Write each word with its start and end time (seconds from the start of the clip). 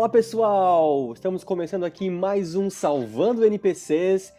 Fala 0.00 0.08
pessoal, 0.08 1.12
estamos 1.12 1.44
começando 1.44 1.84
aqui 1.84 2.08
mais 2.08 2.54
um 2.54 2.70
Salvando 2.70 3.44
NPCs. 3.44 4.32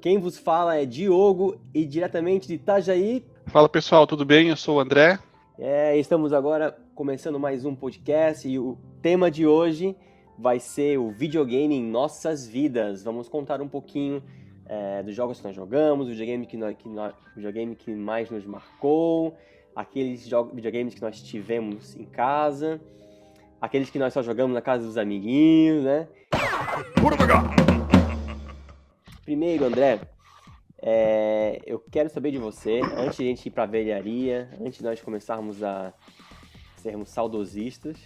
Quem 0.00 0.18
vos 0.18 0.36
fala 0.36 0.76
é 0.76 0.84
Diogo 0.84 1.56
e 1.72 1.86
diretamente 1.86 2.48
de 2.48 2.54
Itajaí. 2.54 3.24
Fala 3.46 3.68
pessoal, 3.68 4.08
tudo 4.08 4.24
bem? 4.24 4.48
Eu 4.48 4.56
sou 4.56 4.78
o 4.78 4.80
André. 4.80 5.20
É, 5.56 5.96
estamos 5.96 6.32
agora 6.32 6.76
começando 6.96 7.38
mais 7.38 7.64
um 7.64 7.76
podcast 7.76 8.48
e 8.48 8.58
o 8.58 8.76
tema 9.00 9.30
de 9.30 9.46
hoje 9.46 9.94
vai 10.36 10.58
ser 10.58 10.98
o 10.98 11.12
videogame 11.12 11.76
em 11.76 11.84
nossas 11.84 12.44
vidas. 12.44 13.04
Vamos 13.04 13.28
contar 13.28 13.62
um 13.62 13.68
pouquinho 13.68 14.20
é, 14.66 15.00
dos 15.04 15.14
jogos 15.14 15.38
que 15.38 15.44
nós 15.44 15.54
jogamos, 15.54 16.08
o 16.08 16.10
videogame 16.10 16.44
que, 16.44 16.56
nós, 16.56 16.76
que 16.76 16.88
nós, 16.88 17.14
o 17.14 17.36
videogame 17.36 17.76
que 17.76 17.94
mais 17.94 18.28
nos 18.30 18.44
marcou, 18.44 19.36
aqueles 19.76 20.28
videogames 20.52 20.92
que 20.92 21.00
nós 21.00 21.22
tivemos 21.22 21.94
em 21.94 22.04
casa, 22.04 22.80
aqueles 23.64 23.88
que 23.88 23.98
nós 23.98 24.12
só 24.12 24.22
jogamos 24.22 24.54
na 24.54 24.60
casa 24.60 24.86
dos 24.86 24.98
amiguinhos, 24.98 25.84
né? 25.84 26.06
Primeiro, 29.24 29.64
André, 29.64 30.00
é, 30.82 31.62
eu 31.64 31.82
quero 31.90 32.10
saber 32.10 32.30
de 32.30 32.38
você, 32.38 32.80
antes 32.96 33.16
de 33.16 33.22
a 33.24 33.26
gente 33.26 33.46
ir 33.46 33.50
pra 33.50 33.64
velharia, 33.64 34.50
antes 34.60 34.78
de 34.78 34.84
nós 34.84 35.00
começarmos 35.00 35.62
a 35.62 35.94
sermos 36.76 37.08
saudosistas, 37.08 37.96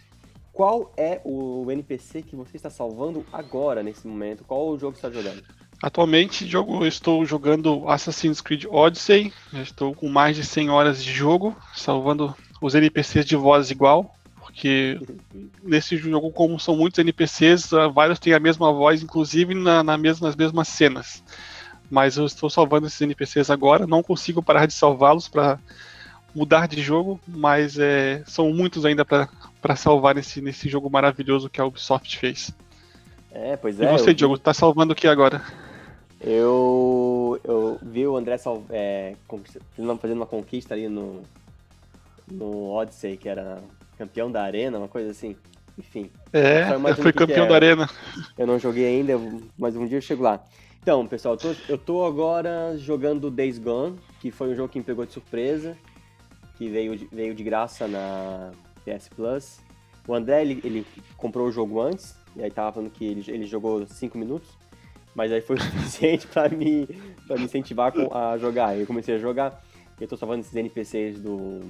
qual 0.52 0.92
é 0.96 1.20
o 1.24 1.66
NPC 1.70 2.22
que 2.22 2.36
você 2.36 2.56
está 2.56 2.70
salvando 2.70 3.26
agora, 3.32 3.82
nesse 3.82 4.06
momento? 4.06 4.44
Qual 4.44 4.68
o 4.68 4.78
jogo 4.78 4.92
que 4.94 5.00
você 5.00 5.08
está 5.08 5.20
jogando? 5.20 5.42
Atualmente 5.82 6.46
jogo, 6.46 6.86
estou 6.86 7.24
jogando 7.24 7.88
Assassin's 7.88 8.40
Creed 8.40 8.64
Odyssey, 8.68 9.32
já 9.52 9.62
estou 9.62 9.94
com 9.94 10.08
mais 10.08 10.36
de 10.36 10.44
100 10.44 10.70
horas 10.70 11.02
de 11.02 11.12
jogo, 11.12 11.56
salvando 11.74 12.34
os 12.60 12.74
NPCs 12.74 13.24
de 13.24 13.36
voz 13.36 13.70
igual, 13.70 14.14
porque 14.48 14.98
nesse 15.62 15.98
jogo, 15.98 16.30
como 16.30 16.58
são 16.58 16.74
muitos 16.74 16.98
NPCs, 16.98 17.70
vários 17.92 18.18
têm 18.18 18.32
a 18.32 18.40
mesma 18.40 18.72
voz, 18.72 19.02
inclusive 19.02 19.54
na, 19.54 19.82
na 19.84 19.98
mesma, 19.98 20.26
nas 20.26 20.34
mesmas 20.34 20.68
cenas. 20.68 21.22
Mas 21.90 22.16
eu 22.16 22.24
estou 22.24 22.48
salvando 22.48 22.86
esses 22.86 23.00
NPCs 23.00 23.50
agora, 23.50 23.86
não 23.86 24.02
consigo 24.02 24.42
parar 24.42 24.64
de 24.64 24.72
salvá-los 24.72 25.28
para 25.28 25.58
mudar 26.34 26.66
de 26.66 26.80
jogo, 26.80 27.20
mas 27.28 27.78
é, 27.78 28.22
são 28.26 28.50
muitos 28.50 28.86
ainda 28.86 29.04
para 29.04 29.76
salvar 29.76 30.14
nesse, 30.14 30.40
nesse 30.40 30.66
jogo 30.66 30.88
maravilhoso 30.88 31.50
que 31.50 31.60
a 31.60 31.66
Ubisoft 31.66 32.16
fez. 32.16 32.50
É, 33.30 33.54
pois 33.54 33.78
é. 33.78 33.84
E 33.84 33.98
você, 33.98 34.14
Diogo, 34.14 34.38
tá 34.38 34.54
salvando 34.54 34.94
o 34.94 34.96
que 34.96 35.06
agora? 35.06 35.42
Eu, 36.18 37.38
eu 37.44 37.78
vi 37.82 38.06
o 38.06 38.16
André 38.16 38.38
sal, 38.38 38.64
é, 38.70 39.14
fazendo 40.00 40.16
uma 40.16 40.26
conquista 40.26 40.72
ali 40.72 40.88
no, 40.88 41.22
no 42.26 42.70
Odyssey, 42.70 43.18
que 43.18 43.28
era 43.28 43.62
campeão 43.98 44.30
da 44.30 44.42
arena, 44.42 44.78
uma 44.78 44.88
coisa 44.88 45.10
assim. 45.10 45.36
Enfim. 45.76 46.10
É, 46.32 46.64
foi 46.94 47.12
campeão 47.12 47.46
da 47.46 47.54
arena. 47.54 47.88
Eu 48.36 48.46
não 48.46 48.58
joguei 48.58 48.86
ainda, 48.86 49.14
mas 49.58 49.76
um 49.76 49.86
dia 49.86 49.98
eu 49.98 50.02
chego 50.02 50.22
lá. 50.22 50.42
Então, 50.80 51.06
pessoal, 51.06 51.34
eu 51.34 51.38
tô, 51.38 51.54
eu 51.68 51.78
tô 51.78 52.04
agora 52.04 52.76
jogando 52.78 53.30
Days 53.30 53.58
Gone, 53.58 53.98
que 54.20 54.30
foi 54.30 54.48
um 54.48 54.54
jogo 54.54 54.68
que 54.68 54.78
me 54.78 54.84
pegou 54.84 55.04
de 55.04 55.12
surpresa, 55.12 55.76
que 56.56 56.68
veio 56.68 56.96
de, 56.96 57.06
veio 57.12 57.34
de 57.34 57.44
graça 57.44 57.86
na 57.86 58.50
PS 58.84 59.08
Plus. 59.08 59.60
O 60.06 60.14
André, 60.14 60.40
ele, 60.40 60.60
ele 60.64 60.86
comprou 61.16 61.46
o 61.46 61.52
jogo 61.52 61.80
antes, 61.80 62.16
e 62.34 62.42
aí 62.42 62.50
tava 62.50 62.72
falando 62.72 62.90
que 62.90 63.04
ele, 63.04 63.24
ele 63.28 63.44
jogou 63.44 63.86
5 63.86 64.16
minutos 64.16 64.48
mas 65.18 65.32
aí 65.32 65.40
foi 65.40 65.56
o 65.58 65.60
suficiente 65.60 66.28
para 66.28 66.48
me, 66.48 66.86
pra 67.26 67.36
me 67.36 67.44
incentivar 67.44 67.92
a 68.12 68.38
jogar. 68.38 68.68
Aí 68.68 68.80
eu 68.80 68.86
comecei 68.86 69.16
a 69.16 69.18
jogar, 69.18 69.60
e 69.98 70.04
eu 70.04 70.08
tô 70.08 70.16
salvando 70.16 70.42
esses 70.42 70.54
NPCs 70.54 71.20
do 71.20 71.60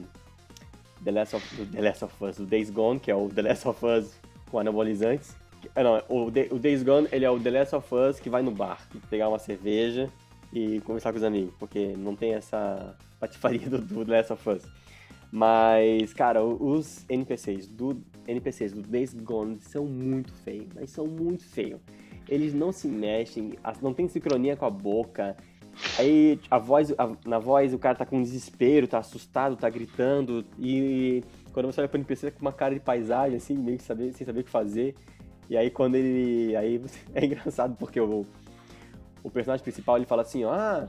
The 1.04 1.10
Last 1.10 1.36
of, 1.36 1.66
The 1.66 1.80
Last 1.80 2.04
of 2.04 2.24
Us, 2.24 2.36
do 2.36 2.46
Days 2.46 2.70
Gone, 2.70 2.98
que 2.98 3.10
é 3.10 3.14
o 3.14 3.28
The 3.28 3.42
Last 3.42 3.68
of 3.68 3.84
Us 3.84 4.14
com 4.50 4.58
anabolizantes. 4.58 5.36
Ah, 5.74 5.82
não, 5.82 6.02
o, 6.08 6.26
o 6.26 6.58
Days 6.58 6.82
Gone, 6.82 7.08
ele 7.12 7.24
é 7.24 7.30
o 7.30 7.38
The 7.38 7.50
Last 7.50 7.74
of 7.74 7.94
Us 7.94 8.20
que 8.20 8.30
vai 8.30 8.42
no 8.42 8.50
bar, 8.50 8.86
pegar 9.10 9.28
uma 9.28 9.38
cerveja 9.38 10.08
e 10.52 10.80
conversar 10.80 11.12
com 11.12 11.18
os 11.18 11.24
amigos, 11.24 11.54
porque 11.58 11.94
não 11.96 12.14
tem 12.14 12.34
essa 12.34 12.96
patifaria 13.20 13.68
do, 13.68 13.78
do 13.78 14.04
The 14.04 14.16
Last 14.16 14.32
of 14.32 14.50
Us. 14.50 14.62
Mas, 15.30 16.14
cara, 16.14 16.42
os 16.42 17.04
NPCs 17.08 17.68
do 17.68 18.00
NPCs 18.26 18.72
do 18.72 18.82
Days 18.82 19.12
Gone 19.12 19.58
são 19.60 19.84
muito 19.84 20.32
feios, 20.32 20.68
mas 20.74 20.90
são 20.90 21.06
muito 21.06 21.44
feios 21.44 21.80
eles 22.28 22.52
não 22.52 22.70
se 22.70 22.86
mexem, 22.86 23.54
não 23.80 23.94
tem 23.94 24.06
sincronia 24.06 24.56
com 24.56 24.66
a 24.66 24.70
boca. 24.70 25.36
Aí 25.98 26.40
a 26.50 26.58
voz, 26.58 26.92
a, 26.92 27.10
na 27.26 27.38
voz 27.38 27.74
o 27.74 27.78
cara 27.78 27.94
tá 27.94 28.06
com 28.06 28.22
desespero, 28.22 28.86
tá 28.86 28.98
assustado, 28.98 29.56
tá 29.56 29.68
gritando. 29.68 30.44
E 30.58 31.22
quando 31.52 31.66
você 31.66 31.80
olha 31.80 31.88
pro 31.88 31.98
NPC, 31.98 32.30
tá 32.30 32.38
com 32.38 32.44
uma 32.44 32.52
cara 32.52 32.74
de 32.74 32.80
paisagem, 32.80 33.36
assim, 33.36 33.54
meio 33.54 33.78
que 33.78 33.84
saber, 33.84 34.12
sem 34.12 34.26
saber 34.26 34.40
o 34.40 34.44
que 34.44 34.50
fazer. 34.50 34.94
E 35.48 35.56
aí 35.56 35.70
quando 35.70 35.94
ele. 35.94 36.54
Aí 36.56 36.80
é 37.14 37.24
engraçado 37.24 37.76
porque 37.78 38.00
o, 38.00 38.26
o 39.22 39.30
personagem 39.30 39.62
principal 39.62 39.96
ele 39.96 40.06
fala 40.06 40.22
assim, 40.22 40.44
ó, 40.44 40.52
ah, 40.52 40.88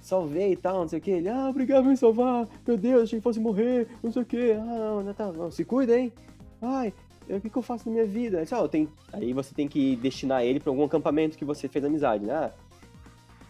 salvei 0.00 0.52
e 0.52 0.56
tal, 0.56 0.80
não 0.80 0.88
sei 0.88 0.98
o 0.98 1.02
que. 1.02 1.10
Ele, 1.10 1.28
ah, 1.28 1.48
obrigado 1.48 1.84
por 1.84 1.90
me 1.90 1.96
salvar, 1.96 2.48
meu 2.66 2.76
Deus, 2.76 3.04
achei 3.04 3.18
que 3.18 3.22
fosse 3.22 3.40
morrer, 3.40 3.88
não 4.02 4.10
sei 4.10 4.22
o 4.22 4.26
que. 4.26 4.52
Ah, 4.52 4.64
não, 4.64 5.02
não, 5.02 5.14
tá, 5.14 5.32
não, 5.32 5.50
se 5.50 5.64
cuida, 5.64 5.98
hein? 5.98 6.12
Ai, 6.62 6.92
o 7.28 7.40
que, 7.40 7.48
que 7.48 7.56
eu 7.56 7.62
faço 7.62 7.88
na 7.88 7.92
minha 7.92 8.06
vida? 8.06 8.40
Aí, 8.40 8.68
tem, 8.68 8.88
aí 9.12 9.32
você 9.32 9.54
tem 9.54 9.68
que 9.68 9.96
destinar 9.96 10.44
ele 10.44 10.60
para 10.60 10.70
algum 10.70 10.84
acampamento 10.84 11.38
que 11.38 11.44
você 11.44 11.68
fez 11.68 11.84
amizade, 11.84 12.24
né? 12.24 12.34
Ah, 12.34 12.52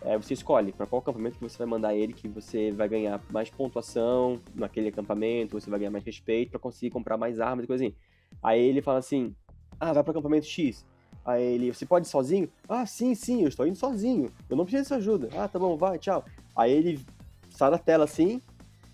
é, 0.03 0.17
você 0.17 0.35
escolhe 0.35 0.73
para 0.73 0.87
qual 0.87 1.01
acampamento 1.01 1.37
que 1.37 1.43
você 1.43 1.59
vai 1.59 1.67
mandar 1.67 1.95
ele, 1.95 2.13
que 2.13 2.27
você 2.27 2.71
vai 2.71 2.89
ganhar 2.89 3.21
mais 3.31 3.51
pontuação 3.51 4.41
naquele 4.55 4.89
acampamento, 4.89 5.61
você 5.61 5.69
vai 5.69 5.79
ganhar 5.79 5.91
mais 5.91 6.05
respeito 6.05 6.51
para 6.51 6.59
conseguir 6.59 6.91
comprar 6.91 7.17
mais 7.17 7.39
armas 7.39 7.65
e 7.65 7.67
coisa 7.67 7.85
assim. 7.85 7.95
Aí 8.43 8.61
ele 8.61 8.81
fala 8.81 8.99
assim: 8.99 9.35
Ah, 9.79 9.93
vai 9.93 10.03
para 10.03 10.13
acampamento 10.13 10.47
X. 10.47 10.87
Aí 11.25 11.43
ele, 11.43 11.73
você 11.73 11.85
pode 11.85 12.07
ir 12.07 12.11
sozinho? 12.11 12.49
Ah, 12.69 12.87
sim, 12.87 13.15
sim, 13.15 13.43
eu 13.43 13.49
estou 13.49 13.67
indo 13.67 13.77
sozinho. 13.77 14.33
Eu 14.49 14.57
não 14.57 14.65
preciso 14.65 14.85
de 14.85 14.89
sua 14.89 14.97
ajuda. 14.97 15.29
Ah, 15.37 15.47
tá 15.47 15.59
bom, 15.59 15.77
vai, 15.77 15.99
tchau. 15.99 16.25
Aí 16.57 16.73
ele 16.73 17.05
sai 17.51 17.71
da 17.71 17.79
tela 17.79 18.05
assim, 18.05 18.41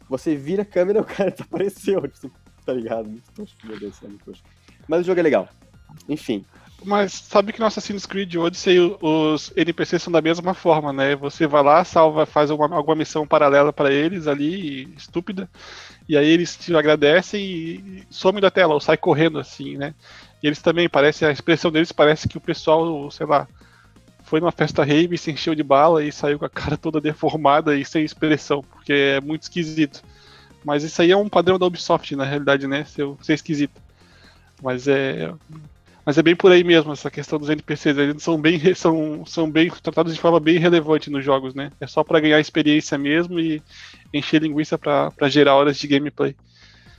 você 0.08 0.34
vira 0.34 0.62
a 0.62 0.66
câmera 0.66 0.98
e 0.98 1.02
o 1.02 1.04
cara 1.04 1.30
desapareceu. 1.30 2.02
Tipo, 2.08 2.36
tá 2.64 2.72
ligado? 2.72 3.08
Muito 3.08 3.30
tosco, 3.32 3.64
meu 3.64 3.78
Deus, 3.78 4.02
é. 4.02 4.08
Mas 4.88 5.02
o 5.02 5.04
jogo 5.04 5.20
é 5.20 5.22
legal. 5.22 5.48
Enfim. 6.08 6.44
Mas 6.84 7.12
sabe 7.12 7.52
que 7.52 7.58
no 7.58 7.66
Assassin's 7.66 8.06
Creed 8.06 8.36
Odyssey 8.36 8.78
os 9.00 9.52
NPCs 9.56 10.02
são 10.02 10.12
da 10.12 10.20
mesma 10.20 10.54
forma, 10.54 10.92
né? 10.92 11.16
Você 11.16 11.46
vai 11.46 11.62
lá, 11.62 11.82
salva, 11.84 12.26
faz 12.26 12.50
uma, 12.50 12.74
alguma 12.76 12.96
missão 12.96 13.26
paralela 13.26 13.72
para 13.72 13.92
eles 13.92 14.26
ali, 14.26 14.94
estúpida, 14.96 15.48
e 16.08 16.16
aí 16.16 16.28
eles 16.28 16.56
te 16.56 16.74
agradecem 16.76 17.42
e 17.42 18.04
some 18.10 18.40
da 18.40 18.50
tela, 18.50 18.74
ou 18.74 18.80
sai 18.80 18.96
correndo 18.96 19.38
assim, 19.38 19.76
né? 19.76 19.94
E 20.42 20.46
eles 20.46 20.60
também, 20.60 20.88
parece, 20.88 21.24
a 21.24 21.32
expressão 21.32 21.72
deles 21.72 21.92
parece 21.92 22.28
que 22.28 22.36
o 22.36 22.40
pessoal, 22.40 23.10
sei 23.10 23.26
lá, 23.26 23.48
foi 24.22 24.40
numa 24.40 24.52
festa 24.52 24.84
rave, 24.84 25.16
se 25.16 25.30
encheu 25.30 25.54
de 25.54 25.62
bala 25.62 26.04
e 26.04 26.12
saiu 26.12 26.38
com 26.38 26.44
a 26.44 26.50
cara 26.50 26.76
toda 26.76 27.00
deformada 27.00 27.76
e 27.76 27.84
sem 27.84 28.04
expressão, 28.04 28.62
porque 28.62 28.92
é 28.92 29.20
muito 29.20 29.42
esquisito. 29.42 30.02
Mas 30.64 30.82
isso 30.82 31.00
aí 31.00 31.12
é 31.12 31.16
um 31.16 31.28
padrão 31.28 31.58
da 31.58 31.66
Ubisoft, 31.66 32.14
na 32.16 32.24
realidade, 32.24 32.66
né? 32.66 32.84
Ser, 32.84 33.06
ser 33.22 33.34
esquisito. 33.34 33.80
Mas 34.60 34.88
é. 34.88 35.32
Mas 36.06 36.16
é 36.16 36.22
bem 36.22 36.36
por 36.36 36.52
aí 36.52 36.62
mesmo, 36.62 36.92
essa 36.92 37.10
questão 37.10 37.36
dos 37.36 37.50
NPCs. 37.50 37.98
Eles 37.98 38.22
são 38.22 38.40
bem, 38.40 38.60
são, 38.76 39.26
são 39.26 39.50
bem 39.50 39.68
tratados 39.68 40.14
de 40.14 40.20
forma 40.20 40.38
bem 40.38 40.56
relevante 40.56 41.10
nos 41.10 41.24
jogos, 41.24 41.52
né? 41.52 41.72
É 41.80 41.86
só 41.88 42.04
para 42.04 42.20
ganhar 42.20 42.38
experiência 42.38 42.96
mesmo 42.96 43.40
e 43.40 43.60
encher 44.14 44.40
linguiça 44.40 44.78
para 44.78 45.28
gerar 45.28 45.56
horas 45.56 45.76
de 45.76 45.88
gameplay. 45.88 46.36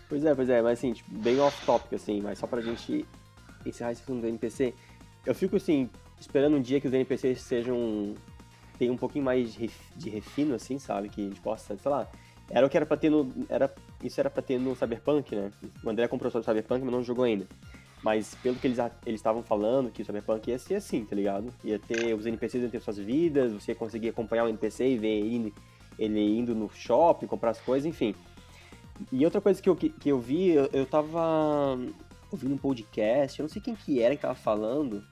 Pois 0.09 0.25
é, 0.25 0.35
pois 0.35 0.49
é, 0.49 0.61
mas 0.61 0.77
assim, 0.77 0.91
tipo, 0.91 1.09
bem 1.09 1.39
off-topic, 1.39 1.93
assim, 1.93 2.21
mas 2.21 2.37
só 2.37 2.47
pra 2.47 2.59
gente 2.59 3.05
encerrar 3.65 3.93
esse 3.93 4.03
assunto 4.03 4.21
do 4.21 4.27
NPC, 4.27 4.73
eu 5.25 5.33
fico 5.33 5.55
assim, 5.55 5.89
esperando 6.19 6.57
um 6.57 6.61
dia 6.61 6.81
que 6.81 6.87
os 6.87 6.93
NPCs 6.93 7.41
sejam. 7.41 8.13
tenham 8.77 8.93
um 8.93 8.97
pouquinho 8.97 9.23
mais 9.23 9.53
de 9.53 10.09
refino, 10.09 10.53
assim, 10.53 10.79
sabe? 10.79 11.07
Que 11.07 11.21
a 11.21 11.29
gente 11.29 11.39
possa, 11.39 11.77
sei 11.77 11.91
lá, 11.91 12.07
era 12.49 12.65
o 12.65 12.69
que 12.69 12.75
era 12.75 12.85
pra 12.85 12.97
ter 12.97 13.09
no. 13.09 13.33
Era, 13.47 13.73
isso 14.03 14.19
era 14.19 14.29
pra 14.29 14.43
ter 14.43 14.59
no 14.59 14.75
Cyberpunk, 14.75 15.33
né? 15.33 15.49
O 15.81 15.89
André 15.89 16.09
comprou 16.09 16.29
só 16.29 16.39
o 16.39 16.43
Cyberpunk, 16.43 16.83
mas 16.83 16.93
não 16.93 17.03
jogou 17.03 17.23
ainda. 17.23 17.47
Mas 18.07 18.35
pelo 18.35 18.55
que 18.55 18.65
eles 18.65 18.79
estavam 19.05 19.43
falando, 19.43 19.91
que 19.91 20.01
o 20.01 20.05
Cyberpunk 20.05 20.49
ia 20.49 20.57
ser 20.57 20.75
assim, 20.75 21.03
tá 21.03 21.13
ligado? 21.13 21.53
Ia 21.61 21.77
ter. 21.77 22.15
Os 22.15 22.25
NPCs 22.25 22.63
iam 22.63 22.69
ter 22.69 22.79
suas 22.79 22.97
vidas, 22.97 23.51
você 23.51 23.73
ia 23.73 23.75
conseguir 23.75 24.07
acompanhar 24.07 24.45
o 24.45 24.47
NPC 24.47 24.91
e 24.91 24.97
ver 24.97 25.09
ele, 25.09 25.53
ele 25.99 26.39
indo 26.39 26.55
no 26.55 26.69
shopping, 26.69 27.27
comprar 27.27 27.49
as 27.49 27.59
coisas, 27.59 27.85
enfim. 27.85 28.15
E 29.11 29.25
outra 29.25 29.41
coisa 29.41 29.61
que 29.61 29.67
eu, 29.67 29.75
que, 29.75 29.89
que 29.89 30.07
eu 30.07 30.21
vi, 30.21 30.51
eu, 30.51 30.69
eu 30.71 30.85
tava 30.85 31.77
ouvindo 32.31 32.53
um 32.53 32.57
podcast, 32.57 33.41
eu 33.41 33.43
não 33.43 33.49
sei 33.49 33.61
quem 33.61 33.75
que 33.75 34.01
era 34.01 34.15
que 34.15 34.21
tava 34.21 34.35
falando, 34.35 35.03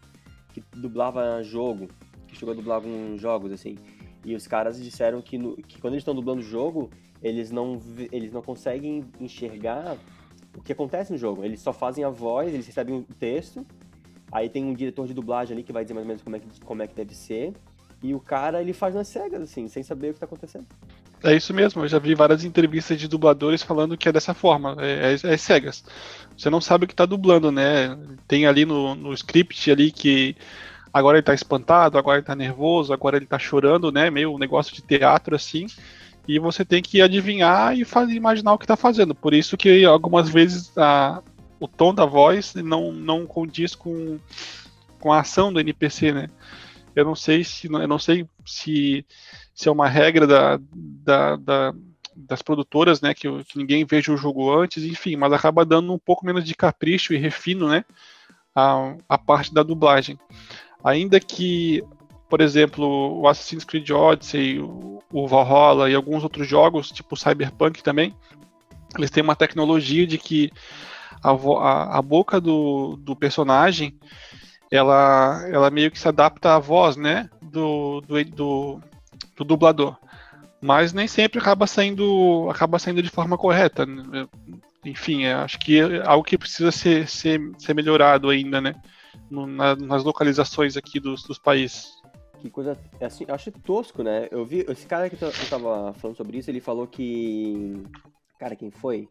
que 0.54 0.64
dublava 0.74 1.44
jogo, 1.44 1.90
que 2.30 2.38
chegou 2.38 2.54
a 2.54 2.56
dublar 2.56 2.78
alguns 2.78 3.20
jogos, 3.20 3.52
assim. 3.52 3.78
E 4.24 4.34
os 4.34 4.48
caras 4.48 4.82
disseram 4.82 5.22
que, 5.22 5.38
no, 5.38 5.58
que 5.58 5.82
quando 5.82 5.96
eles 5.96 6.02
estão 6.04 6.16
dublando 6.16 6.40
o 6.40 6.46
jogo, 6.46 6.90
eles 7.22 7.52
não, 7.52 7.78
eles 8.10 8.32
não 8.32 8.42
conseguem 8.42 9.04
enxergar 9.20 9.98
o 10.56 10.62
que 10.62 10.72
acontece 10.72 11.12
no 11.12 11.18
jogo. 11.18 11.44
Eles 11.44 11.60
só 11.60 11.74
fazem 11.74 12.04
a 12.04 12.10
voz, 12.10 12.54
eles 12.54 12.66
recebem 12.66 12.96
o 12.96 13.04
texto, 13.20 13.66
aí 14.32 14.50
tem 14.50 14.64
um 14.64 14.74
diretor 14.74 15.08
de 15.08 15.14
dublagem 15.14 15.54
ali 15.54 15.64
que 15.64 15.74
vai 15.74 15.84
dizer 15.84 15.94
mais 15.94 16.06
ou 16.06 16.08
menos 16.08 16.24
como 16.24 16.36
é 16.36 16.40
que, 16.40 16.48
como 16.62 16.84
é 16.84 16.88
que 16.88 16.96
deve 16.96 17.14
ser, 17.14 17.54
e 18.02 18.14
o 18.14 18.20
cara 18.20 18.62
ele 18.62 18.74
faz 18.74 18.94
nas 18.94 19.08
cegas, 19.08 19.42
assim, 19.42 19.68
sem 19.68 19.84
saber 19.84 20.12
o 20.12 20.14
que 20.14 20.20
tá 20.20 20.26
acontecendo. 20.26 20.66
É 21.24 21.36
isso 21.36 21.54
mesmo, 21.54 21.84
eu 21.84 21.88
já 21.88 21.98
vi 21.98 22.14
várias 22.14 22.44
entrevistas 22.44 23.00
de 23.00 23.08
dubladores 23.08 23.64
falando 23.64 23.98
que 23.98 24.08
é 24.08 24.12
dessa 24.12 24.34
forma, 24.34 24.76
é, 24.80 25.16
é, 25.24 25.34
é 25.34 25.38
cegas. 25.38 25.84
Você 26.38 26.50
não 26.50 26.62
sabe 26.62 26.86
o 26.86 26.88
que 26.88 26.94
está 26.94 27.06
dublando, 27.06 27.52
né? 27.52 27.98
Tem 28.28 28.46
ali 28.46 28.66
no, 28.66 28.94
no 28.94 29.14
script 29.14 29.72
ali 29.72 29.92
que 29.92 30.36
agora 30.94 31.18
ele 31.18 31.22
está 31.22 31.34
espantado, 31.34 31.98
agora 31.98 32.18
ele 32.18 32.24
está 32.24 32.36
nervoso, 32.36 32.94
agora 32.94 33.18
ele 33.18 33.26
está 33.26 33.40
chorando, 33.40 33.92
né? 33.92 34.10
Meio 34.12 34.34
um 34.34 34.38
negócio 34.38 34.76
de 34.76 34.82
teatro 34.82 35.36
assim. 35.36 35.66
E 36.28 36.40
você 36.40 36.66
tem 36.66 36.82
que 36.82 37.02
adivinhar 37.02 37.78
e 37.78 37.86
fazer, 37.86 38.14
imaginar 38.14 38.54
o 38.54 38.58
que 38.58 38.66
está 38.66 38.76
fazendo. 38.76 39.14
Por 39.14 39.34
isso 39.34 39.58
que 39.58 39.86
algumas 39.86 40.30
vezes 40.30 40.76
a, 40.78 41.22
o 41.60 41.68
tom 41.68 41.94
da 41.94 42.06
voz 42.06 42.54
não, 42.56 42.92
não 42.92 43.26
condiz 43.26 43.76
com, 43.76 44.20
com 45.00 45.14
a 45.14 45.20
ação 45.20 45.54
do 45.54 45.60
NPC, 45.60 46.12
né? 46.12 46.30
Eu 46.96 47.06
não 47.06 47.16
sei 47.16 47.44
se 47.44 47.68
eu 47.68 47.88
não 47.88 48.00
sei 48.00 48.28
se, 48.46 49.06
se 49.54 49.68
é 49.68 49.72
uma 49.72 49.88
regra 49.88 50.26
da, 50.26 50.60
da, 50.74 51.36
da 51.36 51.74
das 52.16 52.42
produtoras, 52.42 53.02
né, 53.02 53.14
que, 53.14 53.28
que, 53.44 53.58
ninguém 53.58 53.84
veja 53.84 54.14
o 54.14 54.18
jogo 54.18 54.50
antes, 54.58 54.84
enfim, 54.86 55.18
mas 55.18 55.34
acaba 55.34 55.66
dando 55.66 55.94
um 55.94 56.00
pouco 56.00 56.26
menos 56.26 56.46
de 56.46 56.56
capricho 56.56 57.14
e 57.14 57.18
refino, 57.18 57.68
né, 57.68 57.84
a, 58.56 58.96
a 59.10 59.18
parte 59.18 59.54
da 59.54 59.62
dublagem. 59.62 60.18
Ainda 60.82 61.20
que, 61.20 61.84
por 62.30 62.42
exemplo, 62.42 63.20
o 63.20 63.28
Assassin's 63.28 63.64
Creed 63.64 63.90
Odyssey, 63.92 64.60
o, 64.60 65.28
Valhalla 65.28 65.90
e 65.90 65.96
alguns 65.96 66.24
outros 66.24 66.48
jogos, 66.48 66.92
tipo 66.92 67.16
Cyberpunk 67.16 67.82
também, 67.82 68.14
eles 68.98 69.10
têm 69.10 69.24
uma 69.24 69.36
tecnologia 69.36 70.06
de 70.06 70.18
que 70.18 70.52
a, 71.24 71.32
a, 71.32 71.98
a 71.98 72.02
boca 72.02 72.40
do, 72.40 72.98
do 72.98 73.16
personagem 73.16 73.98
ela, 74.72 75.46
ela 75.50 75.70
meio 75.70 75.92
que 75.92 76.00
se 76.00 76.08
adapta 76.08 76.56
à 76.56 76.60
voz, 76.60 76.96
né, 76.96 77.30
do, 77.42 78.02
do, 78.02 78.24
do, 78.26 78.82
do 79.38 79.44
dublador. 79.44 79.96
Mas 80.62 80.94
nem 80.94 81.08
sempre 81.08 81.40
acaba 81.40 81.68
saindo, 81.68 82.48
acaba 82.50 82.80
saindo 82.80 83.02
de 83.02 83.10
forma 83.10 83.38
correta. 83.38 83.86
Né? 83.86 84.28
Enfim, 84.84 85.26
acho 85.26 85.60
que 85.60 85.80
é 85.80 86.06
algo 86.06 86.24
que 86.24 86.38
precisa 86.38 86.72
ser, 86.72 87.08
ser, 87.08 87.40
ser 87.58 87.74
melhorado 87.74 88.30
ainda, 88.30 88.60
né, 88.60 88.74
no, 89.30 89.46
na, 89.46 89.76
nas 89.76 90.04
localizações 90.04 90.76
aqui 90.76 91.00
dos, 91.00 91.24
dos 91.24 91.38
países. 91.38 91.95
Que 92.46 92.52
coisa, 92.52 92.78
assim, 93.02 93.26
eu 93.28 93.34
acho 93.34 93.52
tosco, 93.52 94.04
né? 94.04 94.28
Eu 94.30 94.46
vi, 94.46 94.64
esse 94.70 94.86
cara 94.86 95.10
que 95.10 95.20
eu 95.20 95.32
tava 95.50 95.96
falando 95.96 96.16
sobre 96.16 96.38
isso, 96.38 96.52
ele 96.52 96.62
falou 96.62 96.86
que, 96.86 97.82
cara, 98.38 98.56
quem 98.56 98.70
foi? 98.70 99.10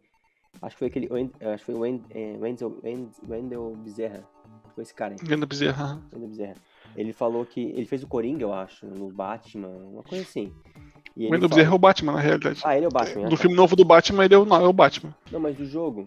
Acho 0.63 0.77
que 0.77 0.79
foi 0.79 0.87
aquele, 0.87 1.09
acho 1.53 1.65
que 1.65 1.73
foi 1.73 1.75
o 1.75 1.85
é, 2.11 2.37
Wendell, 2.39 2.81
Wendell 3.29 3.77
Bezerra 3.79 4.25
foi 4.73 4.83
esse 4.83 4.95
cara 4.95 5.15
aí. 5.15 5.29
Wendell 5.29 5.49
Bezerra. 5.49 6.01
Wendell 6.13 6.29
Bezerra. 6.29 6.55
Ele 6.97 7.13
falou 7.13 7.45
que. 7.45 7.61
Ele 7.61 7.87
fez 7.87 8.05
o 8.05 8.07
Coringa, 8.07 8.45
eu 8.45 8.53
acho, 8.53 8.87
no 8.87 9.11
Batman, 9.11 9.67
uma 9.69 10.05
coisa 10.05 10.23
assim. 10.23 10.53
o 11.17 11.33
Wendell 11.33 11.49
Bezerra 11.49 11.73
é 11.73 11.75
o 11.75 11.79
Batman, 11.79 12.13
na 12.13 12.21
realidade. 12.21 12.63
Ah, 12.65 12.77
ele 12.77 12.85
é 12.85 12.89
o 12.89 12.93
Batman. 12.93 13.29
Do 13.29 13.37
filme 13.37 13.57
novo 13.57 13.75
do 13.75 13.85
Batman, 13.85 14.25
ele 14.25 14.35
é 14.35 14.39
o, 14.39 14.45
não, 14.45 14.65
é 14.65 14.69
o 14.69 14.73
Batman. 14.73 15.13
Não, 15.33 15.41
mas 15.41 15.57
do 15.57 15.67
jogo. 15.67 16.07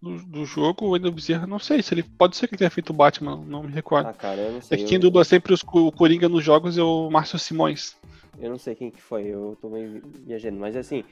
Do, 0.00 0.16
do, 0.24 0.46
jogo, 0.46 0.86
o 0.86 0.90
Wendell 0.90 1.12
Bezerra, 1.12 1.46
não 1.46 1.58
sei 1.58 1.82
se 1.82 1.92
ele. 1.92 2.02
Pode 2.02 2.36
ser 2.36 2.48
que 2.48 2.54
ele 2.54 2.58
tenha 2.58 2.70
feito 2.70 2.90
o 2.90 2.94
Batman, 2.94 3.36
não 3.46 3.62
me 3.62 3.72
recordo. 3.72 4.08
Ah, 4.08 4.14
cara, 4.14 4.40
eu 4.40 4.52
não 4.52 4.62
sei. 4.62 4.78
É 4.78 4.80
que 4.80 4.86
quem 4.88 4.96
eu... 4.96 5.00
dubla 5.02 5.24
sempre 5.24 5.52
os, 5.52 5.62
o 5.62 5.92
Coringa 5.92 6.28
nos 6.28 6.42
jogos 6.42 6.78
é 6.78 6.82
o 6.82 7.10
Márcio 7.10 7.38
Simões. 7.38 7.96
Eu 8.38 8.48
não 8.48 8.58
sei 8.58 8.74
quem 8.74 8.90
que 8.90 9.00
foi, 9.00 9.26
eu 9.26 9.58
tô 9.60 9.68
meio 9.68 10.02
viajando, 10.24 10.58
mas 10.58 10.74
assim, 10.74 11.04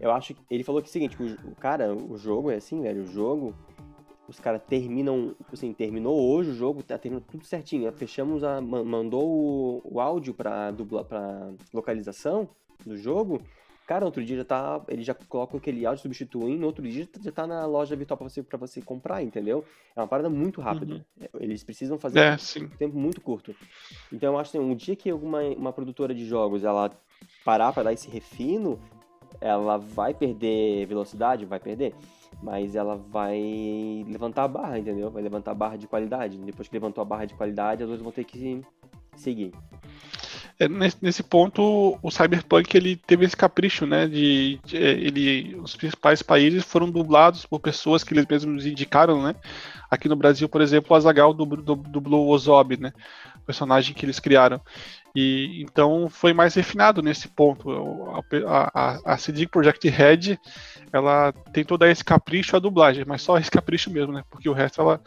eu 0.00 0.10
acho 0.10 0.34
que. 0.34 0.40
Ele 0.50 0.64
falou 0.64 0.80
que 0.80 0.88
é 0.88 0.90
o 0.90 0.92
seguinte, 0.92 1.16
o, 1.20 1.50
o 1.50 1.54
cara, 1.54 1.94
o 1.94 2.16
jogo 2.16 2.50
é 2.50 2.54
assim, 2.54 2.80
velho, 2.80 3.02
o 3.02 3.06
jogo 3.06 3.54
os 4.26 4.40
caras 4.40 4.62
terminam, 4.66 5.34
assim, 5.52 5.72
terminou 5.72 6.18
hoje 6.18 6.50
o 6.50 6.54
jogo, 6.54 6.82
tá 6.82 6.96
terminando 6.96 7.26
tudo 7.26 7.44
certinho. 7.44 7.92
Fechamos 7.92 8.42
a. 8.42 8.60
mandou 8.60 9.22
o, 9.22 9.82
o 9.84 10.00
áudio 10.00 10.32
pra, 10.32 10.70
dubla, 10.70 11.04
pra 11.04 11.50
localização 11.72 12.48
do 12.84 12.96
jogo. 12.96 13.42
Cara, 13.86 14.04
outro 14.04 14.24
dia 14.24 14.38
já 14.38 14.44
tá. 14.44 14.80
Ele 14.88 15.02
já 15.02 15.14
coloca 15.14 15.56
aquele 15.56 15.84
áudio 15.84 16.02
substituindo, 16.02 16.64
outro 16.64 16.82
dia 16.88 17.06
já 17.20 17.30
tá 17.30 17.46
na 17.46 17.66
loja 17.66 17.94
virtual 17.94 18.16
pra 18.16 18.28
você, 18.28 18.42
pra 18.42 18.58
você 18.58 18.80
comprar, 18.80 19.22
entendeu? 19.22 19.64
É 19.94 20.00
uma 20.00 20.08
parada 20.08 20.30
muito 20.30 20.60
rápida. 20.60 20.94
Uhum. 20.94 21.28
Eles 21.38 21.62
precisam 21.62 21.98
fazer 21.98 22.18
é, 22.20 22.36
um 22.60 22.68
tempo 22.68 22.98
muito 22.98 23.20
curto. 23.20 23.54
Então 24.12 24.32
eu 24.32 24.38
acho 24.38 24.50
que 24.50 24.58
assim, 24.58 24.66
um 24.66 24.74
dia 24.74 24.96
que 24.96 25.10
alguma 25.10 25.42
uma 25.42 25.72
produtora 25.72 26.14
de 26.14 26.24
jogos 26.24 26.64
ela 26.64 26.90
parar 27.44 27.72
pra 27.72 27.82
dar 27.82 27.92
esse 27.92 28.08
refino, 28.08 28.80
ela 29.40 29.76
vai 29.76 30.14
perder 30.14 30.86
velocidade? 30.86 31.44
Vai 31.44 31.60
perder 31.60 31.94
mas 32.42 32.74
ela 32.74 32.96
vai 32.96 34.04
levantar 34.08 34.44
a 34.44 34.48
barra, 34.48 34.78
entendeu? 34.78 35.10
Vai 35.10 35.22
levantar 35.22 35.52
a 35.52 35.54
barra 35.54 35.76
de 35.76 35.86
qualidade. 35.86 36.36
Depois 36.38 36.68
que 36.68 36.74
levantou 36.74 37.02
a 37.02 37.04
barra 37.04 37.24
de 37.24 37.34
qualidade, 37.34 37.82
as 37.82 37.88
outras 37.88 38.02
vão 38.02 38.12
ter 38.12 38.24
que 38.24 38.60
seguir. 39.16 39.52
É, 40.58 40.68
nesse, 40.68 40.96
nesse, 41.02 41.22
ponto, 41.22 41.98
o 42.00 42.10
Cyberpunk 42.10 42.76
ele 42.76 42.94
teve 42.94 43.24
esse 43.24 43.36
capricho, 43.36 43.86
né? 43.86 44.06
De, 44.06 44.60
de, 44.64 44.76
é, 44.76 44.90
ele, 44.90 45.56
os 45.56 45.74
principais 45.74 46.22
países 46.22 46.64
foram 46.64 46.90
dublados 46.90 47.44
por 47.44 47.58
pessoas 47.58 48.04
que 48.04 48.14
eles 48.14 48.26
mesmos 48.26 48.64
indicaram, 48.64 49.22
né? 49.22 49.34
Aqui 49.90 50.08
no 50.08 50.16
Brasil, 50.16 50.48
por 50.48 50.60
exemplo, 50.60 50.92
o 50.92 50.96
Azagal 50.96 51.34
dublou 51.34 52.26
o 52.26 52.30
Ozob, 52.30 52.76
né? 52.76 52.92
O 53.36 53.40
personagem 53.40 53.94
que 53.94 54.06
eles 54.06 54.20
criaram. 54.20 54.60
E 55.14 55.62
então 55.62 56.08
foi 56.08 56.32
mais 56.32 56.54
refinado 56.54 57.00
nesse 57.00 57.28
ponto. 57.28 57.70
A, 58.46 58.70
a, 58.74 59.14
a 59.14 59.16
CD 59.16 59.46
Projekt 59.46 59.88
Red 59.88 60.38
ela 60.92 61.32
tentou 61.52 61.78
dar 61.78 61.90
esse 61.90 62.04
capricho 62.04 62.56
à 62.56 62.58
dublagem, 62.58 63.04
mas 63.06 63.22
só 63.22 63.36
esse 63.36 63.50
capricho 63.50 63.90
mesmo, 63.90 64.12
né? 64.12 64.24
Porque 64.30 64.48
o 64.48 64.52
resto 64.52 64.80
ela, 64.80 65.00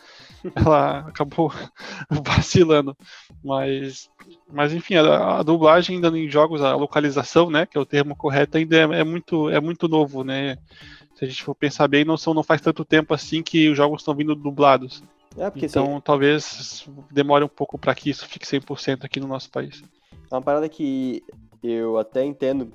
ela 0.56 1.00
acabou 1.00 1.51
vacilando. 2.24 2.95
Mas, 3.44 4.09
mas 4.51 4.74
enfim, 4.74 4.95
a, 4.95 5.39
a, 5.39 5.44
dublagem 5.44 5.95
ainda 5.95 6.10
em 6.10 6.30
jogos, 6.30 6.62
a 6.62 6.75
localização, 6.75 7.50
né? 7.50 7.65
Que 7.65 7.77
é 7.77 7.81
o 7.81 7.86
termo 7.86 8.15
correto, 8.15 8.57
ainda 8.57 8.77
é, 8.77 9.00
é, 9.00 9.03
muito, 9.03 9.50
é 9.50 9.60
muito 9.60 9.88
novo, 9.88 10.24
né? 10.24 10.57
Se 11.15 11.25
a 11.25 11.27
gente 11.27 11.44
for 11.44 11.56
pensar 11.56 11.88
bem, 11.88 12.06
não, 12.06 12.15
são, 12.15 12.33
não 12.33 12.44
faz 12.44 12.62
tanto 12.62 12.86
tempo 12.86 13.13
assim 13.13 13.42
que 13.42 13.69
os 13.69 13.75
jogos 13.75 14.01
estão 14.01 14.15
vindo 14.15 14.36
dublados. 14.36 15.03
É, 15.38 15.51
então 15.56 16.01
talvez 16.01 16.88
demore 17.12 17.44
um 17.44 17.50
pouco 17.50 17.77
para 17.77 17.94
que 17.94 18.10
isso 18.10 18.27
fique 18.27 18.45
100% 18.45 19.03
aqui 19.03 19.19
no 19.19 19.27
nosso 19.27 19.50
país. 19.50 19.83
É 20.30 20.36
uma 20.36 20.42
parada 20.42 20.68
que 20.68 21.24
eu 21.63 21.98
até 21.98 22.24
entendo 22.24 22.71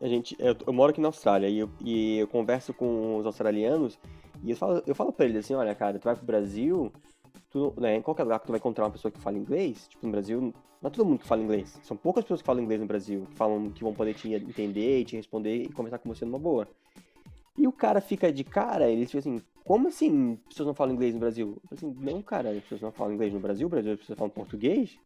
a 0.00 0.06
gente, 0.06 0.36
eu, 0.38 0.56
eu, 0.66 0.72
moro 0.72 0.90
aqui 0.90 1.00
na 1.00 1.08
Austrália 1.08 1.48
e 1.48 1.58
eu, 1.58 1.68
e 1.84 2.18
eu 2.18 2.28
converso 2.28 2.72
com 2.72 3.16
os 3.16 3.26
australianos 3.26 3.98
e 4.44 4.50
eu 4.50 4.56
falo, 4.56 4.82
eu 4.86 4.94
falo 4.94 5.12
pra 5.12 5.24
eles 5.24 5.38
assim, 5.38 5.54
olha, 5.54 5.74
cara, 5.74 5.98
tu 5.98 6.04
vai 6.04 6.14
pro 6.14 6.24
Brasil, 6.24 6.92
tu, 7.50 7.74
né, 7.76 7.96
em 7.96 8.02
qualquer 8.02 8.22
lugar 8.22 8.38
que 8.38 8.46
tu 8.46 8.52
vai 8.52 8.58
encontrar 8.58 8.84
uma 8.84 8.92
pessoa 8.92 9.10
que 9.10 9.18
fala 9.18 9.36
inglês, 9.36 9.88
tipo, 9.88 10.06
no 10.06 10.12
Brasil, 10.12 10.40
não 10.80 10.88
é 10.88 10.90
todo 10.90 11.04
mundo 11.04 11.18
que 11.18 11.26
fala 11.26 11.42
inglês. 11.42 11.80
São 11.82 11.96
poucas 11.96 12.22
pessoas 12.22 12.40
que 12.40 12.46
falam 12.46 12.62
inglês 12.62 12.80
no 12.80 12.86
Brasil, 12.86 13.26
que 13.28 13.36
falam 13.36 13.70
que 13.70 13.82
vão 13.82 13.92
poder 13.92 14.14
te 14.14 14.32
entender 14.32 15.04
te 15.04 15.16
responder 15.16 15.62
e 15.62 15.72
conversar 15.72 15.98
com 15.98 16.08
você 16.08 16.24
numa 16.24 16.38
boa. 16.38 16.68
E 17.56 17.66
o 17.66 17.72
cara 17.72 18.00
fica 18.00 18.32
de 18.32 18.44
cara, 18.44 18.88
ele 18.88 19.04
fica 19.04 19.18
assim, 19.18 19.42
como 19.64 19.88
assim 19.88 20.36
pessoas 20.48 20.68
não 20.68 20.74
falam 20.74 20.94
inglês 20.94 21.12
no 21.12 21.20
Brasil? 21.20 21.60
Eu 21.68 21.76
assim, 21.76 21.96
não, 21.98 22.22
cara, 22.22 22.50
as 22.50 22.62
pessoas 22.62 22.80
não 22.80 22.92
falam 22.92 23.14
inglês 23.14 23.32
no 23.32 23.40
Brasil, 23.40 23.66
no 23.66 23.70
Brasil 23.70 23.92
as 23.94 23.98
pessoas 23.98 24.16
falam 24.16 24.30
português. 24.30 24.96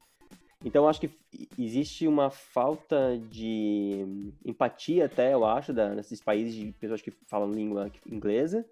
Então, 0.65 0.89
acho 0.89 1.01
que 1.01 1.11
existe 1.59 2.07
uma 2.07 2.31
falta 2.31 3.21
de 3.31 4.33
empatia, 4.45 5.07
até, 5.07 5.35
eu 5.35 5.45
acho, 5.45 5.73
da, 5.73 5.95
nesses 5.95 6.23
países 6.23 6.55
de 6.55 6.73
pessoas 6.73 7.03
que 7.03 7.11
falam 7.27 7.51
língua 7.51 7.91
inglesa, 8.11 8.65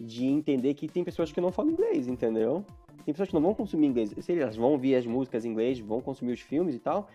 de 0.00 0.24
entender 0.26 0.74
que 0.74 0.88
tem 0.88 1.04
pessoas 1.04 1.30
que 1.30 1.40
não 1.40 1.52
falam 1.52 1.72
inglês, 1.72 2.08
entendeu? 2.08 2.64
Tem 3.04 3.12
pessoas 3.12 3.28
que 3.28 3.34
não 3.34 3.42
vão 3.42 3.54
consumir 3.54 3.86
inglês. 3.86 4.14
Sei, 4.20 4.40
elas 4.40 4.56
vão 4.56 4.72
ouvir 4.72 4.94
as 4.94 5.06
músicas 5.06 5.44
em 5.44 5.50
inglês, 5.50 5.78
vão 5.80 6.00
consumir 6.00 6.32
os 6.32 6.40
filmes 6.40 6.74
e 6.74 6.78
tal, 6.78 7.08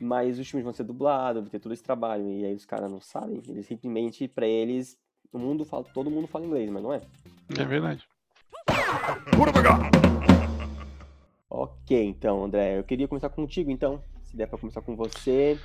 mas 0.00 0.38
os 0.38 0.48
filmes 0.48 0.64
vão 0.64 0.72
ser 0.72 0.84
dublados, 0.84 1.42
vai 1.42 1.50
ter 1.50 1.58
todo 1.58 1.72
esse 1.72 1.82
trabalho. 1.82 2.28
E 2.28 2.44
aí 2.44 2.54
os 2.54 2.64
caras 2.64 2.90
não 2.90 3.00
sabem. 3.00 3.42
Eles 3.48 3.66
simplesmente, 3.66 4.28
para 4.28 4.46
eles, 4.46 4.98
o 5.32 5.38
mundo 5.38 5.64
fala, 5.64 5.84
todo 5.84 6.10
mundo 6.10 6.28
fala 6.28 6.46
inglês, 6.46 6.70
mas 6.70 6.82
não 6.82 6.92
é. 6.92 7.00
É 7.58 7.64
verdade. 7.64 8.06
Ok, 11.50 12.04
então, 12.04 12.44
André, 12.44 12.78
eu 12.78 12.84
queria 12.84 13.08
começar 13.08 13.30
contigo, 13.30 13.70
então, 13.70 14.02
se 14.22 14.36
der 14.36 14.46
para 14.46 14.58
começar 14.58 14.82
com 14.82 14.94
você, 14.94 15.58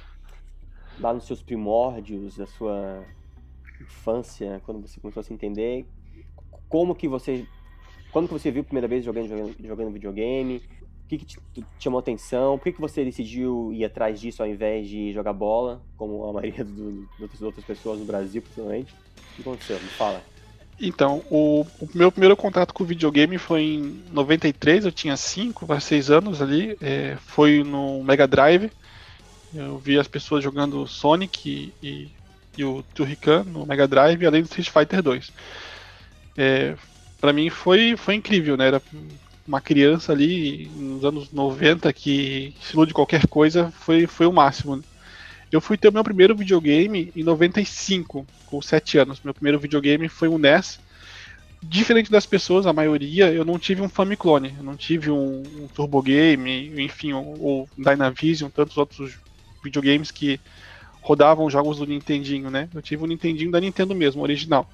lá 0.97 1.13
nos 1.13 1.27
seus 1.27 1.41
primórdios 1.41 2.37
da 2.37 2.45
sua 2.47 3.03
infância, 3.81 4.61
quando 4.65 4.81
você 4.81 5.01
começou 5.01 5.19
a 5.19 5.23
se 5.23 5.33
entender, 5.33 5.85
como 6.69 6.95
que 6.95 7.05
você, 7.05 7.45
quando 8.13 8.27
que 8.27 8.33
você 8.33 8.49
viu 8.49 8.61
a 8.61 8.63
primeira 8.63 8.87
vez 8.87 9.03
jogando, 9.03 9.27
jogando, 9.27 9.55
jogando 9.59 9.91
videogame, 9.91 10.61
o 11.03 11.07
que, 11.09 11.17
que 11.17 11.25
te, 11.25 11.37
te, 11.53 11.65
chamou 11.77 11.99
atenção, 11.99 12.57
por 12.57 12.63
que, 12.63 12.71
que 12.71 12.81
você 12.81 13.03
decidiu 13.03 13.73
ir 13.73 13.83
atrás 13.83 14.21
disso 14.21 14.41
ao 14.41 14.47
invés 14.47 14.87
de 14.87 15.11
jogar 15.11 15.33
bola, 15.33 15.83
como 15.97 16.23
a 16.23 16.31
maioria 16.31 16.63
das 17.19 17.41
outras 17.41 17.65
pessoas 17.65 17.99
no 17.99 18.05
Brasil, 18.05 18.41
principalmente? 18.41 18.93
O 18.93 19.35
que 19.35 19.41
aconteceu? 19.41 19.75
Me 19.75 19.89
fala. 19.89 20.23
Então, 20.79 21.23
o, 21.29 21.65
o, 21.79 21.89
meu 21.93 22.11
primeiro 22.11 22.35
contato 22.35 22.73
com 22.73 22.83
videogame 22.83 23.37
foi 23.37 23.61
em 23.61 24.03
93, 24.11 24.85
eu 24.85 24.91
tinha 24.91 25.15
5 25.15 25.67
para 25.67 25.79
6 25.79 26.09
anos 26.09 26.41
ali, 26.41 26.77
é, 26.81 27.17
foi 27.25 27.63
no 27.63 28.03
Mega 28.03 28.27
Drive. 28.27 28.71
Eu 29.53 29.77
vi 29.77 29.99
as 29.99 30.07
pessoas 30.07 30.43
jogando 30.43 30.87
Sonic 30.87 31.71
e, 31.81 31.87
e, 31.87 32.11
e 32.57 32.65
o 32.65 32.83
Turrican 32.93 33.43
no 33.43 33.65
Mega 33.65 33.87
Drive, 33.87 34.25
além 34.25 34.41
do 34.41 34.45
Street 34.45 34.69
Fighter 34.69 35.01
2. 35.01 35.31
É, 36.35 36.75
para 37.21 37.31
mim 37.31 37.49
foi, 37.49 37.95
foi 37.95 38.15
incrível, 38.15 38.57
né? 38.57 38.67
Era 38.67 38.81
uma 39.47 39.61
criança 39.61 40.11
ali 40.11 40.71
nos 40.75 41.05
anos 41.05 41.31
90 41.31 41.91
que 41.93 42.55
estilo 42.59 42.87
de 42.87 42.93
qualquer 42.93 43.27
coisa 43.27 43.71
foi, 43.71 44.07
foi 44.07 44.25
o 44.25 44.33
máximo. 44.33 44.77
Né? 44.77 44.83
Eu 45.53 45.61
fui 45.61 45.77
ter 45.77 45.87
o 45.87 45.93
meu 45.93 46.03
primeiro 46.03 46.35
videogame 46.35 47.13
em 47.15 47.23
95, 47.23 48.25
com 48.47 48.59
7 48.59 48.97
anos. 48.97 49.21
Meu 49.23 49.35
primeiro 49.35 49.59
videogame 49.59 50.09
foi 50.09 50.27
um 50.27 50.39
NES. 50.39 50.79
Diferente 51.61 52.09
das 52.09 52.25
pessoas, 52.25 52.65
a 52.65 52.73
maioria, 52.73 53.31
eu 53.31 53.45
não 53.45 53.59
tive 53.59 53.79
um 53.83 53.87
Famiclone, 53.87 54.55
eu 54.57 54.63
não 54.63 54.75
tive 54.75 55.11
um, 55.11 55.43
um 55.59 55.67
Turbo 55.67 56.01
Game, 56.01 56.73
enfim, 56.83 57.13
ou 57.13 57.69
Dynavision, 57.77 58.49
tantos 58.49 58.77
outros 58.77 59.13
videogames 59.63 60.09
que 60.09 60.39
rodavam 61.01 61.47
jogos 61.51 61.77
do 61.77 61.85
Nintendinho, 61.85 62.49
né? 62.49 62.67
Eu 62.73 62.81
tive 62.81 63.03
o 63.03 63.05
um 63.05 63.07
Nintendinho 63.07 63.51
da 63.51 63.61
Nintendo 63.61 63.93
mesmo, 63.93 64.23
original. 64.23 64.67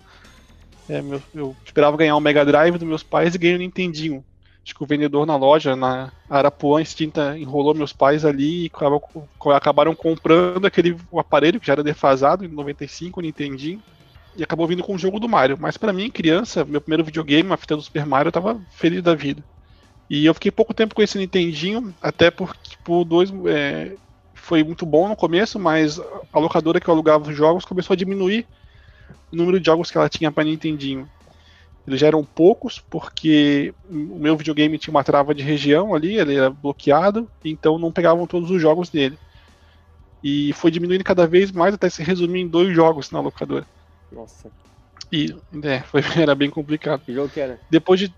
É, 0.88 1.02
meu, 1.02 1.22
eu 1.36 1.58
esperava 1.66 1.98
ganhar 1.98 2.16
um 2.16 2.22
Mega 2.22 2.46
Drive 2.46 2.78
dos 2.78 2.88
meus 2.88 3.04
pais 3.04 3.36
e 3.36 3.38
ganhei 3.38 3.58
o 3.58 3.60
um 3.60 3.64
Nintendinho. 3.64 4.24
Acho 4.64 4.76
que 4.76 4.84
o 4.84 4.88
vendedor 4.88 5.26
na 5.26 5.36
loja, 5.36 5.76
na 5.76 6.12
Arapuã 6.30 6.82
extinta, 6.82 7.38
enrolou 7.38 7.74
meus 7.74 7.94
pais 7.94 8.24
ali 8.24 8.66
e 8.66 8.72
acabaram 9.56 9.96
comprando 9.96 10.66
aquele 10.66 10.98
aparelho 11.18 11.60
que 11.60 11.68
já 11.68 11.74
era 11.74 11.84
defasado 11.84 12.46
em 12.46 12.48
95, 12.48 13.20
o 13.20 13.24
Nintendinho. 13.24 13.82
E 14.36 14.44
acabou 14.44 14.68
vindo 14.68 14.84
com 14.84 14.94
o 14.94 14.98
jogo 14.98 15.20
do 15.20 15.28
Mario. 15.28 15.58
Mas 15.60 15.76
para 15.76 15.92
mim, 15.92 16.12
criança, 16.12 16.64
meu 16.64 16.80
primeiro 16.80 17.04
videogame, 17.04 17.50
uma 17.50 17.58
fita 17.58 17.76
do 17.76 17.82
Super 17.82 18.06
Mario, 18.06 18.28
eu 18.28 18.34
tava 18.34 18.62
feliz 18.70 19.02
da 19.02 19.16
vida. 19.16 19.44
E 20.10 20.26
eu 20.26 20.34
fiquei 20.34 20.52
pouco 20.52 20.74
tempo 20.74 20.96
com 20.96 21.02
esse 21.02 21.18
Nintendinho, 21.18 21.94
até 22.02 22.32
porque 22.32 22.76
por 22.84 23.04
dois. 23.06 23.32
É, 23.48 23.96
foi 24.34 24.64
muito 24.64 24.86
bom 24.86 25.08
no 25.08 25.16
começo, 25.16 25.60
mas 25.60 26.00
a 26.34 26.40
locadora 26.40 26.80
que 26.80 26.88
eu 26.88 26.94
alugava 26.94 27.30
os 27.30 27.36
jogos 27.36 27.66
começou 27.66 27.94
a 27.94 27.98
diminuir 27.98 28.48
o 29.32 29.36
número 29.36 29.60
de 29.60 29.66
jogos 29.66 29.92
que 29.92 29.98
ela 29.98 30.10
tinha 30.10 30.32
para 30.32 30.44
Nintendinho. 30.44 31.08
Eles 31.88 32.00
já 32.00 32.08
eram 32.08 32.24
poucos, 32.24 32.80
porque 32.80 33.74
o 33.90 34.20
meu 34.20 34.38
videogame 34.38 34.78
tinha 34.78 34.92
uma 34.92 35.04
trava 35.04 35.34
de 35.34 35.42
região 35.42 35.96
ali, 35.96 36.18
ele 36.18 36.36
era 36.36 36.50
bloqueado, 36.50 37.28
então 37.44 37.80
não 37.80 37.92
pegavam 37.92 38.28
todos 38.28 38.52
os 38.52 38.62
jogos 38.62 38.90
dele. 38.90 39.18
E 40.24 40.54
foi 40.54 40.70
diminuindo 40.70 41.04
cada 41.04 41.26
vez 41.26 41.52
mais 41.52 41.74
até 41.74 41.90
se 41.90 42.04
resumir 42.04 42.42
em 42.42 42.48
dois 42.48 42.76
jogos 42.76 43.10
na 43.10 43.20
locadora. 43.20 43.66
Nossa. 44.12 44.52
E 45.12 45.36
é, 45.64 45.80
foi, 45.82 46.02
era 46.18 46.36
bem 46.36 46.50
complicado. 46.50 47.02
Que 47.02 47.14
jogo 47.14 47.30
que 47.30 47.40
era? 47.40 47.60
Depois 47.70 48.00
de. 48.00 48.14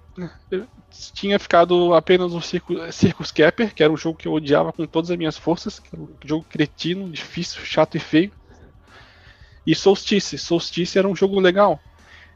Tinha 1.14 1.40
ficado 1.40 1.94
apenas 1.94 2.34
o 2.34 2.42
Circus, 2.42 2.94
Circus 2.94 3.32
Capper, 3.32 3.74
que 3.74 3.82
era 3.82 3.94
um 3.94 3.98
jogo 3.98 4.18
que 4.18 4.28
eu 4.28 4.34
odiava 4.34 4.74
com 4.74 4.86
todas 4.86 5.10
as 5.10 5.18
minhas 5.18 5.38
forças, 5.38 5.80
que 5.80 5.88
era 5.94 6.02
um 6.02 6.10
jogo 6.26 6.46
cretino, 6.50 7.10
difícil, 7.10 7.62
chato 7.64 7.96
e 7.96 8.00
feio. 8.00 8.32
E 9.66 9.74
Solstice. 9.74 10.38
Solstice 10.38 11.00
era 11.00 11.08
um 11.08 11.16
jogo 11.16 11.40
legal. 11.40 11.80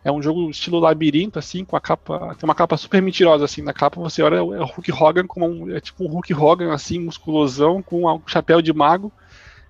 É 0.06 0.12
um 0.12 0.22
jogo 0.22 0.52
estilo 0.52 0.78
labirinto, 0.78 1.40
assim, 1.40 1.66
com 1.66 1.76
a 1.76 1.82
capa. 1.82 2.36
Tem 2.36 2.48
uma 2.48 2.54
capa 2.54 2.78
super 2.78 3.02
mentirosa, 3.02 3.44
assim. 3.44 3.64
Na 3.64 3.74
capa 3.74 4.00
você 4.00 4.22
olha 4.22 4.36
é 4.36 4.42
o 4.42 4.64
Hulk 4.64 4.92
Hogan 4.92 5.26
como 5.26 5.48
um, 5.48 5.76
é 5.76 5.82
tipo 5.82 6.04
um 6.04 6.08
Hulk 6.08 6.32
Hogan, 6.32 6.72
assim, 6.72 7.00
musculosão, 7.00 7.82
com 7.82 8.06
um 8.06 8.22
chapéu 8.28 8.62
de 8.62 8.72
mago. 8.72 9.12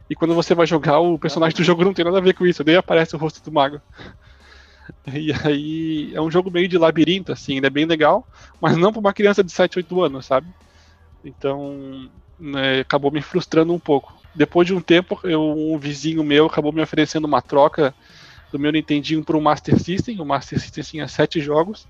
E 0.10 0.14
quando 0.14 0.36
você 0.36 0.54
vai 0.54 0.68
jogar, 0.68 1.00
o 1.00 1.18
personagem 1.18 1.56
do 1.56 1.64
jogo 1.64 1.86
não 1.86 1.94
tem 1.94 2.04
nada 2.04 2.18
a 2.18 2.22
ver 2.22 2.34
com 2.34 2.46
isso, 2.46 2.66
nem 2.66 2.76
aparece 2.76 3.16
o 3.16 3.18
rosto 3.18 3.42
do 3.42 3.52
mago. 3.52 3.80
E 5.12 5.32
aí 5.44 6.12
é 6.14 6.22
um 6.22 6.30
jogo 6.30 6.52
meio 6.52 6.68
de 6.68 6.78
labirinto, 6.78 7.32
assim, 7.32 7.58
ele 7.58 7.66
é 7.66 7.72
bem 7.72 7.86
legal, 7.86 8.28
mas 8.62 8.78
não 8.78 8.92
para 8.92 9.00
uma 9.00 9.14
criança 9.14 9.44
de 9.44 9.52
7, 9.52 9.80
8 9.80 10.04
anos, 10.04 10.28
sabe? 10.28 10.46
Então 11.24 12.08
né, 12.40 12.82
acabou 12.82 13.10
me 13.10 13.20
frustrando 13.20 13.74
um 13.74 13.80
pouco. 13.80 14.14
Depois 14.36 14.68
de 14.68 14.76
um 14.76 14.82
tempo, 14.82 15.20
eu, 15.24 15.42
um 15.42 15.80
vizinho 15.80 16.24
meu 16.24 16.46
acabou 16.46 16.72
me 16.72 16.84
oferecendo 16.84 17.26
uma 17.26 17.42
troca 17.42 17.96
do 18.56 18.60
meu 18.60 18.72
Nintendinho 18.72 19.24
para 19.24 19.36
o 19.36 19.42
Master 19.42 19.78
System. 19.78 20.22
O 20.22 20.26
Master 20.26 20.60
System 20.60 20.84
tinha 20.84 21.08
sete 21.10 21.42
jogos, 21.42 21.86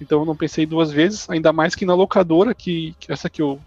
então 0.00 0.18
eu 0.20 0.24
não 0.26 0.34
pensei 0.34 0.66
duas 0.66 0.90
vezes, 0.90 1.30
ainda 1.30 1.52
mais 1.52 1.76
que 1.76 1.86
na 1.86 1.94
locadora, 1.94 2.52
que, 2.52 2.94
que 2.98 3.12
essa 3.12 3.30
que 3.30 3.40
eu 3.40 3.60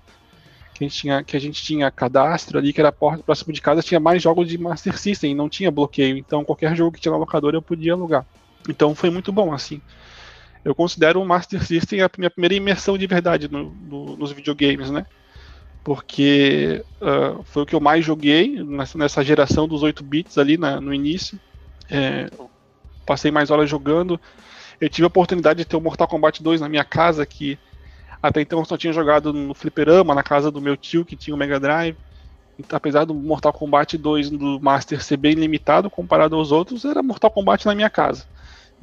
que 0.74 0.84
a, 0.84 0.88
gente 0.88 1.00
tinha, 1.00 1.24
que 1.24 1.38
a 1.38 1.40
gente 1.40 1.62
tinha 1.62 1.92
cadastro 1.92 2.58
ali, 2.58 2.74
que 2.74 2.82
era 2.82 2.92
próximo 2.92 3.54
de 3.54 3.62
casa, 3.62 3.84
tinha 3.84 4.00
mais 4.00 4.22
jogos 4.22 4.48
de 4.48 4.58
Master 4.58 4.98
System, 4.98 5.36
não 5.36 5.48
tinha 5.48 5.70
bloqueio, 5.70 6.18
então 6.18 6.44
qualquer 6.44 6.76
jogo 6.76 6.92
que 6.92 7.00
tinha 7.00 7.12
na 7.12 7.18
locadora 7.18 7.56
eu 7.56 7.62
podia 7.62 7.94
alugar. 7.94 8.26
Então 8.68 8.96
foi 8.96 9.10
muito 9.10 9.32
bom, 9.32 9.54
assim. 9.54 9.80
Eu 10.66 10.76
considero 10.76 11.22
o 11.22 11.26
Master 11.26 11.64
System 11.64 12.02
a 12.02 12.10
minha 12.18 12.30
primeira 12.30 12.56
imersão 12.56 12.98
de 12.98 13.08
verdade 13.08 13.50
no, 13.50 13.72
no, 13.72 14.18
nos 14.18 14.32
videogames, 14.32 14.90
né? 14.90 15.06
Porque 15.84 16.84
uh, 17.02 17.44
foi 17.44 17.64
o 17.64 17.66
que 17.66 17.76
eu 17.76 17.80
mais 17.80 18.04
joguei 18.04 18.64
nessa, 18.64 18.98
nessa 18.98 19.24
geração 19.24 19.68
dos 19.68 19.84
8 19.84 20.04
bits 20.04 20.38
ali 20.38 20.58
na, 20.58 20.82
no 20.82 20.94
início. 20.94 21.40
É, 21.92 22.30
passei 23.06 23.30
mais 23.30 23.52
horas 23.52 23.70
jogando. 23.70 24.20
Eu 24.80 24.90
tive 24.90 25.04
a 25.04 25.08
oportunidade 25.08 25.60
de 25.60 25.66
ter 25.66 25.76
o 25.76 25.82
Mortal 25.82 26.08
Kombat 26.08 26.42
2 26.42 26.62
na 26.62 26.70
minha 26.70 26.84
casa, 26.84 27.26
que 27.26 27.60
até 28.22 28.42
então 28.42 28.60
eu 28.60 28.66
só 28.66 28.78
tinha 28.78 28.94
jogado 28.94 29.34
no 29.34 29.54
fliperama, 29.54 30.16
na 30.16 30.24
casa 30.24 30.50
do 30.50 30.62
meu 30.62 30.78
tio, 30.78 31.04
que 31.04 31.16
tinha 31.16 31.36
o 31.36 31.38
Mega 31.38 31.60
Drive. 31.60 31.98
Então, 32.58 32.78
apesar 32.78 33.06
do 33.06 33.14
Mortal 33.14 33.52
Kombat 33.52 33.98
2 33.98 34.30
do 34.30 34.60
Master 34.62 35.04
ser 35.04 35.18
bem 35.18 35.34
limitado 35.34 35.90
comparado 35.90 36.36
aos 36.36 36.52
outros, 36.52 36.86
era 36.86 37.04
Mortal 37.04 37.32
Kombat 37.32 37.66
na 37.66 37.76
minha 37.76 37.90
casa. 37.90 38.26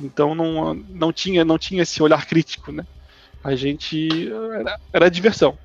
Então 0.00 0.34
não, 0.34 0.74
não, 0.74 1.12
tinha, 1.12 1.44
não 1.44 1.58
tinha 1.58 1.82
esse 1.82 2.02
olhar 2.02 2.26
crítico, 2.26 2.70
né? 2.70 2.84
A 3.42 3.54
gente. 3.54 4.08
Era, 4.54 4.78
era 4.92 5.10
diversão. 5.10 5.56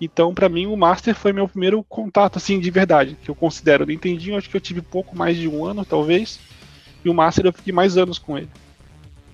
Então, 0.00 0.34
para 0.34 0.48
mim, 0.48 0.66
o 0.66 0.76
Master 0.76 1.14
foi 1.14 1.32
meu 1.32 1.48
primeiro 1.48 1.82
contato, 1.84 2.36
assim, 2.36 2.58
de 2.58 2.70
verdade, 2.70 3.16
que 3.22 3.30
eu 3.30 3.34
considero. 3.34 3.86
Eu 3.88 4.36
acho 4.36 4.50
que 4.50 4.56
eu 4.56 4.60
tive 4.60 4.82
pouco 4.82 5.16
mais 5.16 5.36
de 5.36 5.48
um 5.48 5.64
ano, 5.64 5.84
talvez. 5.84 6.40
E 7.04 7.08
o 7.08 7.14
Master 7.14 7.46
eu 7.46 7.52
fiquei 7.52 7.72
mais 7.72 7.96
anos 7.96 8.18
com 8.18 8.38
ele. 8.38 8.48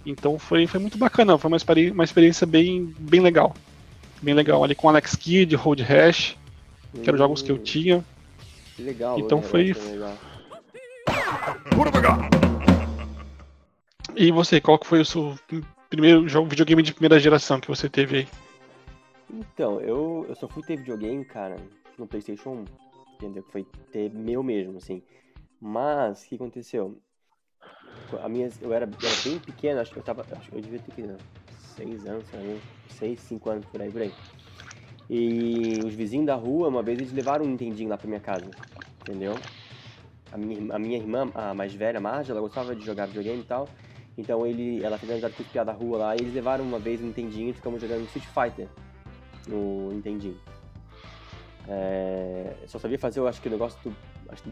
Então 0.05 0.39
foi, 0.39 0.67
foi 0.67 0.81
muito 0.81 0.99
bacana, 0.99 1.39
foi 1.39 1.49
uma 1.49 1.57
experiência, 1.57 1.93
uma 1.93 2.05
experiência 2.05 2.47
bem, 2.47 2.95
bem 2.99 3.21
legal. 3.21 3.55
Bem 4.23 4.35
legal. 4.35 4.65
Ali 4.65 4.75
com 4.75 4.89
Alex 4.89 5.15
Kidd, 5.15 5.55
Road 5.57 5.83
Rash, 5.83 6.37
que 6.93 7.09
eram 7.09 7.19
jogos 7.19 7.43
que 7.43 7.51
eu 7.51 7.57
hum. 7.57 7.63
tinha. 7.63 8.05
Que 8.77 8.83
legal. 8.83 9.19
Então 9.19 9.41
foi. 9.43 9.73
Legal. 9.73 10.17
E 14.17 14.31
você, 14.33 14.61
qual 14.61 14.79
que 14.79 14.87
foi 14.87 15.01
o 15.01 15.05
seu 15.05 15.39
primeiro 15.89 16.29
jogo, 16.29 16.49
videogame 16.49 16.83
de 16.83 16.93
primeira 16.93 17.19
geração 17.19 17.61
que 17.61 17.69
você 17.69 17.89
teve 17.89 18.19
aí? 18.19 18.29
Então, 19.33 19.81
eu, 19.81 20.27
eu 20.29 20.35
só 20.35 20.49
fui 20.49 20.63
ter 20.63 20.77
videogame, 20.77 21.25
cara, 21.25 21.57
no 21.97 22.07
Playstation 22.07 22.51
1. 22.51 22.65
Entendeu? 23.15 23.45
Foi 23.51 23.65
ter 23.93 24.11
meu 24.11 24.43
mesmo, 24.43 24.79
assim. 24.79 25.03
Mas, 25.61 26.23
o 26.23 26.29
que 26.29 26.35
aconteceu? 26.35 26.99
A 28.23 28.29
minha, 28.29 28.51
eu, 28.61 28.73
era, 28.73 28.87
eu 28.87 29.09
era 29.09 29.23
bem 29.25 29.39
pequeno, 29.39 29.81
acho 29.81 29.93
que 29.93 29.99
eu 29.99 30.03
tava. 30.03 30.25
Acho 30.33 30.51
que 30.51 30.57
eu 30.57 30.61
devia 30.61 30.81
ter 30.81 30.93
que. 30.93 31.09
6 31.77 32.07
anos, 32.07 32.27
sabe? 32.31 32.61
6, 32.89 33.21
5 33.21 33.51
anos 33.51 33.65
por 33.67 33.81
aí, 33.81 33.91
por 33.91 34.03
aí. 34.03 34.13
E 35.09 35.81
os 35.85 35.95
vizinhos 35.95 36.27
da 36.27 36.35
rua, 36.35 36.69
uma 36.69 36.83
vez, 36.83 36.99
eles 36.99 37.13
levaram 37.13 37.45
um 37.45 37.49
Nintendinho 37.49 37.89
lá 37.89 37.97
pra 37.97 38.07
minha 38.07 38.21
casa. 38.21 38.51
Entendeu? 39.01 39.35
A 40.33 40.37
minha, 40.37 40.75
a 40.75 40.79
minha 40.79 40.99
irmã, 40.99 41.31
a 41.35 41.55
mais 41.55 41.75
velha, 41.75 41.99
a 41.99 42.01
Marge, 42.01 42.31
ela 42.31 42.41
gostava 42.41 42.77
de 42.77 42.85
jogar 42.85 43.07
videogame 43.07 43.41
e 43.41 43.45
tal. 43.45 43.69
Então 44.17 44.47
ele, 44.47 44.85
ela 44.85 44.99
fez 44.99 45.11
amizade 45.11 45.35
com 45.35 45.43
os 45.43 45.53
da 45.53 45.73
rua 45.73 45.99
lá 45.99 46.15
e 46.15 46.19
eles 46.21 46.35
levaram 46.35 46.65
uma 46.65 46.79
vez 46.79 47.01
um 47.01 47.07
Nintendinho 47.07 47.51
e 47.51 47.53
ficamos 47.53 47.81
jogando 47.81 48.05
Street 48.05 48.27
Fighter 48.27 48.69
no 49.49 49.91
Nintendinho. 49.93 50.39
É, 51.67 52.55
só 52.67 52.79
sabia 52.79 52.99
fazer, 52.99 53.21
eu 53.21 53.27
acho 53.27 53.41
que 53.41 53.49
o 53.49 53.51
negócio 53.51 53.79
do, 53.83 53.97
acho, 54.29 54.43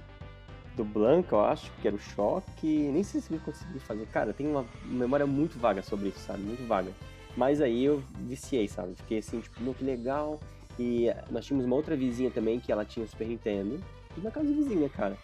do 0.78 0.84
Blanca, 0.84 1.34
eu 1.34 1.40
acho, 1.40 1.70
que 1.82 1.88
era 1.88 1.96
o 1.96 2.00
choque. 2.00 2.66
Nem 2.66 3.02
sei 3.02 3.20
se 3.20 3.32
eu 3.32 3.40
consegui 3.40 3.78
fazer. 3.80 4.06
Cara, 4.06 4.32
tem 4.32 4.46
uma 4.46 4.64
memória 4.84 5.26
muito 5.26 5.58
vaga 5.58 5.82
sobre 5.82 6.08
isso, 6.08 6.20
sabe? 6.20 6.42
Muito 6.42 6.66
vaga. 6.66 6.90
Mas 7.36 7.60
aí 7.60 7.84
eu 7.84 8.02
viciei, 8.20 8.66
sabe? 8.66 8.94
Fiquei 8.94 9.18
assim, 9.18 9.40
tipo, 9.40 9.60
muito 9.62 9.84
legal. 9.84 10.40
E 10.78 11.08
nós 11.30 11.44
tínhamos 11.44 11.66
uma 11.66 11.76
outra 11.76 11.96
vizinha 11.96 12.30
também 12.30 12.60
que 12.60 12.72
ela 12.72 12.84
tinha 12.84 13.04
o 13.04 13.08
Super 13.08 13.26
Nintendo. 13.26 13.78
E 14.16 14.20
na 14.20 14.30
casa 14.30 14.48
da 14.48 14.54
vizinha, 14.54 14.88
cara. 14.88 15.16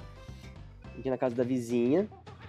Aqui 0.98 1.08
na 1.08 1.16
casa 1.16 1.34
da 1.34 1.44
vizinha. 1.44 2.08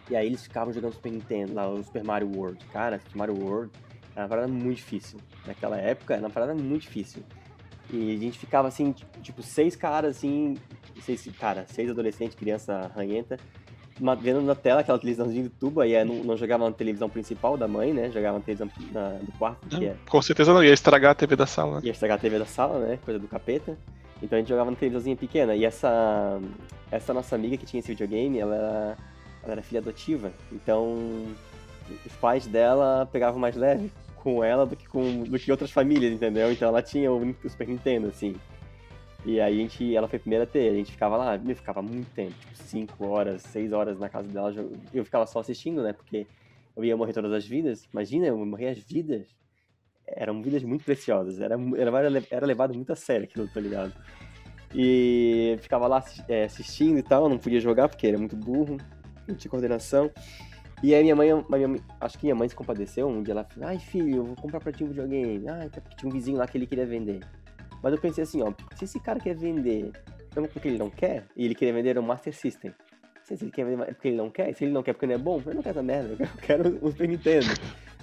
E 0.10 0.16
aí 0.16 0.28
eles 0.28 0.44
ficavam 0.44 0.74
jogando 0.74 0.94
Super 0.94 1.12
Nintendo, 1.12 1.54
lá, 1.54 1.68
o 1.68 1.84
Super 1.84 2.04
Mario 2.04 2.32
World. 2.36 2.64
Cara, 2.66 3.00
Super 3.00 3.18
Mario 3.18 3.40
World 3.40 3.72
era 4.16 4.24
uma 4.24 4.30
parada 4.30 4.48
muito 4.48 4.78
difícil. 4.78 5.20
Naquela 5.46 5.78
época 5.78 6.14
era 6.14 6.24
uma 6.24 6.30
parada 6.30 6.54
muito 6.54 6.84
difícil. 6.84 7.24
E 7.92 8.16
a 8.16 8.20
gente 8.20 8.40
ficava 8.40 8.68
assim, 8.68 8.94
tipo, 9.22 9.44
seis 9.44 9.76
caras 9.76 10.18
assim, 10.18 10.58
seis, 11.02 11.28
cara, 11.40 11.66
seis 11.68 11.90
adolescentes, 11.90 12.36
criança 12.36 12.92
ranhenta, 12.96 13.38
vendo 14.22 14.42
na 14.42 14.56
tela 14.56 14.82
aquela 14.82 15.00
televisãozinha 15.00 15.44
de 15.44 15.50
tubo, 15.50 15.82
aí 15.82 16.04
não, 16.04 16.16
não 16.24 16.38
jogava 16.38 16.66
na 16.66 16.76
televisão 16.76 17.10
principal 17.10 17.58
da 17.58 17.68
mãe, 17.68 17.94
né? 17.94 18.12
Jogava 18.12 18.38
na 18.38 18.44
televisão 18.44 18.70
na, 18.92 19.10
do 19.22 19.32
quarto. 19.34 19.68
Não, 19.72 19.82
é... 19.82 19.96
Com 20.10 20.22
certeza 20.22 20.54
não, 20.54 20.64
ia 20.64 20.74
estragar 20.74 21.12
a 21.12 21.16
TV 21.16 21.36
da 21.36 21.46
sala. 21.46 21.80
Ia 21.84 21.92
estragar 21.92 22.18
a 22.18 22.22
TV 22.22 22.40
da 22.40 22.46
sala, 22.46 22.80
né? 22.80 23.00
Coisa 23.04 23.20
do 23.20 23.28
capeta. 23.28 23.78
Então 24.22 24.38
a 24.38 24.40
gente 24.40 24.50
jogava 24.50 24.72
na 24.72 24.78
televisãozinha 24.78 25.16
pequena. 25.16 25.56
E 25.56 25.66
essa, 25.66 26.40
essa 26.92 27.14
nossa 27.14 27.36
amiga 27.36 27.58
que 27.58 27.66
tinha 27.66 27.80
esse 27.80 27.90
videogame, 27.90 28.40
ela 28.40 28.56
era 28.56 28.98
ela 29.46 29.54
era 29.54 29.62
filha 29.62 29.80
adotiva, 29.80 30.34
então 30.52 31.26
os 32.06 32.14
pais 32.14 32.48
dela 32.48 33.08
pegavam 33.12 33.40
mais 33.40 33.56
leve 33.56 33.92
com 34.18 34.44
ela 34.44 34.66
do 34.66 34.76
que 34.76 34.88
com 34.88 35.24
do 35.24 35.38
que 35.38 35.52
outras 35.52 35.70
famílias, 35.72 36.12
entendeu? 36.12 36.52
Então 36.52 36.68
ela 36.68 36.82
tinha 36.82 37.12
o 37.12 37.36
Super 37.48 37.68
Nintendo, 37.68 38.08
assim. 38.08 38.36
E 39.26 39.42
aí 39.42 39.56
a 39.56 39.58
gente, 39.58 39.96
ela 39.96 40.08
foi 40.08 40.18
a 40.18 40.20
primeira 40.20 40.44
a 40.44 40.48
ter, 40.48 40.70
a 40.70 40.74
gente 40.74 40.92
ficava 40.92 41.18
lá, 41.18 41.36
eu 41.36 41.56
ficava 41.56 41.82
muito 41.82 42.08
tempo, 42.14 42.34
tipo 42.40 42.56
5 42.56 43.08
horas, 43.08 43.42
6 43.42 43.74
horas 43.74 44.00
na 44.00 44.08
casa 44.08 44.28
dela, 44.28 44.54
eu 44.94 45.04
ficava 45.04 45.26
só 45.26 45.40
assistindo, 45.40 45.82
né? 45.82 45.94
Porque 45.94 46.28
eu 46.76 46.86
ia 46.86 46.96
morrer 46.96 47.14
todas 47.14 47.34
as 47.34 47.46
vidas. 47.46 47.88
Imagina, 47.92 48.28
eu 48.28 48.38
morrer 48.46 48.68
as 48.68 48.78
vidas. 48.78 49.28
Eram 50.06 50.44
vidas 50.44 50.64
muito 50.64 50.86
preciosas, 50.86 51.42
era, 51.42 51.56
era, 51.76 52.24
era 52.30 52.46
levado 52.46 52.76
muito 52.76 52.94
a 52.94 52.96
sério 52.96 53.26
aquilo, 53.26 53.48
tá 53.48 53.60
ligado? 53.60 53.92
E 54.74 55.58
ficava 55.60 55.88
lá 55.88 56.04
é, 56.28 56.44
assistindo 56.44 57.00
e 57.00 57.04
tal, 57.04 57.28
não 57.28 57.40
podia 57.40 57.60
jogar 57.60 57.90
porque 57.90 58.06
era 58.06 58.18
muito 58.20 58.36
burro, 58.36 58.78
não 59.28 59.36
tinha 59.36 59.50
coordenação. 59.50 60.12
E 60.84 60.94
aí 60.94 61.02
minha 61.02 61.16
mãe, 61.16 61.30
minha 61.50 61.80
acho 62.00 62.20
que 62.20 62.26
minha 62.26 62.36
mãe 62.36 62.48
se 62.48 62.54
compadeceu, 62.54 63.08
um 63.08 63.24
dia 63.24 63.32
ela 63.32 63.44
falou, 63.46 63.70
ai 63.70 63.80
filho, 63.80 64.18
eu 64.18 64.24
vou 64.26 64.36
comprar 64.36 64.60
pra 64.60 64.72
ti 64.72 64.84
um 64.84 64.90
videogame. 64.90 65.48
Ai, 65.48 65.70
porque 65.70 65.96
tinha 65.96 66.10
um 66.10 66.14
vizinho 66.14 66.38
lá 66.38 66.46
que 66.46 66.58
ele 66.58 66.68
queria 66.68 66.86
vender. 66.86 67.22
Mas 67.86 67.94
eu 67.94 68.00
pensei 68.00 68.24
assim, 68.24 68.42
ó, 68.42 68.52
se 68.76 68.86
esse 68.86 69.00
cara 69.00 69.20
quer 69.20 69.36
vender, 69.36 69.92
é 70.36 70.48
porque 70.48 70.68
ele 70.68 70.80
não 70.80 70.90
quer, 70.90 71.24
e 71.38 71.46
ele 71.46 71.54
queria 71.54 71.72
vender 71.72 72.00
um 72.00 72.02
Master 72.02 72.34
System. 72.34 72.74
Se 73.24 73.36
ele 73.36 73.52
quer 73.52 73.64
vender 73.64 73.86
porque 73.94 74.08
ele 74.08 74.18
não 74.18 74.28
quer, 74.32 74.56
se 74.56 74.64
ele 74.64 74.72
não 74.72 74.82
quer 74.82 74.94
porque 74.94 75.06
não 75.06 75.14
é 75.14 75.20
bom, 75.20 75.40
eu 75.46 75.54
não 75.54 75.62
quero 75.62 75.78
essa 75.78 75.84
merda, 75.84 76.16
eu 76.20 76.28
quero 76.42 76.80
o 76.84 76.90
Super 76.90 77.08
Nintendo. 77.08 77.46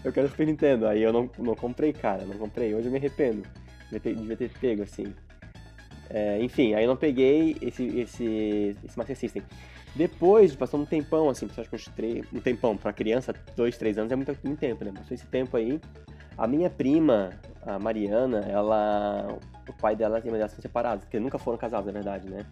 Eu 0.04 0.12
quero 0.12 0.28
o 0.28 0.30
Super 0.30 0.46
Nintendo. 0.46 0.86
Aí 0.86 1.02
eu 1.02 1.12
não, 1.12 1.28
não 1.36 1.56
comprei, 1.56 1.92
cara, 1.92 2.24
não 2.24 2.38
comprei. 2.38 2.72
Hoje 2.72 2.86
eu 2.86 2.92
me 2.92 2.98
arrependo. 2.98 3.42
Devia 3.86 3.98
ter, 3.98 4.14
devia 4.14 4.36
ter 4.36 4.52
pego, 4.60 4.84
assim. 4.84 5.12
É, 6.10 6.40
enfim, 6.40 6.74
aí 6.74 6.84
eu 6.84 6.88
não 6.88 6.96
peguei 6.96 7.56
esse, 7.60 7.84
esse, 7.84 8.76
esse 8.84 8.96
Master 8.96 9.16
System. 9.16 9.42
Depois, 9.96 10.54
passou 10.54 10.78
um 10.78 10.86
tempão, 10.86 11.28
assim, 11.28 11.46
acho 11.58 11.68
que 11.68 11.74
uns 11.74 11.86
três, 11.88 12.24
um 12.32 12.38
tempão, 12.38 12.76
pra 12.76 12.92
criança, 12.92 13.34
dois, 13.56 13.76
três 13.76 13.98
anos 13.98 14.12
é 14.12 14.14
muito, 14.14 14.32
muito 14.44 14.60
tempo, 14.60 14.84
né? 14.84 14.92
Passou 14.94 15.12
esse 15.12 15.26
tempo 15.26 15.56
aí. 15.56 15.80
A 16.36 16.46
minha 16.46 16.70
prima, 16.70 17.30
a 17.64 17.78
Mariana, 17.78 18.40
ela. 18.48 19.38
O 19.68 19.72
pai 19.74 19.94
dela 19.94 20.18
e 20.18 20.28
a 20.28 20.30
mãe 20.30 20.38
dela 20.38 20.48
são 20.48 20.60
separados, 20.60 21.04
porque 21.04 21.20
nunca 21.20 21.38
foram 21.38 21.56
casados, 21.56 21.86
na 21.86 21.92
verdade, 21.92 22.28
né? 22.28 22.44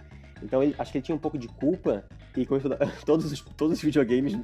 Então 0.42 0.62
ele, 0.62 0.74
acho 0.78 0.92
que 0.92 0.98
ele 0.98 1.04
tinha 1.04 1.14
um 1.14 1.18
pouco 1.18 1.36
de 1.36 1.48
culpa 1.48 2.04
e 2.36 2.46
com 2.46 2.56
isso, 2.56 2.68
todos, 3.04 3.30
os, 3.30 3.40
todos 3.40 3.78
os 3.78 3.82
videogames 3.82 4.38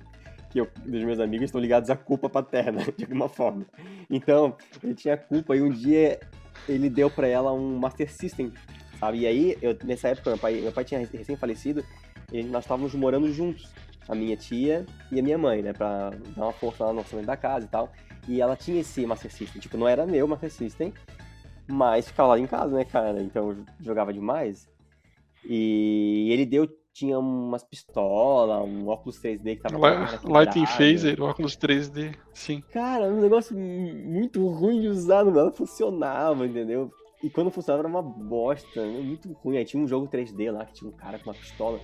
que 0.51 0.61
eu, 0.61 0.69
dos 0.85 1.05
meus 1.05 1.21
amigos 1.21 1.47
estão 1.47 1.61
ligados 1.61 1.91
à 1.91 1.97
culpa 1.97 2.29
paterna, 2.29 2.83
de 2.97 3.05
alguma 3.05 3.29
forma. 3.29 3.67
Então, 4.11 4.57
ele 4.83 4.95
tinha 4.95 5.17
culpa 5.17 5.57
e 5.57 5.63
um 5.63 5.71
dia 5.71 6.21
ele 6.69 6.89
deu 6.89 7.11
para 7.11 7.29
ela 7.29 7.53
um 7.53 7.79
Master 7.79 8.11
System, 8.11 8.53
sabe? 8.99 9.21
E 9.21 9.27
aí, 9.27 9.59
eu, 9.63 9.77
nessa 9.85 10.09
época, 10.09 10.31
meu 10.31 10.39
pai, 10.39 10.61
meu 10.61 10.73
pai 10.73 10.85
tinha 10.85 11.01
recém-falecido 11.01 11.85
e 12.33 12.43
nós 12.43 12.65
estávamos 12.65 12.95
morando 12.95 13.33
juntos, 13.33 13.71
a 14.09 14.15
minha 14.15 14.37
tia 14.37 14.87
e 15.11 15.19
a 15.19 15.23
minha 15.23 15.39
mãe, 15.39 15.63
né? 15.63 15.73
Pra 15.73 16.11
dar 16.11 16.45
uma 16.45 16.53
força 16.53 16.85
lá 16.85 16.93
no 16.93 17.01
orçamento 17.01 17.27
da 17.27 17.37
casa 17.37 17.67
e 17.67 17.69
tal. 17.69 17.93
E 18.29 18.41
ela 18.41 18.57
tinha 18.57 18.81
esse 18.81 19.07
Master 19.07 19.33
System, 19.33 19.61
tipo, 19.61 19.77
não 19.77 19.87
era 19.87 20.07
meu 20.07 20.27
Master 20.27 20.51
System, 20.51 20.93
mas 21.69 22.09
ficava 22.09 22.31
lá 22.31 22.39
em 22.39 22.47
casa, 22.47 22.77
né, 22.77 22.85
cara? 22.85 23.23
Então 23.23 23.51
eu 23.51 23.65
jogava 23.81 24.13
demais. 24.13 24.69
E 25.45 26.29
ele 26.33 26.45
deu, 26.45 26.69
tinha 26.93 27.19
umas 27.19 27.63
pistolas, 27.63 28.69
um 28.69 28.89
óculos 28.89 29.21
3D 29.21 29.57
que 29.57 29.63
tava. 29.63 29.79
Lighting 30.25 30.67
Phaser, 30.67 31.23
óculos 31.23 31.57
3D, 31.57 32.17
sim. 32.33 32.63
Cara, 32.73 33.07
um 33.07 33.21
negócio 33.21 33.57
muito 33.57 34.47
ruim 34.49 34.81
de 34.81 34.89
usar, 34.89 35.25
não 35.25 35.53
funcionava, 35.53 36.45
entendeu? 36.45 36.91
E 37.23 37.31
quando 37.31 37.51
funcionava 37.51 37.83
era 37.83 37.89
uma 37.89 38.03
bosta, 38.03 38.85
né? 38.85 39.01
muito 39.01 39.33
ruim. 39.33 39.57
Aí 39.57 39.65
tinha 39.65 39.83
um 39.83 39.87
jogo 39.87 40.09
3D 40.09 40.51
lá 40.51 40.65
que 40.65 40.75
tinha 40.75 40.91
um 40.91 40.95
cara 40.95 41.19
com 41.19 41.31
uma 41.31 41.35
pistola 41.35 41.81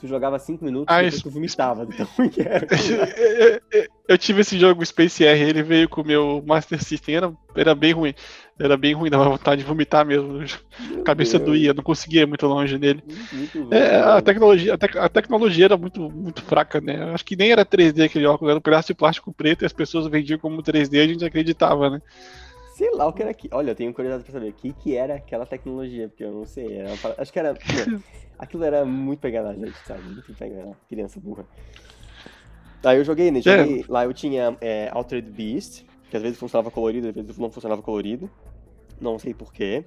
tu 0.00 0.06
jogava 0.06 0.38
5 0.38 0.64
minutos 0.64 0.86
ah, 0.88 1.02
e 1.02 1.06
depois 1.06 1.22
tu 1.22 1.30
vomitava. 1.30 1.86
Então, 1.88 2.06
eu 4.08 4.18
tive 4.18 4.40
esse 4.40 4.58
jogo 4.58 4.84
Space 4.84 5.24
R, 5.24 5.40
ele 5.40 5.62
veio 5.62 5.88
com 5.88 6.00
o 6.00 6.06
meu 6.06 6.42
Master 6.46 6.82
System, 6.82 7.16
era, 7.16 7.32
era 7.54 7.74
bem 7.74 7.92
ruim. 7.92 8.14
Era 8.58 8.76
bem 8.76 8.92
ruim, 8.92 9.08
dava 9.08 9.24
vontade 9.24 9.62
de 9.62 9.66
vomitar 9.66 10.04
mesmo. 10.04 10.42
A 11.00 11.02
cabeça 11.02 11.38
Deus. 11.38 11.50
doía, 11.50 11.74
não 11.74 11.82
conseguia 11.82 12.22
ir 12.22 12.26
muito 12.26 12.46
longe 12.46 12.78
nele. 12.78 13.02
Muito 13.32 13.72
é, 13.72 13.96
a, 13.96 14.20
tecnologia, 14.20 14.74
a, 14.74 14.78
te, 14.78 14.98
a, 14.98 15.08
tecnologia 15.08 15.64
era 15.66 15.76
muito, 15.76 16.10
muito 16.10 16.42
fraca, 16.42 16.80
né? 16.80 17.12
Acho 17.14 17.24
que 17.24 17.36
nem 17.36 17.52
era 17.52 17.64
3D 17.64 18.04
aquele 18.04 18.26
óculos, 18.26 18.50
era 18.50 18.58
um 18.58 18.62
pedaço 18.62 18.88
de 18.88 18.94
plástico 18.94 19.32
preto 19.32 19.62
e 19.62 19.66
as 19.66 19.72
pessoas 19.72 20.06
vendiam 20.08 20.38
como 20.38 20.62
3D 20.62 20.94
e 20.94 21.00
a 21.00 21.06
gente 21.06 21.24
acreditava, 21.24 21.90
né? 21.90 22.02
Sei 22.80 22.90
lá 22.94 23.06
o 23.06 23.12
que 23.12 23.20
era 23.20 23.30
aqui. 23.30 23.46
Olha, 23.52 23.72
eu 23.72 23.74
tenho 23.74 23.92
curiosidade 23.92 24.24
pra 24.24 24.32
saber 24.32 24.48
o 24.48 24.52
que, 24.54 24.72
que 24.72 24.96
era 24.96 25.16
aquela 25.16 25.44
tecnologia, 25.44 26.08
porque 26.08 26.24
eu 26.24 26.32
não 26.32 26.46
sei. 26.46 26.78
Era 26.78 26.88
uma... 26.88 27.14
Acho 27.18 27.30
que 27.30 27.38
era. 27.38 27.54
aquilo 28.38 28.64
era 28.64 28.86
muito 28.86 29.20
pegar 29.20 29.42
na 29.42 29.52
gente, 29.52 29.76
sabe? 29.86 30.02
Muito 30.02 30.32
pegar 30.32 30.64
na 30.64 30.74
criança 30.88 31.20
burra. 31.20 31.44
Aí 32.82 32.96
eu 32.96 33.04
joguei, 33.04 33.30
né? 33.30 33.42
Joguei, 33.42 33.82
é. 33.82 33.84
Lá 33.86 34.06
eu 34.06 34.14
tinha 34.14 34.56
é, 34.62 34.88
Altered 34.94 35.30
Beast, 35.30 35.84
que 36.08 36.16
às 36.16 36.22
vezes 36.22 36.38
funcionava 36.38 36.70
colorido, 36.70 37.08
às 37.08 37.14
vezes 37.14 37.36
não 37.36 37.50
funcionava 37.50 37.82
colorido. 37.82 38.30
Não 38.98 39.18
sei 39.18 39.34
porquê. 39.34 39.84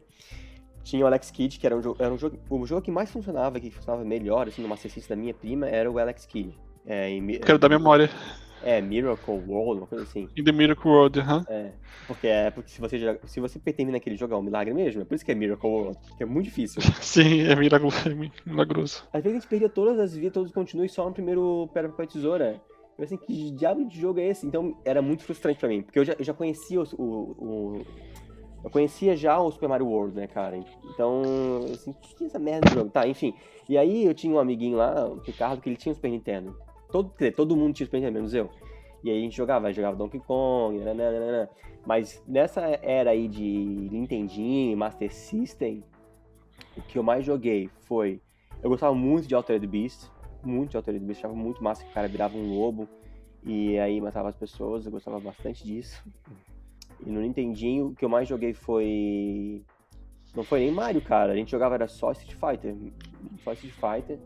Tinha 0.83 1.03
o 1.03 1.07
Alex 1.07 1.31
Kidd, 1.31 1.57
que 1.57 1.65
era 1.65 1.75
um 1.75 1.81
jogo. 1.81 1.97
Era 1.99 2.13
um 2.13 2.17
jogo. 2.19 2.37
O 2.47 2.63
jogo 2.67 2.83
que 2.83 2.91
mais 2.91 3.09
funcionava, 3.09 3.59
que 3.59 3.71
funcionava 3.71 4.05
melhor, 4.05 4.49
assim, 4.49 4.61
Master 4.67 4.91
System 4.91 5.17
da 5.17 5.19
minha 5.19 5.33
prima, 5.33 5.67
era 5.67 5.89
o 5.89 5.97
Alex 5.97 6.27
Kidd. 6.27 6.55
É, 6.85 7.09
em, 7.09 7.39
Quero 7.39 7.57
dar 7.57 7.69
memória. 7.69 8.07
É, 8.63 8.81
Miracle 8.81 9.41
World, 9.47 9.81
uma 9.81 9.87
coisa 9.87 10.03
assim. 10.03 10.29
In 10.37 10.43
the 10.43 10.51
Miracle 10.51 10.89
World, 10.89 11.19
aham. 11.19 11.37
Uh 11.37 11.41
-huh. 11.41 11.45
É, 11.49 11.71
porque, 12.07 12.27
é, 12.27 12.51
porque 12.51 12.69
se 12.69 12.79
você, 12.79 13.19
se 13.25 13.39
você 13.39 13.59
termina 13.59 13.97
naquele 13.97 14.15
jogo 14.15 14.33
é 14.33 14.37
um 14.37 14.41
milagre 14.41 14.73
mesmo, 14.73 15.01
é 15.01 15.05
por 15.05 15.15
isso 15.15 15.25
que 15.25 15.31
é 15.31 15.35
Miracle 15.35 15.69
World, 15.69 15.97
que 16.17 16.23
é 16.23 16.25
muito 16.25 16.45
difícil. 16.45 16.81
Sim, 17.01 17.41
é, 17.41 17.55
milagro, 17.55 17.89
é 17.89 18.49
milagroso. 18.49 19.03
Às 19.11 19.23
vezes 19.23 19.37
a 19.37 19.39
gente 19.41 19.49
perdia 19.49 19.69
todas 19.69 19.99
as 19.99 20.15
vidas, 20.15 20.33
todos 20.33 20.49
os 20.49 20.53
continuos 20.53 20.91
só 20.91 21.05
no 21.05 21.13
primeiro 21.13 21.69
Pedra, 21.73 21.89
Papel 21.89 22.07
Tesoura. 22.07 22.61
Eu 22.97 23.03
assim, 23.03 23.17
que 23.17 23.51
diabo 23.51 23.85
de 23.85 23.99
jogo 23.99 24.19
é 24.19 24.27
esse? 24.27 24.45
Então 24.45 24.77
era 24.85 25.01
muito 25.01 25.23
frustrante 25.23 25.59
pra 25.59 25.67
mim, 25.67 25.81
porque 25.81 25.97
eu 25.97 26.05
já, 26.05 26.13
eu 26.13 26.23
já 26.23 26.33
conhecia 26.33 26.79
o, 26.79 26.85
o, 26.97 27.05
o 27.39 27.85
eu 28.63 28.69
conhecia 28.69 29.15
já 29.15 29.37
o 29.39 29.51
Super 29.51 29.67
Mario 29.67 29.87
World, 29.87 30.15
né, 30.15 30.25
cara? 30.25 30.57
Então, 30.93 31.21
assim, 31.73 31.91
o 31.91 31.93
que 31.93 32.23
é 32.23 32.27
essa 32.27 32.39
merda 32.39 32.69
de 32.69 32.75
jogo? 32.75 32.89
Tá, 32.89 33.05
enfim. 33.05 33.33
E 33.67 33.77
aí 33.77 34.05
eu 34.05 34.13
tinha 34.13 34.33
um 34.33 34.39
amiguinho 34.39 34.77
lá, 34.77 35.05
o 35.05 35.19
Ricardo, 35.19 35.61
que 35.61 35.67
ele 35.67 35.75
tinha 35.75 35.91
o 35.91 35.95
Super 35.95 36.09
Nintendo. 36.09 36.55
Todo, 36.93 37.09
quer 37.09 37.25
dizer, 37.25 37.35
todo 37.35 37.57
mundo 37.57 37.73
tinha 37.73 37.87
Super 37.87 37.97
Nintendo, 37.97 38.13
menos 38.13 38.35
eu. 38.35 38.51
E 39.03 39.09
aí 39.09 39.17
a 39.17 39.21
gente 39.21 39.35
jogava, 39.35 39.73
jogava 39.73 39.97
Donkey 39.97 40.19
Kong, 40.19 40.77
nananana. 40.77 41.19
Né, 41.19 41.25
né, 41.25 41.31
né, 41.39 41.49
mas 41.83 42.23
nessa 42.27 42.61
era 42.83 43.09
aí 43.09 43.27
de 43.27 43.89
Nintendinho, 43.91 44.77
Master 44.77 45.11
System, 45.11 45.83
o 46.77 46.81
que 46.83 46.99
eu 46.99 47.03
mais 47.03 47.25
joguei 47.25 47.67
foi... 47.87 48.21
Eu 48.61 48.69
gostava 48.69 48.93
muito 48.93 49.27
de 49.27 49.33
Altered 49.33 49.65
Beast, 49.65 50.07
muito 50.43 50.69
de 50.69 50.77
Altered 50.77 51.03
Beast, 51.03 51.19
achava 51.21 51.33
muito 51.33 51.63
massa 51.63 51.83
que 51.83 51.89
o 51.89 51.93
cara 51.93 52.07
virava 52.07 52.37
um 52.37 52.55
lobo 52.55 52.87
e 53.43 53.77
aí 53.79 53.99
matava 53.99 54.29
as 54.29 54.35
pessoas, 54.35 54.85
eu 54.85 54.91
gostava 54.91 55.19
bastante 55.19 55.65
disso. 55.65 56.01
E 57.03 57.09
no 57.09 57.21
Nintendinho, 57.21 57.87
o 57.87 57.95
que 57.95 58.05
eu 58.05 58.09
mais 58.09 58.27
joguei 58.29 58.53
foi... 58.53 59.63
Não 60.35 60.43
foi 60.43 60.59
nem 60.59 60.71
Mario, 60.71 61.01
cara, 61.01 61.33
a 61.33 61.35
gente 61.35 61.49
jogava 61.49 61.73
era 61.73 61.87
só 61.87 62.11
Street 62.11 62.35
Fighter, 62.35 62.75
só 63.43 63.51
Street 63.53 63.73
Fighter. 63.73 64.19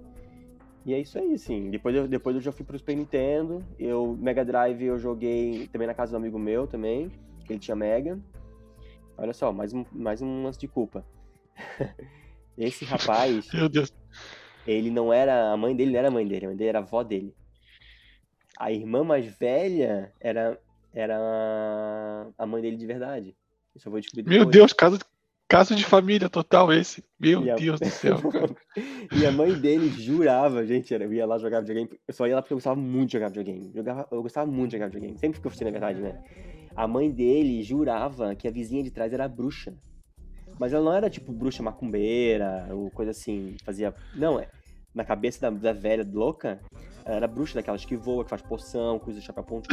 E 0.88 0.94
é 0.94 1.00
isso 1.02 1.20
aí, 1.20 1.34
assim. 1.34 1.70
Depois 1.70 1.94
eu, 1.94 2.08
depois 2.08 2.34
eu 2.38 2.42
já 2.42 2.50
fui 2.50 2.66
pro 2.66 2.80
Super 2.80 2.96
Nintendo. 2.96 3.62
Eu, 3.78 4.18
Mega 4.18 4.46
Drive 4.46 4.82
eu 4.82 4.98
joguei 4.98 5.68
também 5.68 5.86
na 5.86 5.94
casa 5.94 6.12
do 6.14 6.16
amigo 6.16 6.40
meu 6.40 6.66
também, 6.66 7.12
ele 7.50 7.60
tinha 7.60 7.76
Mega. 7.76 8.18
Olha 9.18 9.34
só, 9.34 9.52
mais 9.52 9.74
um, 9.74 9.84
mais 9.92 10.22
um 10.22 10.44
lance 10.44 10.58
de 10.58 10.66
culpa. 10.66 11.06
Esse 12.58 12.86
rapaz. 12.86 13.52
Meu 13.54 13.68
Deus. 13.68 13.94
Ele 14.66 14.90
não 14.90 15.12
era. 15.12 15.52
A 15.52 15.58
mãe 15.58 15.76
dele 15.76 15.92
não 15.92 16.00
era 16.00 16.08
a 16.08 16.12
mãe 16.12 16.26
dele, 16.26 16.46
a 16.46 16.48
mãe 16.48 16.58
dele 16.58 16.70
era 16.70 16.80
a 16.80 16.82
avó 16.82 17.04
dele. 17.04 17.36
A 18.58 18.72
irmã 18.72 19.04
mais 19.04 19.26
velha 19.26 20.14
era, 20.22 20.58
era 20.94 22.32
a 22.38 22.46
mãe 22.46 22.62
dele 22.62 22.78
de 22.78 22.86
verdade. 22.88 23.36
Isso 23.76 23.88
eu 23.88 23.92
vou 23.92 24.00
descobrir 24.00 24.24
depois. 24.24 24.40
Meu 24.40 24.50
Deus, 24.50 24.72
caso, 24.72 25.00
Caso 25.48 25.74
de 25.74 25.86
família 25.86 26.28
total 26.30 26.74
esse. 26.74 27.02
Meu 27.18 27.50
a... 27.52 27.56
Deus 27.56 27.80
do 27.80 27.90
céu. 27.90 28.18
e 29.16 29.26
a 29.26 29.32
mãe 29.32 29.54
dele 29.54 29.90
jurava, 29.90 30.66
gente, 30.66 30.94
eu 30.94 31.14
ia 31.14 31.26
lá 31.26 31.38
jogar 31.38 31.62
videogame. 31.62 31.90
Eu 32.06 32.14
só 32.14 32.28
ia 32.28 32.36
lá 32.36 32.42
porque 32.42 32.54
eu 32.54 32.58
gostava 32.58 32.76
muito 32.76 33.08
de 33.10 33.14
jogar 33.14 33.30
videogame. 33.30 33.68
Eu, 33.68 33.76
jogava, 33.76 34.08
eu 34.12 34.22
gostava 34.22 34.52
muito 34.52 34.72
de 34.72 34.78
jogar 34.78 34.88
videogame. 34.88 35.18
Sempre 35.18 35.40
que 35.40 35.48
eu 35.48 35.52
na 35.62 35.72
verdade, 35.72 36.02
né? 36.02 36.22
A 36.76 36.86
mãe 36.86 37.10
dele 37.10 37.64
jurava 37.64 38.36
que 38.36 38.48
a 38.48 38.52
vizinha 38.52 38.84
de 38.84 38.92
trás 38.92 39.14
era 39.14 39.28
bruxa. 39.28 39.74
Mas 40.60 40.74
ela 40.74 40.84
não 40.84 40.94
era 40.94 41.10
tipo 41.10 41.32
bruxa 41.32 41.64
macumbeira 41.64 42.68
ou 42.72 42.92
coisa 42.92 43.12
assim, 43.12 43.56
fazia. 43.64 43.96
Não, 44.16 44.40
é. 44.40 44.50
Na 44.94 45.06
cabeça 45.06 45.40
da, 45.40 45.50
da 45.50 45.74
velha 45.74 46.06
louca, 46.12 46.60
ela 47.06 47.16
era 47.16 47.28
bruxa 47.28 47.56
daquelas 47.56 47.86
que 47.86 47.96
voa, 47.96 48.24
que 48.26 48.30
faz 48.30 48.42
poção, 48.42 49.00
coisa 49.00 49.20
de 49.20 49.26
chapéu 49.26 49.44
ponto. 49.44 49.70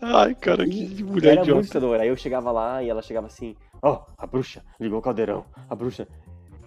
Ai, 0.00 0.34
cara, 0.36 0.64
que 0.64 1.02
mulher 1.04 1.32
Era 1.32 1.44
muito 1.44 1.58
assustadora. 1.58 2.02
Aí 2.02 2.08
eu 2.08 2.16
chegava 2.16 2.50
lá 2.50 2.82
e 2.82 2.88
ela 2.88 3.02
chegava 3.02 3.26
assim, 3.26 3.54
ó, 3.82 3.92
oh, 3.92 4.12
a 4.16 4.26
bruxa, 4.26 4.64
ligou 4.80 4.98
o 4.98 5.02
caldeirão, 5.02 5.44
a 5.68 5.74
bruxa. 5.74 6.08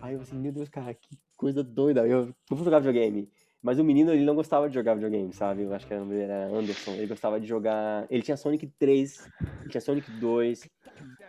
Aí 0.02 0.14
eu 0.14 0.22
assim, 0.22 0.38
meu 0.38 0.52
Deus, 0.52 0.70
cara, 0.70 0.94
que 0.94 1.18
coisa 1.36 1.64
doida. 1.64 2.06
Eu 2.08 2.34
vou 2.50 2.64
jogar 2.64 2.80
videogame. 2.80 3.30
Mas 3.64 3.80
o 3.80 3.84
menino, 3.84 4.12
ele 4.12 4.24
não 4.24 4.36
gostava 4.36 4.70
de 4.70 4.76
jogar 4.76 4.94
videogame, 4.94 5.34
sabe? 5.34 5.64
Eu 5.64 5.74
acho 5.74 5.88
que 5.88 5.94
era 5.94 6.48
Anderson. 6.54 6.92
Ele 6.92 7.08
gostava 7.08 7.40
de 7.40 7.48
jogar... 7.48 8.06
Ele 8.12 8.22
tinha 8.22 8.38
Sonic 8.38 8.68
3, 8.78 9.28
ele 9.62 9.70
tinha 9.70 9.82
Sonic 9.82 10.12
2. 10.12 10.70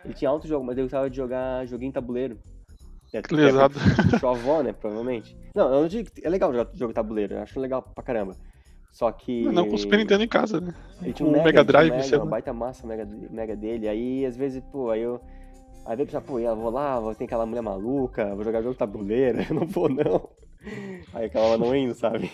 Ele 0.05 0.13
tinha 0.13 0.29
alto 0.29 0.47
jogo, 0.47 0.63
mas 0.63 0.77
ele 0.77 0.85
gostava 0.85 1.09
de 1.09 1.17
jogar 1.17 1.65
joguinho 1.65 1.89
em 1.89 1.93
tabuleiro. 1.93 2.37
É, 3.11 3.21
Lesado. 3.33 3.75
É 4.13 4.19
sua 4.19 4.31
avó, 4.31 4.61
né? 4.61 4.73
Provavelmente. 4.73 5.35
Não, 5.55 5.73
eu 5.73 5.81
não 5.81 5.87
digo 5.87 6.11
que 6.11 6.25
é 6.25 6.29
legal 6.29 6.53
jogar 6.53 6.69
jogo 6.75 6.93
tabuleiro. 6.93 7.35
Eu 7.35 7.41
acho 7.41 7.59
legal 7.59 7.81
pra 7.81 8.03
caramba. 8.03 8.35
Só 8.91 9.11
que. 9.11 9.43
Não, 9.43 9.51
não 9.53 9.69
com 9.69 9.75
o 9.75 9.77
Super 9.77 9.97
Nintendo 9.97 10.23
em 10.23 10.27
casa, 10.27 10.59
né? 10.59 10.73
Ele 11.01 11.13
tinha 11.13 11.27
um 11.27 11.31
Mega, 11.31 11.43
Mega 11.43 11.63
Drive, 11.63 11.91
Mega, 11.91 12.17
uma 12.17 12.25
baita 12.25 12.53
massa 12.53 12.85
Mega, 12.85 13.05
Mega 13.05 13.55
dele. 13.55 13.87
Aí, 13.87 14.25
às 14.25 14.35
vezes, 14.35 14.61
pô, 14.71 14.91
aí 14.91 15.01
eu. 15.01 15.21
Aí 15.87 15.95
veio 15.95 16.05
pensar, 16.05 16.19
pô, 16.19 16.37
eu 16.37 16.53
vou 16.53 16.69
lá, 16.69 16.99
vou 16.99 17.15
ter 17.15 17.23
aquela 17.23 17.45
mulher 17.45 17.61
maluca, 17.61 18.35
vou 18.35 18.43
jogar 18.43 18.61
jogo 18.61 18.75
tabuleiro, 18.75 19.39
eu 19.49 19.55
não 19.55 19.65
vou 19.65 19.87
não. 19.87 20.29
Aí 21.13 21.27
acabava 21.27 21.57
não 21.57 21.73
indo, 21.73 21.95
sabe? 21.95 22.29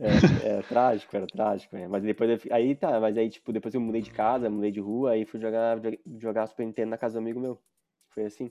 É, 0.00 0.58
é, 0.58 0.62
trágico, 0.62 1.16
era 1.16 1.26
trágico, 1.28 1.76
né? 1.76 1.86
Mas 1.86 2.02
depois 2.02 2.28
eu, 2.28 2.52
aí 2.52 2.74
tá, 2.74 2.98
mas 2.98 3.16
aí 3.16 3.30
tipo, 3.30 3.52
depois 3.52 3.72
eu 3.74 3.80
mudei 3.80 4.02
de 4.02 4.10
casa, 4.10 4.50
mudei 4.50 4.72
de 4.72 4.80
rua, 4.80 5.12
aí 5.12 5.24
fui 5.24 5.38
jogar, 5.40 5.78
jogar 6.20 6.48
Super 6.48 6.66
Nintendo 6.66 6.90
na 6.90 6.98
casa 6.98 7.14
do 7.14 7.22
amigo 7.22 7.38
meu. 7.38 7.60
Foi 8.12 8.24
assim. 8.24 8.50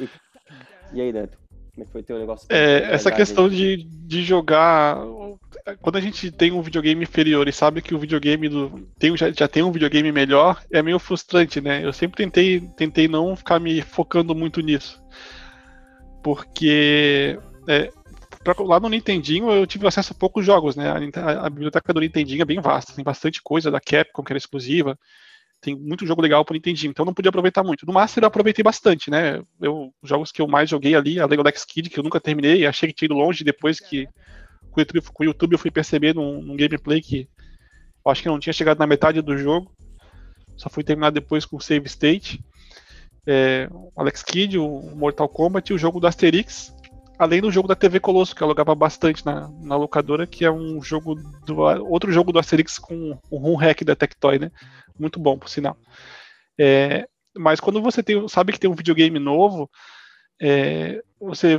E 0.00 0.08
E 0.92 1.00
aí, 1.00 1.12
Neto? 1.12 1.38
Como 1.74 1.82
é 1.82 1.86
que 1.86 1.92
foi 1.92 2.02
teu 2.02 2.18
negócio? 2.18 2.46
É, 2.50 2.92
essa 2.92 3.12
questão 3.12 3.48
de, 3.48 3.84
de 3.84 4.22
jogar. 4.22 4.96
Quando 5.80 5.96
a 5.96 6.00
gente 6.00 6.30
tem 6.30 6.52
um 6.52 6.60
videogame 6.60 7.04
inferior 7.04 7.48
e 7.48 7.52
sabe 7.52 7.80
que 7.80 7.94
o 7.94 7.98
videogame 7.98 8.50
do, 8.50 8.86
tem, 8.98 9.16
já, 9.16 9.30
já 9.30 9.48
tem 9.48 9.62
um 9.62 9.72
videogame 9.72 10.12
melhor, 10.12 10.62
é 10.70 10.82
meio 10.82 10.98
frustrante, 10.98 11.58
né? 11.58 11.82
Eu 11.82 11.92
sempre 11.92 12.18
tentei, 12.18 12.60
tentei 12.76 13.08
não 13.08 13.34
ficar 13.34 13.58
me 13.58 13.80
focando 13.80 14.34
muito 14.34 14.60
nisso. 14.60 15.02
Porque 16.22 17.38
é, 17.66 17.90
pra, 18.42 18.54
lá 18.62 18.78
no 18.78 18.90
Nintendinho 18.90 19.50
eu 19.50 19.66
tive 19.66 19.86
acesso 19.86 20.12
a 20.12 20.16
poucos 20.16 20.44
jogos, 20.44 20.76
né? 20.76 20.90
A, 20.90 21.46
a, 21.46 21.50
biblioteca 21.50 21.94
do 21.94 22.00
Nintendinho 22.00 22.42
é 22.42 22.46
bem 22.46 22.60
vasta, 22.60 22.92
tem 22.94 23.04
bastante 23.04 23.40
coisa 23.42 23.70
da 23.70 23.80
Capcom 23.80 24.22
que 24.22 24.32
era 24.32 24.38
exclusiva 24.38 24.98
tem 25.64 25.74
muito 25.74 26.04
jogo 26.04 26.20
legal 26.20 26.44
pro 26.44 26.52
Nintendinho, 26.52 26.90
então 26.90 27.06
não 27.06 27.14
podia 27.14 27.30
aproveitar 27.30 27.64
muito. 27.64 27.86
No 27.86 27.92
Master 27.94 28.22
eu 28.22 28.28
aproveitei 28.28 28.62
bastante, 28.62 29.10
né? 29.10 29.42
Eu, 29.58 29.94
os 30.02 30.08
jogos 30.10 30.30
que 30.30 30.42
eu 30.42 30.46
mais 30.46 30.68
joguei 30.68 30.94
ali, 30.94 31.18
a 31.18 31.24
Lego 31.24 31.42
Dex 31.42 31.64
Kid, 31.64 31.88
que 31.88 31.98
eu 31.98 32.04
nunca 32.04 32.20
terminei, 32.20 32.66
achei 32.66 32.90
que 32.90 32.94
tinha 32.94 33.06
ido 33.06 33.14
longe 33.14 33.42
depois 33.42 33.80
que 33.80 34.06
com 34.74 35.22
o 35.22 35.26
YouTube, 35.26 35.52
eu 35.52 35.58
fui 35.58 35.70
perceber 35.70 36.14
num, 36.14 36.42
num, 36.42 36.56
gameplay 36.56 37.00
que 37.00 37.28
eu 38.04 38.10
acho 38.10 38.22
que 38.22 38.28
não 38.28 38.38
tinha 38.38 38.52
chegado 38.52 38.78
na 38.78 38.86
metade 38.86 39.22
do 39.22 39.36
jogo. 39.36 39.72
Só 40.56 40.68
fui 40.68 40.84
terminar 40.84 41.10
depois 41.10 41.44
com 41.44 41.56
o 41.56 41.60
Save 41.60 41.86
State. 41.86 42.44
É, 43.26 43.68
Alex 43.96 44.22
Kidd, 44.22 44.58
o 44.58 44.94
Mortal 44.94 45.28
Kombat 45.28 45.72
e 45.72 45.74
o 45.74 45.78
jogo 45.78 45.98
do 45.98 46.06
Asterix, 46.06 46.74
além 47.18 47.40
do 47.40 47.50
jogo 47.50 47.66
da 47.66 47.74
TV 47.74 47.98
Colosso, 47.98 48.34
que 48.34 48.42
eu 48.42 48.46
alugava 48.46 48.74
bastante 48.74 49.24
na, 49.24 49.48
na 49.62 49.76
locadora, 49.76 50.26
que 50.26 50.44
é 50.44 50.50
um 50.50 50.82
jogo 50.82 51.14
do 51.46 51.58
outro 51.90 52.12
jogo 52.12 52.32
do 52.32 52.38
Asterix 52.38 52.78
com 52.78 53.18
o 53.30 53.38
Run 53.38 53.56
Hack 53.56 53.82
da 53.82 53.96
Tectoy, 53.96 54.38
né? 54.38 54.50
Muito 54.98 55.18
bom, 55.18 55.38
por 55.38 55.48
sinal. 55.48 55.76
É, 56.58 57.08
mas 57.36 57.60
quando 57.60 57.80
você 57.80 58.02
tem, 58.02 58.28
sabe 58.28 58.52
que 58.52 58.60
tem 58.60 58.70
um 58.70 58.74
videogame 58.74 59.18
novo, 59.18 59.70
é, 60.40 61.02
você 61.20 61.58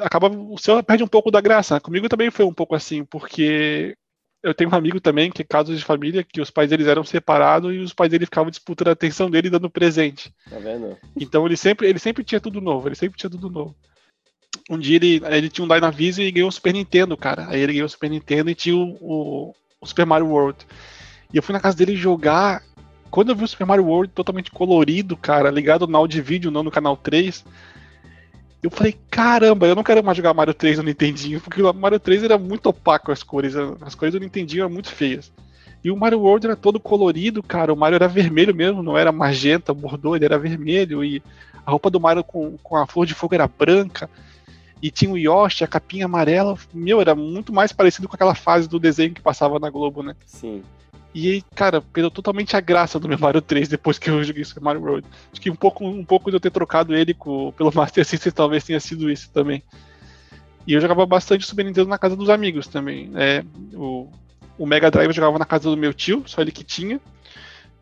acaba, 0.00 0.28
você 0.28 0.82
perde 0.82 1.04
um 1.04 1.08
pouco 1.08 1.30
da 1.30 1.40
graça. 1.40 1.80
Comigo 1.80 2.08
também 2.08 2.30
foi 2.30 2.44
um 2.44 2.52
pouco 2.52 2.74
assim, 2.74 3.04
porque 3.04 3.96
eu 4.42 4.54
tenho 4.54 4.70
um 4.70 4.74
amigo 4.74 5.00
também, 5.00 5.30
que 5.30 5.42
é 5.42 5.44
casos 5.44 5.78
de 5.78 5.84
família, 5.84 6.24
que 6.24 6.40
os 6.40 6.50
pais 6.50 6.70
deles 6.70 6.86
eram 6.86 7.04
separados 7.04 7.74
e 7.74 7.78
os 7.78 7.92
pais 7.92 8.10
dele 8.10 8.24
ficavam 8.24 8.50
disputando 8.50 8.88
a 8.88 8.92
atenção 8.92 9.30
dele 9.30 9.50
dando 9.50 9.68
presente. 9.68 10.32
Tá 10.48 10.58
vendo? 10.58 10.96
Então 11.18 11.46
ele 11.46 11.56
sempre, 11.56 11.88
ele 11.88 11.98
sempre 11.98 12.24
tinha 12.24 12.40
tudo 12.40 12.60
novo, 12.60 12.88
ele 12.88 12.94
sempre 12.94 13.18
tinha 13.18 13.30
tudo 13.30 13.50
novo. 13.50 13.74
Um 14.68 14.78
dia 14.78 14.96
ele, 14.96 15.20
ele 15.26 15.48
tinha 15.48 15.64
um 15.64 15.68
Dynavision 15.68 16.26
e 16.26 16.30
ganhou 16.30 16.48
o 16.48 16.52
Super 16.52 16.72
Nintendo, 16.72 17.16
cara. 17.16 17.48
Aí 17.48 17.60
ele 17.60 17.74
ganhou 17.74 17.86
o 17.86 17.90
Super 17.90 18.08
Nintendo 18.08 18.50
e 18.50 18.54
tinha 18.54 18.76
o, 18.76 18.96
o, 19.00 19.54
o 19.80 19.86
Super 19.86 20.06
Mario 20.06 20.28
World. 20.28 20.66
E 21.32 21.36
eu 21.36 21.42
fui 21.42 21.52
na 21.52 21.60
casa 21.60 21.76
dele 21.76 21.94
jogar. 21.94 22.62
Quando 23.10 23.30
eu 23.30 23.36
vi 23.36 23.44
o 23.44 23.48
Super 23.48 23.66
Mario 23.66 23.84
World 23.84 24.12
totalmente 24.12 24.50
colorido, 24.50 25.16
cara, 25.16 25.50
ligado 25.50 25.86
no 25.86 25.96
áudio 25.96 26.22
vídeo, 26.22 26.50
não 26.50 26.62
no 26.62 26.70
canal 26.70 26.96
3, 26.96 27.44
eu 28.62 28.70
falei, 28.70 28.94
caramba, 29.10 29.66
eu 29.66 29.74
não 29.74 29.82
quero 29.82 30.04
mais 30.04 30.16
jogar 30.16 30.34
Mario 30.34 30.52
3 30.52 30.78
no 30.78 30.84
Nintendinho, 30.84 31.40
porque 31.40 31.62
o 31.62 31.72
Mario 31.72 31.98
3 31.98 32.24
era 32.24 32.36
muito 32.36 32.68
opaco 32.68 33.10
as 33.10 33.22
cores, 33.22 33.54
as 33.56 33.94
cores 33.94 34.12
do 34.12 34.20
Nintendinho 34.20 34.62
eram 34.62 34.70
muito 34.70 34.90
feias. 34.90 35.32
E 35.82 35.90
o 35.90 35.96
Mario 35.96 36.20
World 36.20 36.46
era 36.46 36.56
todo 36.56 36.78
colorido, 36.78 37.42
cara, 37.42 37.72
o 37.72 37.76
Mario 37.76 37.96
era 37.96 38.06
vermelho 38.06 38.54
mesmo, 38.54 38.82
não 38.82 38.98
era 38.98 39.10
magenta, 39.10 39.72
bordô, 39.72 40.14
ele 40.14 40.26
era 40.26 40.38
vermelho, 40.38 41.02
e 41.02 41.22
a 41.64 41.70
roupa 41.70 41.88
do 41.88 41.98
Mario 41.98 42.22
com, 42.22 42.58
com 42.62 42.76
a 42.76 42.86
flor 42.86 43.06
de 43.06 43.14
fogo 43.14 43.34
era 43.34 43.48
branca, 43.48 44.10
e 44.82 44.90
tinha 44.90 45.10
o 45.10 45.16
Yoshi, 45.16 45.64
a 45.64 45.66
capinha 45.66 46.04
amarela, 46.04 46.56
meu, 46.72 47.00
era 47.00 47.14
muito 47.14 47.52
mais 47.52 47.72
parecido 47.72 48.08
com 48.08 48.14
aquela 48.14 48.34
fase 48.34 48.68
do 48.68 48.78
desenho 48.78 49.14
que 49.14 49.22
passava 49.22 49.58
na 49.58 49.70
Globo, 49.70 50.02
né? 50.02 50.14
Sim. 50.26 50.62
E 51.12 51.32
aí, 51.32 51.42
cara, 51.54 51.80
perdeu 51.80 52.10
totalmente 52.10 52.56
a 52.56 52.60
graça 52.60 52.98
do 53.00 53.08
meu 53.08 53.18
Mario 53.18 53.42
3 53.42 53.68
depois 53.68 53.98
que 53.98 54.08
eu 54.08 54.22
joguei 54.22 54.44
Super 54.44 54.62
Mario 54.62 54.82
World. 54.82 55.06
Acho 55.32 55.40
que 55.40 55.50
um 55.50 55.56
pouco, 55.56 55.84
um 55.84 56.04
pouco 56.04 56.30
de 56.30 56.36
eu 56.36 56.40
ter 56.40 56.50
trocado 56.50 56.94
ele 56.94 57.12
com, 57.14 57.52
pelo 57.52 57.72
Master 57.74 58.04
System 58.04 58.32
talvez 58.32 58.64
tenha 58.64 58.78
sido 58.78 59.10
isso 59.10 59.30
também. 59.32 59.62
E 60.66 60.72
eu 60.72 60.80
jogava 60.80 61.04
bastante 61.06 61.46
Super 61.46 61.64
Nintendo 61.64 61.88
na 61.88 61.98
casa 61.98 62.14
dos 62.14 62.30
amigos 62.30 62.68
também. 62.68 63.10
É, 63.16 63.44
o, 63.74 64.08
o 64.56 64.66
Mega 64.66 64.90
Drive 64.90 65.08
eu 65.08 65.14
jogava 65.14 65.38
na 65.38 65.44
casa 65.44 65.68
do 65.68 65.76
meu 65.76 65.92
tio, 65.92 66.22
só 66.26 66.40
ele 66.40 66.52
que 66.52 66.62
tinha. 66.62 67.00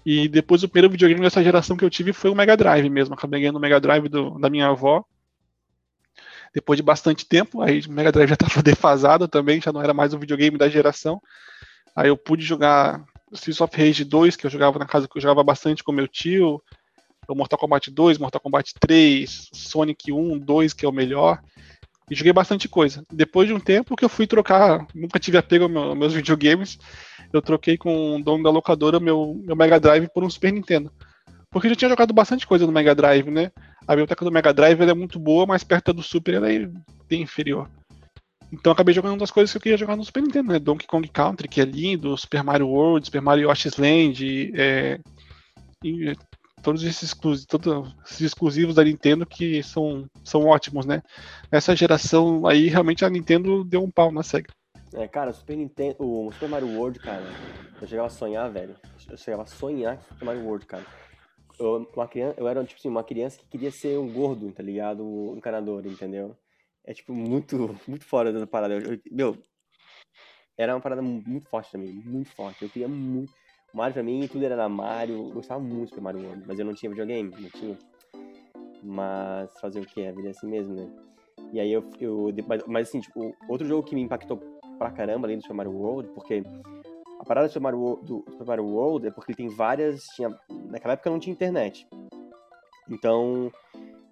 E 0.06 0.26
depois 0.26 0.62
o 0.62 0.68
primeiro 0.68 0.90
videogame 0.90 1.20
dessa 1.20 1.42
geração 1.42 1.76
que 1.76 1.84
eu 1.84 1.90
tive 1.90 2.14
foi 2.14 2.30
o 2.30 2.34
Mega 2.34 2.56
Drive 2.56 2.88
mesmo. 2.88 3.14
Acabei 3.14 3.40
ganhando 3.40 3.56
o 3.56 3.60
Mega 3.60 3.78
Drive 3.78 4.08
do, 4.08 4.38
da 4.38 4.48
minha 4.48 4.68
avó. 4.68 5.04
Depois 6.54 6.78
de 6.78 6.82
bastante 6.82 7.26
tempo, 7.26 7.60
aí 7.60 7.80
o 7.80 7.92
Mega 7.92 8.10
Drive 8.10 8.30
já 8.30 8.34
estava 8.34 8.62
defasado 8.64 9.28
também, 9.28 9.60
já 9.60 9.70
não 9.70 9.82
era 9.82 9.92
mais 9.92 10.14
o 10.14 10.18
videogame 10.18 10.56
da 10.56 10.66
geração. 10.66 11.20
Aí 11.94 12.08
eu 12.08 12.16
pude 12.16 12.44
jogar 12.44 13.04
Streets 13.32 13.60
of 13.60 13.76
Rage 13.76 14.04
2, 14.04 14.36
que 14.36 14.46
eu 14.46 14.50
jogava 14.50 14.78
na 14.78 14.86
casa 14.86 15.08
que 15.08 15.16
eu 15.16 15.22
jogava 15.22 15.42
bastante 15.42 15.82
com 15.84 15.92
meu 15.92 16.08
tio, 16.08 16.62
o 17.28 17.34
Mortal 17.34 17.58
Kombat 17.58 17.90
2, 17.90 18.18
Mortal 18.18 18.40
Kombat 18.40 18.74
3, 18.80 19.50
Sonic 19.52 20.10
1, 20.12 20.38
2, 20.38 20.72
que 20.72 20.86
é 20.86 20.88
o 20.88 20.92
melhor. 20.92 21.40
E 22.10 22.14
joguei 22.14 22.32
bastante 22.32 22.68
coisa. 22.68 23.04
Depois 23.12 23.46
de 23.46 23.52
um 23.52 23.60
tempo 23.60 23.94
que 23.94 24.04
eu 24.04 24.08
fui 24.08 24.26
trocar, 24.26 24.86
nunca 24.94 25.18
tive 25.18 25.36
apego 25.36 25.64
aos 25.64 25.96
meus 25.96 26.14
videogames, 26.14 26.78
eu 27.32 27.42
troquei 27.42 27.76
com 27.76 28.16
o 28.16 28.22
dono 28.22 28.42
da 28.42 28.50
locadora 28.50 28.98
meu, 28.98 29.38
meu 29.44 29.54
Mega 29.54 29.78
Drive 29.78 30.08
por 30.08 30.24
um 30.24 30.30
Super 30.30 30.52
Nintendo. 30.52 30.90
Porque 31.50 31.66
eu 31.66 31.70
já 31.70 31.76
tinha 31.76 31.88
jogado 31.90 32.12
bastante 32.14 32.46
coisa 32.46 32.66
no 32.66 32.72
Mega 32.72 32.94
Drive, 32.94 33.30
né? 33.30 33.50
A 33.86 33.92
biblioteca 33.92 34.24
do 34.24 34.32
Mega 34.32 34.52
Drive 34.52 34.80
é 34.80 34.94
muito 34.94 35.18
boa, 35.18 35.46
mas 35.46 35.64
perto 35.64 35.92
do 35.92 36.02
Super 36.02 36.34
ela 36.34 36.52
é 36.52 36.68
bem 37.08 37.22
inferior. 37.22 37.68
Então 38.52 38.72
acabei 38.72 38.94
jogando 38.94 39.12
uma 39.12 39.18
das 39.18 39.30
coisas 39.30 39.50
que 39.52 39.58
eu 39.58 39.62
queria 39.62 39.78
jogar 39.78 39.96
no 39.96 40.04
Super 40.04 40.22
Nintendo, 40.22 40.52
né? 40.52 40.58
Donkey 40.58 40.86
Kong 40.86 41.06
Country, 41.08 41.48
que 41.48 41.60
é 41.60 41.64
lindo, 41.64 42.16
Super 42.16 42.42
Mario 42.42 42.68
World, 42.68 43.06
Super 43.06 43.20
Mario 43.20 43.50
Yoshi's 43.50 43.76
Land, 43.76 44.52
é, 44.54 44.98
e, 45.84 46.16
todos 46.62 46.82
esses 46.82 47.02
exclusivos, 47.04 47.46
todos 47.46 47.94
esses 48.04 48.20
exclusivos 48.22 48.74
da 48.74 48.84
Nintendo 48.84 49.26
que 49.26 49.62
são, 49.62 50.06
são 50.24 50.46
ótimos, 50.46 50.86
né? 50.86 51.02
Nessa 51.50 51.76
geração 51.76 52.46
aí, 52.46 52.68
realmente 52.68 53.04
a 53.04 53.10
Nintendo 53.10 53.64
deu 53.64 53.82
um 53.82 53.90
pau 53.90 54.10
na 54.10 54.22
SEGA. 54.22 54.52
É, 54.94 55.06
cara, 55.06 55.32
Super 55.32 55.56
Nintendo, 55.56 55.96
o 55.98 56.32
Super 56.32 56.48
Mario 56.48 56.68
World, 56.68 56.98
cara, 56.98 57.24
eu 57.80 57.86
chegava 57.86 58.06
a 58.06 58.10
sonhar, 58.10 58.50
velho. 58.50 58.74
Eu 59.08 59.16
chegava 59.16 59.42
a 59.42 59.46
sonhar 59.46 59.96
com 59.98 60.14
Super 60.14 60.24
Mario 60.24 60.44
World, 60.44 60.66
cara. 60.66 60.84
Eu, 61.58 61.88
uma 61.94 62.08
criança, 62.08 62.34
eu 62.38 62.48
era, 62.48 62.64
tipo 62.64 62.78
assim, 62.78 62.88
uma 62.88 63.04
criança 63.04 63.38
que 63.38 63.46
queria 63.46 63.70
ser 63.70 63.98
um 63.98 64.10
gordo, 64.10 64.50
tá 64.52 64.62
ligado? 64.62 65.04
Um 65.04 65.36
encanador, 65.36 65.86
entendeu? 65.86 66.36
É 66.84 66.94
tipo 66.94 67.12
muito, 67.12 67.76
muito 67.86 68.04
fora 68.04 68.32
da 68.32 68.46
parada. 68.46 68.74
Eu, 68.74 68.94
eu, 68.94 69.00
meu, 69.10 69.38
era 70.56 70.74
uma 70.74 70.80
parada 70.80 71.00
muito 71.00 71.48
forte 71.48 71.70
também, 71.70 71.92
muito 71.92 72.30
forte. 72.30 72.62
Eu 72.62 72.68
queria 72.68 72.88
muito. 72.88 73.32
Mario 73.72 73.94
pra 73.94 74.02
mim, 74.02 74.26
tudo 74.26 74.44
era 74.44 74.56
na 74.56 74.68
Mario. 74.68 75.14
Eu 75.14 75.30
gostava 75.30 75.60
muito 75.60 75.94
do 75.94 76.02
Mario 76.02 76.24
World, 76.24 76.44
mas 76.46 76.58
eu 76.58 76.64
não 76.64 76.74
tinha 76.74 76.90
videogame, 76.90 77.30
não 77.30 77.50
tinha. 77.50 77.78
Mas 78.82 79.52
fazer 79.60 79.80
o 79.80 79.86
que? 79.86 80.06
A 80.06 80.12
vida 80.12 80.28
é 80.28 80.30
assim 80.30 80.48
mesmo, 80.48 80.74
né? 80.74 80.88
E 81.52 81.60
aí 81.60 81.72
eu. 81.72 81.88
eu 82.00 82.34
mas, 82.46 82.62
mas 82.66 82.88
assim, 82.88 83.00
tipo, 83.00 83.36
outro 83.48 83.66
jogo 83.66 83.86
que 83.86 83.94
me 83.94 84.02
impactou 84.02 84.38
pra 84.78 84.90
caramba, 84.90 85.26
além 85.26 85.36
do 85.36 85.42
Super 85.42 85.54
Mario 85.54 85.72
World, 85.72 86.10
porque 86.12 86.42
a 87.20 87.24
parada 87.24 87.46
do 87.46 87.52
Super 87.52 87.62
Mario 87.62 87.80
World, 87.80 88.06
do 88.06 88.24
Super 88.30 88.46
Mario 88.46 88.64
World 88.66 89.06
é 89.06 89.10
porque 89.10 89.32
ele 89.32 89.36
tem 89.36 89.48
várias. 89.48 90.04
Tinha, 90.16 90.36
naquela 90.70 90.94
época 90.94 91.10
não 91.10 91.20
tinha 91.20 91.32
internet. 91.32 91.86
Então, 92.90 93.52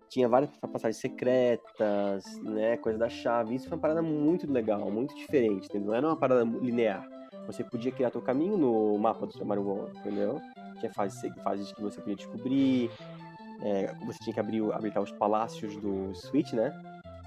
tinha 0.08 0.28
várias 0.28 0.50
passagens 0.58 0.96
secretas, 0.96 2.24
né, 2.42 2.76
coisa 2.76 2.98
da 2.98 3.08
chave. 3.08 3.54
Isso 3.54 3.68
foi 3.68 3.76
uma 3.76 3.82
parada 3.82 4.02
muito 4.02 4.50
legal, 4.50 4.90
muito 4.90 5.14
diferente, 5.14 5.66
entendeu? 5.66 5.88
Não 5.88 5.94
era 5.94 6.06
uma 6.06 6.16
parada 6.16 6.44
linear. 6.44 7.06
Você 7.46 7.62
podia 7.62 7.92
criar 7.92 8.10
seu 8.10 8.20
caminho 8.20 8.56
no 8.56 8.98
mapa 8.98 9.26
do 9.26 9.32
Super 9.32 9.44
Mario 9.44 9.64
World, 9.64 9.98
entendeu? 9.98 10.40
Tinha 10.80 10.92
fases, 10.92 11.32
fases 11.42 11.72
que 11.72 11.82
você 11.82 12.00
podia 12.00 12.16
descobrir, 12.16 12.90
é, 13.62 13.94
você 14.04 14.18
tinha 14.22 14.34
que 14.34 14.40
abrir, 14.40 14.62
habilitar 14.72 15.02
os 15.02 15.12
palácios 15.12 15.76
do 15.76 16.14
Switch, 16.14 16.52
né? 16.52 16.72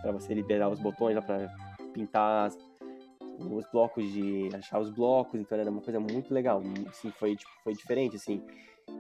Para 0.02 0.12
você 0.12 0.34
liberar 0.34 0.70
os 0.70 0.80
botões 0.80 1.16
lá 1.16 1.22
para 1.22 1.48
pintar 1.94 2.52
os 3.40 3.66
blocos 3.72 4.04
de 4.12 4.50
achar 4.54 4.80
os 4.80 4.90
blocos, 4.90 5.40
então 5.40 5.58
era 5.58 5.70
uma 5.70 5.82
coisa 5.82 6.00
muito 6.00 6.34
legal. 6.34 6.62
Assim, 6.88 7.10
foi 7.12 7.36
tipo, 7.36 7.52
foi 7.64 7.74
diferente 7.74 8.16
assim. 8.16 8.42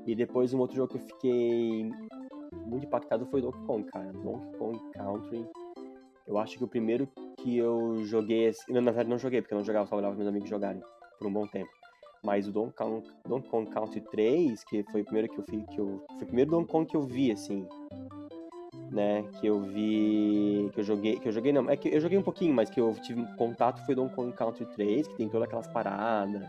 E 0.05 0.15
depois 0.15 0.53
um 0.53 0.59
outro 0.59 0.75
jogo 0.75 0.89
que 0.93 0.97
eu 0.97 1.01
fiquei 1.01 1.91
muito 2.53 2.85
impactado 2.85 3.25
foi 3.27 3.41
Donkey 3.41 3.65
Kong, 3.65 3.83
cara. 3.85 4.12
Donkey 4.12 4.57
Kong 4.57 4.79
Country. 4.93 5.47
Eu 6.27 6.38
acho 6.38 6.57
que 6.57 6.63
o 6.63 6.67
primeiro 6.67 7.07
que 7.38 7.57
eu 7.57 8.03
joguei. 8.03 8.51
Na 8.69 8.81
verdade, 8.81 9.09
não 9.09 9.17
joguei, 9.17 9.41
porque 9.41 9.53
eu 9.53 9.57
não 9.57 9.65
jogava, 9.65 9.88
só 9.88 9.95
olhava 9.95 10.15
meus 10.15 10.27
amigos 10.27 10.49
jogarem 10.49 10.81
por 11.17 11.27
um 11.27 11.33
bom 11.33 11.47
tempo. 11.47 11.69
Mas 12.23 12.47
o 12.47 12.51
Donkey 12.51 12.75
Kong, 12.75 13.07
Donkey 13.27 13.49
Kong 13.49 13.69
Country 13.69 14.01
3, 14.01 14.63
que 14.65 14.83
foi 14.91 15.01
o 15.01 15.05
primeiro 15.05 15.29
que 15.29 15.39
eu 15.39 15.43
fiz, 15.49 15.65
que 15.67 15.79
eu. 15.79 16.05
Foi 16.12 16.23
o 16.23 16.25
primeiro 16.25 16.51
Donkey 16.51 16.71
Kong 16.71 16.85
que 16.85 16.97
eu 16.97 17.01
vi, 17.01 17.31
assim. 17.31 17.67
Né? 18.91 19.23
Que 19.39 19.47
eu 19.47 19.62
vi. 19.62 20.69
Que 20.73 20.81
eu 20.81 20.83
joguei. 20.83 21.19
Que 21.19 21.29
eu 21.29 21.31
joguei, 21.31 21.53
não. 21.53 21.69
É 21.69 21.77
que 21.77 21.89
eu 21.89 21.99
joguei 21.99 22.17
um 22.17 22.23
pouquinho, 22.23 22.53
mas 22.53 22.69
que 22.69 22.79
eu 22.79 22.93
tive 23.01 23.25
contato 23.38 23.85
foi 23.85 23.95
Donkey 23.95 24.15
Kong 24.15 24.33
Country 24.33 24.65
3, 24.65 25.07
que 25.07 25.15
tem 25.15 25.29
todas 25.29 25.47
aquelas 25.47 25.67
paradas, 25.67 26.43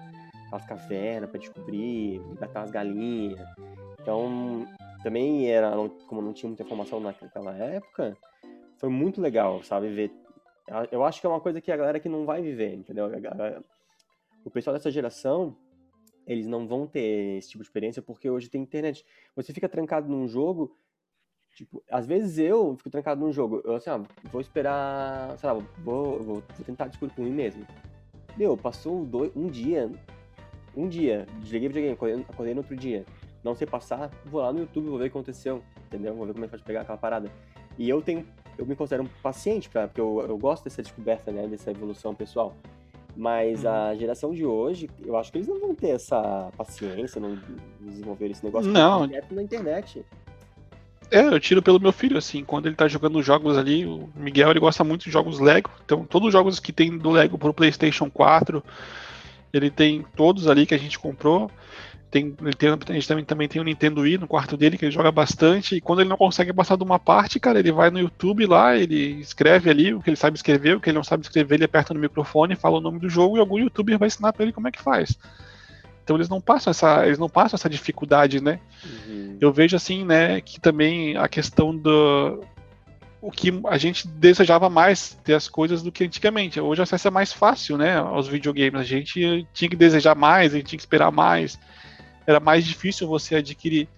aquelas 0.46 0.66
cavernas 0.66 1.30
pra 1.30 1.38
descobrir, 1.38 2.20
matar 2.40 2.62
as 2.62 2.70
galinhas. 2.70 3.40
Então, 4.00 4.66
também 5.02 5.50
era, 5.50 5.72
como 6.06 6.20
não 6.20 6.32
tinha 6.32 6.48
muita 6.48 6.62
informação 6.62 7.00
naquela 7.00 7.54
época, 7.56 8.16
foi 8.78 8.88
muito 8.88 9.20
legal, 9.20 9.62
sabe, 9.62 9.88
ver. 9.88 10.12
Eu 10.90 11.04
acho 11.04 11.20
que 11.20 11.26
é 11.26 11.30
uma 11.30 11.40
coisa 11.40 11.60
que 11.60 11.72
a 11.72 11.76
galera 11.76 11.98
que 11.98 12.08
não 12.08 12.24
vai 12.24 12.42
viver, 12.42 12.74
entendeu? 12.74 13.10
O 14.44 14.50
pessoal 14.50 14.74
dessa 14.74 14.90
geração, 14.90 15.56
eles 16.26 16.46
não 16.46 16.66
vão 16.66 16.86
ter 16.86 17.38
esse 17.38 17.50
tipo 17.50 17.62
de 17.62 17.68
experiência 17.68 18.00
porque 18.00 18.30
hoje 18.30 18.48
tem 18.48 18.62
internet. 18.62 19.04
Você 19.34 19.52
fica 19.52 19.68
trancado 19.68 20.08
num 20.08 20.28
jogo, 20.28 20.76
Tipo, 21.54 21.82
às 21.90 22.06
vezes 22.06 22.38
eu 22.38 22.76
fico 22.76 22.90
trancado 22.90 23.20
num 23.20 23.32
jogo, 23.32 23.60
eu 23.64 23.74
assim, 23.74 23.90
ah, 23.90 24.00
vou 24.30 24.40
esperar, 24.40 25.36
sei 25.36 25.48
lá, 25.48 25.54
vou, 25.54 25.64
vou, 25.82 26.18
vou 26.22 26.42
tentar 26.64 26.86
descobrir 26.86 27.14
por 27.14 27.24
mim 27.24 27.32
mesmo. 27.32 27.66
Meu, 28.36 28.56
passou 28.56 29.04
dois, 29.04 29.34
um 29.34 29.48
dia, 29.48 29.90
um 30.76 30.88
dia, 30.88 31.26
desliguei 31.40 31.68
o 31.68 31.70
videogame, 31.70 31.94
acordei, 31.94 32.22
acordei 32.22 32.54
no 32.54 32.60
outro 32.60 32.76
dia, 32.76 33.04
não 33.42 33.54
sei 33.54 33.66
passar, 33.66 34.10
vou 34.26 34.40
lá 34.42 34.52
no 34.52 34.60
YouTube, 34.60 34.88
vou 34.88 34.98
ver 34.98 35.04
o 35.04 35.10
que 35.10 35.16
aconteceu, 35.18 35.62
entendeu? 35.86 36.14
Vou 36.14 36.26
ver 36.26 36.32
como 36.32 36.44
é 36.44 36.48
que 36.48 36.52
pode 36.52 36.62
pegar 36.62 36.82
aquela 36.82 36.98
parada. 36.98 37.30
E 37.78 37.88
eu 37.88 38.02
tenho, 38.02 38.26
eu 38.58 38.66
me 38.66 38.76
considero 38.76 39.02
um 39.04 39.08
paciente, 39.22 39.68
pra, 39.68 39.86
porque 39.88 40.00
eu, 40.00 40.24
eu 40.28 40.36
gosto 40.36 40.64
dessa 40.64 40.82
descoberta, 40.82 41.30
né, 41.32 41.46
dessa 41.46 41.70
evolução 41.70 42.14
pessoal. 42.14 42.54
Mas 43.16 43.64
Uhum. 43.64 43.70
a 43.70 43.94
geração 43.96 44.32
de 44.32 44.44
hoje, 44.46 44.88
eu 45.04 45.16
acho 45.16 45.32
que 45.32 45.38
eles 45.38 45.48
não 45.48 45.58
vão 45.60 45.74
ter 45.74 45.88
essa 45.90 46.50
paciência, 46.56 47.20
não 47.20 47.38
desenvolver 47.80 48.30
esse 48.30 48.44
negócio 48.44 48.70
Não. 48.70 49.06
direto 49.06 49.34
na 49.34 49.42
internet. 49.42 50.04
É, 51.10 51.22
eu 51.22 51.40
tiro 51.40 51.60
pelo 51.60 51.80
meu 51.80 51.90
filho, 51.90 52.16
assim, 52.16 52.44
quando 52.44 52.66
ele 52.66 52.76
tá 52.76 52.86
jogando 52.86 53.20
jogos 53.20 53.58
ali, 53.58 53.84
o 53.84 54.08
Miguel 54.14 54.50
ele 54.50 54.60
gosta 54.60 54.84
muito 54.84 55.04
de 55.04 55.10
jogos 55.10 55.40
Lego, 55.40 55.68
então 55.84 56.04
todos 56.04 56.28
os 56.28 56.32
jogos 56.32 56.60
que 56.60 56.72
tem 56.72 56.96
do 56.96 57.10
Lego 57.10 57.36
pro 57.36 57.52
Playstation 57.52 58.08
4, 58.08 58.62
ele 59.52 59.70
tem 59.72 60.04
todos 60.14 60.46
ali 60.46 60.66
que 60.66 60.74
a 60.74 60.78
gente 60.78 60.96
comprou, 61.00 61.50
tem, 62.10 62.34
ele 62.42 62.54
tem, 62.54 62.70
a 62.70 62.92
gente 62.92 63.06
também, 63.06 63.24
também 63.24 63.48
tem 63.48 63.60
o 63.62 63.64
Nintendo 63.64 64.00
Wii 64.00 64.18
no 64.18 64.26
quarto 64.26 64.56
dele, 64.56 64.76
que 64.76 64.84
ele 64.84 64.92
joga 64.92 65.12
bastante, 65.12 65.76
e 65.76 65.80
quando 65.80 66.00
ele 66.00 66.08
não 66.08 66.16
consegue 66.16 66.52
passar 66.52 66.76
de 66.76 66.82
uma 66.82 66.98
parte, 66.98 67.38
cara, 67.38 67.58
ele 67.60 67.70
vai 67.70 67.88
no 67.90 68.00
YouTube 68.00 68.46
lá, 68.46 68.76
ele 68.76 69.20
escreve 69.20 69.70
ali 69.70 69.94
o 69.94 70.00
que 70.00 70.10
ele 70.10 70.16
sabe 70.16 70.36
escrever, 70.36 70.76
o 70.76 70.80
que 70.80 70.90
ele 70.90 70.96
não 70.96 71.04
sabe 71.04 71.22
escrever, 71.22 71.54
ele 71.54 71.64
aperta 71.64 71.94
no 71.94 72.00
microfone, 72.00 72.56
fala 72.56 72.78
o 72.78 72.80
nome 72.80 72.98
do 72.98 73.08
jogo, 73.08 73.36
e 73.36 73.40
algum 73.40 73.58
youtuber 73.58 73.98
vai 73.98 74.08
ensinar 74.08 74.32
pra 74.32 74.42
ele 74.42 74.52
como 74.52 74.66
é 74.66 74.72
que 74.72 74.82
faz. 74.82 75.16
Então 76.02 76.16
eles 76.16 76.28
não 76.28 76.40
passam 76.40 76.72
essa, 76.72 77.06
eles 77.06 77.18
não 77.18 77.28
passam 77.28 77.56
essa 77.56 77.70
dificuldade, 77.70 78.42
né? 78.42 78.58
Uhum. 78.84 79.36
eu 79.40 79.52
vejo 79.52 79.76
assim, 79.76 80.04
né, 80.04 80.40
que 80.40 80.60
também 80.60 81.16
a 81.16 81.28
questão 81.28 81.76
do 81.76 82.42
o 83.22 83.30
que 83.30 83.60
a 83.68 83.76
gente 83.76 84.08
desejava 84.08 84.70
mais 84.70 85.16
ter 85.22 85.34
as 85.34 85.46
coisas 85.46 85.82
do 85.82 85.92
que 85.92 86.04
antigamente. 86.04 86.58
Hoje 86.58 86.80
o 86.80 86.82
acesso 86.82 87.06
é 87.06 87.10
mais 87.10 87.32
fácil, 87.32 87.76
né, 87.76 87.98
aos 87.98 88.26
videogames. 88.26 88.80
A 88.80 88.84
gente 88.84 89.46
tinha 89.52 89.68
que 89.68 89.76
desejar 89.76 90.16
mais, 90.16 90.54
a 90.54 90.56
gente 90.56 90.68
tinha 90.68 90.78
que 90.78 90.82
esperar 90.82 91.12
mais. 91.12 91.58
Era 92.26 92.40
mais 92.40 92.64
difícil 92.64 93.08
você 93.08 93.36
adquirir. 93.36 93.88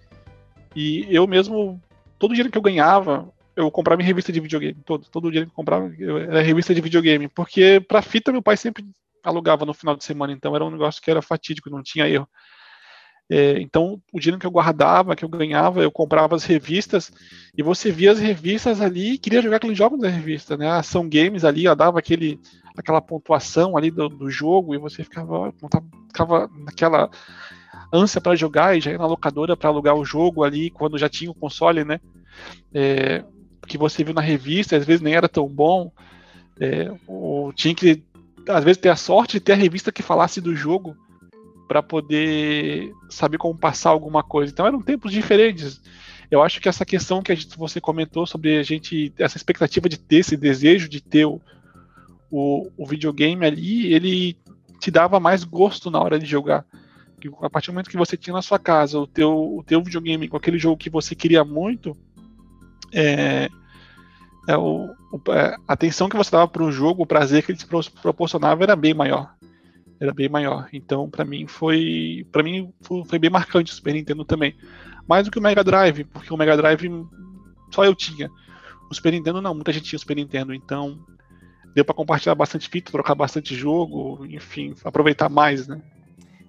E 0.75 1.05
eu 1.09 1.27
mesmo, 1.27 1.81
todo 2.17 2.31
dinheiro 2.31 2.51
que 2.51 2.57
eu 2.57 2.61
ganhava, 2.61 3.31
eu 3.55 3.69
comprava 3.69 4.01
em 4.01 4.05
revista 4.05 4.31
de 4.31 4.39
videogame. 4.39 4.77
Todo, 4.85 5.05
todo 5.09 5.29
dinheiro 5.29 5.47
que 5.47 5.51
eu 5.51 5.55
comprava 5.55 5.93
eu- 5.97 6.17
era 6.17 6.41
revista 6.41 6.73
de 6.73 6.81
videogame. 6.81 7.27
Porque 7.27 7.79
pra 7.87 8.01
fita 8.01 8.31
meu 8.31 8.41
pai 8.41 8.57
sempre 8.57 8.85
alugava 9.23 9.65
no 9.65 9.73
final 9.73 9.95
de 9.95 10.03
semana, 10.03 10.33
então 10.33 10.55
era 10.55 10.65
um 10.65 10.71
negócio 10.71 11.01
que 11.01 11.09
era 11.09 11.21
fatídico, 11.21 11.69
não 11.69 11.81
tinha 11.81 12.07
erro. 12.07 12.27
É, 13.29 13.59
então, 13.61 14.01
o 14.11 14.19
dinheiro 14.19 14.39
que 14.39 14.45
eu 14.45 14.51
guardava, 14.51 15.15
que 15.15 15.23
eu 15.23 15.29
ganhava, 15.29 15.81
eu 15.81 15.91
comprava 15.91 16.35
as 16.35 16.43
revistas 16.43 17.09
e 17.57 17.63
você 17.63 17.89
via 17.89 18.11
as 18.11 18.19
revistas 18.19 18.81
ali 18.81 19.13
e 19.13 19.17
queria 19.17 19.41
jogar 19.41 19.57
aqueles 19.57 19.77
jogos 19.77 19.99
da 19.99 20.09
revista, 20.09 20.57
né? 20.57 20.67
A 20.67 20.79
Ação 20.79 21.07
Games 21.07 21.45
ali, 21.45 21.67
ó, 21.67 21.73
dava 21.73 21.99
aquele, 21.99 22.39
aquela 22.77 23.01
pontuação 23.01 23.77
ali 23.77 23.89
do, 23.89 24.09
do 24.09 24.29
jogo 24.29 24.75
e 24.75 24.77
você 24.77 25.03
ficava, 25.03 25.53
montava- 25.61 25.85
ficava 26.07 26.49
naquela 26.65 27.09
ânsia 27.91 28.21
para 28.21 28.35
jogar 28.35 28.77
e 28.77 28.81
já 28.81 28.91
ia 28.91 28.97
na 28.97 29.05
locadora 29.05 29.55
para 29.55 29.69
alugar 29.69 29.95
o 29.95 30.05
jogo 30.05 30.43
ali 30.43 30.69
quando 30.69 30.97
já 30.97 31.09
tinha 31.09 31.31
o 31.31 31.35
console, 31.35 31.83
né? 31.83 31.99
É, 32.73 33.23
que 33.67 33.77
você 33.77 34.03
viu 34.03 34.13
na 34.13 34.21
revista, 34.21 34.75
às 34.75 34.85
vezes 34.85 35.01
nem 35.01 35.15
era 35.15 35.29
tão 35.29 35.47
bom. 35.47 35.91
É, 36.59 36.91
ou 37.07 37.51
tinha 37.53 37.73
que, 37.73 38.03
às 38.47 38.63
vezes, 38.63 38.77
ter 38.77 38.89
a 38.89 38.95
sorte 38.95 39.33
de 39.33 39.39
ter 39.39 39.53
a 39.53 39.57
revista 39.57 39.91
que 39.91 40.03
falasse 40.03 40.41
do 40.41 40.55
jogo 40.55 40.95
para 41.67 41.81
poder 41.81 42.91
saber 43.09 43.37
como 43.37 43.57
passar 43.57 43.89
alguma 43.89 44.21
coisa. 44.23 44.51
Então 44.51 44.67
eram 44.67 44.81
tempos 44.81 45.11
diferentes. 45.11 45.81
Eu 46.29 46.41
acho 46.41 46.59
que 46.59 46.69
essa 46.69 46.85
questão 46.85 47.21
que 47.21 47.35
gente, 47.35 47.57
você 47.57 47.79
comentou 47.79 48.25
sobre 48.25 48.57
a 48.57 48.63
gente, 48.63 49.13
essa 49.17 49.37
expectativa 49.37 49.87
de 49.87 49.97
ter, 49.97 50.17
esse 50.17 50.35
desejo 50.35 50.89
de 50.89 51.01
ter 51.01 51.25
o, 51.25 51.39
o, 52.29 52.69
o 52.77 52.85
videogame 52.85 53.45
ali, 53.45 53.93
ele 53.93 54.37
te 54.79 54.91
dava 54.91 55.19
mais 55.19 55.43
gosto 55.43 55.89
na 55.89 56.01
hora 56.01 56.19
de 56.19 56.25
jogar. 56.25 56.65
Que 57.29 57.45
A 57.45 57.49
partir 57.49 57.67
do 57.67 57.73
momento 57.73 57.89
que 57.89 57.95
você 57.97 58.17
tinha 58.17 58.33
na 58.33 58.41
sua 58.41 58.59
casa 58.59 58.99
o 58.99 59.07
teu, 59.07 59.31
o 59.57 59.63
teu 59.63 59.81
videogame 59.81 60.27
com 60.27 60.35
aquele 60.35 60.57
jogo 60.59 60.75
que 60.77 60.89
você 60.89 61.15
queria 61.15 61.43
muito, 61.43 61.95
é, 62.91 63.49
é 64.47 64.57
o, 64.57 64.89
o- 65.11 65.31
é, 65.31 65.55
a 65.67 65.73
atenção 65.73 66.09
que 66.09 66.17
você 66.17 66.31
dava 66.31 66.47
para 66.47 66.63
o 66.63 66.71
jogo, 66.71 67.03
o 67.03 67.07
prazer 67.07 67.43
que 67.45 67.51
ele 67.51 67.59
te 67.59 67.65
pro- 67.65 67.91
proporcionava 68.01 68.63
era 68.63 68.75
bem 68.75 68.93
maior 68.93 69.33
era 69.99 70.13
bem 70.13 70.27
maior. 70.27 70.67
Então, 70.73 71.09
pra 71.09 71.23
mim 71.23 71.47
foi, 71.47 72.27
para 72.29 72.43
mim 72.43 72.73
foi, 72.81 73.17
bem 73.17 73.29
marcante 73.29 73.71
o 73.71 73.75
Super 73.75 73.93
Nintendo 73.93 74.25
também. 74.25 74.53
Mais 75.07 75.23
do 75.23 75.31
que 75.31 75.39
o 75.39 75.41
Mega 75.41 75.63
Drive, 75.63 76.03
porque 76.05 76.33
o 76.33 76.35
Mega 76.35 76.57
Drive 76.57 76.89
só 77.71 77.85
eu 77.85 77.95
tinha. 77.95 78.29
O 78.91 78.93
Super 78.93 79.13
Nintendo 79.13 79.41
não, 79.41 79.53
muita 79.53 79.71
gente 79.71 79.85
tinha 79.85 79.95
o 79.95 79.99
Super 80.01 80.17
Nintendo, 80.17 80.53
então 80.53 80.99
deu 81.73 81.85
pra 81.85 81.95
compartilhar 81.95 82.35
bastante 82.35 82.67
fita, 82.67 82.91
trocar 82.91 83.15
bastante 83.15 83.55
jogo, 83.55 84.25
enfim, 84.25 84.73
aproveitar 84.83 85.29
mais, 85.29 85.69
né? 85.69 85.81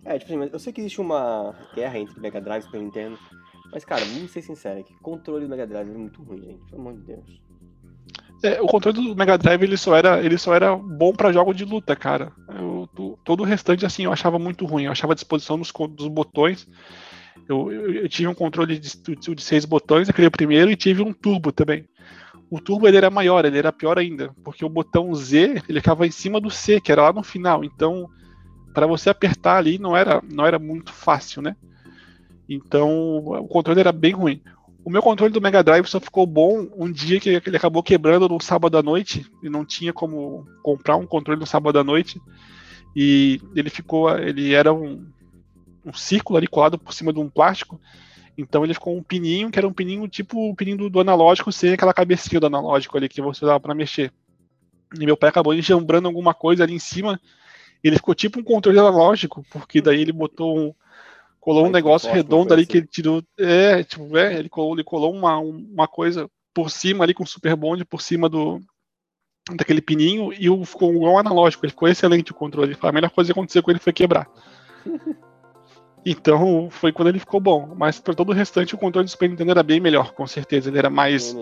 É, 0.05 0.19
tipo 0.19 0.35
assim, 0.35 0.51
eu 0.53 0.59
sei 0.59 0.73
que 0.73 0.81
existe 0.81 1.01
uma 1.01 1.55
guerra 1.75 1.99
entre 1.99 2.21
Mega 2.21 2.41
Drive 2.41 2.63
e 2.63 2.65
Super 2.67 2.81
Nintendo, 2.81 3.19
mas, 3.73 3.85
cara, 3.85 4.05
vamos 4.05 4.31
ser 4.31 4.43
sinceros, 4.43 4.85
que 4.87 4.93
o 4.93 5.01
controle 5.01 5.45
do 5.45 5.49
Mega 5.51 5.67
Drive 5.67 5.89
é 5.91 5.95
muito 5.95 6.23
ruim, 6.23 6.43
gente, 6.43 6.65
pelo 6.71 6.83
amor 6.83 6.95
de 6.95 7.01
Deus. 7.01 7.41
É, 8.43 8.61
o 8.61 8.67
controle 8.67 8.97
do 9.09 9.17
Mega 9.17 9.39
Drive 9.39 9.63
ele 9.63 9.77
só 9.79 9.97
era, 9.97 10.23
ele 10.23 10.37
só 10.37 10.55
era 10.55 10.77
bom 10.77 11.13
pra 11.13 11.33
jogos 11.33 11.57
de 11.57 11.65
luta, 11.65 11.97
cara. 11.97 12.31
Eu- 12.49 12.87
to- 12.95 13.19
todo 13.25 13.41
o 13.41 13.45
restante 13.45 13.87
assim 13.87 14.05
eu 14.05 14.13
achava 14.13 14.39
muito 14.39 14.67
ruim. 14.67 14.85
Eu 14.85 14.93
achava 14.93 15.13
a 15.13 15.15
disposição 15.15 15.59
dos, 15.59 15.73
dos 15.91 16.09
botões. 16.09 16.69
Eu, 17.49 17.73
eu- 17.73 17.95
eu 17.95 18.09
tive 18.09 18.29
um 18.29 18.35
controle 18.35 18.79
de, 18.79 18.91
de 19.35 19.43
seis 19.43 19.65
botões, 19.65 20.11
aquele 20.11 20.29
primeiro, 20.29 20.71
e 20.71 20.77
tive 20.77 21.01
um 21.03 21.13
turbo 21.13 21.51
também. 21.53 21.89
O 22.51 22.61
turbo 22.61 22.87
ele 22.87 22.99
era 22.99 23.09
maior, 23.11 23.47
ele 23.47 23.57
era 23.59 23.73
pior 23.73 23.99
ainda, 23.99 24.31
porque 24.45 24.63
o 24.65 24.69
botão 24.69 25.15
Z 25.15 25.63
ele 25.67 25.81
ficava 25.81 26.07
em 26.07 26.11
cima 26.11 26.39
do 26.39 26.51
C, 26.51 26.81
que 26.83 26.93
era 26.93 27.03
lá 27.03 27.13
no 27.15 27.23
final. 27.23 27.65
Então, 27.65 28.11
para 28.75 28.87
você 28.87 29.09
apertar 29.09 29.57
ali 29.57 29.79
não 29.79 29.97
era, 29.97 30.21
não 30.29 30.45
era 30.45 30.59
muito 30.59 30.93
fácil, 30.93 31.41
né? 31.41 31.57
Então, 32.49 33.19
o 33.19 33.49
controle 33.49 33.81
era 33.81 33.93
bem 33.93 34.13
ruim. 34.13 34.43
O 34.85 34.91
meu 34.91 35.01
controle 35.01 35.33
do 35.33 35.41
Mega 35.41 35.63
Drive 35.63 35.87
só 35.87 35.99
ficou 35.99 36.27
bom 36.27 36.69
um 36.77 36.93
dia 36.93 37.19
que 37.19 37.31
ele 37.31 37.57
acabou 37.57 37.83
quebrando 37.83 38.29
no 38.29 38.39
sábado 38.41 38.77
à 38.77 38.83
noite 38.83 39.25
e 39.43 39.49
não 39.49 39.65
tinha 39.65 39.95
como 39.95 40.47
comprar 40.63 40.97
um 40.97 41.07
controle 41.07 41.41
no 41.41 41.47
sábado 41.47 41.79
à 41.79 41.85
noite. 41.85 42.21
E 42.95 43.41
ele 43.57 43.71
ficou, 43.71 44.11
ele 44.19 44.53
era 44.53 44.75
um, 44.75 45.07
um 45.87 45.93
círculo 45.95 46.37
ali 46.37 46.47
colado 46.47 46.79
por 46.79 46.93
cima 46.93 47.13
de 47.15 47.19
um 47.19 47.31
plástico. 47.31 47.81
Então 48.37 48.63
ele 48.63 48.75
ficou 48.75 48.95
um 48.95 49.03
pininho, 49.03 49.51
que 49.51 49.59
era 49.59 49.67
um 49.67 49.73
pininho 49.73 50.07
tipo 50.07 50.51
o 50.51 50.55
pininho 50.55 50.77
do, 50.77 50.91
do 50.91 51.01
analógico, 51.01 51.51
sem 51.51 51.73
aquela 51.73 51.95
cabecinha 51.95 52.41
do 52.41 52.47
analógico 52.47 52.97
ali 52.99 53.09
que 53.09 53.23
você 53.23 53.45
usava 53.45 53.61
para 53.61 53.75
mexer. 53.75 54.13
E 55.01 55.07
meu 55.07 55.17
pai 55.17 55.31
acabou 55.31 55.55
enjambrando 55.55 56.09
alguma 56.09 56.35
coisa 56.35 56.63
ali 56.63 56.75
em 56.75 56.79
cima. 56.79 57.19
Ele 57.85 57.97
ficou 57.97 58.15
tipo 58.15 58.41
um 58.41 58.43
controle 58.43 58.79
analógico, 58.79 59.45
porque 59.51 59.83
daí 59.83 60.01
ele 60.01 60.13
botou 60.13 60.59
um, 60.59 60.75
colou 61.39 61.67
um 61.67 61.71
negócio 61.71 62.11
redondo 62.11 62.55
ali 62.55 62.65
coisa 62.65 62.73
que 62.73 62.79
ele 62.79 62.87
tirou. 62.87 63.23
É, 63.39 63.85
tipo, 63.85 64.17
é, 64.17 64.35
ele 64.39 64.49
colou, 64.49 64.75
ele 64.75 64.83
colou 64.83 65.13
uma, 65.13 65.39
uma 65.39 65.87
coisa 65.87 66.29
por 66.55 66.71
cima 66.71 67.05
ali 67.05 67.13
com 67.13 67.27
super 67.27 67.55
bond 67.55 67.85
por 67.85 68.01
cima 68.01 68.29
do 68.29 68.61
daquele 69.55 69.83
pininho 69.83 70.33
e 70.33 70.49
o, 70.49 70.65
ficou 70.65 70.95
igual 70.95 71.15
um 71.15 71.19
analógico. 71.19 71.67
Ele 71.67 71.73
ficou 71.73 71.87
excelente 71.87 72.33
o 72.33 72.35
controle. 72.35 72.75
A 72.81 72.93
melhor 72.93 73.11
coisa 73.11 73.29
que 73.29 73.39
aconteceu 73.39 73.63
com 73.63 73.71
ele 73.71 73.81
foi 73.81 73.93
quebrar. 73.93 74.27
Então 76.05 76.69
foi 76.71 76.93
quando 76.93 77.09
ele 77.09 77.19
ficou 77.19 77.41
bom. 77.41 77.75
Mas 77.77 77.99
para 77.99 78.15
todo 78.15 78.31
o 78.31 78.35
restante 78.35 78.75
o 78.75 78.79
controle 78.79 79.07
do 79.07 79.11
Super 79.11 79.29
Nintendo 79.29 79.53
era 79.53 79.63
bem 79.63 79.81
melhor, 79.81 80.13
com 80.13 80.27
certeza. 80.27 80.69
Ele 80.69 80.79
era 80.79 80.91
mais. 80.91 81.37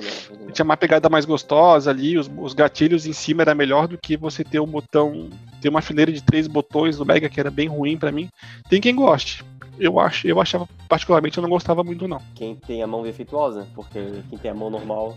Tinha 0.53 0.64
uma 0.64 0.77
pegada 0.77 1.09
mais 1.09 1.25
gostosa 1.25 1.90
ali, 1.90 2.16
os, 2.16 2.31
os 2.38 2.55
gatilhos 2.55 3.07
em 3.07 3.12
cima 3.12 3.42
era 3.42 3.55
melhor 3.55 3.88
do 3.88 3.98
que 3.98 4.16
você 4.16 4.44
ter 4.44 4.61
um 4.61 4.66
botão, 4.66 5.31
ter 5.61 5.68
uma 5.68 5.83
fileira 5.83 6.12
de 6.12 6.22
três 6.22 6.46
botões 6.46 6.98
no 6.98 7.05
Mega 7.05 7.29
que 7.29 7.40
era 7.40 7.51
bem 7.51 7.68
ruim 7.68 7.96
para 7.96 8.12
mim. 8.12 8.29
Tem 8.68 8.81
quem 8.81 8.94
goste. 8.94 9.44
Eu 9.79 9.98
acho, 9.98 10.29
eu 10.29 10.40
achava 10.40 10.68
particularmente 10.87 11.38
eu 11.38 11.42
não 11.42 11.48
gostava 11.48 11.83
muito 11.83 12.07
não. 12.07 12.20
Quem 12.35 12.55
tem 12.55 12.83
a 12.83 12.87
mão 12.87 13.03
defeituosa, 13.03 13.66
porque 13.75 13.98
quem 14.29 14.38
tem 14.38 14.51
a 14.51 14.55
mão 14.55 14.68
normal 14.68 15.16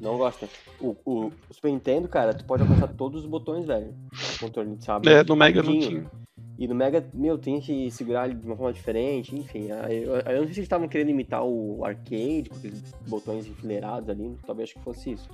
não 0.00 0.16
gosta. 0.16 0.48
O, 0.80 0.96
o, 1.04 1.26
o 1.26 1.32
Super 1.50 1.70
Nintendo, 1.70 2.08
cara, 2.08 2.32
tu 2.32 2.44
pode 2.44 2.62
alcançar 2.62 2.88
todos 2.88 3.24
os 3.24 3.28
botões, 3.28 3.66
velho. 3.66 3.92
O 4.36 4.38
controle, 4.38 4.76
sabe? 4.80 5.10
É, 5.10 5.24
no 5.24 5.36
Mega 5.36 5.62
não 5.62 5.78
tinha. 5.78 6.06
E 6.60 6.68
no 6.68 6.74
Mega, 6.74 7.02
meu, 7.14 7.38
tem 7.38 7.58
que 7.58 7.90
segurar 7.90 8.26
ele 8.28 8.34
de 8.38 8.46
uma 8.46 8.54
forma 8.54 8.70
diferente, 8.70 9.34
enfim. 9.34 9.72
Aí 9.72 10.02
Eu, 10.02 10.16
aí 10.16 10.34
eu 10.36 10.40
não 10.40 10.44
sei 10.44 10.52
se 10.52 10.58
eles 10.60 10.66
estavam 10.66 10.86
querendo 10.86 11.08
imitar 11.08 11.42
o 11.42 11.82
arcade, 11.82 12.50
com 12.50 12.56
aqueles 12.58 12.82
botões 13.08 13.46
enfileirados 13.46 14.10
ali, 14.10 14.36
talvez 14.46 14.68
acho 14.68 14.78
que 14.78 14.84
fosse 14.84 15.12
isso. 15.12 15.26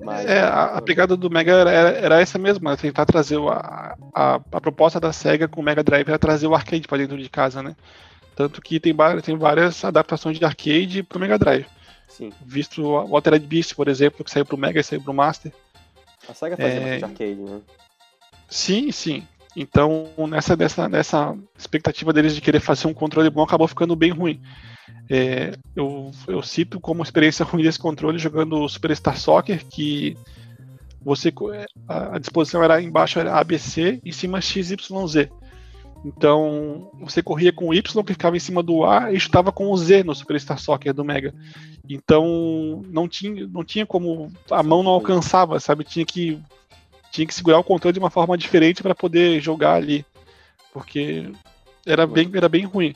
Mas, 0.00 0.26
É, 0.30 0.40
a, 0.40 0.76
a 0.76 0.80
pegada 0.80 1.16
do 1.16 1.28
Mega 1.28 1.50
era, 1.52 1.70
era, 1.72 2.20
essa 2.20 2.38
mesma, 2.38 2.76
tentar 2.76 3.04
trazer 3.04 3.36
o- 3.36 3.50
a, 3.50 3.96
a, 4.14 4.34
a 4.36 4.60
proposta 4.60 5.00
da 5.00 5.12
SEGA 5.12 5.48
com 5.48 5.60
o 5.60 5.64
Mega 5.64 5.82
Drive 5.82 6.08
era 6.08 6.18
trazer 6.20 6.46
o 6.46 6.54
arcade 6.54 6.86
para 6.86 6.98
dentro 6.98 7.18
de 7.18 7.28
casa, 7.28 7.62
né? 7.64 7.74
Tanto 8.36 8.62
que 8.62 8.78
tem, 8.78 8.94
várias- 8.94 9.24
tem 9.24 9.36
várias 9.36 9.84
adaptações 9.84 10.38
de 10.38 10.44
arcade 10.44 11.02
pro 11.02 11.18
Mega 11.18 11.36
Drive. 11.36 11.66
Sim, 12.08 12.30
Visto 12.46 12.82
o 12.82 13.14
Altered 13.16 13.44
Beast, 13.44 13.74
por 13.74 13.88
exemplo, 13.88 14.24
que 14.24 14.30
saiu 14.30 14.46
pro 14.46 14.56
Mega 14.56 14.78
e 14.80 14.84
saiu 14.84 15.02
pro 15.02 15.12
Master. 15.12 15.52
a 16.28 16.32
SEGA 16.32 16.56
fazia 16.56 16.78
É. 16.80 16.94
arcade, 17.04 17.34
né? 17.34 17.60
Sim, 18.48 18.92
sim. 18.92 19.26
Então, 19.56 20.08
nessa, 20.28 20.56
nessa, 20.56 20.88
nessa 20.88 21.36
expectativa 21.58 22.12
deles 22.12 22.34
de 22.34 22.40
querer 22.40 22.60
fazer 22.60 22.86
um 22.86 22.94
controle 22.94 23.28
bom, 23.30 23.42
acabou 23.42 23.66
ficando 23.66 23.96
bem 23.96 24.10
ruim. 24.10 24.40
É, 25.10 25.52
eu, 25.74 26.10
eu 26.28 26.42
cito 26.42 26.78
como 26.80 27.02
experiência 27.02 27.44
ruim 27.44 27.62
desse 27.62 27.78
controle 27.78 28.18
jogando 28.18 28.68
Superstar 28.68 29.18
Soccer, 29.18 29.66
que 29.66 30.16
você 31.02 31.32
a 31.88 32.18
disposição 32.18 32.62
era 32.62 32.80
embaixo 32.80 33.18
era 33.18 33.38
ABC, 33.38 34.00
em 34.04 34.12
cima 34.12 34.40
XYZ. 34.40 34.76
Então, 36.04 36.90
você 37.00 37.22
corria 37.22 37.52
com 37.52 37.68
o 37.68 37.74
Y, 37.74 38.04
que 38.04 38.12
ficava 38.12 38.36
em 38.36 38.40
cima 38.40 38.62
do 38.62 38.84
A, 38.84 39.12
e 39.12 39.16
estava 39.16 39.52
com 39.52 39.70
o 39.70 39.76
Z 39.76 40.02
no 40.02 40.14
Superstar 40.14 40.58
Soccer 40.58 40.94
do 40.94 41.04
Mega. 41.04 41.34
Então, 41.88 42.82
não 42.88 43.06
tinha, 43.08 43.46
não 43.48 43.64
tinha 43.64 43.84
como. 43.84 44.32
A 44.50 44.62
mão 44.62 44.82
não 44.82 44.92
alcançava, 44.92 45.60
sabe? 45.60 45.84
Tinha 45.84 46.06
que, 46.06 46.40
tinha 47.10 47.26
que 47.26 47.34
segurar 47.34 47.58
o 47.58 47.64
controle 47.64 47.92
de 47.92 47.98
uma 47.98 48.10
forma 48.10 48.36
diferente 48.36 48.82
para 48.82 48.94
poder 48.94 49.40
jogar 49.40 49.74
ali. 49.74 50.04
Porque 50.72 51.30
era 51.86 52.06
bem, 52.06 52.30
era 52.34 52.48
bem 52.48 52.64
ruim. 52.64 52.94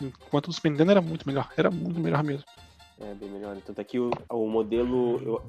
Enquanto 0.00 0.48
o 0.48 0.52
Super 0.52 0.70
Nintendo 0.70 0.92
era 0.92 1.00
muito 1.00 1.26
melhor. 1.26 1.48
Era 1.56 1.70
muito 1.70 2.00
melhor 2.00 2.22
mesmo. 2.22 2.44
É, 3.00 3.14
bem 3.14 3.30
melhor. 3.30 3.56
Tanto 3.66 3.80
é 3.80 3.84
que 3.84 3.98
o, 3.98 4.10
o 4.30 4.46
modelo 4.48 5.20
eu, 5.24 5.42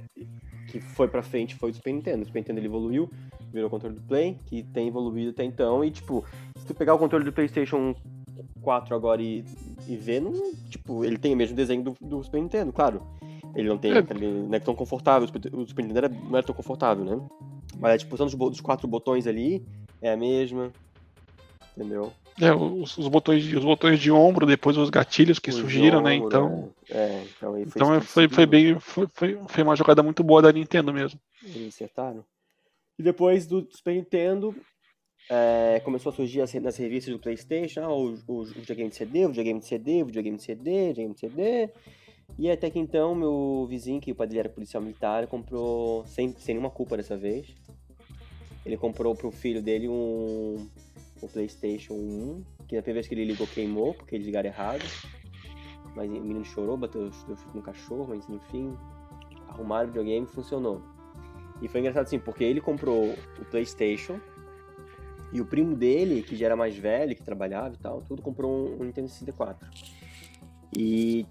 que 0.69 0.79
foi 0.79 1.07
pra 1.07 1.21
frente 1.21 1.55
foi 1.55 1.71
o 1.71 1.73
Super 1.73 1.93
Nintendo. 1.93 2.23
O 2.23 2.25
Super 2.25 2.39
Nintendo 2.39 2.59
ele 2.59 2.67
evoluiu, 2.67 3.09
virou 3.51 3.67
o 3.67 3.69
controle 3.69 3.95
do 3.95 4.01
Play, 4.01 4.37
que 4.45 4.63
tem 4.63 4.87
evoluído 4.87 5.31
até 5.31 5.43
então. 5.43 5.83
E, 5.83 5.91
tipo, 5.91 6.25
se 6.57 6.65
tu 6.65 6.73
pegar 6.73 6.93
o 6.93 6.99
controle 6.99 7.25
do 7.25 7.33
PlayStation 7.33 7.95
4 8.61 8.95
agora 8.95 9.21
e, 9.21 9.43
e 9.87 9.95
ver, 9.97 10.21
não, 10.21 10.31
tipo, 10.69 11.03
ele 11.03 11.17
tem 11.17 11.33
o 11.33 11.37
mesmo 11.37 11.55
desenho 11.55 11.83
do, 11.83 11.97
do 12.01 12.23
Super 12.23 12.41
Nintendo, 12.41 12.71
claro. 12.71 13.05
Ele 13.55 13.67
não 13.67 13.77
tem, 13.77 13.91
é. 13.91 13.97
ele 13.97 14.27
não 14.47 14.55
é 14.55 14.59
tão 14.59 14.75
confortável. 14.75 15.27
O 15.53 15.67
Super 15.67 15.83
Nintendo 15.83 16.09
não 16.09 16.37
era 16.37 16.45
tão 16.45 16.55
confortável, 16.55 17.03
né? 17.03 17.19
Mas, 17.79 18.01
tipo, 18.01 18.15
usando 18.15 18.27
os, 18.27 18.33
os 18.33 18.61
quatro 18.61 18.87
botões 18.87 19.27
ali, 19.27 19.65
é 20.01 20.11
a 20.11 20.17
mesma. 20.17 20.71
Entendeu? 21.75 22.11
É, 22.39 22.53
os, 22.53 22.97
os, 22.97 23.07
botões 23.07 23.43
de, 23.43 23.57
os 23.57 23.63
botões 23.63 23.99
de 23.99 24.11
ombro, 24.11 24.45
depois 24.45 24.77
os 24.77 24.89
gatilhos 24.89 25.39
que 25.39 25.51
surgiram, 25.51 26.01
né? 26.01 26.15
ombro, 26.15 26.23
né? 26.23 26.27
Então. 26.27 26.73
É, 26.89 27.23
então, 27.37 27.51
foi, 27.51 27.61
então 27.61 28.01
foi, 28.01 28.29
foi, 28.29 28.45
bem. 28.45 28.79
Foi, 28.79 29.07
foi, 29.13 29.39
foi 29.47 29.63
uma 29.63 29.75
jogada 29.75 30.01
muito 30.01 30.23
boa 30.23 30.41
da 30.41 30.51
Nintendo 30.51 30.93
mesmo. 30.93 31.19
Eles 31.43 31.75
acertaram. 31.75 32.23
E 32.97 33.03
depois 33.03 33.47
do 33.47 33.67
Super 33.71 33.95
Nintendo, 33.95 34.55
é, 35.29 35.81
começou 35.83 36.11
a 36.11 36.15
surgir 36.15 36.41
as, 36.41 36.53
nas 36.55 36.77
revistas 36.77 37.13
do 37.13 37.19
PlayStation, 37.19 37.81
ah, 37.81 37.93
o, 37.93 38.17
o, 38.27 38.41
o 38.41 38.45
videogame 38.45 38.89
de 38.89 38.95
CD, 38.95 39.25
o 39.25 39.29
videogame 39.29 39.59
de 39.59 39.65
CD, 39.65 40.03
o 40.03 40.05
videogame 40.05 40.37
de 40.37 40.43
CD, 40.43 40.71
o 40.71 40.87
videogame 40.87 41.13
de 41.13 41.19
CD. 41.19 41.69
E 42.37 42.49
até 42.49 42.69
que 42.69 42.79
então, 42.79 43.13
meu 43.13 43.65
vizinho, 43.69 44.01
que 44.01 44.11
o 44.11 44.15
pai 44.15 44.27
dele 44.27 44.39
era 44.39 44.49
policial 44.49 44.81
militar, 44.81 45.27
comprou, 45.27 46.05
sem, 46.07 46.33
sem 46.39 46.55
nenhuma 46.55 46.71
culpa 46.71 46.97
dessa 46.97 47.15
vez, 47.15 47.47
ele 48.65 48.77
comprou 48.77 49.15
pro 49.15 49.31
filho 49.31 49.61
dele 49.61 49.87
um 49.87 50.67
o 51.21 51.27
PlayStation 51.27 51.93
1, 51.93 52.43
que 52.67 52.75
na 52.75 52.81
primeira 52.81 52.93
vez 52.93 53.07
que 53.07 53.13
ele 53.13 53.25
ligou 53.25 53.45
queimou, 53.45 53.93
porque 53.93 54.15
eles 54.15 54.25
ligaram 54.25 54.49
errado. 54.49 54.83
Mas 55.95 56.09
o 56.09 56.13
menino 56.13 56.43
chorou, 56.43 56.77
bateu 56.77 57.03
o 57.03 57.13
chute 57.13 57.35
no 57.53 57.61
cachorro, 57.61 58.07
mas 58.09 58.27
enfim, 58.29 58.75
arrumaram 59.47 59.85
o 59.85 59.87
videogame 59.87 60.25
e 60.25 60.29
funcionou. 60.29 60.81
E 61.61 61.67
foi 61.67 61.81
engraçado 61.81 62.03
assim, 62.03 62.17
porque 62.17 62.43
ele 62.43 62.59
comprou 62.59 63.13
o 63.39 63.45
PlayStation 63.45 64.19
e 65.31 65.39
o 65.39 65.45
primo 65.45 65.75
dele, 65.75 66.23
que 66.23 66.35
já 66.35 66.47
era 66.47 66.55
mais 66.55 66.75
velho, 66.75 67.15
que 67.15 67.23
trabalhava 67.23 67.75
e 67.75 67.77
tal, 67.77 68.01
tudo 68.01 68.21
comprou 68.21 68.51
um, 68.51 68.81
um 68.81 68.85
Nintendo 68.85 69.07
64. 69.09 69.69
E, 70.75 71.25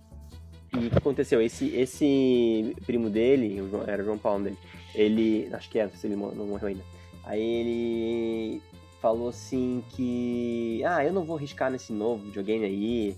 e 0.72 0.86
o 0.86 0.90
que 0.90 0.98
aconteceu? 0.98 1.42
Esse, 1.42 1.68
esse 1.74 2.76
primo 2.86 3.10
dele, 3.10 3.58
era 3.86 4.02
o 4.02 4.04
João 4.04 4.18
Paulo 4.18 4.44
dele, 4.44 4.58
ele, 4.94 5.48
acho 5.52 5.68
que 5.68 5.78
era, 5.78 5.90
se 5.90 6.06
ele 6.06 6.16
não 6.16 6.46
morreu 6.46 6.68
ainda. 6.68 6.84
Aí 7.24 7.40
ele 7.40 8.62
falou 9.00 9.28
assim 9.28 9.82
que. 9.90 10.82
Ah, 10.84 11.04
eu 11.04 11.12
não 11.12 11.24
vou 11.24 11.36
arriscar 11.36 11.70
nesse 11.70 11.92
novo 11.92 12.24
videogame 12.24 12.64
aí, 12.64 13.16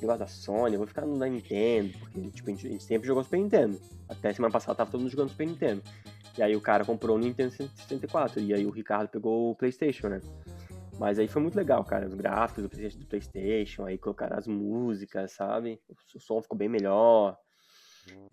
negócio 0.00 0.20
da 0.20 0.26
Sony, 0.26 0.74
eu 0.74 0.78
vou 0.78 0.86
ficar 0.86 1.02
no 1.02 1.18
da 1.18 1.26
Nintendo, 1.26 1.96
porque 1.98 2.20
tipo, 2.30 2.48
a, 2.48 2.52
gente, 2.52 2.66
a 2.66 2.70
gente 2.70 2.84
sempre 2.84 3.06
jogou 3.06 3.22
Super 3.22 3.38
Nintendo. 3.38 3.80
Até 4.08 4.32
semana 4.32 4.52
passada 4.52 4.74
tava 4.74 4.90
todo 4.90 5.00
mundo 5.00 5.10
jogando 5.10 5.30
Super 5.30 5.46
Nintendo. 5.46 5.82
E 6.38 6.42
aí 6.42 6.56
o 6.56 6.60
cara 6.60 6.84
comprou 6.84 7.16
o 7.16 7.18
Nintendo 7.18 7.52
64, 7.52 8.40
e 8.40 8.54
aí 8.54 8.64
o 8.64 8.70
Ricardo 8.70 9.08
pegou 9.08 9.50
o 9.50 9.54
Playstation, 9.54 10.08
né? 10.08 10.20
Mas 11.00 11.18
aí 11.18 11.26
foi 11.26 11.40
muito 11.40 11.56
legal, 11.56 11.82
cara, 11.82 12.06
os 12.06 12.12
gráficos 12.12 12.62
do 12.62 13.06
Playstation, 13.06 13.86
aí 13.86 13.96
colocaram 13.96 14.36
as 14.36 14.46
músicas, 14.46 15.32
sabe? 15.32 15.80
O 16.14 16.20
som 16.20 16.42
ficou 16.42 16.58
bem 16.58 16.68
melhor. 16.68 17.38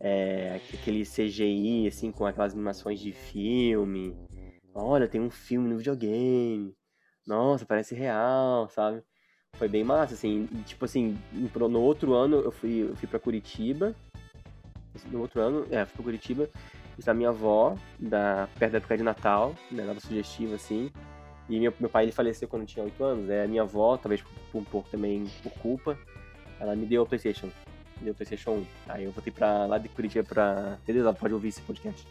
É, 0.01 0.59
aquele 0.73 1.05
CGI, 1.05 1.87
assim, 1.87 2.11
com 2.11 2.25
aquelas 2.25 2.51
animações 2.51 2.99
de 2.99 3.13
filme. 3.13 4.13
Olha, 4.73 5.07
tem 5.07 5.21
um 5.21 5.29
filme 5.29 5.69
no 5.69 5.77
videogame 5.77 6.75
nossa, 7.25 7.65
parece 7.65 7.93
real, 7.93 8.69
sabe? 8.69 9.03
Foi 9.53 9.67
bem 9.67 9.83
massa, 9.83 10.13
assim, 10.13 10.45
tipo 10.65 10.85
assim, 10.85 11.17
no 11.33 11.81
outro 11.81 12.13
ano 12.13 12.37
eu 12.37 12.51
fui, 12.51 12.83
eu 12.89 12.95
fui 12.95 13.07
pra 13.07 13.19
Curitiba, 13.19 13.95
no 15.11 15.19
outro 15.19 15.41
ano, 15.41 15.67
é, 15.71 15.85
fui 15.85 15.95
pra 15.95 16.03
Curitiba, 16.03 16.49
visitar 16.95 17.13
minha 17.13 17.29
avó, 17.29 17.75
da, 17.99 18.47
perto 18.59 18.73
da 18.73 18.77
época 18.77 18.97
de 18.97 19.03
Natal, 19.03 19.55
né, 19.71 19.83
nada 19.83 19.99
sugestivo, 19.99 20.55
assim, 20.55 20.91
e 21.49 21.59
meu, 21.59 21.73
meu 21.79 21.89
pai, 21.89 22.03
ele 22.05 22.11
faleceu 22.11 22.47
quando 22.47 22.63
eu 22.63 22.67
tinha 22.67 22.83
8 22.85 23.03
anos, 23.03 23.29
é, 23.29 23.47
minha 23.47 23.61
avó, 23.61 23.97
talvez 23.97 24.21
por, 24.51 24.59
um 24.59 24.63
pouco 24.63 24.89
também 24.89 25.25
por 25.43 25.51
culpa, 25.53 25.97
ela 26.59 26.75
me 26.75 26.85
deu 26.85 27.03
o 27.03 27.05
Playstation, 27.05 27.47
me 27.97 28.03
deu 28.03 28.13
o 28.13 28.15
Playstation 28.15 28.51
1, 28.51 28.65
aí 28.89 29.03
eu 29.05 29.11
voltei 29.11 29.31
pra, 29.31 29.65
lá 29.65 29.77
de 29.77 29.89
Curitiba 29.89 30.23
pra, 30.23 30.77
beleza, 30.85 31.13
pode 31.13 31.33
ouvir 31.33 31.49
esse 31.49 31.61
podcast, 31.61 32.07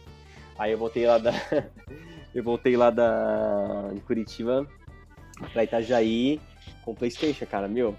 aí 0.57 0.71
eu 0.71 0.77
voltei 0.77 1.05
lá 1.05 1.17
da, 1.17 1.31
eu 2.33 2.43
voltei 2.43 2.75
lá 2.75 2.89
da, 2.89 3.91
de 3.93 4.01
Curitiba 4.01 4.67
pra 5.53 5.63
Itajaí 5.63 6.41
com 6.83 6.95
Playstation, 6.95 7.45
cara. 7.45 7.67
Meu, 7.67 7.95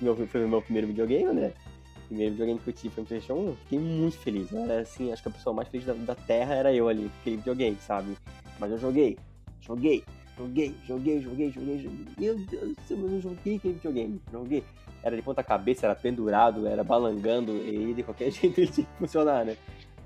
meu 0.00 0.16
foi 0.26 0.44
o 0.44 0.48
meu 0.48 0.62
primeiro 0.62 0.88
videogame, 0.88 1.32
né? 1.32 1.52
O 1.96 2.08
primeiro 2.08 2.32
videogame 2.32 2.60
que 2.60 2.70
eu 2.70 2.74
tive 2.74 2.94
foi 2.94 3.04
o 3.04 3.06
Playstation 3.06 3.40
1. 3.50 3.56
Fiquei 3.56 3.78
muito 3.78 4.18
feliz. 4.18 4.52
Eu 4.52 4.64
era 4.64 4.80
assim, 4.80 5.12
acho 5.12 5.22
que 5.22 5.28
a 5.28 5.32
pessoa 5.32 5.54
mais 5.54 5.68
feliz 5.68 5.86
da, 5.86 5.94
da 5.94 6.14
Terra 6.14 6.54
era 6.54 6.72
eu 6.72 6.88
ali, 6.88 7.10
aquele 7.20 7.36
videogame, 7.36 7.76
sabe? 7.80 8.16
Mas 8.58 8.70
eu 8.70 8.78
joguei, 8.78 9.18
joguei, 9.60 10.04
joguei, 10.36 10.74
joguei, 10.86 11.20
joguei, 11.20 11.50
joguei, 11.50 11.78
joguei. 11.78 12.06
Meu 12.18 12.36
Deus 12.36 12.76
do 12.76 12.82
céu, 12.86 12.96
mas 12.98 13.12
eu 13.12 13.20
joguei 13.20 13.56
aquele 13.56 13.74
videogame. 13.74 14.20
Joguei. 14.32 14.64
Era 15.02 15.16
de 15.16 15.22
ponta 15.22 15.42
cabeça, 15.42 15.86
era 15.86 15.94
pendurado, 15.94 16.66
era 16.66 16.82
balangando, 16.82 17.56
e 17.56 17.94
de 17.94 18.02
qualquer 18.02 18.30
jeito 18.32 18.58
ele 18.60 18.70
tinha 18.70 18.86
que 18.86 18.98
funcionar, 18.98 19.44
né? 19.44 19.56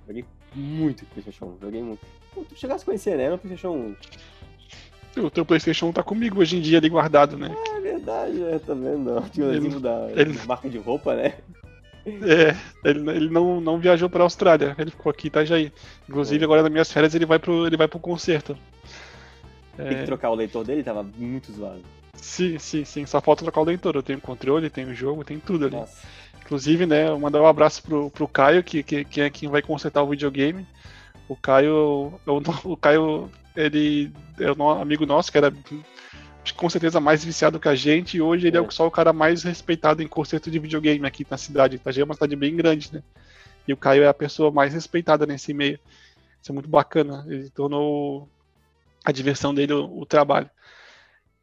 Joguei 0.06 0.24
muito 0.54 1.06
PlayStation 1.06 1.46
1, 1.46 1.58
joguei 1.60 1.82
muito. 1.82 2.00
Pô, 2.34 2.44
tu 2.44 2.56
chegasse 2.56 2.82
a 2.82 2.86
conhecer, 2.86 3.16
né? 3.16 3.30
No 3.30 3.38
PlayStation 3.38 3.94
1. 5.16 5.24
O 5.24 5.30
teu 5.30 5.44
PlayStation 5.44 5.90
tá 5.92 6.02
comigo 6.02 6.40
hoje 6.40 6.56
em 6.56 6.60
dia 6.60 6.78
ali 6.78 6.88
guardado, 6.88 7.36
né? 7.36 7.52
Ah, 7.52 7.78
é 7.78 7.80
verdade, 7.80 8.42
é, 8.44 8.58
tá 8.58 8.74
vendo? 8.74 9.20
Tinha 9.32 9.46
um 9.46 9.52
ele, 9.52 9.80
da 9.80 10.08
ele... 10.14 10.38
marca 10.46 10.68
de 10.68 10.78
roupa, 10.78 11.14
né? 11.16 11.34
É, 12.06 12.56
ele, 12.88 13.10
ele 13.10 13.28
não, 13.28 13.60
não 13.60 13.78
viajou 13.78 14.08
pra 14.08 14.22
Austrália, 14.22 14.74
ele 14.78 14.90
ficou 14.90 15.10
aqui 15.10 15.26
em 15.26 15.28
Itajaí. 15.28 15.72
Inclusive, 16.08 16.42
é. 16.42 16.44
agora 16.44 16.62
nas 16.62 16.70
minhas 16.70 16.90
férias 16.90 17.14
ele 17.14 17.26
vai 17.26 17.38
pro, 17.38 17.66
ele 17.66 17.76
vai 17.76 17.88
pro 17.88 17.98
concerto. 17.98 18.56
Tem 19.82 19.96
é... 19.96 20.00
que 20.00 20.06
trocar 20.06 20.30
o 20.30 20.34
leitor 20.34 20.64
dele, 20.64 20.82
tava 20.82 21.02
muito 21.02 21.52
zoado. 21.52 21.82
Sim, 22.14 22.58
sim, 22.58 22.84
sim. 22.84 23.06
Só 23.06 23.20
falta 23.20 23.44
trocar 23.44 23.60
o 23.60 23.64
leitor. 23.64 23.96
Eu 23.96 24.02
tenho 24.02 24.20
controle, 24.20 24.68
tenho 24.68 24.94
jogo, 24.94 25.24
tem 25.24 25.38
tudo 25.38 25.66
ali. 25.66 25.76
Nossa. 25.76 26.06
Inclusive, 26.42 26.84
né, 26.84 27.10
mandar 27.14 27.40
um 27.40 27.46
abraço 27.46 27.82
pro, 27.82 28.10
pro 28.10 28.26
Caio, 28.26 28.62
que, 28.62 28.82
que, 28.82 29.04
que 29.04 29.20
é 29.20 29.30
quem 29.30 29.48
vai 29.48 29.62
consertar 29.62 30.02
o 30.02 30.08
videogame. 30.08 30.66
O 31.28 31.36
Caio, 31.36 32.12
o, 32.26 32.72
o 32.72 32.76
Caio 32.76 33.30
ele 33.54 34.12
é 34.38 34.50
um 34.52 34.68
amigo 34.68 35.06
nosso 35.06 35.30
que 35.30 35.38
era 35.38 35.52
com 36.56 36.70
certeza 36.70 36.98
mais 37.00 37.24
viciado 37.24 37.60
que 37.60 37.68
a 37.68 37.74
gente, 37.74 38.16
e 38.16 38.20
hoje 38.20 38.48
ele 38.48 38.56
é, 38.56 38.60
é 38.60 38.70
só 38.70 38.86
o 38.86 38.90
cara 38.90 39.12
mais 39.12 39.42
respeitado 39.42 40.02
em 40.02 40.08
concerto 40.08 40.50
de 40.50 40.58
videogame 40.58 41.06
aqui 41.06 41.26
na 41.28 41.36
cidade. 41.36 41.76
Itajaí 41.76 42.02
é 42.02 42.04
uma 42.04 42.14
cidade 42.14 42.34
bem 42.34 42.56
grande, 42.56 42.90
né? 42.92 43.02
E 43.68 43.72
o 43.72 43.76
Caio 43.76 44.02
é 44.02 44.08
a 44.08 44.14
pessoa 44.14 44.50
mais 44.50 44.72
respeitada 44.72 45.26
nesse 45.26 45.52
meio. 45.54 45.78
Isso 46.42 46.50
é 46.50 46.54
muito 46.54 46.68
bacana. 46.68 47.24
Ele 47.28 47.48
tornou 47.50 48.28
a 49.04 49.12
diversão 49.12 49.54
dele 49.54 49.72
o, 49.72 50.00
o 50.00 50.06
trabalho. 50.06 50.50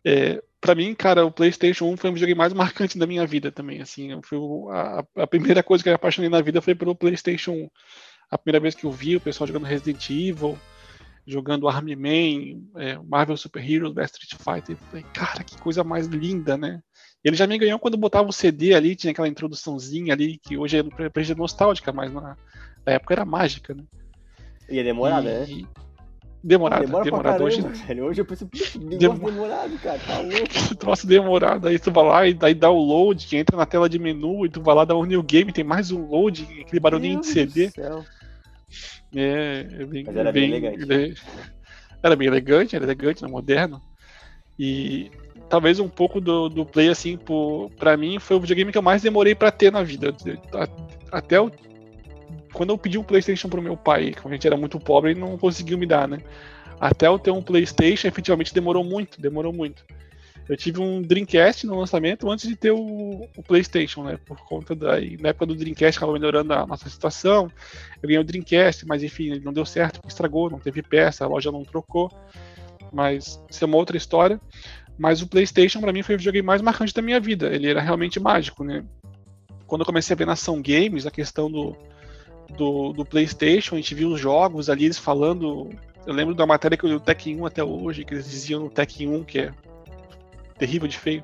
É, 0.05 0.41
para 0.59 0.75
mim, 0.75 0.93
cara, 0.95 1.25
o 1.25 1.31
PlayStation 1.31 1.85
1 1.85 1.97
foi 1.97 2.09
o 2.09 2.13
videogame 2.13 2.37
mais 2.37 2.53
marcante 2.53 2.97
da 2.97 3.07
minha 3.07 3.25
vida 3.25 3.51
também. 3.51 3.81
Assim, 3.81 4.19
foi 4.23 4.39
a, 4.71 5.03
a 5.15 5.27
primeira 5.27 5.63
coisa 5.63 5.83
que 5.83 5.89
eu 5.89 5.91
me 5.91 5.95
apaixonei 5.95 6.29
na 6.29 6.41
vida 6.41 6.61
foi 6.61 6.75
pelo 6.75 6.95
PlayStation 6.95 7.51
1. 7.51 7.69
A 8.29 8.37
primeira 8.37 8.59
vez 8.59 8.75
que 8.75 8.85
eu 8.85 8.91
vi 8.91 9.15
o 9.15 9.21
pessoal 9.21 9.47
jogando 9.47 9.65
Resident 9.65 10.09
Evil, 10.09 10.57
jogando 11.25 11.67
Army 11.67 11.95
Man, 11.95 12.61
é, 12.81 12.97
Marvel 12.97 13.37
Super 13.37 13.69
Heroes, 13.69 13.93
Best 13.93 14.15
Street 14.15 14.41
Fighter. 14.41 14.77
falei, 14.77 15.05
cara, 15.13 15.43
que 15.43 15.57
coisa 15.57 15.83
mais 15.83 16.07
linda, 16.07 16.57
né? 16.57 16.81
Ele 17.23 17.35
já 17.35 17.45
me 17.45 17.57
ganhou 17.57 17.79
quando 17.79 17.97
botava 17.97 18.29
o 18.29 18.33
CD 18.33 18.73
ali, 18.73 18.95
tinha 18.95 19.11
aquela 19.11 19.27
introduçãozinha 19.27 20.13
ali, 20.13 20.37
que 20.37 20.57
hoje 20.57 20.77
é 20.77 21.09
pra 21.09 21.23
gente 21.23 21.37
nostálgica, 21.37 21.91
mas 21.91 22.13
na, 22.13 22.37
na, 22.85 22.93
época 22.93 23.13
era 23.13 23.25
mágica, 23.25 23.73
né? 23.73 23.83
E 24.69 24.79
é 24.79 24.83
demorada, 24.83 25.45
né? 25.45 25.45
Demorado, 26.43 26.85
Demora 26.85 27.03
demorado. 27.03 27.43
hoje, 27.43 27.61
velho. 27.61 28.05
hoje 28.05 28.21
eu 28.21 28.25
penso, 28.25 28.47
negócio 28.79 29.25
demorado, 29.25 29.77
cara, 29.79 29.99
tá 29.99 30.19
louco. 30.19 30.75
Troço 30.77 31.07
demorado, 31.07 31.67
aí 31.67 31.79
tu 31.79 31.91
vai 31.91 32.05
lá 32.05 32.27
e 32.27 32.33
daí 32.33 32.53
dá 32.53 32.69
o 32.69 32.79
load, 32.79 33.25
que 33.25 33.37
entra 33.37 33.57
na 33.57 33.65
tela 33.65 33.89
de 33.89 33.97
menu, 33.97 34.45
e 34.45 34.49
tu 34.49 34.61
vai 34.61 34.75
lá 34.75 34.85
dar 34.85 34.95
o 34.95 35.05
new 35.05 35.21
game, 35.23 35.51
tem 35.51 35.63
mais 35.63 35.91
um 35.91 36.07
load, 36.07 36.47
aquele 36.61 36.79
barulhinho 36.79 37.19
Deus 37.21 37.27
de 37.27 37.33
CD. 37.33 37.71
É, 39.15 39.67
é 39.79 39.85
bem, 39.85 40.03
Mas 40.05 40.15
era 40.15 40.31
bem, 40.31 40.51
bem 40.51 40.65
elegante. 40.65 41.21
Era 42.03 42.15
bem 42.15 42.27
elegante, 42.27 42.75
era 42.75 42.85
elegante, 42.85 43.23
era 43.23 43.31
moderno. 43.31 43.81
E 44.59 45.11
talvez 45.49 45.79
um 45.79 45.89
pouco 45.89 46.19
do, 46.21 46.49
do 46.49 46.65
Play, 46.65 46.89
assim, 46.89 47.17
por, 47.17 47.71
pra 47.77 47.97
mim, 47.97 48.19
foi 48.19 48.37
o 48.37 48.39
videogame 48.39 48.71
que 48.71 48.77
eu 48.77 48.83
mais 48.83 49.01
demorei 49.01 49.33
para 49.33 49.51
ter 49.51 49.71
na 49.71 49.83
vida. 49.83 50.13
Até 51.11 51.39
o, 51.39 51.51
quando 52.57 52.71
eu 52.71 52.77
pedi 52.77 52.97
um 52.97 53.03
PlayStation 53.03 53.47
pro 53.49 53.61
meu 53.61 53.77
pai, 53.77 54.15
quando 54.19 54.33
a 54.33 54.35
gente 54.35 54.47
era 54.47 54.57
muito 54.57 54.79
pobre, 54.79 55.11
ele 55.11 55.19
não 55.19 55.37
conseguiu 55.37 55.77
me 55.77 55.85
dar, 55.85 56.07
né? 56.07 56.17
Até 56.79 57.05
eu 57.05 57.19
ter 57.19 57.29
um 57.29 57.39
PlayStation, 57.39 58.07
efetivamente 58.07 58.51
demorou 58.51 58.83
muito, 58.83 59.21
demorou 59.21 59.53
muito. 59.53 59.85
Eu 60.49 60.57
tive 60.57 60.81
um 60.81 60.99
Dreamcast 60.99 61.67
no 61.67 61.77
lançamento 61.77 62.27
antes 62.31 62.47
de 62.47 62.55
ter 62.55 62.71
o, 62.71 63.27
o 63.37 63.43
PlayStation, 63.43 64.03
né? 64.03 64.17
Por 64.25 64.39
conta 64.39 64.73
da. 64.73 64.93
Na 65.19 65.29
época 65.29 65.45
do 65.45 65.53
Dreamcast 65.53 65.97
estava 65.97 66.11
melhorando 66.13 66.51
a 66.51 66.65
nossa 66.65 66.89
situação. 66.89 67.51
Eu 68.01 68.07
ganhei 68.07 68.19
o 68.19 68.23
Dreamcast, 68.23 68.87
mas 68.87 69.03
enfim, 69.03 69.29
ele 69.29 69.45
não 69.45 69.53
deu 69.53 69.65
certo, 69.65 69.99
estragou, 70.07 70.49
não 70.49 70.59
teve 70.59 70.81
peça, 70.81 71.25
a 71.25 71.27
loja 71.27 71.51
não 71.51 71.63
trocou. 71.63 72.11
Mas 72.91 73.39
isso 73.47 73.63
é 73.63 73.67
uma 73.67 73.77
outra 73.77 73.97
história. 73.97 74.41
Mas 74.97 75.21
o 75.21 75.27
PlayStation, 75.27 75.79
para 75.79 75.93
mim, 75.93 76.01
foi 76.01 76.15
o 76.15 76.17
videogame 76.17 76.47
mais 76.47 76.63
marcante 76.63 76.91
da 76.91 77.03
minha 77.03 77.19
vida. 77.19 77.53
Ele 77.53 77.69
era 77.69 77.81
realmente 77.81 78.19
mágico, 78.19 78.63
né? 78.63 78.83
Quando 79.67 79.81
eu 79.81 79.85
comecei 79.85 80.15
a 80.15 80.17
ver 80.17 80.25
nação 80.25 80.59
games, 80.59 81.05
a 81.05 81.11
questão 81.11 81.51
do, 81.51 81.75
do, 82.55 82.93
do 82.93 83.05
PlayStation, 83.05 83.75
a 83.75 83.77
gente 83.77 83.95
viu 83.95 84.09
os 84.09 84.19
jogos 84.19 84.69
ali, 84.69 84.85
eles 84.85 84.97
falando. 84.97 85.69
Eu 86.05 86.13
lembro 86.13 86.33
da 86.33 86.45
matéria 86.45 86.77
que 86.77 86.85
eu 86.85 86.89
li 86.89 86.95
o 86.95 86.99
Tekken 86.99 87.41
1 87.41 87.45
até 87.45 87.63
hoje, 87.63 88.05
que 88.05 88.13
eles 88.13 88.29
diziam 88.29 88.61
no 88.61 88.69
Tekken 88.69 89.09
1, 89.09 89.23
que 89.23 89.39
é 89.39 89.51
terrível 90.57 90.87
de 90.87 90.97
feio. 90.97 91.23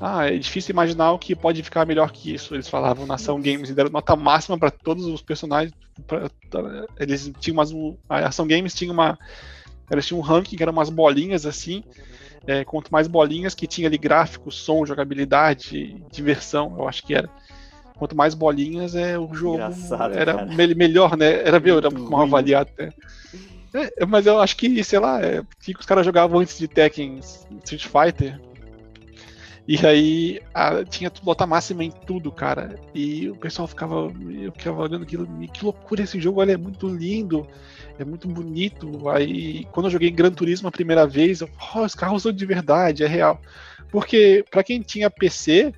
Ah, 0.00 0.26
é 0.26 0.36
difícil 0.36 0.72
imaginar 0.72 1.12
o 1.12 1.18
que 1.18 1.34
pode 1.34 1.62
ficar 1.62 1.86
melhor 1.86 2.10
que 2.10 2.34
isso. 2.34 2.54
Eles 2.54 2.68
falavam 2.68 3.06
Nação 3.06 3.40
Games 3.40 3.70
e 3.70 3.74
deram 3.74 3.90
nota 3.90 4.14
máxima 4.14 4.58
para 4.58 4.70
todos 4.70 5.06
os 5.06 5.22
personagens. 5.22 5.72
Pra, 6.06 6.28
eles 6.98 7.32
tinham 7.40 7.54
umas. 7.54 7.72
A 8.08 8.28
Ação 8.28 8.46
Games 8.46 8.74
tinha 8.74 8.92
uma. 8.92 9.18
Eles 9.90 10.06
tinham 10.06 10.20
um 10.20 10.22
ranking 10.22 10.56
que 10.56 10.62
eram 10.62 10.72
umas 10.72 10.90
bolinhas 10.90 11.46
assim. 11.46 11.82
É, 12.46 12.64
quanto 12.64 12.92
mais 12.92 13.08
bolinhas 13.08 13.54
que 13.54 13.66
tinha 13.66 13.88
ali 13.88 13.98
gráfico, 13.98 14.52
som, 14.52 14.84
jogabilidade, 14.84 15.96
diversão, 16.12 16.76
eu 16.78 16.86
acho 16.86 17.02
que 17.02 17.14
era. 17.14 17.28
Quanto 17.96 18.16
mais 18.16 18.34
bolinhas, 18.34 18.94
é 18.94 19.18
o 19.18 19.32
jogo 19.34 19.54
Engraçado, 19.54 20.16
era 20.16 20.44
me 20.44 20.74
melhor, 20.74 21.16
né? 21.16 21.40
Era 21.46 21.58
meu, 21.58 21.78
era 21.78 21.90
mal 21.90 22.22
avaliado. 22.22 22.70
Né? 22.78 22.90
É, 23.74 24.06
mas 24.06 24.26
eu 24.26 24.38
acho 24.40 24.56
que, 24.56 24.82
sei 24.84 24.98
lá, 24.98 25.20
é, 25.22 25.42
que 25.60 25.72
os 25.78 25.86
caras 25.86 26.04
jogavam 26.04 26.40
antes 26.40 26.58
de 26.58 26.68
Tekken 26.68 27.20
Street 27.62 27.86
Fighter. 27.86 28.40
E 29.68 29.84
aí 29.84 30.40
a, 30.54 30.84
tinha 30.84 31.12
nota 31.24 31.46
máxima 31.46 31.82
em 31.82 31.90
tudo, 31.90 32.30
cara. 32.30 32.78
E 32.94 33.28
o 33.28 33.36
pessoal 33.36 33.66
ficava, 33.66 34.12
eu 34.30 34.52
ficava 34.52 34.82
olhando 34.82 35.02
aquilo, 35.02 35.26
que 35.52 35.64
loucura 35.64 36.02
esse 36.02 36.20
jogo, 36.20 36.40
olha, 36.40 36.52
é 36.52 36.56
muito 36.56 36.86
lindo, 36.86 37.46
é 37.98 38.04
muito 38.04 38.28
bonito. 38.28 39.08
Aí 39.08 39.64
quando 39.72 39.86
eu 39.86 39.90
joguei 39.90 40.10
Gran 40.10 40.30
Turismo 40.30 40.68
a 40.68 40.72
primeira 40.72 41.06
vez, 41.06 41.40
eu, 41.40 41.50
oh, 41.74 41.80
os 41.80 41.94
carros 41.94 42.22
são 42.22 42.32
de 42.32 42.46
verdade, 42.46 43.02
é 43.02 43.06
real. 43.08 43.40
Porque 43.90 44.44
para 44.50 44.62
quem 44.62 44.80
tinha 44.80 45.10
PC, 45.10 45.72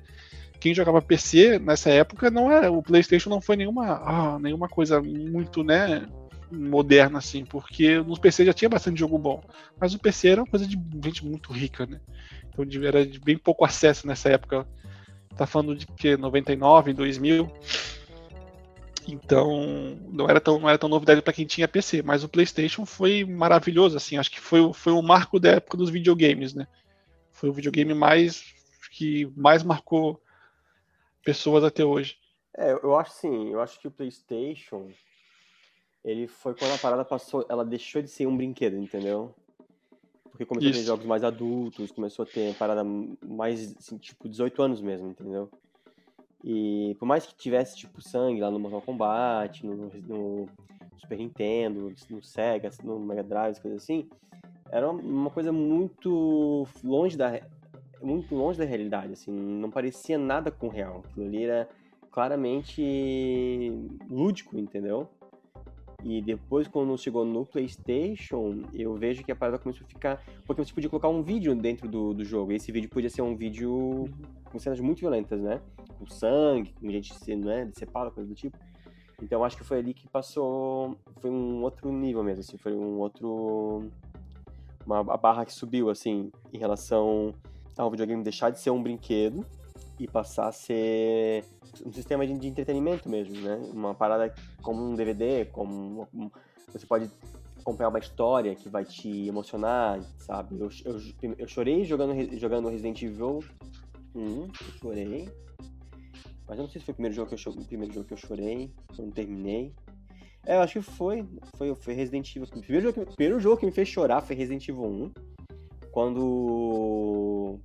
quem 0.59 0.73
jogava 0.73 1.01
PC 1.01 1.59
nessa 1.59 1.89
época 1.89 2.29
não 2.29 2.51
era, 2.51 2.71
o 2.71 2.83
PlayStation 2.83 3.29
não 3.29 3.39
foi 3.39 3.55
nenhuma, 3.55 4.01
ah, 4.03 4.39
nenhuma 4.39 4.67
coisa 4.67 5.01
muito, 5.01 5.63
né, 5.63 6.05
moderna, 6.51 7.19
assim, 7.19 7.45
porque 7.45 7.99
nos 7.99 8.19
PC 8.19 8.45
já 8.45 8.53
tinha 8.53 8.69
bastante 8.69 8.99
jogo 8.99 9.17
bom. 9.17 9.41
Mas 9.79 9.93
o 9.93 9.99
PC 9.99 10.29
era 10.29 10.41
uma 10.41 10.49
coisa 10.49 10.67
de 10.67 10.77
gente 11.03 11.25
muito 11.25 11.53
rica, 11.53 11.85
né? 11.85 11.99
Então 12.47 12.65
era 12.83 13.05
de 13.05 13.19
bem 13.19 13.37
pouco 13.37 13.63
acesso 13.63 14.07
nessa 14.07 14.29
época. 14.29 14.67
Tá 15.37 15.45
falando 15.45 15.75
de 15.75 15.85
que 15.85 16.17
99, 16.17 16.93
2000. 16.93 17.49
Então, 19.07 19.97
não 20.11 20.29
era 20.29 20.39
tão, 20.39 20.59
não 20.59 20.69
era 20.69 20.77
tão 20.77 20.89
novidade 20.89 21.21
para 21.21 21.33
quem 21.33 21.45
tinha 21.45 21.67
PC, 21.67 22.03
mas 22.03 22.23
o 22.23 22.29
PlayStation 22.29 22.85
foi 22.85 23.23
maravilhoso, 23.23 23.97
assim, 23.97 24.17
acho 24.17 24.29
que 24.29 24.39
foi, 24.39 24.71
foi 24.73 24.93
o 24.93 25.01
marco 25.01 25.39
da 25.39 25.51
época 25.51 25.77
dos 25.77 25.89
videogames, 25.89 26.53
né? 26.53 26.67
Foi 27.31 27.49
o 27.49 27.53
videogame 27.53 27.93
mais 27.93 28.43
que 28.91 29.31
mais 29.35 29.63
marcou 29.63 30.21
pessoas 31.29 31.63
até 31.63 31.85
hoje. 31.85 32.17
É, 32.57 32.71
eu 32.71 32.95
acho 32.95 33.11
sim, 33.11 33.51
eu 33.51 33.61
acho 33.61 33.79
que 33.79 33.87
o 33.87 33.91
PlayStation 33.91 34.89
ele 36.03 36.27
foi 36.27 36.55
quando 36.55 36.73
a 36.73 36.77
parada 36.77 37.05
passou, 37.05 37.45
ela 37.47 37.63
deixou 37.63 38.01
de 38.01 38.07
ser 38.07 38.25
um 38.25 38.35
brinquedo, 38.35 38.77
entendeu? 38.77 39.35
Porque 40.31 40.43
começou 40.43 40.71
Isso. 40.71 40.79
a 40.79 40.81
ter 40.81 40.87
jogos 40.87 41.05
mais 41.05 41.23
adultos, 41.23 41.91
começou 41.91 42.23
a 42.23 42.25
ter 42.25 42.55
parada 42.55 42.83
mais, 42.83 43.75
assim, 43.77 43.97
tipo, 43.97 44.27
18 44.27 44.63
anos 44.63 44.81
mesmo, 44.81 45.09
entendeu? 45.09 45.51
E 46.43 46.95
por 46.97 47.05
mais 47.05 47.27
que 47.27 47.35
tivesse, 47.35 47.77
tipo, 47.77 48.01
sangue 48.01 48.41
lá 48.41 48.49
no 48.49 48.59
Mortal 48.59 48.81
Kombat, 48.81 49.63
no, 49.65 49.75
no 50.07 50.49
Super 50.97 51.17
Nintendo, 51.17 51.93
no 52.09 52.23
Sega, 52.23 52.71
no 52.83 52.99
Mega 52.99 53.21
Drive, 53.21 53.59
coisas 53.59 53.83
assim, 53.83 54.09
era 54.71 54.89
uma 54.89 55.29
coisa 55.29 55.51
muito 55.51 56.65
longe 56.83 57.15
da 57.15 57.39
muito 58.01 58.33
longe 58.35 58.57
da 58.57 58.65
realidade, 58.65 59.13
assim, 59.13 59.31
não 59.31 59.69
parecia 59.69 60.17
nada 60.17 60.51
com 60.51 60.67
o 60.67 60.69
real. 60.69 61.03
Aquilo 61.05 61.25
ali 61.25 61.43
era 61.43 61.69
claramente 62.11 63.71
lúdico, 64.09 64.57
entendeu? 64.57 65.09
E 66.03 66.21
depois, 66.21 66.67
quando 66.67 66.97
chegou 66.97 67.25
no 67.25 67.45
PlayStation, 67.45 68.63
eu 68.73 68.95
vejo 68.95 69.23
que 69.23 69.31
a 69.31 69.35
parada 69.35 69.59
começou 69.59 69.85
a 69.85 69.89
ficar. 69.89 70.23
Porque 70.45 70.63
você 70.63 70.73
podia 70.73 70.89
colocar 70.89 71.09
um 71.09 71.21
vídeo 71.21 71.53
dentro 71.53 71.89
do, 71.89 72.13
do 72.13 72.23
jogo. 72.23 72.51
E 72.51 72.55
esse 72.55 72.71
vídeo 72.71 72.89
podia 72.89 73.09
ser 73.09 73.21
um 73.21 73.35
vídeo 73.35 74.05
com 74.45 74.57
cenas 74.57 74.79
muito 74.79 74.99
violentas, 74.99 75.41
né? 75.41 75.61
Com 75.97 76.07
sangue, 76.07 76.73
com 76.73 76.89
gente 76.89 77.13
sendo, 77.15 77.47
né? 77.47 77.65
Decepado, 77.65 78.11
coisa 78.11 78.29
do 78.29 78.35
tipo. 78.35 78.57
Então 79.21 79.43
acho 79.43 79.57
que 79.57 79.63
foi 79.63 79.79
ali 79.79 79.93
que 79.93 80.07
passou. 80.07 80.97
Foi 81.19 81.29
um 81.29 81.61
outro 81.63 81.91
nível 81.91 82.23
mesmo, 82.23 82.39
assim. 82.39 82.57
Foi 82.57 82.73
um 82.73 82.97
outro. 82.99 83.89
Uma 84.85 84.99
a 85.01 85.17
barra 85.17 85.45
que 85.45 85.51
subiu, 85.51 85.89
assim, 85.89 86.31
em 86.53 86.57
relação 86.57 87.33
ao 87.81 87.89
videogame 87.89 88.23
deixar 88.23 88.49
de 88.49 88.59
ser 88.59 88.71
um 88.71 88.83
brinquedo 88.83 89.45
e 89.97 90.07
passar 90.07 90.49
a 90.49 90.51
ser 90.51 91.45
um 91.85 91.91
sistema 91.91 92.27
de, 92.27 92.37
de 92.37 92.47
entretenimento 92.47 93.07
mesmo, 93.09 93.39
né? 93.41 93.55
Uma 93.73 93.95
parada 93.95 94.33
como 94.61 94.83
um 94.83 94.95
DVD, 94.95 95.45
como 95.45 96.07
um, 96.13 96.29
você 96.71 96.85
pode 96.85 97.09
acompanhar 97.57 97.89
uma 97.89 97.99
história 97.99 98.55
que 98.55 98.69
vai 98.69 98.83
te 98.83 99.27
emocionar, 99.27 100.01
sabe? 100.17 100.59
Eu, 100.59 100.69
eu, 100.85 101.35
eu 101.37 101.47
chorei 101.47 101.85
jogando, 101.85 102.37
jogando 102.37 102.69
Resident 102.69 103.01
Evil 103.01 103.39
1, 104.13 104.21
eu 104.21 104.49
chorei. 104.79 105.29
Mas 106.47 106.57
eu 106.57 106.63
não 106.63 106.69
sei 106.69 106.79
se 106.79 106.85
foi 106.85 106.93
o 106.93 106.95
primeiro 106.95 107.15
jogo 107.15 107.29
que 107.29 107.47
eu, 107.47 107.53
o 107.53 107.65
primeiro 107.65 107.93
jogo 107.93 108.07
que 108.07 108.13
eu 108.13 108.17
chorei, 108.17 108.73
eu 108.97 109.05
não 109.05 109.11
terminei. 109.11 109.73
É, 110.45 110.55
eu 110.55 110.61
acho 110.61 110.73
que 110.73 110.81
foi, 110.81 111.25
foi, 111.55 111.75
foi 111.75 111.93
Resident 111.93 112.35
Evil. 112.35 112.47
O 112.51 112.61
primeiro 112.61 112.87
jogo, 112.87 112.93
que, 112.93 113.11
o 113.11 113.15
primeiro 113.15 113.39
jogo 113.39 113.57
que 113.57 113.65
me 113.65 113.71
fez 113.71 113.87
chorar 113.87 114.21
foi 114.21 114.35
Resident 114.35 114.67
Evil 114.67 114.85
1. 114.85 115.11
Quando 115.91 117.59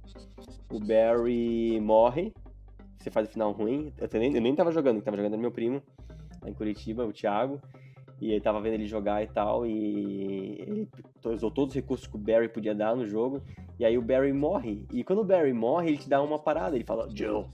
o 0.70 0.81
Barry 0.87 1.79
morre, 1.81 2.33
você 2.99 3.11
faz 3.11 3.29
o 3.29 3.33
final 3.33 3.53
ruim. 3.53 3.93
Eu 3.99 4.09
nem, 4.18 4.35
eu 4.35 4.41
nem 4.41 4.55
tava 4.55 4.72
jogando, 4.72 4.97
quem 4.97 5.05
tava 5.05 5.16
jogando 5.16 5.39
meu 5.39 5.51
primo, 5.51 5.83
em 6.47 6.53
Curitiba, 6.53 7.05
o 7.05 7.12
Thiago. 7.12 7.61
E 8.20 8.31
ele 8.31 8.41
tava 8.41 8.61
vendo 8.61 8.75
ele 8.75 8.87
jogar 8.87 9.22
e 9.22 9.27
tal, 9.27 9.66
e 9.66 10.57
ele 10.61 10.89
usou 11.25 11.51
todos 11.51 11.75
os 11.75 11.75
recursos 11.75 12.07
que 12.07 12.16
o 12.16 12.18
Barry 12.18 12.49
podia 12.49 12.75
dar 12.75 12.97
no 12.97 13.07
jogo. 13.07 13.43
E 13.79 13.85
aí 13.85 13.99
o 13.99 14.03
Barry 14.03 14.33
morre. 14.33 14.87
E 14.93 15.03
quando 15.05 15.18
o 15.20 15.25
Barry 15.25 15.53
morre, 15.53 15.89
ele 15.89 15.99
te 15.99 16.09
dá 16.09 16.22
uma 16.22 16.39
parada. 16.39 16.77
Ele 16.77 16.85
fala, 16.85 17.09
Joe, 17.14 17.47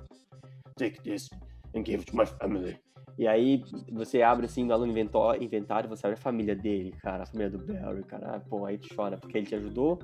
take 0.76 1.00
this 1.02 1.28
and 1.74 1.84
give 1.84 2.00
it 2.00 2.06
to 2.06 2.16
my 2.16 2.26
family. 2.26 2.78
E 3.20 3.28
aí 3.28 3.62
você 3.92 4.22
abre 4.22 4.46
assim 4.46 4.64
no 4.64 4.86
inventário, 4.86 5.90
você 5.90 6.06
abre 6.06 6.18
a 6.18 6.22
família 6.22 6.56
dele, 6.56 6.90
cara, 7.02 7.24
a 7.24 7.26
família 7.26 7.50
do 7.50 7.58
Barry, 7.58 8.02
cara. 8.02 8.36
Ah, 8.36 8.40
pô, 8.40 8.64
aí 8.64 8.78
te 8.78 8.94
chora, 8.96 9.18
porque 9.18 9.36
ele 9.36 9.46
te 9.46 9.54
ajudou, 9.54 9.98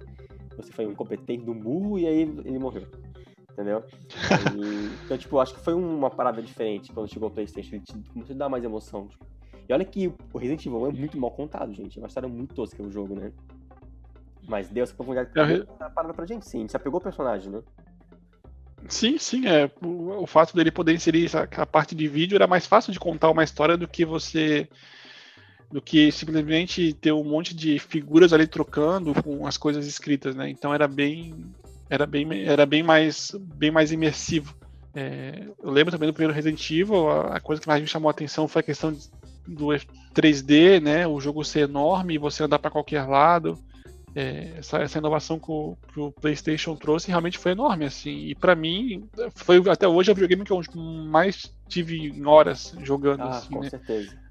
você 0.55 0.71
foi 0.71 0.87
um 0.87 0.91
incompetente 0.91 1.43
do 1.43 1.55
burro 1.55 1.99
e 1.99 2.07
aí 2.07 2.21
ele 2.21 2.59
morreu. 2.59 2.87
Entendeu? 3.51 3.83
E, 4.55 5.05
então, 5.07 5.17
tipo, 5.17 5.39
acho 5.39 5.55
que 5.55 5.61
foi 5.61 5.73
uma 5.73 6.11
parada 6.11 6.43
diferente 6.43 6.93
quando 6.93 7.11
chegou 7.11 7.31
o 7.31 7.33
Playstation. 7.33 7.77
Ele 7.77 7.85
começou 8.13 8.35
a 8.35 8.39
dar 8.39 8.49
mais 8.51 8.63
emoção. 8.63 9.09
Tipo. 9.09 9.25
E 9.67 9.73
olha 9.73 9.85
que 9.87 10.13
o 10.35 10.39
Resident 10.39 10.67
Evil 10.67 10.87
é 10.87 10.93
muito 10.93 11.19
mal 11.19 11.31
contado, 11.31 11.73
gente. 11.73 11.99
É 11.99 12.03
uma 12.03 12.09
história 12.09 12.29
muito 12.29 12.55
tosca 12.55 12.83
o 12.83 12.91
jogo, 12.91 13.15
né? 13.15 13.33
Mas 14.47 14.69
deu 14.69 14.85
essa 14.85 14.95
profundidade 14.95 15.31
pra, 15.31 15.89
parada 15.89 16.13
pra 16.13 16.27
gente, 16.27 16.47
sim. 16.47 16.69
Se 16.69 16.77
apegou 16.77 16.99
ao 16.99 17.03
personagem, 17.03 17.51
né? 17.51 17.63
Sim, 18.89 19.19
sim. 19.19 19.47
É, 19.47 19.71
o, 19.83 20.23
o 20.23 20.27
fato 20.27 20.55
dele 20.55 20.71
poder 20.71 20.95
inserir 20.95 21.31
a 21.35 21.67
parte 21.67 21.95
de 21.95 22.07
vídeo 22.09 22.37
era 22.37 22.47
mais 22.47 22.67
fácil 22.67 22.93
de 22.93 22.99
contar 22.99 23.31
uma 23.31 23.45
história 23.45 23.77
do 23.77 23.89
que 23.89 24.05
você 24.05 24.69
do 25.71 25.83
que 25.83 26.13
simplesmente 26.13 26.93
ter 26.95 27.13
um 27.13 27.25
monte 27.25 27.55
de 27.55 27.79
figuras 27.79 28.33
ali 28.33 28.47
trocando 28.47 29.13
com 29.23 29.47
as 29.47 29.57
coisas 29.57 29.87
escritas, 29.87 30.35
né? 30.35 30.49
Então 30.49 30.73
era 30.73 30.87
bem 30.87 31.35
era 31.91 32.07
bem 32.07 32.45
era 32.45 32.65
bem 32.65 32.83
mais 32.83 33.33
bem 33.57 33.71
mais 33.71 33.91
imersivo. 33.93 34.55
É, 34.95 35.47
eu 35.63 35.71
lembro 35.71 35.93
também 35.93 36.09
do 36.09 36.13
primeiro 36.13 36.35
Resident 36.35 36.71
Evil, 36.71 37.11
a, 37.11 37.37
a, 37.37 37.41
coisa 37.41 37.61
que 37.61 37.69
mais 37.69 37.83
me 37.83 37.87
chamou 37.87 38.09
a 38.09 38.13
atenção 38.13 38.49
foi 38.49 38.61
a 38.61 38.63
questão 38.63 38.97
do 39.47 39.67
3D, 40.15 40.81
né? 40.81 41.07
O 41.07 41.21
jogo 41.21 41.45
ser 41.45 41.69
enorme 41.69 42.15
e 42.15 42.19
você 42.19 42.43
andar 42.43 42.59
para 42.59 42.71
qualquer 42.71 43.07
lado. 43.07 43.59
É, 44.19 44.55
essa, 44.57 44.79
essa, 44.79 44.97
inovação 44.97 45.39
que 45.39 45.51
o, 45.51 45.77
que 45.93 46.01
o, 46.01 46.11
PlayStation 46.11 46.75
trouxe 46.75 47.09
realmente 47.09 47.37
foi 47.37 47.53
enorme, 47.53 47.85
assim. 47.85 48.29
E 48.29 48.35
para 48.35 48.55
mim, 48.55 49.07
foi 49.35 49.63
até 49.69 49.87
hoje 49.87 50.11
o 50.11 50.15
videogame 50.15 50.43
que 50.43 50.53
eu 50.53 50.63
mais 50.75 51.55
tive 51.69 52.09
em 52.09 52.25
horas 52.25 52.75
jogando. 52.83 53.25
Ah, 53.25 53.37
assim, 53.37 53.55
com 53.55 53.61
né? 53.61 53.69
certeza 53.69 54.27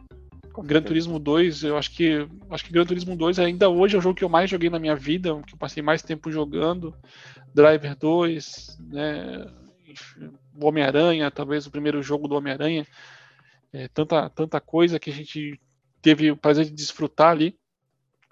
Gran 0.63 0.81
Turismo 0.81 1.19
2, 1.19 1.63
eu 1.63 1.77
acho 1.77 1.91
que 1.91 2.27
acho 2.49 2.65
que 2.65 2.71
Gran 2.71 2.85
Turismo 2.85 3.15
2 3.15 3.39
ainda 3.39 3.69
hoje 3.69 3.95
é 3.95 3.99
o 3.99 4.01
jogo 4.01 4.15
que 4.15 4.23
eu 4.23 4.29
mais 4.29 4.49
joguei 4.49 4.69
na 4.69 4.79
minha 4.79 4.95
vida, 4.95 5.41
que 5.45 5.53
eu 5.53 5.57
passei 5.57 5.81
mais 5.83 6.01
tempo 6.01 6.31
jogando. 6.31 6.95
Driver 7.53 7.95
2, 7.97 8.77
né? 8.79 9.45
O 10.59 10.65
Homem-Aranha, 10.65 11.31
talvez 11.31 11.65
o 11.65 11.71
primeiro 11.71 12.01
jogo 12.01 12.27
do 12.27 12.35
Homem-Aranha. 12.35 12.85
É, 13.73 13.87
tanta, 13.89 14.29
tanta 14.29 14.61
coisa 14.61 14.99
que 14.99 15.09
a 15.09 15.13
gente 15.13 15.59
teve 16.01 16.31
o 16.31 16.37
prazer 16.37 16.65
de 16.65 16.71
desfrutar 16.71 17.31
ali. 17.31 17.57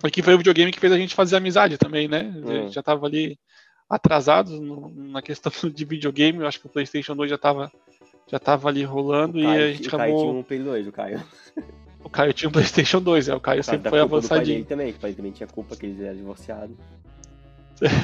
E 0.03 0.11
que 0.11 0.21
foi 0.21 0.33
o 0.33 0.37
videogame 0.37 0.71
que 0.71 0.79
fez 0.79 0.91
a 0.91 0.97
gente 0.97 1.15
fazer 1.15 1.37
amizade 1.37 1.77
também, 1.77 2.07
né? 2.07 2.33
Hum. 2.35 2.69
Já 2.69 2.83
tava 2.83 3.05
ali 3.05 3.37
atrasados 3.89 4.59
na 4.95 5.21
questão 5.21 5.51
de 5.69 5.85
videogame, 5.85 6.39
eu 6.39 6.47
acho 6.47 6.59
que 6.59 6.65
o 6.65 6.69
PlayStation 6.69 7.15
2 7.15 7.29
já 7.29 7.37
tava, 7.37 7.71
já 8.27 8.39
tava 8.39 8.67
ali 8.67 8.83
rolando 8.83 9.41
Caio, 9.41 9.61
e 9.61 9.63
a 9.63 9.71
gente 9.71 9.85
o 9.85 9.87
acabou. 9.87 10.05
Caio 10.05 10.17
tinha 10.17 10.39
um 10.39 10.43
Play 10.43 10.59
2, 10.59 10.87
o 10.87 10.91
Caio. 10.91 11.23
O 12.03 12.09
Caio 12.09 12.33
tinha 12.33 12.49
um 12.49 12.51
PlayStation 12.51 13.01
2, 13.01 13.29
é, 13.29 13.35
o 13.35 13.39
Caio 13.39 13.63
sempre 13.63 13.89
foi 13.89 13.99
avançadinho. 13.99 14.65
também, 14.65 14.91
que 14.91 14.97
o 14.97 15.01
pai 15.01 15.13
também 15.13 15.31
tinha 15.31 15.47
culpa 15.47 15.75
que 15.75 15.85
eles 15.85 16.01
eram 16.01 16.17
divorciados. 16.17 16.75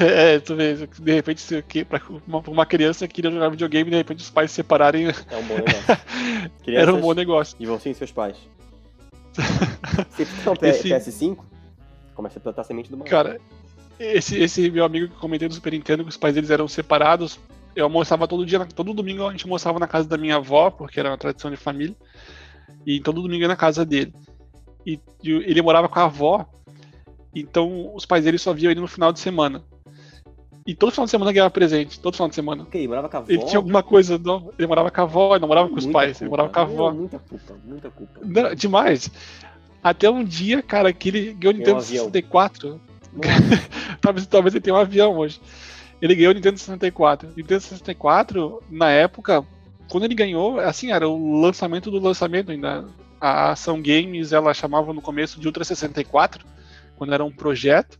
É, 0.00 0.38
tu 0.40 0.56
vê, 0.56 0.74
de 0.74 1.12
repente, 1.12 1.40
se, 1.40 1.62
que, 1.62 1.84
pra 1.84 2.02
uma, 2.26 2.40
uma 2.40 2.66
criança 2.66 3.08
que 3.08 3.14
queria 3.14 3.30
jogar 3.30 3.48
videogame 3.48 3.88
de 3.88 3.96
repente 3.96 4.18
os 4.18 4.28
pais 4.28 4.50
se 4.50 4.56
separarem. 4.56 5.06
É 5.06 5.36
um 5.36 5.42
bom 5.44 5.54
negócio. 5.54 5.98
Era 6.68 6.94
um 6.94 7.00
bom 7.00 7.14
negócio. 7.14 7.56
E 7.58 7.64
vão 7.64 7.78
sim 7.78 7.94
seus 7.94 8.12
pais. 8.12 8.36
Você 9.32 10.26
tem 10.26 10.52
um 10.52 10.56
PS5? 10.56 11.38
Começa 12.20 12.38
a 12.38 12.42
plantar 12.42 12.64
semente 12.64 12.90
do 12.90 12.98
mal. 12.98 13.08
Cara, 13.08 13.40
esse, 13.98 14.38
esse 14.38 14.70
meu 14.70 14.84
amigo 14.84 15.08
que 15.08 15.18
comentei 15.18 15.48
do 15.48 15.54
Super 15.54 15.72
Nintendo, 15.72 16.02
que 16.02 16.10
os 16.10 16.18
pais 16.18 16.34
deles 16.34 16.50
eram 16.50 16.68
separados, 16.68 17.40
eu 17.74 17.84
almoçava 17.84 18.28
todo 18.28 18.44
dia, 18.44 18.62
todo 18.66 18.92
domingo 18.92 19.26
a 19.26 19.30
gente 19.30 19.44
almoçava 19.44 19.78
na 19.78 19.88
casa 19.88 20.06
da 20.06 20.18
minha 20.18 20.36
avó, 20.36 20.70
porque 20.70 21.00
era 21.00 21.08
uma 21.08 21.16
tradição 21.16 21.50
de 21.50 21.56
família. 21.56 21.96
E 22.84 23.00
todo 23.00 23.22
domingo 23.22 23.40
ia 23.40 23.48
na 23.48 23.56
casa 23.56 23.86
dele. 23.86 24.12
E, 24.84 25.00
e 25.22 25.30
ele 25.30 25.62
morava 25.62 25.88
com 25.88 25.98
a 25.98 26.04
avó, 26.04 26.46
então 27.34 27.94
os 27.94 28.04
pais 28.04 28.24
dele 28.24 28.36
só 28.36 28.52
viam 28.52 28.70
ele 28.70 28.80
no 28.80 28.86
final 28.86 29.12
de 29.12 29.20
semana. 29.20 29.64
E 30.66 30.74
todo 30.74 30.92
final 30.92 31.06
de 31.06 31.10
semana 31.10 31.32
ganhava 31.32 31.50
presente, 31.50 31.98
todo 31.98 32.14
final 32.14 32.28
de 32.28 32.34
semana. 32.34 32.64
Ok, 32.64 32.86
morava 32.86 33.08
com 33.08 33.16
a 33.16 33.20
avó? 33.20 33.32
Ele 33.32 33.44
tinha 33.44 33.58
alguma 33.58 33.82
coisa, 33.82 34.18
não, 34.18 34.52
ele 34.58 34.68
morava 34.68 34.90
com 34.90 35.00
a 35.00 35.04
avó, 35.04 35.32
ele 35.32 35.40
não 35.40 35.48
morava 35.48 35.68
com 35.70 35.76
os 35.76 35.86
pais, 35.86 36.18
culpa. 36.18 36.24
ele 36.24 36.30
morava 36.30 36.48
com 36.50 36.58
a 36.58 36.62
avó. 36.62 36.92
Muita 36.92 37.18
culpa, 37.18 37.56
muita 37.64 37.90
culpa. 37.90 38.20
Não, 38.22 38.54
demais. 38.54 39.10
Até 39.82 40.10
um 40.10 40.22
dia, 40.22 40.62
cara, 40.62 40.92
que 40.92 41.08
ele 41.08 41.32
ganhou 41.32 41.54
o 41.54 41.58
Nintendo 41.58 41.78
um 41.78 41.80
64. 41.80 42.80
talvez, 44.00 44.26
talvez 44.26 44.54
ele 44.54 44.62
tenha 44.62 44.76
um 44.76 44.78
avião 44.78 45.16
hoje. 45.16 45.40
Ele 46.00 46.14
ganhou 46.14 46.32
o 46.32 46.34
Nintendo 46.34 46.58
64. 46.58 47.28
O 47.28 47.32
Nintendo 47.36 47.60
64, 47.60 48.62
na 48.70 48.90
época, 48.90 49.44
quando 49.88 50.04
ele 50.04 50.14
ganhou, 50.14 50.60
assim, 50.60 50.92
era 50.92 51.08
o 51.08 51.40
lançamento 51.40 51.90
do 51.90 51.98
lançamento 51.98 52.50
ainda. 52.50 52.84
A 53.20 53.50
Ação 53.50 53.82
Games, 53.82 54.32
ela 54.32 54.54
chamava 54.54 54.94
no 54.94 55.02
começo 55.02 55.38
de 55.38 55.46
Ultra 55.46 55.62
64, 55.62 56.46
quando 56.96 57.12
era 57.12 57.22
um 57.22 57.30
projeto. 57.30 57.98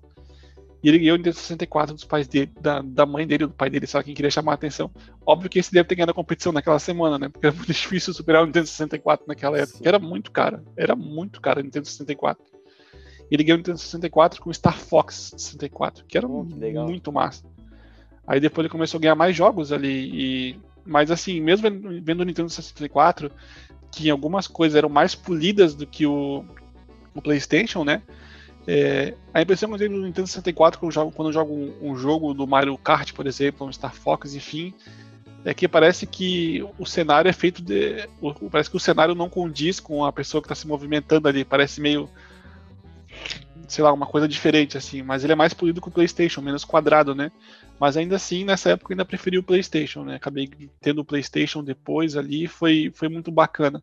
E 0.83 0.89
ele 0.89 0.99
ganhou 0.99 1.15
o 1.15 1.19
Nintendo 1.19 1.37
64 1.37 1.95
dos 1.95 2.05
pais 2.05 2.27
dele, 2.27 2.51
da, 2.59 2.81
da 2.81 3.05
mãe 3.05 3.27
dele, 3.27 3.47
do 3.47 3.53
pai 3.53 3.69
dele, 3.69 3.87
só 3.87 4.03
quem 4.03 4.15
queria 4.15 4.31
chamar 4.31 4.53
a 4.53 4.55
atenção. 4.55 4.91
Óbvio 5.27 5.51
que 5.51 5.59
esse 5.59 5.73
deve 5.73 5.87
ter 5.87 5.95
ganhado 5.95 6.13
a 6.13 6.15
competição 6.15 6.53
naquela 6.53 6.79
semana, 6.79 7.19
né? 7.19 7.29
Porque 7.29 7.47
era 7.47 7.55
muito 7.55 7.69
difícil 7.73 8.15
superar 8.15 8.43
o 8.43 8.47
Nintendo 8.47 8.67
64 8.67 9.27
naquela 9.29 9.59
época. 9.59 9.79
Sim. 9.79 9.85
Era 9.87 9.99
muito 9.99 10.31
caro. 10.31 10.63
Era 10.77 10.97
muito 10.97 11.41
caro 11.41 11.61
o 11.61 11.63
Nintendo 11.63 11.87
64. 11.87 12.43
Ele 13.31 13.45
ganhou 13.45 13.57
o 13.57 13.59
Nintendo 13.59 13.79
64 13.79 14.41
com 14.41 14.49
o 14.49 14.55
Star 14.55 14.79
Fox 14.79 15.35
64, 15.37 16.05
que 16.07 16.17
era 16.17 16.27
oh, 16.27 16.45
que 16.45 16.73
muito 16.73 17.13
massa. 17.13 17.45
Aí 18.27 18.41
depois 18.41 18.65
ele 18.65 18.73
começou 18.73 18.99
a 18.99 19.01
ganhar 19.01 19.15
mais 19.15 19.37
jogos 19.37 19.73
ali. 19.73 20.11
E... 20.13 20.61
Mas 20.87 21.11
assim, 21.11 21.41
mesmo 21.41 21.69
vendo 22.03 22.21
o 22.21 22.25
Nintendo 22.25 22.49
64, 22.49 23.31
que 23.93 24.09
em 24.09 24.11
algumas 24.11 24.47
coisas 24.47 24.77
eram 24.77 24.89
mais 24.89 25.15
polidas 25.15 25.75
do 25.75 25.87
que 25.87 26.07
o, 26.07 26.45
o 27.15 27.21
PlayStation, 27.21 27.85
né? 27.85 28.03
É, 28.73 29.17
a 29.35 29.43
impressão 29.43 29.69
que 29.69 29.75
eu 29.75 29.79
tenho 29.81 29.99
no 29.99 30.07
Nintendo 30.07 30.29
64 30.29 30.79
quando 30.79 30.91
eu 30.91 30.95
jogo, 30.95 31.11
quando 31.11 31.29
eu 31.29 31.33
jogo 31.33 31.53
um, 31.53 31.91
um, 31.91 31.97
jogo 31.97 32.33
do 32.33 32.47
Mario 32.47 32.79
Kart, 32.79 33.13
por 33.13 33.27
exemplo, 33.27 33.67
um 33.67 33.73
Star 33.73 33.93
Fox, 33.93 34.33
enfim, 34.33 34.73
é 35.45 35.53
que 35.53 35.67
parece 35.67 36.07
que 36.07 36.65
o 36.79 36.87
cenário 36.87 37.29
é 37.29 37.33
feito 37.33 37.61
de. 37.61 38.09
Parece 38.49 38.71
que 38.71 38.77
o 38.77 38.81
cenário 38.81 39.13
não 39.13 39.29
condiz 39.29 39.81
com 39.81 40.05
a 40.05 40.13
pessoa 40.13 40.41
que 40.41 40.47
está 40.47 40.55
se 40.55 40.69
movimentando 40.69 41.27
ali. 41.27 41.45
Parece 41.45 41.81
meio. 41.81 42.09
Sei 43.67 43.83
lá, 43.83 43.93
uma 43.93 44.07
coisa 44.07 44.29
diferente, 44.29 44.79
assim. 44.79 45.03
Mas 45.03 45.25
ele 45.25 45.33
é 45.33 45.37
mais 45.37 45.53
polido 45.53 45.81
que 45.81 45.89
o 45.89 45.93
PlayStation, 45.93 46.41
menos 46.41 46.65
quadrado, 46.65 47.13
né? 47.13 47.33
Mas 47.77 47.97
ainda 47.97 48.15
assim, 48.15 48.45
nessa 48.45 48.71
época 48.71 48.93
eu 48.93 48.95
ainda 48.95 49.05
preferi 49.05 49.37
o 49.37 49.43
PlayStation, 49.43 50.05
né? 50.05 50.15
Acabei 50.15 50.49
tendo 50.81 51.01
o 51.01 51.05
PlayStation 51.05 51.65
depois 51.65 52.17
ali, 52.17 52.47
foi, 52.47 52.93
foi 52.95 53.09
muito 53.09 53.33
bacana. 53.33 53.83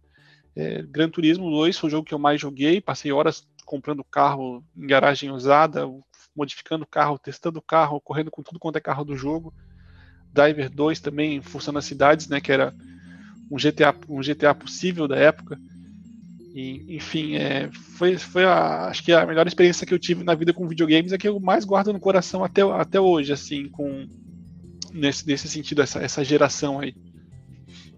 É, 0.55 0.81
Gran 0.83 1.09
Turismo 1.09 1.51
2 1.51 1.77
foi 1.77 1.89
o 1.89 1.91
jogo 1.91 2.07
que 2.07 2.13
eu 2.13 2.19
mais 2.19 2.39
joguei, 2.39 2.79
passei 2.79 3.11
horas 3.11 3.45
comprando 3.67 4.03
carro 4.03 4.63
em 4.75 4.87
garagem 4.87 5.29
usada, 5.29 5.85
modificando 6.35 6.85
o 6.85 6.87
carro, 6.87 7.19
testando 7.19 7.59
o 7.59 7.61
carro, 7.61 8.01
correndo 8.01 8.31
com 8.31 8.41
tudo 8.41 8.57
quanto 8.57 8.77
é 8.77 8.81
carro 8.81 9.03
do 9.03 9.15
jogo. 9.15 9.53
Driver 10.33 10.69
2 10.69 10.99
também, 11.01 11.41
forçando 11.41 11.77
as 11.77 11.85
cidades, 11.85 12.27
né, 12.29 12.39
que 12.39 12.51
era 12.51 12.73
um 13.51 13.57
GTA, 13.57 13.93
um 14.07 14.21
GTA 14.21 14.55
possível 14.55 15.07
da 15.07 15.17
época. 15.17 15.59
E, 16.55 16.95
enfim, 16.95 17.35
é, 17.35 17.69
foi, 17.97 18.17
foi 18.17 18.45
a, 18.45 18.87
acho 18.87 19.03
que 19.03 19.11
a 19.11 19.25
melhor 19.25 19.45
experiência 19.45 19.85
que 19.85 19.93
eu 19.93 19.99
tive 19.99 20.23
na 20.23 20.33
vida 20.33 20.53
com 20.53 20.67
videogames 20.67 21.11
é 21.11 21.17
que 21.17 21.27
eu 21.27 21.39
mais 21.39 21.65
guardo 21.65 21.91
no 21.91 21.99
coração 21.99 22.43
até, 22.43 22.61
até 22.61 22.99
hoje, 22.99 23.33
assim, 23.33 23.69
com 23.69 24.07
nesse, 24.93 25.27
nesse 25.27 25.47
sentido, 25.49 25.81
essa, 25.81 25.99
essa 25.99 26.23
geração 26.23 26.79
aí. 26.79 26.95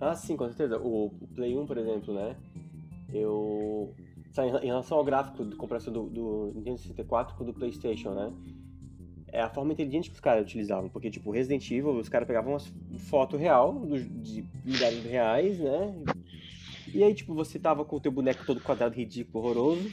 Ah, 0.01 0.15
sim, 0.15 0.35
com 0.35 0.47
certeza. 0.47 0.77
O 0.77 1.11
Play 1.35 1.55
1, 1.55 1.65
por 1.65 1.77
exemplo, 1.77 2.13
né? 2.13 2.35
Eu 3.13 3.93
em 4.45 4.67
relação 4.67 4.97
ao 4.97 5.03
gráfico 5.03 5.45
de 5.45 5.55
comparação 5.55 5.91
do, 5.91 6.03
do 6.03 6.51
Nintendo 6.55 6.77
64 6.77 7.35
com 7.35 7.43
o 7.43 7.47
do 7.47 7.53
PlayStation, 7.53 8.13
né? 8.13 8.33
É 9.31 9.41
a 9.41 9.49
forma 9.49 9.73
inteligente 9.73 10.09
que 10.09 10.15
os 10.15 10.19
caras 10.19 10.43
utilizavam, 10.43 10.89
porque, 10.89 11.09
tipo, 11.11 11.29
Resident 11.29 11.69
Evil, 11.69 11.91
os 11.91 12.09
caras 12.09 12.27
pegavam 12.27 12.53
uma 12.53 12.59
foto 12.99 13.37
real 13.37 13.73
do, 13.73 13.99
de 13.99 14.43
milhares 14.65 15.01
de 15.01 15.07
reais, 15.07 15.59
né? 15.59 15.93
E 16.93 17.03
aí, 17.03 17.13
tipo, 17.13 17.35
você 17.35 17.59
tava 17.59 17.85
com 17.85 17.97
o 17.97 17.99
teu 17.99 18.11
boneco 18.11 18.43
todo 18.45 18.59
quadrado, 18.59 18.95
ridículo, 18.95 19.43
horroroso, 19.43 19.89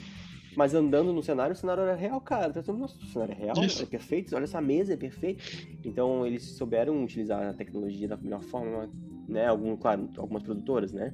mas 0.57 0.75
andando 0.75 1.13
no 1.13 1.23
cenário, 1.23 1.53
o 1.53 1.57
cenário 1.57 1.83
era 1.83 1.95
real, 1.95 2.19
cara. 2.21 2.53
Então, 2.57 2.77
nossa, 2.77 2.97
o 2.97 3.07
cenário 3.07 3.33
é 3.33 3.37
real, 3.37 3.63
Isso. 3.63 3.83
é 3.83 3.87
perfeito, 3.87 4.35
olha 4.35 4.45
essa 4.45 4.61
mesa, 4.61 4.95
é 4.95 4.97
perfeito. 4.97 5.45
Então, 5.85 6.27
eles 6.27 6.43
souberam 6.57 7.05
utilizar 7.05 7.47
a 7.47 7.53
tecnologia 7.53 8.09
da 8.09 8.17
melhor 8.17 8.43
forma, 8.43 8.89
né? 9.29 9.47
Algum, 9.47 9.77
claro, 9.77 10.09
algumas 10.17 10.43
produtoras, 10.43 10.93
né? 10.93 11.13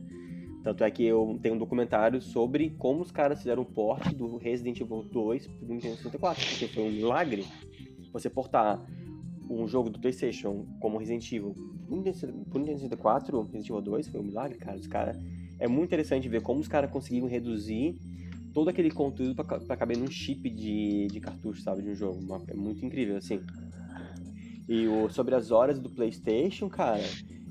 Tanto 0.63 0.85
é 0.85 0.91
que 0.91 1.05
eu 1.05 1.39
tenho 1.43 1.57
um 1.57 1.59
documentário 1.59 2.23
sobre 2.23 2.71
como 2.79 3.03
os 3.03 3.11
caras 3.11 3.39
fizeram 3.39 3.63
o 3.63 3.67
port 3.67 4.13
do 4.15 4.37
Resident 4.37 4.81
Evil 4.81 5.03
2 5.03 5.47
pro 5.47 5.69
Nintendo 5.69 5.97
64, 5.97 6.47
porque 6.49 6.69
foi 6.69 6.85
um 6.85 6.91
milagre 6.91 7.45
você 8.13 8.31
portar 8.31 8.81
um 9.51 9.67
jogo 9.67 9.91
do 9.91 9.99
PlayStation 9.99 10.65
como 10.81 10.99
Resident 10.99 11.31
Evil 11.33 11.55
pro 11.87 11.97
Nintendo 12.61 12.79
64, 12.79 13.43
Resident 13.43 13.69
Evil 13.71 13.83
2 13.83 14.09
foi 14.09 14.21
um 14.21 14.25
milagre, 14.25 14.59
cara. 14.59 14.77
Os 14.77 14.87
cara 14.87 15.19
é 15.59 15.67
muito 15.67 15.87
interessante 15.87 16.29
ver 16.29 16.43
como 16.43 16.61
os 16.61 16.69
caras 16.69 16.91
conseguiram 16.91 17.27
reduzir 17.27 17.97
todo 18.53 18.69
aquele 18.69 18.91
conteúdo 18.91 19.35
para 19.35 19.77
caber 19.77 19.97
num 19.97 20.11
chip 20.11 20.49
de, 20.49 21.09
de 21.09 21.21
cartucho, 21.21 21.63
sabe, 21.63 21.83
de 21.83 21.91
um 21.91 21.95
jogo. 21.95 22.21
É 22.47 22.55
muito 22.55 22.85
incrível, 22.85 23.17
assim. 23.17 23.41
E 24.69 24.87
o, 24.87 25.09
sobre 25.09 25.35
as 25.35 25.51
horas 25.51 25.79
do 25.79 25.91
PlayStation, 25.91 26.69
cara, 26.69 27.03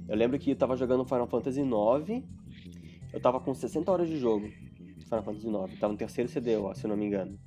eu 0.08 0.16
lembro 0.16 0.40
que 0.40 0.52
eu 0.52 0.56
tava 0.56 0.78
jogando 0.78 1.06
Final 1.06 1.28
Fantasy 1.28 1.62
IX 1.62 2.24
eu 3.14 3.20
tava 3.20 3.40
com 3.40 3.54
60 3.54 3.92
horas 3.92 4.08
de 4.08 4.18
jogo, 4.18 4.48
Final 5.06 5.24
Fantasy 5.24 5.48
IX. 5.48 5.80
Tava 5.80 5.94
no 5.94 6.00
terceiro 6.00 6.30
CD, 6.30 6.56
ó, 6.56 6.74
se 6.74 6.86
eu 6.86 6.90
não 6.90 6.98
me 6.98 7.06
engano. 7.06 7.38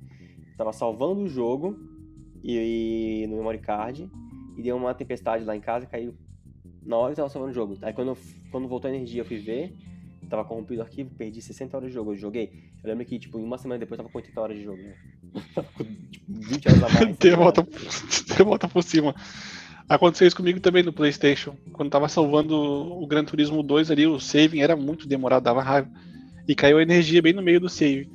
Tava 0.57 0.71
salvando 0.71 1.21
o 1.21 1.27
jogo 1.27 1.77
e, 2.43 3.23
e 3.23 3.27
no 3.27 3.37
memory 3.37 3.59
card 3.59 4.09
e 4.57 4.61
deu 4.61 4.77
uma 4.77 4.93
tempestade 4.93 5.43
lá 5.43 5.55
em 5.55 5.61
casa, 5.61 5.85
caiu 5.85 6.15
na 6.85 6.95
hora 6.97 7.11
que 7.11 7.17
tava 7.17 7.29
salvando 7.29 7.51
o 7.51 7.55
jogo. 7.55 7.77
Aí 7.81 7.93
quando, 7.93 8.09
eu, 8.09 8.17
quando 8.51 8.67
voltou 8.67 8.89
a 8.89 8.93
energia, 8.93 9.21
eu 9.21 9.25
fui 9.25 9.37
ver, 9.37 9.75
tava 10.29 10.45
corrompido 10.45 10.81
o 10.81 10.83
arquivo, 10.83 11.09
perdi 11.15 11.41
60 11.41 11.75
horas 11.75 11.89
de 11.89 11.95
jogo, 11.95 12.11
eu 12.11 12.17
joguei. 12.17 12.71
Eu 12.83 12.89
lembro 12.89 13.05
que, 13.05 13.17
tipo, 13.17 13.39
em 13.39 13.43
uma 13.43 13.57
semana 13.57 13.79
depois 13.79 13.97
eu 13.97 14.03
tava 14.03 14.11
com 14.11 14.17
80 14.19 14.41
horas 14.41 14.57
de 14.57 14.63
jogo, 14.63 14.81
né? 14.81 14.95
tipo, 16.11 16.25
20 16.27 16.67
horas 16.69 16.83
a 16.83 16.89
mais. 16.89 17.17
Tem 17.17 17.35
volta, 17.35 17.67
volta 18.45 18.67
por 18.67 18.83
cima. 18.83 19.15
Aconteceu 19.87 20.27
isso 20.27 20.35
comigo 20.35 20.59
também 20.59 20.83
no 20.83 20.93
PlayStation. 20.93 21.55
Quando 21.71 21.91
tava 21.91 22.09
salvando 22.09 22.55
o 22.55 23.05
Gran 23.05 23.23
Turismo 23.23 23.61
2 23.61 23.91
ali, 23.91 24.07
o 24.07 24.19
saving 24.19 24.61
era 24.61 24.75
muito 24.75 25.07
demorado, 25.07 25.43
dava 25.43 25.61
raiva. 25.61 25.89
E 26.47 26.55
caiu 26.55 26.77
a 26.77 26.81
energia 26.81 27.21
bem 27.21 27.33
no 27.33 27.41
meio 27.41 27.59
do 27.59 27.69
save. 27.69 28.09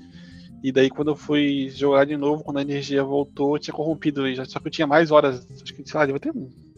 E 0.62 0.72
daí 0.72 0.90
quando 0.90 1.12
eu 1.12 1.16
fui 1.16 1.70
jogar 1.70 2.04
de 2.04 2.16
novo, 2.16 2.42
quando 2.42 2.58
a 2.58 2.62
energia 2.62 3.02
voltou, 3.04 3.58
tinha 3.58 3.74
corrompido. 3.74 4.22
Só 4.46 4.58
que 4.58 4.66
eu 4.66 4.72
tinha 4.72 4.86
mais 4.86 5.10
horas, 5.10 5.46
acho 5.50 5.74
que, 5.74 5.88
sei 5.88 5.98
lá, 5.98 6.06
devia 6.06 6.20
ter 6.20 6.32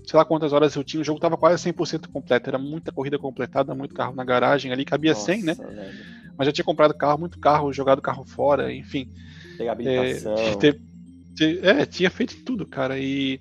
sei 0.05 0.18
lá 0.18 0.24
quantas 0.24 0.53
horas 0.53 0.74
eu 0.74 0.84
tinha, 0.84 1.01
o 1.01 1.05
jogo 1.05 1.20
tava 1.20 1.36
quase 1.36 1.62
100% 1.72 2.09
completo, 2.09 2.49
era 2.49 2.59
muita 2.59 2.93
corrida 2.93 3.18
completada, 3.18 3.74
muito 3.74 3.95
carro 3.95 4.14
na 4.14 4.24
garagem 4.24 4.72
ali, 4.72 4.84
cabia 4.84 5.12
Nossa, 5.12 5.26
100, 5.26 5.43
né? 5.43 5.55
Velho. 5.55 6.22
Mas 6.36 6.47
já 6.47 6.53
tinha 6.53 6.64
comprado 6.64 6.95
carro, 6.95 7.18
muito 7.18 7.38
carro, 7.38 7.72
jogado 7.72 8.03
carro 8.03 8.24
fora, 8.24 8.72
enfim. 8.72 9.09
Pegar 9.57 9.72
habilitação. 9.72 10.34
É, 11.40 11.82
é, 11.82 11.86
tinha 11.86 12.11
feito 12.11 12.36
tudo, 12.45 12.66
cara, 12.66 12.99
e 12.99 13.40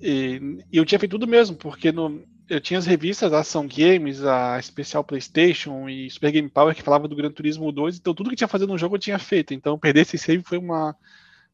e, 0.00 0.58
e 0.72 0.76
eu 0.76 0.84
tinha 0.84 0.98
feito 0.98 1.12
tudo 1.12 1.26
mesmo, 1.26 1.56
porque 1.56 1.90
no, 1.90 2.22
eu 2.48 2.60
tinha 2.60 2.78
as 2.78 2.86
revistas 2.86 3.32
a 3.32 3.40
Ação 3.40 3.66
Games, 3.66 4.24
a 4.24 4.58
Especial 4.58 5.04
PlayStation 5.04 5.88
e 5.88 6.10
Super 6.10 6.32
Game 6.32 6.48
Power 6.48 6.74
que 6.74 6.82
falava 6.82 7.06
do 7.06 7.16
Gran 7.16 7.30
Turismo 7.30 7.70
2, 7.70 7.98
então 7.98 8.14
tudo 8.14 8.30
que 8.30 8.36
tinha 8.36 8.48
fazer 8.48 8.66
no 8.66 8.78
jogo 8.78 8.96
eu 8.96 9.00
tinha 9.00 9.18
feito. 9.18 9.52
Então 9.52 9.78
perder 9.78 10.02
esse 10.02 10.16
save 10.16 10.42
foi 10.42 10.58
uma 10.58 10.96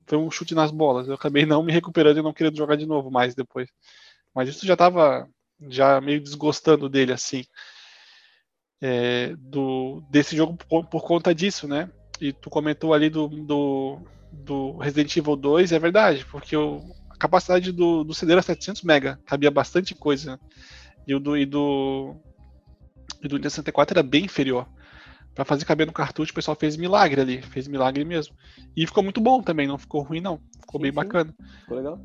foi 0.07 0.19
um 0.19 0.31
chute 0.31 0.55
nas 0.55 0.71
bolas. 0.71 1.09
Eu 1.09 1.15
acabei 1.15 1.47
não 1.47 1.63
me 1.63 1.73
recuperando 1.73 2.19
e 2.19 2.23
não 2.23 2.33
querendo 2.33 2.57
jogar 2.57 2.77
de 2.77 2.87
novo 2.87 3.11
mais 3.11 3.35
depois. 3.35 3.69
Mas 4.35 4.49
isso 4.49 4.67
já 4.67 4.75
estava 4.75 5.29
já 5.69 6.01
meio 6.01 6.21
desgostando 6.21 6.89
dele 6.89 7.13
assim. 7.13 7.45
É, 8.81 9.35
do 9.37 10.03
desse 10.11 10.37
jogo 10.37 10.57
por, 10.57 10.87
por, 10.87 11.03
conta 11.03 11.35
disso, 11.35 11.67
né? 11.67 11.91
E 12.21 12.33
tu 12.33 12.51
comentou 12.51 12.93
ali 12.93 13.09
do, 13.09 13.29
do, 13.29 13.99
do 14.31 14.77
Resident 14.77 15.17
Evil 15.17 15.37
2, 15.37 15.73
é 15.73 15.79
verdade, 15.79 16.27
porque 16.27 16.55
a 16.55 16.59
capacidade 17.25 17.73
do, 17.73 18.05
do 18.05 18.13
CD 18.13 18.33
era 18.33 18.43
700 18.43 18.83
MB, 18.83 19.17
cabia 19.25 19.51
bastante 19.51 19.95
coisa. 19.95 20.39
E 21.07 21.15
o 21.15 21.21
do, 21.21 21.37
e 21.37 21.47
do, 21.47 22.15
e 23.23 23.29
do 23.29 23.37
Nintendo 23.37 23.51
64 23.51 23.99
era 23.99 24.03
bem 24.03 24.25
inferior. 24.25 24.67
Para 25.35 25.45
fazer 25.45 25.65
caber 25.65 25.87
no 25.87 25.93
cartucho, 25.93 26.33
o 26.33 26.35
pessoal 26.35 26.57
fez 26.57 26.77
milagre 26.77 27.21
ali, 27.21 27.43
fez 27.43 27.67
milagre 27.67 28.05
mesmo. 28.05 28.35
E 28.77 28.87
ficou 28.87 29.03
muito 29.03 29.21
bom 29.21 29.43
também, 29.43 29.67
não 29.67 29.79
ficou 29.79 30.03
ruim 30.03 30.21
não, 30.21 30.39
ficou 30.61 30.79
sim, 30.79 30.83
bem 30.83 30.93
sim. 30.93 30.97
bacana. 30.97 31.35
Ficou 31.61 31.77
legal. 31.77 32.01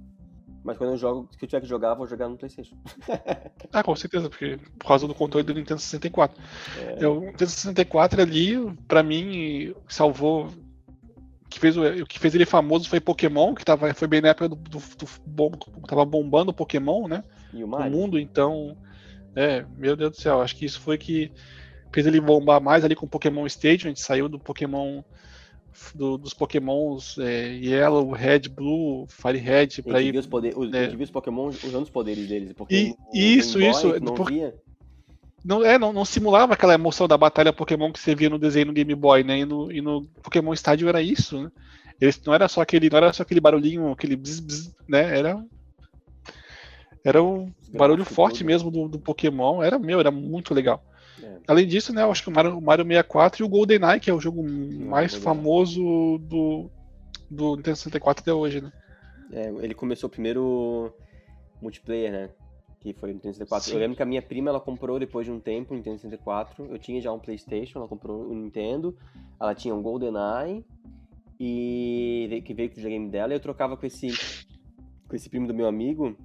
Mas 0.64 0.78
quando 0.78 0.92
eu 0.92 0.98
jogo, 0.98 1.30
se 1.32 1.44
eu 1.44 1.48
tiver 1.48 1.62
que 1.62 1.68
jogar, 1.68 1.94
vou 1.94 2.08
jogar 2.08 2.28
no 2.28 2.38
PlayStation. 2.38 2.76
ah, 3.72 3.84
com 3.84 3.96
certeza, 3.96 4.30
porque 4.30 4.58
por 4.78 4.88
causa 4.88 5.08
do 5.08 5.16
controle 5.16 5.46
do 5.46 5.54
Nintendo 5.54 5.80
64. 5.80 6.42
É... 6.78 7.08
O 7.08 7.22
Nintendo 7.22 7.50
64 7.50 8.22
ali, 8.22 8.56
para 8.88 9.04
mim, 9.04 9.74
salvou 9.88 10.50
que 11.50 11.60
fez, 11.60 11.76
o 11.76 12.06
que 12.06 12.20
fez 12.20 12.36
ele 12.36 12.46
famoso 12.46 12.88
foi 12.88 13.00
Pokémon, 13.00 13.56
que 13.56 13.66
tava, 13.66 13.94
foi 13.94 14.08
bem 14.08 14.22
na 14.22 14.30
época 14.30 14.50
do, 14.50 14.56
do, 14.56 14.78
do 14.78 15.08
bom, 15.26 15.52
tava 15.88 16.06
bombando 16.06 16.52
o 16.52 16.54
Pokémon, 16.54 17.08
né? 17.08 17.24
E 17.54 17.64
o 17.64 17.68
mundo, 17.68 18.20
então. 18.20 18.78
É, 19.36 19.66
meu 19.78 19.96
Deus 19.96 20.12
do 20.12 20.22
céu, 20.22 20.42
acho 20.42 20.56
que 20.56 20.66
isso 20.66 20.80
foi 20.80 20.98
que 20.98 21.32
fez 21.92 22.06
ele 22.06 22.20
bombar 22.20 22.62
mais 22.62 22.84
ali 22.84 22.96
com 22.96 23.06
o 23.06 23.10
Pokémon 23.10 23.46
Stadium, 23.46 23.88
a 23.88 23.90
gente 23.90 24.02
saiu 24.02 24.30
do 24.30 24.40
Pokémon. 24.40 25.02
Do, 25.96 26.18
dos 26.18 26.34
Pokémons 26.34 27.18
é, 27.20 27.54
Yellow, 27.54 28.12
Red, 28.12 28.50
Blue, 28.50 29.06
Fire 29.08 29.38
Red 29.38 29.82
para 29.84 30.02
ir. 30.02 30.16
Os 30.18 30.28
poder, 30.28 30.58
os, 30.58 30.74
é. 30.74 30.80
A 30.80 30.84
gente 30.84 30.98
viu 30.98 31.06
os 31.06 31.12
Pokémon 31.12 31.48
usando 31.48 31.84
os 31.84 31.90
poderes 31.90 32.28
deles. 32.28 32.54
e, 32.70 32.96
isso, 33.14 33.58
Boy, 33.58 33.70
isso. 33.70 34.02
Por, 34.02 34.30
não, 35.44 35.64
é, 35.64 35.78
não, 35.78 35.94
não, 35.94 36.06
simulava 36.06 36.54
aquela 36.54 36.74
emoção 36.74 37.08
da 37.08 37.18
batalha 37.18 37.54
Pokémon 37.54 37.92
que 37.92 38.00
você 38.00 38.14
via 38.14 38.30
no 38.30 38.40
desenho 38.40 38.68
no 38.68 38.74
Game 38.74 38.94
Boy, 38.96 39.24
né? 39.24 39.40
E 39.40 39.46
no, 39.46 39.72
e 39.72 39.82
no 39.82 40.06
Pokémon 40.22 40.54
Stadium 40.54 40.90
era 40.90 41.02
isso, 41.02 41.44
né? 41.44 41.52
Eles, 42.00 42.22
não 42.26 42.34
era 42.34 42.48
só 42.48 42.62
aquele, 42.62 42.90
não 42.90 42.98
era 42.98 43.14
só 43.14 43.24
aquele 43.24 43.42
barulhinho, 43.42 43.92
aquele 43.92 44.16
bzz, 44.16 44.40
bzz, 44.40 44.76
né? 44.88 45.18
Era 45.18 45.44
era 47.04 47.24
um 47.24 47.52
barulho 47.74 48.04
forte 48.04 48.44
mesmo 48.44 48.70
do, 48.70 48.88
do, 48.88 49.00
Pokémon, 49.00 49.64
era 49.64 49.80
meu, 49.80 50.00
era 50.00 50.12
muito 50.12 50.54
legal. 50.54 50.84
É. 51.22 51.38
Além 51.48 51.66
disso, 51.66 51.94
né, 51.94 52.04
eu 52.04 52.12
acho 52.12 52.24
que 52.24 52.30
o 52.30 52.32
Mario, 52.32 52.58
o 52.58 52.62
Mario 52.62 52.86
64 52.86 53.42
e 53.42 53.46
o 53.46 53.50
GoldenEye, 53.50 54.00
que 54.00 54.10
é 54.10 54.14
o 54.14 54.20
jogo 54.20 54.44
mais 54.44 55.16
famoso 55.16 55.82
do, 56.20 56.70
do 57.30 57.56
Nintendo 57.56 57.78
64 57.78 58.22
até 58.22 58.34
hoje, 58.34 58.62
né? 58.62 58.72
É, 59.32 59.48
ele 59.62 59.74
começou 59.74 60.10
primeiro 60.10 60.94
multiplayer, 61.62 62.12
né? 62.12 62.30
Que 62.80 62.94
foi 62.94 63.12
o 63.12 63.14
Nintendo 63.14 63.34
64. 63.34 63.70
Sim. 63.70 63.74
Eu 63.74 63.80
lembro 63.80 63.98
que 63.98 64.04
a 64.04 64.06
minha 64.06 64.22
prima, 64.22 64.50
ela 64.50 64.60
comprou 64.60 64.98
depois 64.98 65.26
de 65.26 65.32
um 65.32 65.40
tempo 65.40 65.74
o 65.74 65.78
Nintendo 65.78 65.98
64. 66.00 66.66
Eu 66.66 66.80
tinha 66.80 67.02
já 67.02 67.12
um 67.12 67.20
PlayStation, 67.20 67.80
ela 67.80 67.88
comprou 67.88 68.26
o 68.26 68.34
Nintendo. 68.34 68.96
Ela 69.40 69.54
tinha 69.54 69.76
um 69.76 69.82
GoldenEye 69.82 70.66
e 71.40 72.42
que 72.46 72.54
veio 72.54 72.70
com 72.70 72.74
o 72.74 72.76
videogame 72.78 73.10
dela. 73.10 73.34
E 73.34 73.36
eu 73.36 73.40
trocava 73.40 73.76
com 73.78 73.86
esse 73.86 74.08
com 75.08 75.16
esse 75.16 75.28
primo 75.28 75.48
do 75.48 75.54
meu 75.56 75.68
amigo, 75.68 76.16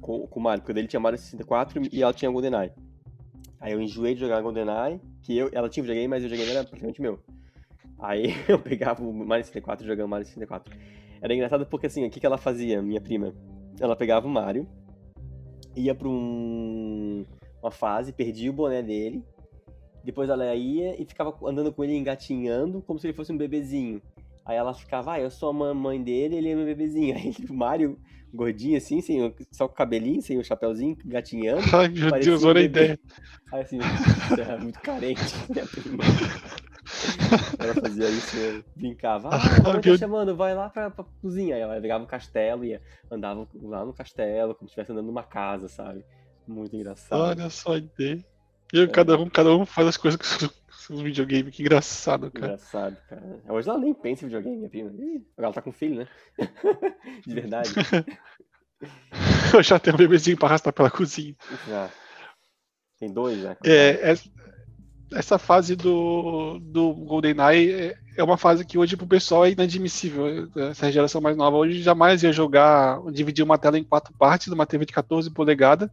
com, 0.00 0.26
com 0.26 0.40
o 0.40 0.42
Mario, 0.42 0.64
porque 0.64 0.76
ele 0.76 0.88
tinha 0.88 0.98
Mario 0.98 1.18
64 1.18 1.80
e 1.92 2.02
ela 2.02 2.12
tinha 2.12 2.30
GoldenEye. 2.30 2.72
Aí 3.60 3.72
eu 3.72 3.80
enjoei 3.80 4.14
de 4.14 4.20
jogar 4.20 4.42
GoldenEye, 4.42 5.00
que 5.22 5.38
eu, 5.38 5.48
ela 5.52 5.68
tinha 5.68 5.84
videogame, 5.84 6.08
mas 6.08 6.24
o 6.24 6.28
videogame 6.28 6.50
era 6.50 6.64
praticamente 6.64 7.00
meu. 7.00 7.20
Aí 8.00 8.34
eu 8.48 8.58
pegava 8.58 9.02
o 9.04 9.12
Mario 9.12 9.44
64 9.44 9.86
jogando 9.86 10.08
Mario 10.08 10.26
64. 10.26 10.74
Era 11.22 11.32
engraçado 11.32 11.64
porque 11.64 11.86
assim, 11.86 12.04
o 12.04 12.10
que, 12.10 12.18
que 12.18 12.26
ela 12.26 12.36
fazia, 12.36 12.82
minha 12.82 13.00
prima? 13.00 13.32
Ela 13.78 13.94
pegava 13.94 14.26
o 14.26 14.30
Mario, 14.30 14.66
ia 15.76 15.94
pra 15.94 16.08
um, 16.08 17.24
uma 17.62 17.70
fase, 17.70 18.12
perdia 18.12 18.50
o 18.50 18.54
boné 18.54 18.82
dele, 18.82 19.24
depois 20.04 20.28
ela 20.28 20.54
ia 20.54 21.00
e 21.00 21.04
ficava 21.04 21.34
andando 21.44 21.72
com 21.72 21.84
ele 21.84 21.96
engatinhando, 21.96 22.82
como 22.82 22.98
se 22.98 23.06
ele 23.06 23.14
fosse 23.14 23.32
um 23.32 23.36
bebezinho. 23.36 24.02
Aí 24.44 24.56
ela 24.56 24.74
ficava, 24.74 25.12
ah, 25.12 25.20
eu 25.20 25.30
sou 25.30 25.50
a 25.50 25.52
mamãe 25.52 26.02
dele, 26.02 26.36
ele 26.36 26.50
é 26.50 26.54
meu 26.54 26.64
bebezinho. 26.64 27.14
Aí 27.16 27.34
o 27.48 27.54
Mario, 27.54 27.96
gordinho 28.34 28.76
assim, 28.76 29.00
sem, 29.00 29.32
só 29.52 29.68
com 29.68 29.74
o 29.74 29.76
cabelinho, 29.76 30.20
sem 30.20 30.38
o 30.38 30.44
chapéuzinho, 30.44 30.96
gatinhando. 31.04 31.62
Ai, 31.72 31.88
meu 31.88 32.10
Deus, 32.20 32.44
olha 32.44 32.60
a 32.60 32.64
ideia. 32.64 32.98
Aí 33.52 33.60
assim, 33.62 33.78
era 34.38 34.58
muito 34.58 34.80
carente, 34.80 35.22
minha 35.48 35.66
prima. 35.66 36.04
Ela 37.58 37.74
fazia 37.74 38.08
isso, 38.08 38.64
brincava. 38.76 39.30
Ah, 39.32 39.38
tá 39.80 39.96
chamando, 39.96 40.36
vai 40.36 40.54
lá 40.54 40.68
pra, 40.68 40.90
pra 40.90 41.04
cozinha. 41.20 41.56
Aí 41.56 41.60
ela 41.60 41.80
pegava 41.80 42.04
um 42.04 42.06
castelo 42.06 42.64
e 42.64 42.80
andava 43.10 43.48
lá 43.62 43.84
no 43.84 43.92
castelo, 43.92 44.54
como 44.54 44.68
se 44.68 44.72
estivesse 44.72 44.92
andando 44.92 45.06
numa 45.06 45.22
casa, 45.22 45.68
sabe? 45.68 46.04
Muito 46.46 46.74
engraçado. 46.76 47.20
Olha 47.20 47.50
só 47.50 47.74
a 47.74 47.78
ideia. 47.78 48.24
E 48.72 48.80
é. 48.80 48.86
cada, 48.86 49.18
um, 49.18 49.28
cada 49.28 49.54
um 49.54 49.66
faz 49.66 49.88
as 49.88 49.96
coisas 49.96 50.18
com 50.20 50.48
seus 50.72 51.00
videogames, 51.00 51.54
que 51.54 51.62
engraçado, 51.62 52.30
cara. 52.30 52.46
Engraçado, 52.46 52.96
cara. 53.08 53.22
Hoje 53.48 53.68
ela 53.68 53.78
nem 53.78 53.94
pensa 53.94 54.24
em 54.24 54.28
videogame, 54.28 54.56
minha 54.56 54.70
prima. 54.70 54.90
Ih, 54.98 55.24
ela 55.36 55.52
tá 55.52 55.62
com 55.62 55.72
filho, 55.72 55.96
né? 55.96 56.08
De 57.26 57.34
verdade. 57.34 57.70
Eu 59.54 59.62
já 59.62 59.78
tenho 59.78 59.94
um 59.94 59.98
bebezinho 59.98 60.36
pra 60.36 60.48
arrastar 60.48 60.72
pela 60.72 60.90
cozinha. 60.90 61.36
Já. 61.68 61.90
Tem 62.98 63.12
dois, 63.12 63.38
né? 63.38 63.56
É, 63.64 64.12
é, 64.12 64.14
essa 65.14 65.38
fase 65.38 65.76
do, 65.76 66.58
do 66.60 66.92
GoldenEye 66.92 67.70
é, 67.70 67.96
é 68.16 68.24
uma 68.24 68.36
fase 68.36 68.64
que 68.64 68.78
hoje 68.78 68.96
pro 68.96 69.06
pessoal 69.06 69.44
é 69.44 69.50
inadmissível. 69.50 70.48
Essa 70.70 70.90
geração 70.90 71.20
mais 71.20 71.36
nova 71.36 71.56
hoje 71.56 71.82
jamais 71.82 72.22
ia 72.22 72.32
jogar, 72.32 73.00
dividir 73.10 73.44
uma 73.44 73.58
tela 73.58 73.78
em 73.78 73.84
quatro 73.84 74.12
partes, 74.18 74.48
numa 74.48 74.66
TV 74.66 74.84
de 74.84 74.92
14 74.92 75.30
polegadas. 75.30 75.88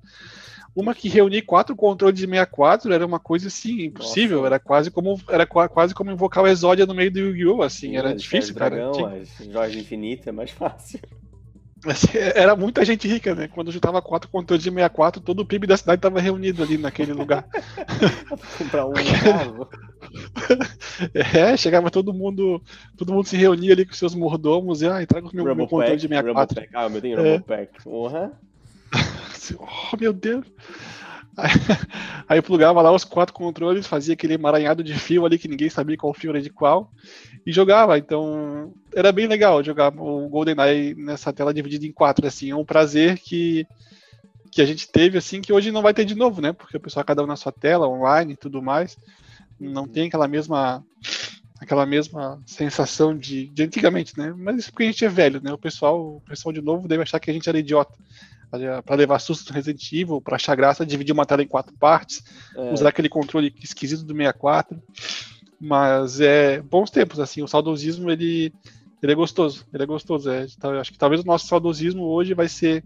Uma 0.76 0.94
que 0.94 1.10
reunir 1.10 1.42
quatro 1.42 1.76
controles 1.76 2.20
de 2.20 2.26
64 2.26 2.94
era 2.94 3.06
uma 3.06 3.20
coisa 3.20 3.48
assim, 3.48 3.84
impossível. 3.84 4.38
Nossa. 4.38 4.48
Era 4.48 4.60
quase 4.60 4.92
como 4.92 5.20
era 5.28 5.46
quase 5.46 5.94
como 5.94 6.12
invocar 6.12 6.44
o 6.44 6.48
Exódia 6.48 6.86
no 6.86 6.94
meio 6.94 7.12
do 7.12 7.20
Yu-Gi-Oh! 7.20 7.62
Assim, 7.64 7.90
Sim, 7.90 7.98
era 7.98 8.14
difícil, 8.14 8.56
cara. 8.56 8.76
Dragão, 8.76 8.92
Tinha... 8.92 9.52
Jorge 9.52 9.80
Infinito 9.80 10.30
é 10.30 10.32
mais 10.32 10.52
fácil. 10.52 11.00
Era 12.36 12.56
muita 12.56 12.84
gente 12.84 13.08
rica, 13.08 13.34
né? 13.34 13.48
Quando 13.48 13.72
juntava 13.72 14.02
quatro 14.02 14.30
controles 14.30 14.64
de 14.64 14.70
64, 14.70 15.22
todo 15.22 15.42
o 15.42 15.46
PIB 15.46 15.66
da 15.66 15.78
cidade 15.78 16.00
estava 16.00 16.20
reunido 16.20 16.62
ali 16.62 16.78
naquele 16.78 17.14
lugar. 17.14 17.46
Comprar 18.58 18.86
um 18.86 18.94
carro. 18.94 19.70
é, 21.14 21.56
chegava 21.56 21.90
todo 21.90 22.14
mundo, 22.14 22.62
todo 22.98 23.14
mundo 23.14 23.26
se 23.26 23.38
reunia 23.38 23.74
ali 23.74 23.86
com 23.86 23.94
seus 23.94 24.14
mordomos 24.14 24.82
e, 24.82 24.88
ah, 24.88 25.06
traga 25.06 25.28
o 25.28 25.36
meu, 25.36 25.56
meu 25.56 25.68
controle 25.68 25.96
de 25.96 26.08
64. 26.08 26.68
Ah, 26.74 26.88
eu 26.88 27.02
tenho 27.02 27.26
é. 27.26 27.40
Pack. 27.40 27.72
Uhum. 27.86 28.32
oh, 29.60 29.98
meu 29.98 30.12
Deus. 30.12 30.46
Aí, 31.38 31.52
aí 32.28 32.38
eu 32.40 32.44
plugava 32.44 32.82
lá 32.82 32.92
os 32.92 33.06
quatro 33.06 33.34
controles, 33.34 33.88
fazia 33.88 34.14
aquele 34.14 34.34
emaranhado 34.34 34.84
de 34.84 34.94
fio 34.94 35.26
ali 35.26 35.38
que 35.38 35.48
ninguém 35.48 35.70
sabia 35.70 35.96
qual 35.96 36.14
fio 36.14 36.32
era 36.32 36.42
de 36.42 36.50
qual 36.50 36.92
e 37.46 37.52
jogava. 37.52 37.98
Então 37.98 38.74
era 38.94 39.12
bem 39.12 39.28
legal 39.28 39.64
jogar 39.64 39.94
o 39.96 40.28
GoldenEye 40.30 40.96
nessa 40.96 41.32
tela 41.34 41.54
dividida 41.54 41.86
em 41.86 41.92
quatro. 41.92 42.26
Assim, 42.28 42.52
é 42.52 42.56
um 42.56 42.66
prazer 42.66 43.18
que, 43.20 43.66
que 44.52 44.62
a 44.62 44.66
gente 44.66 44.88
teve, 44.90 45.18
assim, 45.18 45.42
que 45.42 45.54
hoje 45.54 45.72
não 45.72 45.82
vai 45.82 45.94
ter 45.94 46.06
de 46.06 46.16
novo, 46.16 46.42
né? 46.42 46.54
Porque 46.54 46.78
o 46.78 46.80
pessoal 46.80 47.06
cada 47.06 47.24
um 47.24 47.28
na 47.28 47.36
sua 47.36 47.52
tela, 47.52 47.88
online 47.88 48.34
e 48.34 48.38
tudo 48.38 48.62
mais, 48.62 48.98
não 49.60 49.88
tem 49.88 50.08
aquela 50.08 50.28
mesma 50.28 50.84
aquela 51.60 51.86
mesma 51.86 52.42
sensação 52.46 53.16
de, 53.18 53.48
de 53.50 53.64
antigamente, 53.64 54.18
né? 54.18 54.34
Mas 54.36 54.60
isso 54.60 54.72
porque 54.72 54.84
a 54.84 54.88
gente 54.88 55.04
é 55.04 55.10
velho, 55.10 55.42
né? 55.44 55.52
O 55.52 55.58
pessoal, 55.58 56.16
o 56.16 56.22
pessoal 56.22 56.54
de 56.54 56.62
novo 56.62 56.88
deve 56.88 57.04
achar 57.04 57.20
que 57.20 57.30
a 57.30 57.34
gente 57.34 57.50
era 57.50 57.60
idiota 57.60 57.94
para 58.84 58.96
levar 58.96 59.20
susto 59.20 59.50
no 59.50 59.56
Resident 59.56 59.92
Evil, 59.92 60.22
para 60.22 60.36
achar 60.36 60.56
graça, 60.56 60.86
dividir 60.86 61.14
uma 61.14 61.26
tela 61.26 61.44
em 61.44 61.48
quatro 61.48 61.76
partes, 61.78 62.24
é. 62.56 62.74
usar 62.74 62.90
aquele 62.90 63.10
controle 63.10 63.54
esquisito 63.62 64.04
do 64.04 64.16
64. 64.16 64.82
Mas 65.62 66.20
é 66.20 66.62
bons 66.62 66.90
tempos, 66.90 67.20
assim, 67.20 67.44
o 67.44 67.48
saudosismo 67.48 68.10
ele, 68.10 68.54
ele 69.02 69.12
é 69.12 69.16
gostoso, 69.16 69.66
ele 69.74 69.84
é 69.84 69.86
gostoso. 69.86 70.30
É, 70.30 70.46
tá, 70.60 70.80
acho 70.80 70.92
que 70.92 70.98
talvez 70.98 71.22
o 71.22 71.26
nosso 71.26 71.48
saudosismo 71.48 72.04
hoje 72.04 72.34
vai 72.34 72.48
ser 72.48 72.84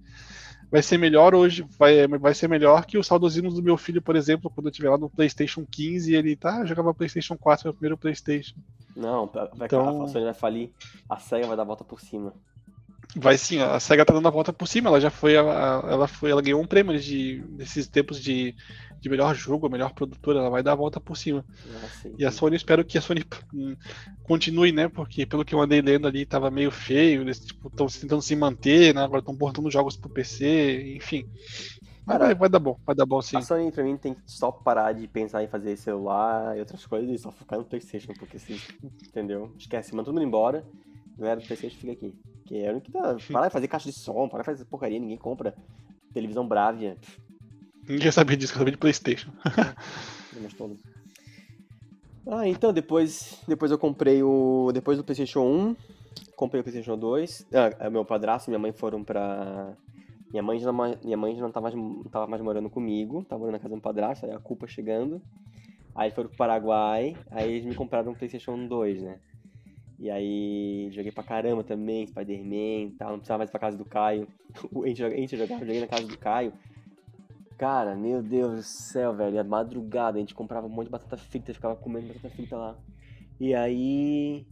vai 0.72 0.82
ser 0.82 0.98
melhor 0.98 1.36
hoje, 1.36 1.64
vai, 1.78 2.08
vai 2.08 2.34
ser 2.34 2.48
melhor 2.48 2.84
que 2.86 2.98
o 2.98 3.04
saudosismo 3.04 3.52
do 3.52 3.62
meu 3.62 3.78
filho, 3.78 4.02
por 4.02 4.16
exemplo, 4.16 4.50
quando 4.50 4.66
eu 4.66 4.72
estiver 4.72 4.90
lá 4.90 4.98
no 4.98 5.08
PlayStation 5.08 5.64
15 5.70 6.16
ele 6.16 6.36
tá 6.36 6.66
jogava 6.66 6.94
PlayStation 6.96 7.38
4, 7.38 7.68
meu 7.68 7.74
primeiro 7.74 7.98
PlayStation. 7.98 8.56
Não, 8.96 9.28
vai, 9.28 9.68
então... 9.68 10.04
a 10.04 10.08
Sony 10.08 10.26
vai 10.26 10.34
falir, 10.34 10.72
a 11.08 11.18
SEGA 11.18 11.46
vai 11.46 11.56
dar 11.56 11.62
a 11.62 11.66
volta 11.66 11.84
por 11.84 12.02
cima. 12.02 12.34
Vai 13.16 13.38
sim, 13.38 13.60
a 13.60 13.80
SEGA 13.80 14.06
tá 14.06 14.14
dando 14.14 14.28
a 14.28 14.32
volta 14.32 14.52
por 14.52 14.68
cima, 14.68 14.90
ela 14.90 15.00
já 15.00 15.12
foi, 15.12 15.34
ela 15.34 16.08
foi, 16.08 16.32
ela 16.32 16.42
ganhou 16.42 16.62
um 16.62 16.66
prêmio 16.66 17.00
de 17.00 17.40
desses 17.50 17.88
tempos 17.88 18.20
de, 18.20 18.56
de 19.00 19.10
melhor 19.10 19.36
jogo, 19.36 19.70
melhor 19.70 19.94
produtora, 19.94 20.40
ela 20.40 20.50
vai 20.50 20.64
dar 20.64 20.72
a 20.72 20.76
volta 20.76 21.00
por 21.00 21.16
cima. 21.16 21.46
E 22.18 22.26
a 22.26 22.32
Sony, 22.32 22.56
espero 22.56 22.84
que 22.84 22.98
a 22.98 23.02
Sony 23.02 23.24
hum, 23.54 23.76
continue, 24.24 24.72
né? 24.72 24.88
Porque 24.88 25.26
pelo 25.26 25.46
que 25.46 25.54
eu 25.54 25.62
andei 25.62 25.82
lendo 25.82 26.08
ali, 26.08 26.26
tava 26.26 26.50
meio 26.50 26.72
feio, 26.72 27.22
eles 27.22 27.38
estão 27.38 27.88
tipo, 27.88 28.00
tentando 28.00 28.22
se 28.22 28.36
manter, 28.36 28.96
né? 28.96 29.04
Agora 29.04 29.20
estão 29.20 29.36
portando 29.36 29.70
jogos 29.70 29.96
pro 29.96 30.10
PC, 30.10 30.96
enfim. 30.96 31.28
Mas 32.06 32.18
vai, 32.18 32.36
vai 32.36 32.50
dar 32.50 32.60
bom, 32.60 32.78
vai 32.86 32.96
dar 32.96 33.06
bom 33.06 33.22
sim. 33.22 33.38
A 33.38 33.42
Sony, 33.42 33.72
pra 33.72 33.84
mim, 33.84 33.96
tem 33.96 34.14
que 34.14 34.22
só 34.26 34.52
parar 34.52 34.92
de 34.94 35.08
pensar 35.08 35.44
em 35.44 35.48
fazer 35.48 35.78
celular 35.78 36.58
e 36.58 36.60
outras 36.60 36.86
coisas 36.86 37.10
e 37.10 37.18
só 37.18 37.32
focar 37.32 37.60
no 37.60 37.66
Playstation, 37.66 38.14
porque 38.18 38.40
se, 38.40 38.60
entendeu? 39.08 39.54
Esquece, 39.58 39.94
manda 39.94 40.06
todo 40.06 40.16
mundo 40.16 40.26
embora, 40.26 40.66
galera 41.18 41.40
do 41.40 41.46
Playstation 41.46 41.78
fica 41.78 41.94
aqui. 41.94 42.14
Que 42.54 42.64
é 42.64 42.72
o 42.72 42.80
que 42.80 42.92
tá. 42.92 43.18
Parar 43.32 43.48
de 43.48 43.54
fazer 43.54 43.68
caixa 43.68 43.90
de 43.90 43.96
som, 43.96 44.30
parar 44.30 44.44
de 44.44 44.46
fazer 44.46 44.66
porcaria, 44.66 45.00
ninguém 45.00 45.18
compra 45.18 45.56
televisão 46.14 46.48
Bravia. 46.48 46.96
Ninguém 47.90 48.12
sabia 48.12 48.38
disso, 48.38 48.54
quer 48.54 48.60
saber 48.60 48.70
de 48.70 48.78
Playstation. 48.78 49.32
Ah, 52.28 52.48
então 52.48 52.72
depois, 52.72 53.42
depois 53.48 53.72
eu 53.72 53.78
comprei 53.80 54.22
o. 54.22 54.70
Depois 54.72 55.00
do 55.00 55.04
PlayStation 55.04 55.42
1, 55.42 55.76
comprei 56.36 56.62
o 56.62 56.64
PlayStation 56.64 56.96
2. 56.96 57.48
Ah, 57.80 57.90
meu 57.90 58.06
padrasto 58.06 58.48
e 58.48 58.52
minha 58.52 58.60
mãe 58.60 58.72
foram 58.72 59.04
pra. 59.04 59.76
Minha 60.30 60.44
mãe 60.44 60.60
já 60.60 60.72
não, 60.72 60.98
minha 61.04 61.18
mãe 61.18 61.36
já 61.36 61.42
não 61.42 61.52
tava, 61.52 61.64
mais, 61.64 61.76
não 61.76 62.04
tava 62.04 62.28
mais 62.28 62.42
morando 62.44 62.70
comigo, 62.70 63.26
tava 63.26 63.40
morando 63.40 63.54
na 63.54 63.60
casa 63.60 63.74
do 63.74 63.82
padrasto, 63.82 64.28
aí 64.28 64.32
a 64.32 64.38
culpa 64.38 64.68
chegando. 64.68 65.20
Aí 65.96 66.12
foram 66.12 66.30
pro 66.30 66.38
Paraguai, 66.38 67.18
aí 67.32 67.52
eles 67.52 67.66
me 67.66 67.74
compraram 67.74 68.12
um 68.12 68.16
PlayStation 68.16 68.68
2, 68.68 69.02
né? 69.02 69.20
E 70.00 70.10
aí 70.10 70.90
joguei 70.92 71.12
pra 71.12 71.24
caramba 71.24 71.64
também, 71.64 72.08
Spider-Man 72.08 72.88
e 72.88 72.96
tal, 72.98 73.12
não 73.12 73.18
precisava 73.18 73.38
mais 73.40 73.50
ir 73.50 73.52
pra 73.52 73.60
casa 73.60 73.78
do 73.78 73.86
Caio. 73.86 74.28
A 74.84 74.88
gente, 74.88 75.04
a 75.04 75.10
gente 75.10 75.38
jogava, 75.38 75.66
joguei 75.66 75.80
na 75.80 75.88
casa 75.88 76.08
do 76.08 76.18
Caio. 76.18 76.54
Cara, 77.58 77.96
meu 77.96 78.22
Deus 78.22 78.56
do 78.56 78.64
céu, 78.64 79.14
velho. 79.14 79.40
A 79.40 79.44
madrugada 79.44 80.18
a 80.18 80.20
gente 80.20 80.34
comprava 80.34 80.68
um 80.68 80.70
monte 80.70 80.86
de 80.86 80.92
batata 80.92 81.18
frita, 81.18 81.54
ficava 81.54 81.76
comendo 81.76 82.08
batata 82.08 82.30
frita 82.30 82.58
lá. 82.58 82.76
E 83.40 83.54
aí. 83.54 84.46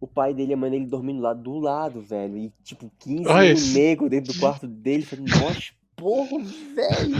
O 0.00 0.06
pai 0.06 0.32
dele 0.32 0.52
e 0.52 0.54
a 0.54 0.56
mãe 0.56 0.70
dele 0.70 0.86
dormindo 0.86 1.20
lá 1.20 1.34
do 1.34 1.58
lado, 1.58 2.00
velho. 2.00 2.38
E 2.38 2.50
tipo, 2.64 2.90
15 2.98 3.28
Olha 3.28 3.54
nego 3.74 4.08
dentro 4.08 4.32
do 4.32 4.40
quarto 4.40 4.66
dele. 4.66 5.04
Falei, 5.04 5.26
nossa, 5.26 5.72
porra, 5.94 6.38
velho. 6.38 7.16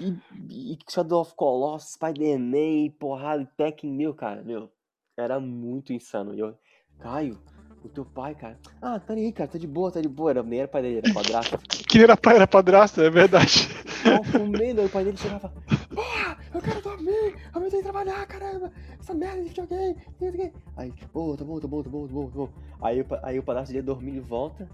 E, 0.00 0.72
e 0.72 0.78
Shadow 0.88 1.20
of 1.20 1.34
Colossus, 1.34 1.94
Spider-Man, 1.94 2.90
porrada, 2.98 3.42
e 3.42 3.46
Tekken, 3.56 3.92
meu, 3.92 4.14
cara, 4.14 4.42
meu. 4.42 4.70
Era 5.16 5.40
muito 5.40 5.94
insano. 5.94 6.34
E 6.34 6.40
eu, 6.40 6.54
Caio, 7.00 7.38
o 7.82 7.88
teu 7.88 8.04
pai, 8.04 8.34
cara. 8.34 8.58
Ah, 8.82 9.00
tá 9.00 9.14
aí, 9.14 9.32
cara, 9.32 9.48
tá 9.48 9.56
de 9.56 9.66
boa, 9.66 9.90
tá 9.90 10.00
de 10.00 10.08
boa. 10.08 10.30
Era, 10.30 10.42
nem 10.42 10.58
era 10.58 10.68
pai 10.68 10.82
dele, 10.82 11.00
era 11.02 11.14
padrasto. 11.14 11.58
Que 11.88 12.02
era 12.02 12.16
pai, 12.16 12.36
era 12.36 12.46
padrasto, 12.46 13.00
é 13.00 13.08
verdade. 13.08 13.68
Tava 14.02 14.38
comendo, 14.38 14.80
aí 14.80 14.86
o 14.86 14.90
pai 14.90 15.04
dele 15.04 15.16
chegava. 15.16 15.50
Porra, 15.94 16.36
eu 16.52 16.60
quero 16.60 16.82
dormir, 16.82 17.36
eu 17.54 17.60
tenho 17.60 17.70
que 17.70 17.82
trabalhar, 17.82 18.26
caramba. 18.26 18.70
Essa 19.00 19.14
merda 19.14 19.40
de 19.40 19.48
videogame, 19.48 19.96
o 20.20 20.32
quê. 20.32 20.52
Aí, 20.76 20.92
ô, 21.14 21.30
oh, 21.30 21.36
tá 21.36 21.44
bom, 21.44 21.60
tá 21.60 21.68
bom, 21.68 21.82
tá 21.82 21.88
bom, 21.88 22.06
tá 22.06 22.12
bom, 22.12 22.26
tá 22.28 22.36
bom. 22.36 22.48
Aí, 22.82 23.06
aí 23.22 23.38
o 23.38 23.42
padrasto 23.42 23.72
ia 23.72 23.82
dormir 23.82 24.12
de 24.12 24.20
volta. 24.20 24.68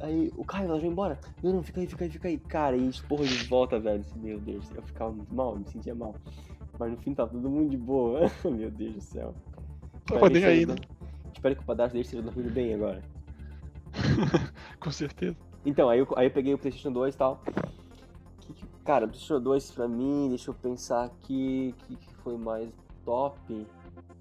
Aí 0.00 0.30
o 0.36 0.44
Caio, 0.44 0.68
ela 0.68 0.80
já 0.80 0.86
embora. 0.86 1.18
Não, 1.42 1.54
não, 1.54 1.62
fica 1.62 1.80
aí, 1.80 1.86
fica 1.86 2.04
aí, 2.04 2.10
fica 2.10 2.28
aí. 2.28 2.38
Cara, 2.38 2.76
e 2.76 2.88
esporra 2.88 3.24
de 3.24 3.44
volta, 3.46 3.80
velho. 3.80 4.04
Meu 4.16 4.38
Deus, 4.38 4.70
eu 4.74 4.82
ficava 4.82 5.10
muito 5.10 5.34
mal, 5.34 5.56
me 5.56 5.66
sentia 5.66 5.94
mal. 5.94 6.14
Mas 6.78 6.90
no 6.90 6.96
fim 6.98 7.14
tava 7.14 7.30
todo 7.30 7.48
mundo 7.48 7.70
de 7.70 7.76
boa. 7.76 8.20
Meu 8.44 8.70
Deus 8.70 8.94
do 8.94 9.00
céu. 9.00 9.34
Nem 10.10 10.18
Espero 10.18 10.46
aí, 10.46 10.60
que 10.60 10.66
né? 10.66 10.72
ele- 10.74 10.88
Espero 11.32 11.56
que 11.56 11.62
o 11.62 11.66
padrasto 11.66 11.92
dele 11.92 12.04
esteja 12.04 12.22
dormindo 12.22 12.50
bem 12.52 12.74
agora. 12.74 13.02
Com 14.80 14.90
certeza. 14.90 15.36
Então, 15.64 15.88
aí 15.88 15.98
eu, 16.00 16.08
aí 16.16 16.26
eu 16.26 16.30
peguei 16.30 16.54
o 16.54 16.58
PlayStation 16.58 16.92
2 16.92 17.14
e 17.14 17.18
tal. 17.18 17.40
Cara, 18.84 19.06
o 19.06 19.08
PlayStation 19.08 19.40
2 19.40 19.70
pra 19.72 19.88
mim, 19.88 20.28
deixa 20.28 20.50
eu 20.50 20.54
pensar 20.54 21.04
aqui. 21.04 21.74
O 21.74 21.84
que, 21.86 21.96
que 21.96 22.14
foi 22.16 22.36
mais 22.36 22.68
top? 23.04 23.66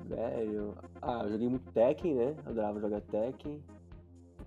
Velho. 0.06 0.76
Ah, 1.02 1.22
eu 1.24 1.32
joguei 1.32 1.48
muito 1.50 1.72
Tekken, 1.72 2.16
né? 2.16 2.36
Adorava 2.46 2.80
jogar 2.80 3.02
Tekken. 3.02 3.60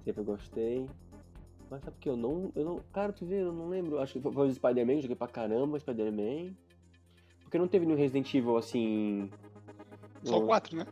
Sempre 0.05 0.23
gostei. 0.23 0.87
Mas 1.71 1.83
sabe 1.83 1.97
que 1.99 2.09
eu 2.09 2.17
não. 2.17 2.51
Eu 2.55 2.65
não 2.65 2.81
cara, 2.93 3.13
tu 3.13 3.25
vê, 3.27 3.43
eu 3.43 3.53
não 3.53 3.69
lembro. 3.69 3.99
Acho 3.99 4.15
que 4.15 4.21
foi, 4.33 4.49
o 4.49 4.53
Spider-Man, 4.55 5.01
joguei 5.01 5.17
pra 5.17 5.27
caramba 5.29 5.79
Spider-Man. 5.81 6.53
Porque 7.57 7.59
não 7.59 7.69
teve 7.69 7.87
nenhum 7.87 7.99
Resident 7.99 8.35
Evil 8.35 8.59
assim. 8.59 9.31
Só 10.23 10.39
no- 10.41 10.47
quatro, 10.47 10.77
né? 10.77 10.87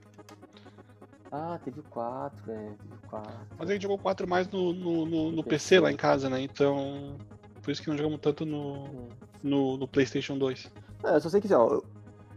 Ah, 1.30 1.58
teve 1.62 1.82
quatro, 1.82 2.50
é. 2.50 2.54
Teve 2.70 3.06
quatro. 3.08 3.32
Mas 3.58 3.68
a 3.68 3.72
gente 3.74 3.82
jogou 3.82 3.98
quatro 3.98 4.26
mais 4.26 4.48
no, 4.48 4.72
no, 4.72 5.04
no, 5.04 5.30
no 5.32 5.44
PC 5.44 5.78
lá 5.78 5.92
em 5.92 5.96
casa, 5.96 6.30
né? 6.30 6.40
Então. 6.40 7.16
Por 7.60 7.70
isso 7.70 7.82
que 7.82 7.88
não 7.90 7.96
jogamos 7.96 8.20
tanto 8.20 8.44
no, 8.46 9.08
no, 9.42 9.76
no 9.76 9.88
PlayStation 9.88 10.36
2. 10.38 10.70
É, 11.04 11.16
eu 11.16 11.20
só 11.20 11.28
sei 11.28 11.40
que 11.40 11.46
assim, 11.46 11.54
ó, 11.54 11.78
o 11.78 11.82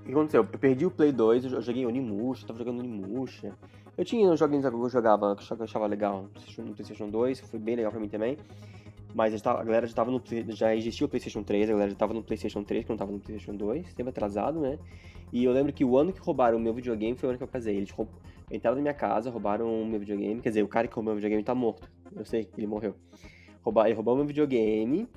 que 0.03 0.11
aconteceu? 0.11 0.41
Eu 0.51 0.59
perdi 0.59 0.85
o 0.85 0.91
Play 0.91 1.11
2, 1.11 1.45
eu 1.45 1.61
joguei 1.61 1.85
Onimusha, 1.85 2.47
tava 2.47 2.59
jogando 2.59 2.79
Onimusha. 2.79 3.53
Eu 3.97 4.05
tinha 4.05 4.29
uns 4.29 4.39
joguinhos 4.39 4.65
que 4.67 4.73
eu 4.73 4.89
jogava, 4.89 5.35
que 5.35 5.51
eu 5.53 5.63
achava 5.63 5.85
legal 5.85 6.23
no 6.23 6.29
PlayStation- 6.29 6.61
no 6.63 6.73
PlayStation 6.73 7.09
2, 7.09 7.39
foi 7.41 7.59
bem 7.59 7.75
legal 7.75 7.91
pra 7.91 7.99
mim 8.01 8.07
também. 8.09 8.37
Mas 9.13 9.41
tava- 9.41 9.61
a 9.61 9.63
galera 9.63 9.87
já 9.87 9.93
tava 9.93 10.11
no. 10.11 10.21
Já 10.49 10.75
existia 10.75 11.05
o 11.05 11.09
PlayStation 11.09 11.41
3, 11.43 11.69
a 11.69 11.73
galera 11.73 11.89
já 11.89 11.95
tava 11.95 12.13
no 12.13 12.21
PlayStation 12.23 12.63
3, 12.63 12.83
que 12.83 12.89
não 12.89 12.97
tava 12.97 13.11
no 13.11 13.19
PlayStation 13.19 13.55
2, 13.55 13.87
sempre 13.87 14.09
atrasado, 14.09 14.59
né? 14.59 14.77
E 15.31 15.43
eu 15.43 15.51
lembro 15.51 15.73
que 15.73 15.83
o 15.83 15.97
ano 15.97 16.13
que 16.13 16.19
roubaram 16.19 16.57
o 16.57 16.61
meu 16.61 16.73
videogame 16.73 17.17
foi 17.17 17.27
o 17.27 17.29
ano 17.31 17.37
que 17.37 17.43
eu 17.43 17.47
casei. 17.47 17.75
Eles 17.75 17.89
roub... 17.91 18.09
entraram 18.51 18.75
na 18.77 18.81
minha 18.81 18.93
casa, 18.93 19.29
roubaram 19.29 19.81
o 19.81 19.85
meu 19.85 19.99
videogame. 19.99 20.39
Quer 20.41 20.49
dizer, 20.49 20.63
o 20.63 20.67
cara 20.67 20.87
que 20.87 20.93
roubou 20.93 21.11
meu 21.13 21.15
videogame 21.15 21.43
tá 21.43 21.55
morto. 21.55 21.89
Eu 22.15 22.25
sei 22.25 22.45
que 22.45 22.59
ele 22.59 22.67
morreu. 22.67 22.95
Roubar... 23.63 23.87
Ele 23.87 23.95
roubou 23.95 24.15
meu 24.15 24.25
videogame 24.25 25.07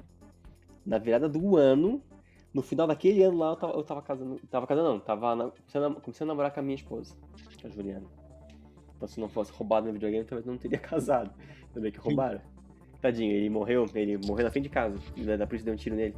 na 0.84 0.98
virada 0.98 1.28
do 1.28 1.56
ano. 1.56 2.02
No 2.52 2.62
final 2.62 2.88
daquele 2.88 3.22
ano 3.22 3.38
lá, 3.38 3.50
eu 3.50 3.56
tava, 3.56 3.72
eu 3.74 3.82
tava 3.84 4.02
casando. 4.02 4.40
Tava 4.50 4.66
casando, 4.66 4.88
não. 4.88 4.98
Tava 4.98 5.36
na- 5.36 5.50
começando, 5.50 6.22
a, 6.24 6.26
namorar 6.26 6.52
com 6.52 6.58
a 6.58 6.62
minha 6.62 6.74
esposa, 6.74 7.14
a 7.64 7.68
Juliana. 7.68 8.06
Então, 8.96 9.06
se 9.06 9.20
não 9.20 9.28
fosse 9.28 9.52
roubado 9.52 9.84
meu 9.84 9.92
videogame, 9.92 10.24
talvez 10.24 10.44
eu 10.46 10.52
não 10.52 10.58
teria 10.58 10.78
casado. 10.80 11.30
Bem 11.76 11.92
que 11.92 11.98
roubaram. 12.00 12.40
Tadinho, 13.00 13.32
ele 13.32 13.48
morreu, 13.48 13.86
ele 13.94 14.18
morreu 14.18 14.44
na 14.44 14.50
frente 14.50 14.64
de 14.64 14.70
casa. 14.70 14.96
Da 15.16 15.36
da 15.36 15.46
polícia 15.46 15.64
deu 15.64 15.74
um 15.74 15.76
tiro 15.76 15.96
nele. 15.96 16.14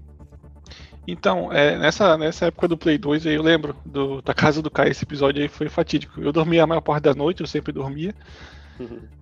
Então, 1.06 1.52
é, 1.52 1.76
nessa, 1.76 2.16
nessa 2.16 2.46
época 2.46 2.68
do 2.68 2.78
Play 2.78 2.96
2 2.96 3.26
aí 3.26 3.34
eu 3.34 3.42
lembro 3.42 3.74
do, 3.84 4.22
da 4.22 4.32
casa 4.32 4.62
do 4.62 4.70
Caio, 4.70 4.90
esse 4.90 5.04
episódio 5.04 5.42
aí 5.42 5.48
foi 5.48 5.68
fatídico. 5.68 6.20
Eu 6.20 6.32
dormia 6.32 6.62
a 6.62 6.66
maior 6.66 6.80
parte 6.80 7.04
da 7.04 7.14
noite, 7.14 7.40
eu 7.40 7.46
sempre 7.46 7.72
dormia, 7.72 8.14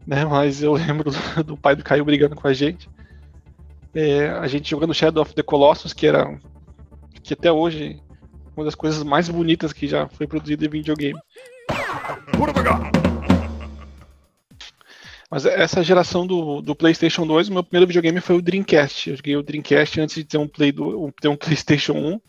né? 0.07 0.25
Mas 0.25 0.63
eu 0.63 0.73
lembro 0.75 1.11
do, 1.11 1.45
do 1.45 1.57
pai 1.57 1.75
do 1.75 1.85
Caio 1.85 2.05
brigando 2.05 2.37
com 2.37 2.47
a 2.47 2.53
gente. 2.53 2.89
É, 3.95 4.29
a 4.29 4.47
gente 4.47 4.71
jogando 4.71 4.95
Shadow 4.95 5.23
of 5.23 5.35
the 5.35 5.43
Colossus, 5.43 5.93
que 5.93 6.07
era. 6.07 6.39
que 7.23 7.35
até 7.35 7.51
hoje 7.51 8.01
uma 8.57 8.65
das 8.65 8.75
coisas 8.75 9.03
mais 9.03 9.29
bonitas 9.29 9.73
que 9.73 9.89
já 9.89 10.07
foi 10.09 10.27
produzida 10.27 10.67
em 10.67 10.69
videogame. 10.69 11.19
Mas 15.31 15.47
essa 15.47 15.83
geração 15.85 16.27
do, 16.27 16.61
do 16.61 16.75
PlayStation 16.75 17.25
2, 17.25 17.49
o 17.49 17.53
meu 17.53 17.63
primeiro 17.63 17.87
videogame 17.87 18.21
foi 18.21 18.37
o 18.37 18.43
Dreamcast. 18.43 19.11
Eu 19.11 19.17
joguei 19.17 19.37
o 19.37 19.43
Dreamcast 19.43 20.01
antes 20.01 20.17
de 20.17 20.25
ter 20.25 20.39
um, 20.39 20.49
Play 20.49 20.73
do, 20.73 21.13
ter 21.21 21.29
um 21.29 21.37
PlayStation 21.39 21.93
1. 21.93 22.21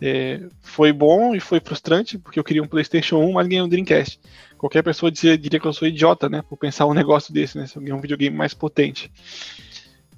É, 0.00 0.40
foi 0.60 0.92
bom 0.92 1.34
e 1.34 1.40
foi 1.40 1.60
frustrante, 1.60 2.18
porque 2.18 2.38
eu 2.38 2.44
queria 2.44 2.62
um 2.62 2.68
PlayStation 2.68 3.18
1, 3.18 3.32
mas 3.32 3.48
ganhei 3.48 3.62
um 3.62 3.68
Dreamcast. 3.68 4.20
Qualquer 4.56 4.82
pessoa 4.82 5.10
dizia, 5.10 5.36
diria 5.36 5.58
que 5.58 5.66
eu 5.66 5.72
sou 5.72 5.88
idiota, 5.88 6.28
né? 6.28 6.42
Por 6.42 6.56
pensar 6.56 6.86
um 6.86 6.94
negócio 6.94 7.34
desse, 7.34 7.58
né? 7.58 7.66
Se 7.66 7.76
eu 7.76 7.82
ganhei 7.82 7.94
um 7.94 8.00
videogame 8.00 8.36
mais 8.36 8.54
potente. 8.54 9.10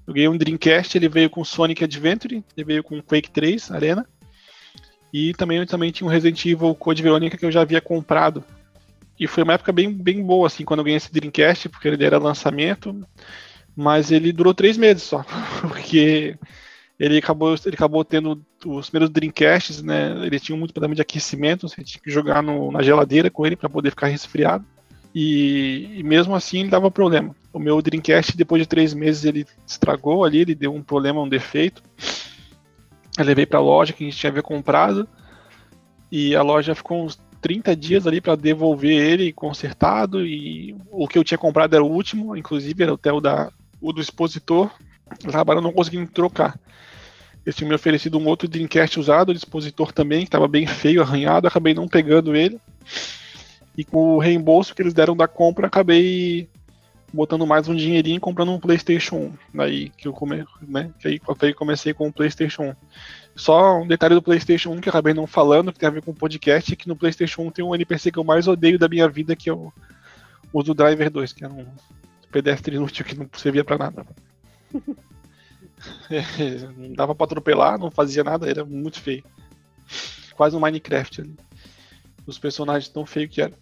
Eu 0.06 0.12
ganhei 0.12 0.28
um 0.28 0.36
Dreamcast, 0.36 0.98
ele 0.98 1.08
veio 1.08 1.30
com 1.30 1.42
Sonic 1.42 1.82
Adventure, 1.82 2.44
ele 2.54 2.64
veio 2.64 2.84
com 2.84 3.00
Quake 3.00 3.30
3 3.30 3.70
Arena. 3.70 4.06
E 5.10 5.32
também, 5.32 5.58
eu 5.58 5.66
também 5.66 5.90
tinha 5.90 6.06
um 6.06 6.10
Resident 6.10 6.44
Evil 6.44 6.74
Code 6.74 7.02
Veronica 7.02 7.38
que 7.38 7.46
eu 7.46 7.52
já 7.52 7.62
havia 7.62 7.80
comprado. 7.80 8.44
E 9.18 9.26
foi 9.26 9.42
uma 9.44 9.54
época 9.54 9.72
bem, 9.72 9.92
bem 9.92 10.22
boa, 10.22 10.46
assim, 10.46 10.64
quando 10.64 10.80
eu 10.80 10.84
ganhei 10.84 10.96
esse 10.96 11.12
Dreamcast, 11.12 11.68
porque 11.68 11.88
ele 11.88 12.04
era 12.04 12.18
lançamento. 12.18 13.06
Mas 13.76 14.10
ele 14.10 14.32
durou 14.32 14.54
três 14.54 14.76
meses 14.76 15.02
só, 15.02 15.24
porque 15.60 16.36
ele 16.98 17.18
acabou, 17.18 17.54
ele 17.64 17.74
acabou 17.74 18.04
tendo 18.04 18.40
os 18.64 18.88
primeiros 18.88 19.12
Dreamcasts, 19.12 19.82
né? 19.82 20.12
Ele 20.24 20.38
tinha 20.38 20.56
muito 20.56 20.72
problema 20.72 20.94
de 20.94 21.02
aquecimento, 21.02 21.68
você 21.68 21.82
tinha 21.82 22.00
que 22.00 22.10
jogar 22.10 22.42
no- 22.42 22.70
na 22.70 22.82
geladeira 22.82 23.30
com 23.30 23.44
ele 23.44 23.56
para 23.56 23.68
poder 23.68 23.90
ficar 23.90 24.06
resfriado. 24.06 24.64
E, 25.14 25.90
e 25.96 26.02
mesmo 26.02 26.34
assim 26.34 26.60
ele 26.60 26.70
dava 26.70 26.90
problema. 26.90 27.34
O 27.52 27.58
meu 27.58 27.80
Dreamcast, 27.80 28.36
depois 28.36 28.62
de 28.62 28.68
três 28.68 28.92
meses, 28.94 29.24
ele 29.24 29.46
estragou 29.66 30.24
ali, 30.24 30.40
ele 30.40 30.54
deu 30.54 30.74
um 30.74 30.82
problema, 30.82 31.22
um 31.22 31.28
defeito. 31.28 31.82
Eu 33.16 33.24
levei 33.24 33.46
para 33.46 33.58
a 33.58 33.62
loja 33.62 33.92
que 33.92 34.02
a 34.04 34.06
gente 34.10 34.18
tinha 34.18 34.42
comprado 34.42 35.08
e 36.10 36.34
a 36.34 36.42
loja 36.42 36.74
ficou 36.74 37.04
uns 37.04 37.20
30 37.44 37.76
dias 37.76 38.06
ali 38.06 38.22
para 38.22 38.36
devolver 38.36 38.98
ele 38.98 39.30
consertado 39.30 40.24
e 40.24 40.74
o 40.90 41.06
que 41.06 41.18
eu 41.18 41.22
tinha 41.22 41.36
comprado 41.36 41.74
era 41.74 41.84
o 41.84 41.92
último, 41.92 42.34
inclusive 42.34 42.82
era 42.82 42.94
o, 43.14 43.20
da, 43.20 43.52
o 43.82 43.92
do 43.92 44.00
expositor, 44.00 44.70
acabaram 45.26 45.60
não 45.60 45.70
conseguindo 45.70 46.10
trocar. 46.10 46.58
Eles 47.44 47.54
tinham 47.54 47.68
me 47.68 47.74
oferecido 47.74 48.18
um 48.18 48.26
outro 48.26 48.48
Dreamcast 48.48 48.98
usado, 48.98 49.28
o 49.28 49.32
expositor 49.32 49.92
também, 49.92 50.20
que 50.20 50.28
estava 50.28 50.48
bem 50.48 50.66
feio, 50.66 51.02
arranhado, 51.02 51.46
acabei 51.46 51.74
não 51.74 51.86
pegando 51.86 52.34
ele. 52.34 52.58
E 53.76 53.84
com 53.84 54.14
o 54.14 54.18
reembolso 54.18 54.74
que 54.74 54.80
eles 54.80 54.94
deram 54.94 55.14
da 55.14 55.28
compra, 55.28 55.66
acabei 55.66 56.48
botando 57.12 57.46
mais 57.46 57.68
um 57.68 57.76
dinheirinho 57.76 58.16
e 58.16 58.20
comprando 58.20 58.52
um 58.52 58.58
PlayStation 58.58 59.16
1. 59.16 59.32
Daí 59.52 59.90
que 59.90 60.08
eu 60.08 60.14
come, 60.14 60.46
né, 60.62 60.90
que 60.98 61.08
aí, 61.08 61.18
que 61.18 61.44
aí 61.44 61.52
comecei 61.52 61.92
com 61.92 62.08
o 62.08 62.12
PlayStation 62.12 62.70
1. 62.70 62.74
Só 63.36 63.80
um 63.80 63.86
detalhe 63.86 64.14
do 64.14 64.22
PlayStation 64.22 64.70
1 64.70 64.80
que 64.80 64.88
eu 64.88 64.90
acabei 64.90 65.12
não 65.12 65.26
falando, 65.26 65.72
que 65.72 65.78
tem 65.78 65.88
a 65.88 65.92
ver 65.92 66.02
com 66.02 66.12
o 66.12 66.14
podcast, 66.14 66.72
é 66.72 66.76
que 66.76 66.88
no 66.88 66.96
PlayStation 66.96 67.42
1 67.42 67.50
tem 67.50 67.64
um 67.64 67.74
NPC 67.74 68.12
que 68.12 68.18
eu 68.18 68.24
mais 68.24 68.46
odeio 68.46 68.78
da 68.78 68.88
minha 68.88 69.08
vida, 69.08 69.34
que 69.34 69.50
é 69.50 69.52
o, 69.52 69.72
o 70.52 70.62
do 70.62 70.74
Driver 70.74 71.10
2, 71.10 71.32
que 71.32 71.44
era 71.44 71.52
um 71.52 71.66
pedestre 72.30 72.76
inútil 72.76 73.04
que 73.04 73.16
não 73.16 73.28
servia 73.32 73.64
pra 73.64 73.78
nada. 73.78 74.06
É, 76.10 76.58
não 76.76 76.92
dava 76.92 77.14
pra 77.14 77.24
atropelar, 77.24 77.78
não 77.78 77.90
fazia 77.90 78.24
nada, 78.24 78.48
era 78.48 78.64
muito 78.64 79.00
feio. 79.00 79.24
Quase 80.34 80.56
um 80.56 80.60
Minecraft 80.60 81.20
ali. 81.20 81.34
Os 82.26 82.38
personagens 82.38 82.88
tão 82.88 83.04
feios 83.04 83.30
que 83.32 83.42
eram. 83.42 83.56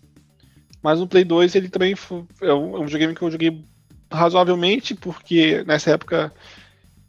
Mas 0.83 0.99
no 0.99 1.07
Play 1.07 1.25
2 1.25 1.55
ele 1.55 1.69
também 1.69 1.95
foi, 1.95 2.25
é 2.41 2.53
um, 2.53 2.77
é 2.77 2.81
um 2.81 2.85
videogame 2.85 3.15
que 3.15 3.23
eu 3.23 3.31
joguei 3.31 3.65
razoavelmente, 4.11 4.95
porque 4.95 5.63
nessa 5.65 5.91
época 5.93 6.33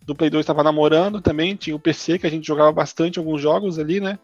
do 0.06 0.14
Play 0.14 0.30
2 0.30 0.44
estava 0.44 0.64
namorando 0.64 1.22
também, 1.22 1.56
tinha 1.56 1.76
o 1.76 1.80
PC 1.80 2.20
que 2.20 2.28
a 2.28 2.30
gente 2.30 2.46
jogava 2.46 2.72
bastante 2.72 3.20
alguns 3.20 3.42
jogos 3.42 3.80
ali, 3.80 4.00
né? 4.00 4.20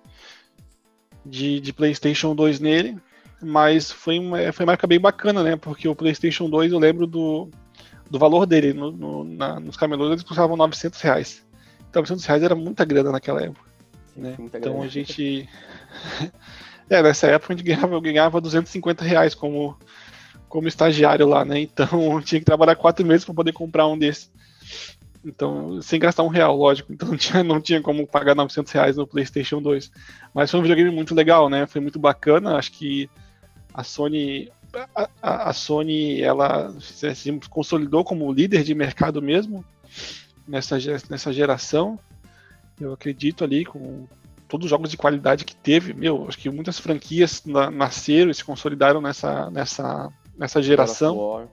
De, 1.25 1.59
de 1.59 1.73
PlayStation 1.73 2.35
2 2.35 2.59
nele. 2.59 2.97
Mas 3.41 3.89
foi 3.89 4.19
uma, 4.19 4.51
foi 4.51 4.65
uma 4.65 4.73
época 4.73 4.87
bem 4.87 4.99
bacana, 4.99 5.41
né? 5.41 5.55
Porque 5.55 5.87
o 5.87 5.95
PlayStation 5.95 6.49
2 6.49 6.73
eu 6.73 6.79
lembro 6.79 7.07
do, 7.07 7.49
do 8.09 8.19
valor 8.19 8.45
dele. 8.45 8.73
No, 8.73 8.91
no, 8.91 9.23
na, 9.23 9.59
nos 9.59 9.77
camelôs 9.77 10.11
eles 10.11 10.23
custavam 10.23 10.57
900 10.57 10.99
reais. 11.01 11.45
Então 11.89 12.01
900 12.01 12.25
reais 12.25 12.43
era 12.43 12.55
muita 12.55 12.83
grana 12.83 13.11
naquela 13.11 13.41
época. 13.41 13.69
Sim, 14.13 14.21
né? 14.21 14.35
Então 14.39 14.73
grana. 14.73 14.85
a 14.85 14.87
gente. 14.87 15.47
é, 16.89 17.01
nessa 17.01 17.27
época 17.27 17.53
a 17.53 17.55
gente 17.55 17.65
ganhava, 17.65 17.95
eu 17.95 18.01
ganhava 18.01 18.41
250 18.41 19.05
reais 19.05 19.33
como, 19.33 19.77
como 20.49 20.67
estagiário 20.67 21.25
lá, 21.25 21.45
né? 21.45 21.61
Então 21.61 21.87
tinha 22.21 22.39
que 22.39 22.45
trabalhar 22.45 22.75
quatro 22.75 23.05
meses 23.05 23.23
para 23.23 23.33
poder 23.33 23.53
comprar 23.53 23.87
um 23.87 23.97
desses. 23.97 24.29
Então, 25.23 25.81
sem 25.81 25.99
gastar 25.99 26.23
um 26.23 26.27
real, 26.27 26.55
lógico. 26.55 26.93
Então 26.93 27.09
não 27.09 27.17
tinha, 27.17 27.43
não 27.43 27.61
tinha 27.61 27.81
como 27.81 28.07
pagar 28.07 28.35
900 28.35 28.71
reais 28.71 28.97
no 28.97 29.07
PlayStation 29.07 29.61
2. 29.61 29.91
Mas 30.33 30.49
foi 30.49 30.59
um 30.59 30.63
videogame 30.63 30.91
muito 30.91 31.13
legal, 31.13 31.49
né? 31.49 31.65
Foi 31.65 31.81
muito 31.81 31.99
bacana. 31.99 32.55
Acho 32.55 32.71
que 32.71 33.09
a 33.73 33.83
Sony 33.83 34.51
a, 35.21 35.49
a, 35.49 35.53
Sony 35.53 36.21
ela 36.21 36.73
se 36.79 37.39
consolidou 37.49 38.03
como 38.03 38.31
líder 38.31 38.63
de 38.63 38.75
mercado 38.75 39.21
mesmo 39.21 39.65
nessa, 40.47 40.77
nessa 41.09 41.33
geração. 41.33 41.99
Eu 42.79 42.93
acredito 42.93 43.43
ali 43.43 43.65
com 43.65 44.07
todos 44.47 44.65
os 44.65 44.69
jogos 44.69 44.89
de 44.89 44.97
qualidade 44.97 45.45
que 45.45 45.55
teve. 45.55 45.93
Meu, 45.93 46.27
acho 46.27 46.37
que 46.37 46.49
muitas 46.49 46.79
franquias 46.79 47.43
na, 47.45 47.69
nasceram 47.69 48.31
e 48.31 48.35
se 48.35 48.43
consolidaram 48.43 49.01
nessa, 49.01 49.49
nessa, 49.49 50.09
nessa 50.37 50.61
geração. 50.61 51.15
God 51.15 51.19
of 51.19 51.31
War, 51.31 51.47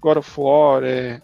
God 0.00 0.16
of 0.18 0.40
War 0.40 0.84
é, 0.84 1.22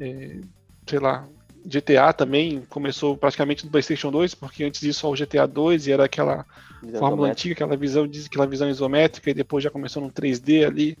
é, 0.00 0.40
sei 0.86 0.98
lá, 0.98 1.26
GTA 1.64 2.12
também 2.12 2.62
começou 2.68 3.16
praticamente 3.16 3.64
no 3.64 3.70
PlayStation 3.70 4.10
2, 4.10 4.34
porque 4.34 4.62
antes 4.62 4.80
disso 4.80 5.00
só 5.00 5.10
o 5.10 5.16
GTA 5.16 5.46
2 5.46 5.86
e 5.86 5.92
era 5.92 6.04
aquela 6.04 6.46
visão 6.80 7.00
fórmula 7.00 7.28
antiga, 7.28 7.54
aquela 7.54 7.76
visão, 7.76 8.08
aquela 8.26 8.46
visão 8.46 8.70
isométrica, 8.70 9.30
e 9.30 9.34
depois 9.34 9.64
já 9.64 9.70
começou 9.70 10.02
no 10.02 10.10
3D 10.10 10.64
ali. 10.64 10.96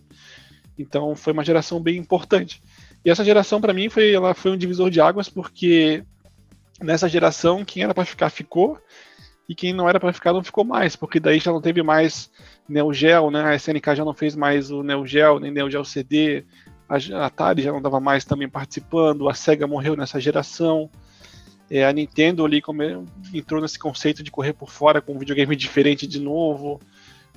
Então 0.78 1.14
foi 1.14 1.32
uma 1.32 1.44
geração 1.44 1.80
bem 1.80 1.96
importante. 1.96 2.60
E 3.04 3.10
essa 3.10 3.24
geração 3.24 3.60
para 3.60 3.72
mim 3.72 3.88
foi, 3.88 4.12
ela 4.12 4.34
foi 4.34 4.50
um 4.50 4.56
divisor 4.56 4.90
de 4.90 5.00
águas, 5.00 5.28
porque 5.28 6.02
nessa 6.82 7.08
geração 7.08 7.64
quem 7.64 7.84
era 7.84 7.94
para 7.94 8.04
ficar 8.04 8.28
ficou 8.28 8.78
e 9.48 9.54
quem 9.54 9.72
não 9.72 9.88
era 9.88 10.00
para 10.00 10.12
ficar 10.12 10.32
não 10.32 10.42
ficou 10.42 10.64
mais, 10.64 10.96
porque 10.96 11.20
daí 11.20 11.38
já 11.38 11.52
não 11.52 11.60
teve 11.60 11.82
mais 11.82 12.28
Neo 12.68 12.92
Geo, 12.92 13.30
né? 13.30 13.44
A 13.44 13.54
SNK 13.54 13.94
já 13.94 14.04
não 14.04 14.12
fez 14.12 14.34
mais 14.34 14.70
o 14.72 14.82
Neo 14.82 15.06
Geo, 15.06 15.38
nem 15.38 15.52
Neo 15.52 15.70
Geo 15.70 15.84
CD, 15.84 16.44
a 16.88 17.26
Atari 17.26 17.62
já 17.62 17.72
não 17.72 17.82
dava 17.82 18.00
mais 18.00 18.24
também 18.24 18.48
participando, 18.48 19.28
a 19.28 19.34
Sega 19.34 19.66
morreu 19.66 19.96
nessa 19.96 20.20
geração. 20.20 20.90
É, 21.68 21.84
a 21.84 21.92
Nintendo 21.92 22.44
ali 22.44 22.62
entrou 23.34 23.60
nesse 23.60 23.78
conceito 23.78 24.22
de 24.22 24.30
correr 24.30 24.52
por 24.52 24.70
fora 24.70 25.00
com 25.00 25.14
um 25.14 25.18
videogame 25.18 25.54
diferente 25.56 26.06
de 26.06 26.20
novo. 26.20 26.80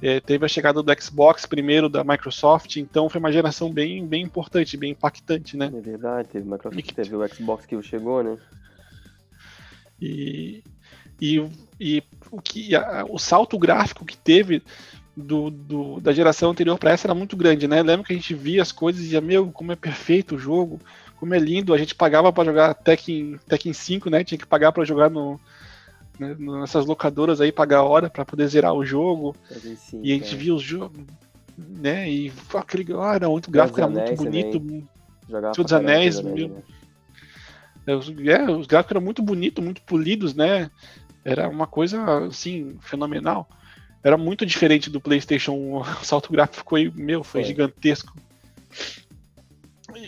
É, 0.02 0.20
teve 0.20 0.46
a 0.46 0.48
chegada 0.48 0.82
do 0.82 1.02
Xbox 1.02 1.46
primeiro 1.46 1.90
da 1.90 2.04
Microsoft, 2.06 2.78
então 2.78 3.10
foi 3.10 3.20
uma 3.20 3.32
geração 3.32 3.72
bem, 3.72 4.06
bem 4.08 4.24
importante, 4.24 4.78
bem 4.78 4.92
impactante, 4.92 5.58
né? 5.58 5.70
É 5.74 5.82
verdade, 5.82 6.30
teve, 6.30 6.50
Microsoft, 6.50 6.90
e, 6.90 6.94
teve 6.94 7.16
o 7.16 7.28
Xbox 7.28 7.66
que 7.66 7.82
chegou, 7.84 8.24
né? 8.24 8.38
E, 10.02 10.64
e, 11.20 11.46
e 11.78 12.04
o, 12.32 12.42
que, 12.42 12.74
a, 12.76 13.06
o 13.10 13.20
salto 13.20 13.60
gráfico 13.60 14.06
que 14.06 14.16
teve 14.16 14.64
do, 15.20 15.50
do, 15.50 16.00
da 16.00 16.12
geração 16.12 16.52
anterior 16.52 16.78
para 16.78 16.92
essa 16.92 17.08
era 17.08 17.16
muito 17.16 17.36
grande, 17.36 17.68
né? 17.68 17.82
Lembro 17.82 18.06
que 18.06 18.14
a 18.14 18.16
gente 18.16 18.34
via 18.34 18.62
as 18.62 18.72
coisas 18.72 19.02
e 19.02 19.04
dizia, 19.06 19.22
meu, 19.22 19.52
como 19.52 19.72
é 19.72 19.76
perfeito 19.76 20.36
o 20.36 20.40
jogo, 20.40 20.80
como 21.18 21.34
é 21.34 21.40
lindo. 21.40 21.74
A 21.74 21.78
gente 21.78 21.94
pagava 21.94 22.32
para 22.32 22.46
jogar 22.46 22.74
Tekken, 22.74 23.40
Tekken 23.48 23.74
5, 23.74 24.10
né? 24.10 24.24
Tinha 24.24 24.38
que 24.38 24.46
pagar 24.46 24.72
para 24.72 24.86
jogar 24.86 25.10
no, 25.10 25.40
né, 26.18 26.36
nessas 26.38 26.86
locadoras 26.86 27.42
aí, 27.42 27.52
pagar 27.52 27.80
a 27.80 27.84
hora 27.84 28.10
para 28.10 28.26
poder 28.26 28.48
zerar 28.48 28.74
o 28.74 28.86
jogo. 28.86 29.36
Sim, 29.78 30.02
e 30.04 30.12
a 30.12 30.16
gente 30.16 30.34
é. 30.34 30.38
via 30.38 30.56
os 30.56 30.62
jogos, 30.62 31.00
né? 31.58 32.10
E 32.10 32.32
aquele, 32.54 32.94
ah, 32.94 33.16
era 33.16 33.30
muito 33.30 33.52
gráfico, 33.52 33.80
era 33.80 33.90
muito 33.90 34.16
bonito. 34.16 34.60
Senhor 35.28 35.64
dos 35.64 35.74
Anéis, 35.74 36.20
meu, 36.22 36.50
né? 36.50 36.62
é, 37.86 37.96
os, 37.96 38.10
é, 38.10 38.50
os 38.50 38.66
gráficos 38.66 38.92
eram 38.92 39.02
muito 39.02 39.22
bonitos, 39.22 39.64
muito 39.64 39.82
polidos, 39.82 40.34
né? 40.34 40.72
Era 41.24 41.50
uma 41.50 41.68
coisa 41.68 42.26
assim 42.26 42.78
fenomenal 42.80 43.48
era 44.04 44.18
muito 44.18 44.46
diferente 44.46 44.90
do 44.90 45.02
PlayStation 45.02 45.54
1. 45.54 45.82
O 46.02 46.06
salto 46.06 46.32
gráfico 46.32 46.70
foi, 46.70 46.92
meu, 46.96 47.24
foi, 47.24 47.44
gigantesco. 47.44 48.16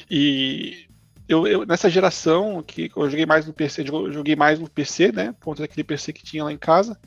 E 0.10 0.86
eu, 1.28 1.48
eu, 1.48 1.66
nessa 1.66 1.90
geração 1.90 2.62
que 2.62 2.92
eu 2.96 3.10
joguei 3.10 3.26
mais 3.26 3.46
no 3.46 3.54
PC, 3.54 3.82
eu 3.82 4.12
joguei 4.12 4.36
mais 4.36 4.60
no 4.60 4.70
PC, 4.70 5.12
né? 5.12 5.34
Por 5.40 5.46
conta 5.46 5.64
daquele 5.64 5.84
PC 5.84 6.14
que 6.14 6.24
tinha 6.24 6.44
lá 6.44 6.52
em 6.52 6.58
casa. 6.58 7.00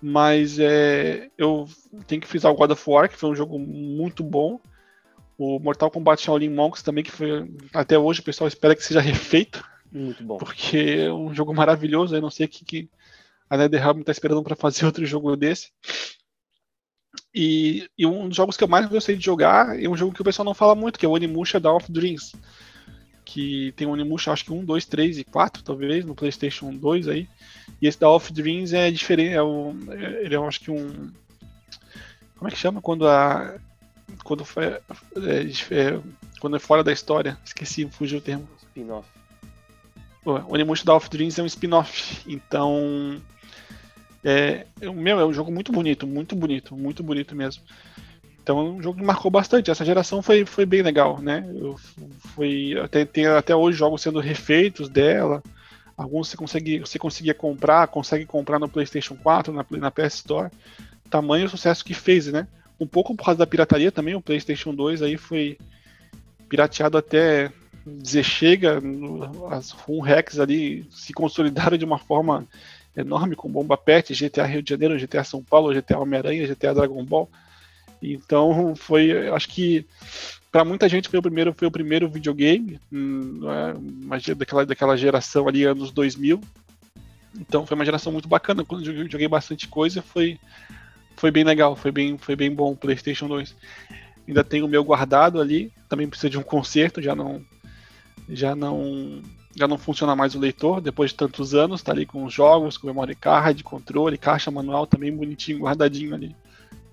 Mas 0.00 0.58
é, 0.58 1.28
eu 1.36 1.68
tenho 2.06 2.20
que 2.20 2.28
frisar 2.28 2.52
o 2.52 2.54
God 2.54 2.70
of 2.70 2.82
War, 2.88 3.08
que 3.08 3.16
foi 3.16 3.30
um 3.30 3.34
jogo 3.34 3.58
muito 3.58 4.22
bom. 4.22 4.60
O 5.36 5.58
Mortal 5.58 5.90
Kombat 5.90 6.22
Shaolin 6.22 6.50
Monks 6.50 6.82
também, 6.82 7.02
que 7.02 7.10
foi 7.10 7.48
até 7.72 7.98
hoje 7.98 8.20
o 8.20 8.24
pessoal 8.24 8.46
espera 8.48 8.76
que 8.76 8.84
seja 8.84 9.00
refeito. 9.00 9.64
Muito 9.90 10.22
bom. 10.22 10.38
Porque 10.38 11.06
é 11.06 11.12
um 11.12 11.34
jogo 11.34 11.54
maravilhoso, 11.54 12.14
eu 12.14 12.20
não 12.20 12.30
sei 12.30 12.46
o 12.46 12.48
que, 12.48 12.64
que 12.64 12.90
a 13.48 13.56
NetherRealm 13.56 14.00
está 14.00 14.12
esperando 14.12 14.42
para 14.42 14.56
fazer 14.56 14.84
outro 14.86 15.04
jogo 15.04 15.34
desse. 15.36 15.70
E, 17.34 17.88
e, 17.96 18.06
um 18.06 18.28
dos 18.28 18.36
jogos 18.36 18.56
que 18.56 18.64
eu 18.64 18.68
mais 18.68 18.86
gostei 18.86 19.16
de 19.16 19.24
jogar 19.24 19.80
é 19.80 19.88
um 19.88 19.96
jogo 19.96 20.14
que 20.14 20.20
o 20.20 20.24
pessoal 20.24 20.46
não 20.46 20.54
fala 20.54 20.74
muito, 20.74 20.98
que 20.98 21.04
é 21.04 21.08
o 21.08 21.12
Onimusha 21.12 21.60
Dawn 21.60 21.76
of 21.76 21.90
Dreams. 21.92 22.34
Que 23.24 23.72
tem 23.76 23.86
o 23.86 23.90
Onimusha, 23.90 24.32
acho 24.32 24.44
que 24.44 24.52
1, 24.52 24.64
2, 24.64 24.86
3 24.86 25.18
e 25.18 25.24
4, 25.24 25.62
talvez, 25.62 26.04
no 26.04 26.14
PlayStation 26.14 26.74
2 26.74 27.08
aí. 27.08 27.28
E 27.80 27.86
esse 27.86 28.00
Dawn 28.00 28.14
of 28.14 28.32
Dreams 28.32 28.72
é 28.72 28.90
diferente, 28.90 29.34
é 29.34 29.42
um, 29.42 29.78
é, 29.92 30.24
ele 30.24 30.34
é, 30.34 30.38
acho 30.38 30.60
que 30.60 30.70
um. 30.70 31.12
Como 32.36 32.48
é 32.48 32.50
que 32.50 32.58
chama? 32.58 32.80
Quando 32.80 33.06
a. 33.06 33.58
Quando, 34.24 34.42
é, 34.56 34.80
é, 35.70 36.00
quando 36.40 36.56
é 36.56 36.58
fora 36.58 36.82
da 36.82 36.92
história. 36.92 37.38
Esqueci, 37.44 37.86
fugiu 37.90 38.18
o 38.18 38.22
termo. 38.22 38.48
Spin-off. 38.62 39.08
O 40.24 40.54
Onimusha 40.54 40.84
Dawn 40.84 40.96
of 40.96 41.10
Dreams 41.10 41.38
é 41.38 41.42
um 41.42 41.46
spin-off. 41.46 42.22
Então 42.26 43.20
é, 44.24 44.66
é, 44.80 44.90
meu, 44.90 45.20
é 45.20 45.26
um 45.26 45.32
jogo 45.32 45.52
muito 45.52 45.72
bonito, 45.72 46.06
muito 46.06 46.34
bonito, 46.34 46.76
muito 46.76 47.02
bonito 47.02 47.34
mesmo. 47.34 47.62
Então 48.42 48.58
é 48.58 48.62
um 48.62 48.82
jogo 48.82 48.98
que 48.98 49.04
marcou 49.04 49.30
bastante. 49.30 49.70
Essa 49.70 49.84
geração 49.84 50.22
foi, 50.22 50.44
foi 50.44 50.64
bem 50.64 50.82
legal, 50.82 51.20
né? 51.20 51.44
Eu, 51.54 51.76
foi, 52.34 52.78
até, 52.82 53.04
tem 53.04 53.26
até 53.26 53.54
hoje 53.54 53.78
jogos 53.78 54.02
sendo 54.02 54.20
refeitos 54.20 54.88
dela. 54.88 55.42
Alguns 55.96 56.28
você, 56.28 56.36
consegue, 56.36 56.78
você 56.78 56.98
conseguia 56.98 57.34
comprar, 57.34 57.88
consegue 57.88 58.24
comprar 58.24 58.58
no 58.58 58.68
PlayStation 58.68 59.16
4, 59.16 59.52
na, 59.52 59.66
na 59.70 59.90
PS 59.90 60.14
Store. 60.14 60.50
Tamanho 61.10 61.48
sucesso 61.48 61.84
que 61.84 61.94
fez, 61.94 62.26
né? 62.28 62.46
Um 62.80 62.86
pouco 62.86 63.14
por 63.14 63.24
causa 63.24 63.38
da 63.38 63.46
pirataria 63.46 63.90
também, 63.90 64.14
o 64.14 64.20
PlayStation 64.20 64.72
2 64.72 65.02
aí 65.02 65.16
foi 65.16 65.58
pirateado 66.48 66.96
até 66.96 67.50
dizer 67.84 68.22
chega, 68.22 68.80
as 69.50 69.70
ROM 69.70 70.00
hacks 70.00 70.38
ali 70.38 70.86
se 70.90 71.12
consolidaram 71.12 71.76
de 71.76 71.84
uma 71.84 71.98
forma 71.98 72.46
enorme 73.00 73.36
com 73.36 73.50
Bomba 73.50 73.76
Pet, 73.76 74.12
GTA 74.14 74.46
Rio 74.46 74.62
de 74.62 74.70
Janeiro, 74.70 74.98
GTA 74.98 75.24
São 75.24 75.42
Paulo, 75.42 75.72
GTA 75.72 75.98
Homem-Aranha, 75.98 76.46
GTA 76.46 76.74
Dragon 76.74 77.04
Ball. 77.04 77.28
Então 78.02 78.74
foi, 78.76 79.28
acho 79.28 79.48
que 79.48 79.86
para 80.50 80.64
muita 80.64 80.88
gente 80.88 81.08
foi 81.08 81.18
o 81.18 81.22
primeiro, 81.22 81.52
foi 81.52 81.68
o 81.68 81.70
primeiro 81.70 82.08
videogame 82.08 82.80
hum, 82.92 83.40
é, 83.50 84.34
daquela, 84.34 84.64
daquela 84.64 84.96
geração 84.96 85.46
ali 85.48 85.64
anos 85.64 85.90
2000. 85.90 86.40
Então 87.38 87.66
foi 87.66 87.74
uma 87.74 87.84
geração 87.84 88.12
muito 88.12 88.28
bacana. 88.28 88.64
Quando 88.64 88.90
eu 88.90 89.10
joguei 89.10 89.28
bastante 89.28 89.68
coisa, 89.68 90.02
foi 90.02 90.38
foi 91.16 91.30
bem 91.32 91.42
legal, 91.42 91.74
foi 91.74 91.90
bem 91.90 92.16
foi 92.16 92.36
bem 92.36 92.52
bom 92.52 92.72
o 92.72 92.76
PlayStation 92.76 93.28
2. 93.28 93.54
Ainda 94.26 94.44
tenho 94.44 94.66
o 94.66 94.68
meu 94.68 94.84
guardado 94.84 95.40
ali, 95.40 95.72
também 95.88 96.08
precisa 96.08 96.30
de 96.30 96.38
um 96.38 96.42
conserto, 96.42 97.02
já 97.02 97.14
não 97.14 97.42
já 98.28 98.54
não 98.54 99.22
já 99.56 99.66
não 99.66 99.78
funciona 99.78 100.14
mais 100.14 100.34
o 100.34 100.38
leitor 100.38 100.80
depois 100.80 101.10
de 101.10 101.16
tantos 101.16 101.54
anos, 101.54 101.82
tá 101.82 101.92
ali 101.92 102.06
com 102.06 102.24
os 102.24 102.32
jogos, 102.32 102.76
com 102.76 102.86
memory 102.86 103.14
card, 103.14 103.62
controle, 103.64 104.18
caixa 104.18 104.50
manual 104.50 104.86
também 104.86 105.14
bonitinho, 105.14 105.60
guardadinho 105.60 106.14
ali. 106.14 106.34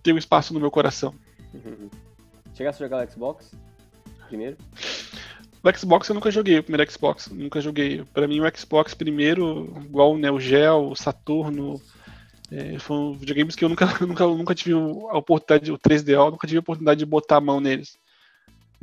Tem 0.02 0.14
um 0.14 0.18
espaço 0.18 0.54
no 0.54 0.60
meu 0.60 0.72
coração. 0.72 1.14
Uhum. 1.54 1.90
Chegasse 2.54 2.82
a 2.82 2.86
jogar 2.86 3.06
o 3.06 3.12
Xbox 3.12 3.52
primeiro? 4.28 4.58
O 5.64 5.78
Xbox 5.78 6.10
eu 6.10 6.16
nunca 6.16 6.30
joguei, 6.30 6.60
o 6.60 6.64
primeiro 6.64 6.92
Xbox, 6.92 7.28
nunca 7.30 7.60
joguei. 7.60 8.04
Para 8.14 8.28
mim 8.28 8.40
o 8.40 8.58
Xbox 8.58 8.94
primeiro, 8.94 9.74
igual 9.84 10.14
o 10.14 10.18
Neo 10.18 10.40
Geo, 10.40 10.92
o 10.92 10.96
Saturno, 10.96 11.82
é, 12.52 12.78
foram 12.78 13.14
videogames 13.14 13.56
que 13.56 13.66
eu 13.66 13.70
nunca, 13.70 13.86
nunca, 14.06 14.28
nunca 14.28 14.56
tive 14.56 14.74
a 14.74 15.18
oportunidade, 15.18 15.72
o 15.72 15.80
3DO, 15.80 16.32
nunca 16.32 16.48
tive 16.48 16.58
a 16.58 16.62
oportunidade 16.62 17.00
de 17.00 17.06
botar 17.06 17.38
a 17.38 17.42
mão 17.42 17.60
neles. 17.60 17.98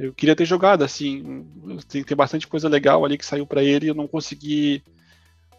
Eu 0.02 0.12
queria 0.12 0.34
ter 0.34 0.44
jogado, 0.44 0.82
assim, 0.82 1.46
tem, 1.88 2.02
tem 2.02 2.16
bastante 2.16 2.48
coisa 2.48 2.68
legal 2.68 3.04
ali 3.04 3.16
que 3.16 3.24
saiu 3.24 3.46
para 3.46 3.62
ele 3.62 3.86
e 3.86 3.88
eu 3.88 3.94
não 3.94 4.08
consegui 4.08 4.82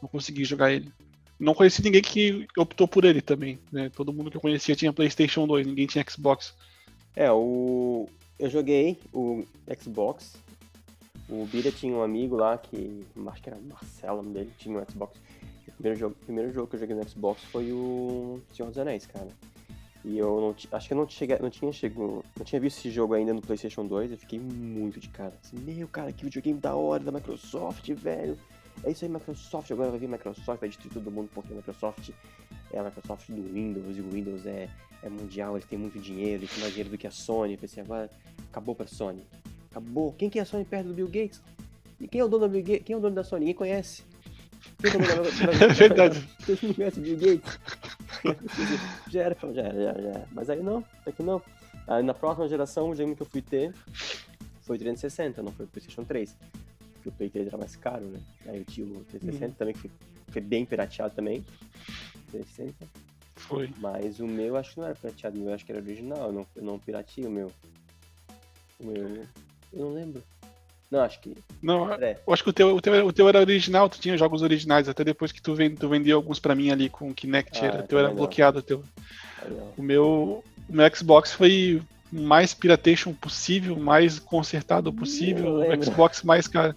não 0.02 0.10
consegui 0.10 0.44
jogar 0.44 0.72
ele. 0.74 0.92
Não 1.40 1.54
conheci 1.54 1.82
ninguém 1.82 2.02
que 2.02 2.46
optou 2.58 2.88
por 2.88 3.06
ele 3.06 3.22
também, 3.22 3.58
né? 3.72 3.90
Todo 3.96 4.12
mundo 4.12 4.30
que 4.30 4.38
eu 4.38 4.42
conhecia 4.42 4.76
tinha 4.76 4.92
PlayStation 4.92 5.48
2, 5.48 5.66
ninguém 5.66 5.88
tinha 5.88 6.06
Xbox. 6.08 6.54
É, 7.16 7.32
o 7.32 8.08
eu 8.38 8.50
joguei 8.50 9.00
o 9.14 9.46
Xbox. 9.82 10.36
O 11.30 11.46
Bira 11.46 11.72
tinha 11.72 11.96
um 11.96 12.04
amigo 12.04 12.36
lá 12.36 12.58
que 12.58 13.06
acho 13.28 13.42
que 13.42 13.50
era 13.50 13.58
Marcelo 13.62 14.24
dele, 14.24 14.52
tinha 14.58 14.78
um 14.78 14.86
Xbox. 14.92 15.18
O 15.68 15.72
primeiro 15.72 15.98
jogo, 15.98 16.16
primeiro 16.26 16.54
jogo 16.54 16.68
que 16.68 16.76
eu 16.76 16.80
joguei 16.82 16.96
no 16.96 17.10
Xbox 17.10 17.42
foi 17.46 17.72
o 17.72 18.42
Senhor 18.54 18.68
dos 18.68 18.78
Anéis, 18.78 19.06
cara. 19.06 19.30
E 20.06 20.18
eu 20.18 20.42
não 20.42 20.78
acho 20.78 20.88
que 20.88 20.94
eu 20.94 20.98
não, 20.98 21.08
cheguei, 21.08 21.40
não 21.40 21.50
tinha 21.50 21.72
chego, 21.72 22.26
não 22.38 22.44
tinha 22.44 22.60
visto 22.60 22.80
esse 22.80 22.92
jogo 22.92 23.14
ainda 23.14 23.34
no 23.34 23.42
PlayStation 23.42 23.86
2, 23.86 24.12
eu 24.12 24.18
fiquei 24.18 24.38
muito 24.38 25.00
de 25.00 25.08
cara. 25.08 25.34
Assim, 25.42 25.58
meu, 25.58 25.88
cara, 25.88 26.12
que 26.12 26.26
videogame 26.26 26.60
da 26.60 26.76
hora 26.76 27.02
da 27.04 27.12
Microsoft, 27.12 27.90
velho. 27.94 28.38
É 28.84 28.92
isso 28.92 29.06
aí, 29.06 29.12
Microsoft, 29.12 29.72
agora 29.72 29.92
vai 29.92 30.00
vir 30.00 30.10
Microsoft, 30.10 30.60
vai 30.60 30.68
destruir 30.68 30.94
todo 30.94 31.10
mundo, 31.10 31.30
porque 31.34 31.54
a 31.54 31.56
Microsoft 31.56 32.10
é 32.72 32.80
a 32.80 32.84
Microsoft 32.84 33.30
do 33.30 33.54
Windows, 33.54 33.96
e 33.96 34.02
o 34.02 34.10
Windows 34.10 34.46
é, 34.46 34.68
é 35.02 35.10
mundial, 35.10 35.56
eles 35.56 35.66
têm 35.68 35.80
muito 35.80 35.98
dinheiro, 36.00 36.42
eles 36.42 36.52
têm 36.52 36.60
mais 36.60 36.74
dinheiro 36.74 36.90
do 36.90 36.98
que 36.98 37.08
a 37.08 37.12
Sony. 37.12 37.54
Eu 37.54 37.60
pensei, 37.60 37.82
agora 37.82 38.10
acabou 38.50 38.76
pra 38.76 38.88
Sony. 38.88 39.24
Acabou. 39.72 40.12
Quem 40.14 40.30
que 40.30 40.38
é 40.38 40.42
a 40.42 40.46
Sony 40.46 40.66
perto 40.66 40.88
do 40.88 40.94
Bill 40.94 41.08
Gates? 41.08 41.42
E 42.00 42.08
quem 42.08 42.20
é 42.20 42.26
o 42.26 42.28
dono 42.28 42.42
da 42.42 42.48
Bill 42.50 42.64
Gates? 42.64 42.84
Quem 42.84 42.94
é 42.94 42.98
o 42.98 43.00
dono 43.00 43.16
da 43.16 43.24
Sony? 43.24 43.42
Ninguém 43.42 43.56
conhece. 43.56 44.04
É 44.84 45.74
verdade. 45.74 46.28
Todo 46.46 46.60
mundo 46.62 46.76
conhece 46.76 47.00
Bill 47.00 47.18
Gates. 47.18 47.60
já 49.10 49.22
era, 49.22 49.38
já 49.54 49.62
era, 49.62 49.74
já 49.74 49.90
era, 49.90 50.02
já 50.02 50.10
era. 50.10 50.28
Mas 50.32 50.50
aí 50.50 50.62
não, 50.62 50.84
até 51.02 51.12
que 51.12 51.24
não. 51.24 51.42
Aí 51.88 52.04
na 52.04 52.14
próxima 52.14 52.48
geração, 52.48 52.90
o 52.90 52.96
game 52.96 53.16
que 53.16 53.22
eu 53.22 53.28
fui 53.28 53.42
ter 53.42 53.74
foi 54.62 54.78
o 54.78 54.80
360, 54.80 55.44
não 55.44 55.52
foi 55.52 55.66
o 55.66 55.70
PlayStation 55.70 56.04
3. 56.04 56.36
Porque 56.94 57.10
o 57.10 57.12
Play 57.12 57.30
3 57.30 57.48
era 57.48 57.58
mais 57.58 57.76
caro, 57.76 58.06
né? 58.06 58.20
Aí 58.48 58.60
eu 58.60 58.66
tinha 58.66 58.88
o 58.88 59.04
360 59.06 59.46
uhum. 59.46 59.54
também, 59.54 59.74
que 59.74 59.82
foi, 59.82 59.92
foi, 60.30 60.42
bem 60.42 60.66
pirateado 60.66 61.14
também. 61.14 61.46
360. 62.32 62.88
Foi. 63.36 63.70
Mas 63.80 64.20
o 64.20 64.28
meu 64.28 64.56
acho 64.56 64.74
que 64.74 64.80
não 64.80 64.86
era 64.86 64.96
pirateado, 64.96 65.38
o 65.38 65.44
meu 65.44 65.54
acho 65.54 65.66
que 65.66 65.72
era 65.74 65.82
original, 65.82 66.28
eu 66.28 66.32
não, 66.32 66.48
eu 66.56 66.64
não 66.64 66.80
piratei 66.80 67.26
o 67.26 67.30
meu. 67.30 67.52
O 68.80 68.86
meu. 68.86 69.26
Eu 69.74 69.80
não 69.80 69.94
lembro. 69.94 70.24
Não, 70.94 71.00
acho 71.00 71.20
que. 71.22 71.36
Não, 71.60 71.92
é. 71.92 72.20
eu 72.26 72.32
acho 72.32 72.44
que 72.44 72.52
o 72.52 72.54
teu, 72.54 72.76
o, 72.76 72.80
teu, 72.80 73.08
o 73.08 73.12
teu 73.12 73.28
era 73.28 73.40
original, 73.40 73.90
tu 73.90 74.00
tinha 74.00 74.16
jogos 74.16 74.44
originais, 74.44 74.88
até 74.88 75.04
depois 75.04 75.32
que 75.32 75.42
tu, 75.42 75.56
vend, 75.56 75.76
tu 75.76 75.90
vendeu 75.90 76.16
alguns 76.16 76.40
pra 76.40 76.54
mim 76.54 76.70
ali 76.70 76.88
com 76.88 77.10
o 77.10 77.14
Kinect, 77.16 77.60
ah, 77.60 77.66
era, 77.66 77.80
o 77.80 77.88
teu 77.88 77.98
era 77.98 78.10
bloqueado. 78.12 78.62
Teu. 78.62 78.84
O 79.76 79.82
meu, 79.82 80.44
o 80.70 80.74
meu 80.74 80.96
Xbox 80.96 81.34
foi 81.34 81.82
mais 82.12 82.54
piratation 82.54 83.12
possível, 83.12 83.76
mais 83.76 84.20
consertado 84.20 84.94
possível, 84.94 85.62
o 85.62 85.84
Xbox 85.84 86.22
mais 86.22 86.48
caro. 86.48 86.76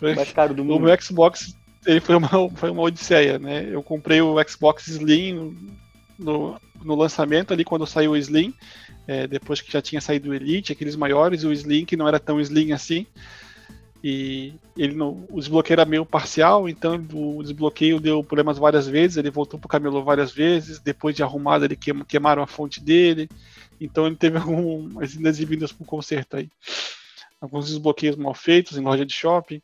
Mais 0.00 0.32
caro 0.32 0.52
do 0.52 0.64
mundo. 0.64 0.78
O 0.78 0.80
meu 0.80 1.00
Xbox 1.00 1.54
ele 1.86 2.00
foi 2.00 2.16
uma, 2.16 2.28
foi 2.56 2.70
uma 2.70 2.82
odisseia, 2.82 3.38
né? 3.38 3.68
Eu 3.70 3.84
comprei 3.84 4.20
o 4.20 4.34
Xbox 4.48 4.88
Slim 4.88 5.56
no, 6.18 6.60
no 6.82 6.94
lançamento 6.94 7.52
ali, 7.52 7.64
quando 7.64 7.86
saiu 7.86 8.12
o 8.12 8.16
Slim, 8.16 8.54
é, 9.06 9.26
depois 9.26 9.60
que 9.60 9.72
já 9.72 9.82
tinha 9.82 10.00
saído 10.00 10.30
o 10.30 10.34
Elite, 10.34 10.72
aqueles 10.72 10.96
maiores, 10.96 11.44
o 11.44 11.52
Slim 11.52 11.84
que 11.84 11.96
não 11.96 12.08
era 12.08 12.20
tão 12.20 12.40
Slim 12.40 12.72
assim. 12.72 13.06
E 14.04 14.54
ele 14.76 14.94
não, 14.94 15.24
o 15.30 15.38
desbloqueio 15.38 15.74
era 15.76 15.84
meio 15.84 16.04
parcial, 16.04 16.68
então 16.68 16.96
o 17.12 17.40
desbloqueio 17.40 18.00
deu 18.00 18.24
problemas 18.24 18.58
várias 18.58 18.88
vezes, 18.88 19.16
ele 19.16 19.30
voltou 19.30 19.60
pro 19.60 19.68
camelô 19.68 20.02
várias 20.02 20.32
vezes, 20.32 20.80
depois 20.80 21.14
de 21.14 21.22
arrumado 21.22 21.64
ele 21.64 21.76
queim, 21.76 22.02
queimaram 22.02 22.42
a 22.42 22.46
fonte 22.48 22.80
dele, 22.80 23.28
então 23.80 24.06
ele 24.06 24.16
teve 24.16 24.38
algumas 24.38 25.14
indas 25.14 25.38
e 25.38 25.44
vindas 25.44 25.70
pro 25.70 25.84
conserto 25.84 26.36
aí. 26.36 26.50
Alguns 27.40 27.66
desbloqueios 27.66 28.16
mal 28.16 28.34
feitos 28.34 28.76
em 28.76 28.82
loja 28.82 29.06
de 29.06 29.12
shopping. 29.12 29.62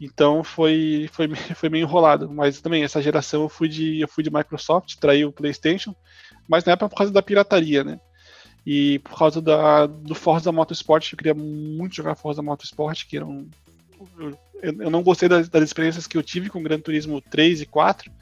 Então 0.00 0.44
foi, 0.44 1.08
foi, 1.12 1.28
foi 1.54 1.68
meio 1.68 1.82
enrolado. 1.82 2.30
Mas 2.30 2.60
também, 2.60 2.84
essa 2.84 3.02
geração 3.02 3.42
eu 3.42 3.48
fui 3.48 3.68
de, 3.68 4.00
eu 4.00 4.08
fui 4.08 4.22
de 4.22 4.30
Microsoft, 4.30 4.96
traí 4.96 5.24
o 5.24 5.32
PlayStation, 5.32 5.94
mas 6.48 6.64
na 6.64 6.72
época 6.72 6.88
por 6.90 6.96
causa 6.96 7.12
da 7.12 7.22
pirataria, 7.22 7.82
né? 7.84 8.00
E 8.66 8.98
por 8.98 9.18
causa 9.18 9.40
da, 9.40 9.86
do 9.86 10.14
Forza 10.14 10.52
Motorsport, 10.52 11.12
eu 11.12 11.16
queria 11.16 11.34
muito 11.34 11.94
jogar 11.94 12.14
Forza 12.14 12.42
Motorsport, 12.42 13.06
que 13.06 13.16
era 13.16 13.26
um. 13.26 13.48
Eu, 14.20 14.38
eu 14.82 14.90
não 14.90 15.02
gostei 15.02 15.28
das, 15.28 15.48
das, 15.48 15.62
experiências 15.62 16.06
que 16.06 16.18
eu 16.18 16.22
tive 16.22 16.50
com 16.50 16.62
Gran 16.62 16.78
Turismo 16.78 17.20
3 17.20 17.62
e 17.62 17.66
4, 17.66 18.12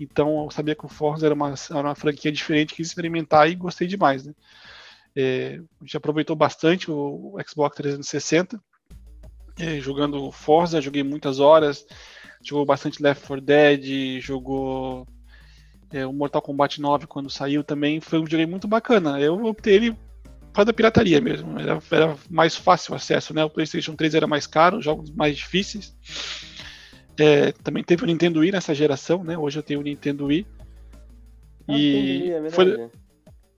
então 0.00 0.44
eu 0.44 0.50
sabia 0.50 0.74
que 0.74 0.86
o 0.86 0.88
Forza 0.88 1.26
era 1.26 1.34
uma, 1.34 1.54
era 1.70 1.88
uma 1.88 1.94
franquia 1.94 2.32
diferente, 2.32 2.74
quis 2.74 2.88
experimentar 2.88 3.50
e 3.50 3.54
gostei 3.54 3.86
demais, 3.86 4.24
né? 4.24 4.32
É, 5.14 5.60
a 5.80 5.84
gente 5.84 5.96
aproveitou 5.96 6.34
bastante 6.34 6.90
o 6.90 7.36
Xbox 7.46 7.76
360, 7.76 8.56
é, 8.56 8.60
jogando 9.80 10.30
Forza, 10.30 10.80
joguei 10.80 11.02
muitas 11.02 11.38
horas, 11.40 11.86
jogou 12.42 12.64
bastante 12.64 13.02
Left 13.02 13.26
4 13.26 13.44
Dead, 13.44 14.20
jogou 14.20 15.06
é, 15.92 16.06
o 16.06 16.12
Mortal 16.12 16.42
Kombat 16.42 16.80
9 16.80 17.06
quando 17.06 17.30
saiu 17.30 17.62
também, 17.62 18.00
foi 18.00 18.20
um 18.20 18.26
jogo 18.26 18.48
muito 18.48 18.66
bacana. 18.66 19.20
Eu 19.20 19.44
optei 19.44 19.74
ele 19.74 19.96
para 20.52 20.64
da 20.64 20.72
pirataria 20.72 21.20
mesmo, 21.20 21.58
era, 21.58 21.78
era, 21.90 22.16
mais 22.28 22.54
fácil 22.54 22.92
o 22.92 22.96
acesso, 22.96 23.32
né? 23.32 23.42
O 23.44 23.50
PlayStation 23.50 23.94
3 23.94 24.14
era 24.14 24.26
mais 24.26 24.46
caro, 24.46 24.82
jogos 24.82 25.10
mais 25.10 25.36
difíceis. 25.36 25.96
É, 27.18 27.52
também 27.52 27.82
teve 27.82 28.04
o 28.04 28.06
Nintendo 28.06 28.40
Wii 28.40 28.52
nessa 28.52 28.74
geração, 28.74 29.24
né? 29.24 29.36
Hoje 29.36 29.58
eu 29.58 29.62
tenho 29.62 29.80
o 29.80 29.82
Nintendo 29.82 30.26
Wii. 30.26 30.46
Ah, 31.68 31.72
e 31.72 32.30
é 32.30 32.50
foi, 32.50 32.90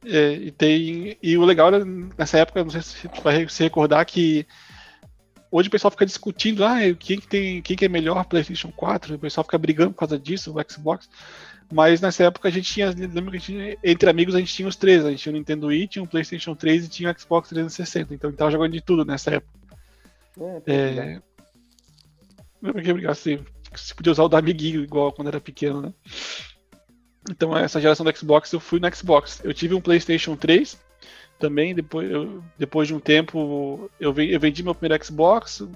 é, 0.04 0.32
e 0.34 0.50
tem 0.50 1.16
e 1.22 1.36
o 1.36 1.44
legal 1.44 1.68
era, 1.68 1.84
nessa 1.84 2.38
época, 2.38 2.62
não 2.62 2.70
sei 2.70 2.82
se 2.82 3.08
tu 3.08 3.22
vai 3.22 3.48
se 3.48 3.62
recordar 3.62 4.04
que 4.04 4.46
hoje 5.54 5.68
o 5.68 5.70
pessoal 5.70 5.92
fica 5.92 6.04
discutindo, 6.04 6.64
ah, 6.64 6.78
quem 6.98 7.20
que 7.20 7.28
tem, 7.28 7.62
quem 7.62 7.76
que 7.76 7.84
é 7.84 7.88
melhor 7.88 8.24
PlayStation 8.24 8.72
4, 8.72 9.14
o 9.14 9.18
pessoal 9.20 9.44
fica 9.44 9.56
brigando 9.56 9.92
por 9.92 10.00
causa 10.00 10.18
disso, 10.18 10.52
o 10.52 10.72
Xbox. 10.72 11.08
Mas 11.72 12.00
nessa 12.00 12.24
época 12.24 12.48
a 12.48 12.50
gente 12.50 12.72
tinha, 12.72 12.90
lembra 12.90 13.30
que 13.30 13.38
gente, 13.38 13.78
entre 13.84 14.10
amigos 14.10 14.34
a 14.34 14.40
gente 14.40 14.52
tinha 14.52 14.66
os 14.66 14.74
três, 14.74 15.04
a 15.04 15.10
gente 15.10 15.22
tinha 15.22 15.32
o 15.32 15.36
Nintendo 15.36 15.68
Wii, 15.68 15.86
tinha 15.86 16.02
o 16.02 16.08
PlayStation 16.08 16.56
3 16.56 16.86
e 16.86 16.88
tinha 16.88 17.10
o 17.10 17.20
Xbox 17.20 17.48
360, 17.50 18.14
então 18.14 18.28
a 18.28 18.30
gente 18.32 18.38
tava 18.38 18.50
jogando 18.50 18.72
de 18.72 18.80
tudo 18.80 19.04
nessa 19.04 19.36
época. 19.36 19.52
É, 20.66 20.74
é... 20.74 21.22
Lembra 22.60 22.82
que 22.82 22.92
brigar 22.92 23.14
se, 23.14 23.40
se 23.76 23.94
podia 23.94 24.10
usar 24.10 24.24
o 24.24 24.28
da 24.28 24.38
amiguinho 24.38 24.82
igual 24.82 25.12
quando 25.12 25.28
era 25.28 25.40
pequeno, 25.40 25.80
né? 25.80 25.92
Então 27.30 27.56
essa 27.56 27.80
geração 27.80 28.04
do 28.04 28.16
Xbox 28.16 28.52
eu 28.52 28.60
fui 28.60 28.80
no 28.80 28.92
Xbox. 28.92 29.40
Eu 29.44 29.54
tive 29.54 29.74
um 29.74 29.80
PlayStation 29.80 30.34
3, 30.34 30.76
também, 31.38 31.74
depois, 31.74 32.10
eu, 32.10 32.42
depois 32.58 32.88
de 32.88 32.94
um 32.94 33.00
tempo, 33.00 33.90
eu, 34.00 34.14
eu 34.18 34.40
vendi 34.40 34.62
meu 34.62 34.74
primeiro 34.74 35.04
Xbox 35.04 35.66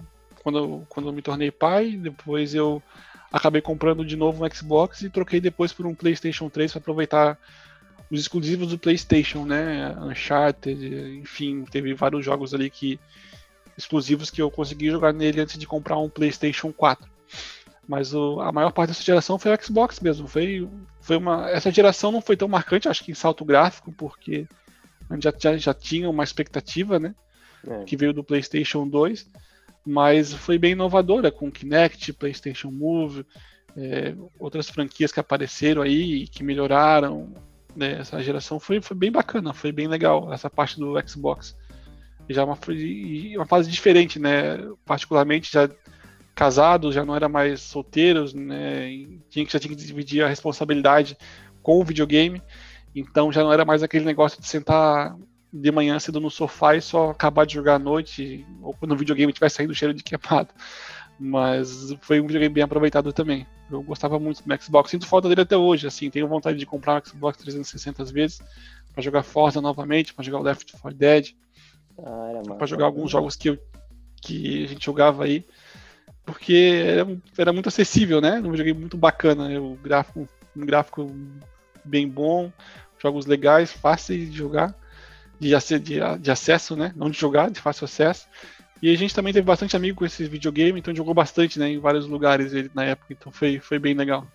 quando, 0.42 0.86
quando 0.88 1.08
eu 1.08 1.12
me 1.12 1.22
tornei 1.22 1.50
pai. 1.50 1.92
Depois 1.92 2.54
eu 2.54 2.82
acabei 3.32 3.60
comprando 3.60 4.04
de 4.04 4.16
novo 4.16 4.44
um 4.44 4.50
Xbox 4.50 5.02
e 5.02 5.10
troquei 5.10 5.40
depois 5.40 5.72
por 5.72 5.86
um 5.86 5.94
PlayStation 5.94 6.48
3 6.48 6.72
para 6.72 6.80
aproveitar 6.80 7.38
os 8.10 8.20
exclusivos 8.20 8.68
do 8.68 8.78
PlayStation, 8.78 9.44
né? 9.44 9.94
Uncharted, 10.00 11.20
enfim, 11.20 11.64
teve 11.64 11.92
vários 11.92 12.24
jogos 12.24 12.54
ali 12.54 12.70
que 12.70 12.98
exclusivos 13.76 14.30
que 14.30 14.40
eu 14.40 14.50
consegui 14.50 14.90
jogar 14.90 15.12
nele 15.12 15.40
antes 15.40 15.58
de 15.58 15.66
comprar 15.66 15.98
um 15.98 16.08
PlayStation 16.08 16.72
4. 16.72 17.08
Mas 17.86 18.12
o, 18.12 18.40
a 18.40 18.50
maior 18.52 18.72
parte 18.72 18.88
dessa 18.88 19.02
geração 19.02 19.38
foi 19.38 19.54
o 19.54 19.62
Xbox 19.62 20.00
mesmo. 20.00 20.26
Foi, 20.26 20.68
foi 21.00 21.16
uma, 21.16 21.48
essa 21.50 21.70
geração 21.70 22.10
não 22.10 22.20
foi 22.20 22.36
tão 22.36 22.48
marcante, 22.48 22.88
acho 22.88 23.04
que 23.04 23.12
em 23.12 23.14
salto 23.14 23.44
gráfico, 23.44 23.92
porque 23.92 24.46
já, 25.20 25.32
já, 25.36 25.56
já 25.56 25.74
tinha 25.74 26.08
uma 26.08 26.24
expectativa, 26.24 26.98
né? 26.98 27.14
É. 27.66 27.84
Que 27.84 27.96
veio 27.96 28.12
do 28.12 28.24
PlayStation 28.24 28.86
2, 28.86 29.28
mas 29.84 30.32
foi 30.32 30.58
bem 30.58 30.72
inovadora 30.72 31.30
com 31.30 31.50
Kinect, 31.50 32.12
PlayStation 32.12 32.70
Move, 32.70 33.24
é, 33.76 34.14
outras 34.38 34.68
franquias 34.68 35.12
que 35.12 35.20
apareceram 35.20 35.82
aí 35.82 36.26
que 36.28 36.42
melhoraram. 36.42 37.32
Né? 37.74 37.98
Essa 38.00 38.22
geração 38.22 38.58
foi, 38.58 38.80
foi 38.80 38.96
bem 38.96 39.10
bacana, 39.10 39.52
foi 39.52 39.72
bem 39.72 39.86
legal 39.86 40.32
essa 40.32 40.50
parte 40.50 40.78
do 40.78 40.94
Xbox. 41.06 41.56
Já 42.28 42.44
uma, 42.44 42.58
uma 43.36 43.46
fase 43.46 43.70
diferente, 43.70 44.18
né? 44.18 44.58
Particularmente 44.84 45.50
já 45.50 45.68
casados, 46.34 46.94
já 46.94 47.04
não 47.04 47.16
era 47.16 47.28
mais 47.28 47.60
solteiros, 47.62 48.34
né? 48.34 48.88
Tinha 49.30 49.46
que 49.46 49.52
já 49.52 49.58
tinha 49.58 49.74
que 49.74 49.82
dividir 49.82 50.22
a 50.22 50.28
responsabilidade 50.28 51.16
com 51.62 51.80
o 51.80 51.84
videogame. 51.84 52.42
Então 52.98 53.32
já 53.32 53.42
não 53.42 53.52
era 53.52 53.64
mais 53.64 53.82
aquele 53.82 54.04
negócio 54.04 54.40
de 54.40 54.46
sentar 54.46 55.16
de 55.52 55.72
manhã 55.72 55.98
cedo 55.98 56.20
no 56.20 56.30
sofá 56.30 56.76
e 56.76 56.80
só 56.80 57.10
acabar 57.10 57.46
de 57.46 57.54
jogar 57.54 57.76
à 57.76 57.78
noite, 57.78 58.46
ou 58.60 58.74
quando 58.74 58.92
o 58.92 58.96
videogame 58.96 59.32
estiver 59.32 59.48
saindo 59.48 59.74
cheiro 59.74 59.94
de 59.94 60.02
queimado. 60.02 60.50
Mas 61.18 61.94
foi 62.02 62.20
um 62.20 62.26
videogame 62.26 62.54
bem 62.54 62.62
aproveitado 62.62 63.12
também. 63.12 63.46
Eu 63.70 63.82
gostava 63.82 64.18
muito 64.18 64.42
do 64.42 64.62
Xbox, 64.62 64.90
sinto 64.90 65.06
falta 65.06 65.28
dele 65.28 65.40
até 65.40 65.56
hoje, 65.56 65.86
assim, 65.86 66.10
tenho 66.10 66.28
vontade 66.28 66.58
de 66.58 66.66
comprar 66.66 67.00
um 67.00 67.04
Xbox 67.04 67.38
360 67.38 68.04
vezes 68.04 68.40
para 68.92 69.02
jogar 69.02 69.22
Forza 69.22 69.60
novamente, 69.60 70.14
para 70.14 70.24
jogar 70.24 70.38
o 70.38 70.42
Left 70.42 70.72
4 70.72 70.98
Dead, 70.98 71.28
ah, 71.98 72.54
para 72.56 72.66
jogar 72.66 72.86
alguns 72.86 73.10
jogos 73.10 73.36
que, 73.36 73.50
eu, 73.50 73.58
que 74.22 74.64
a 74.64 74.68
gente 74.68 74.84
jogava 74.84 75.24
aí, 75.24 75.44
porque 76.24 76.82
era, 76.84 77.06
era 77.36 77.52
muito 77.52 77.68
acessível, 77.68 78.20
né? 78.20 78.38
Um 78.38 78.50
videogame 78.50 78.80
muito 78.80 78.96
bacana, 78.96 79.60
o 79.60 79.76
gráfico, 79.76 80.28
um 80.56 80.66
gráfico 80.66 81.10
bem 81.84 82.08
bom, 82.08 82.52
jogos 83.00 83.26
legais, 83.26 83.72
fáceis 83.72 84.30
de 84.30 84.36
jogar. 84.36 84.74
de, 85.38 85.50
de, 85.80 86.00
de 86.20 86.30
acesso, 86.30 86.76
né? 86.76 86.92
Não 86.96 87.10
de 87.10 87.18
jogar, 87.18 87.50
de 87.50 87.60
fácil 87.60 87.84
acesso. 87.84 88.26
E 88.80 88.92
a 88.92 88.96
gente 88.96 89.14
também 89.14 89.32
teve 89.32 89.44
bastante 89.44 89.76
amigo 89.76 89.98
com 89.98 90.04
esse 90.04 90.24
videogame, 90.26 90.78
então 90.78 90.94
jogou 90.94 91.12
bastante, 91.14 91.58
né? 91.58 91.68
Em 91.68 91.78
vários 91.78 92.06
lugares 92.06 92.52
ele, 92.52 92.70
na 92.74 92.84
época, 92.84 93.12
então 93.12 93.32
foi, 93.32 93.58
foi 93.58 93.78
bem 93.78 93.94
legal. 93.94 94.26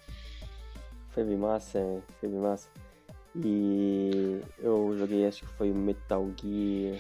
Foi 1.12 1.24
bem 1.24 1.38
massa, 1.38 1.80
é, 1.80 2.02
foi 2.20 2.30
bem 2.30 2.40
massa. 2.40 2.68
E 3.36 4.42
eu 4.60 4.96
joguei, 4.98 5.26
acho 5.26 5.42
que 5.42 5.54
foi 5.54 5.72
Metal 5.72 6.30
Gear 6.40 7.00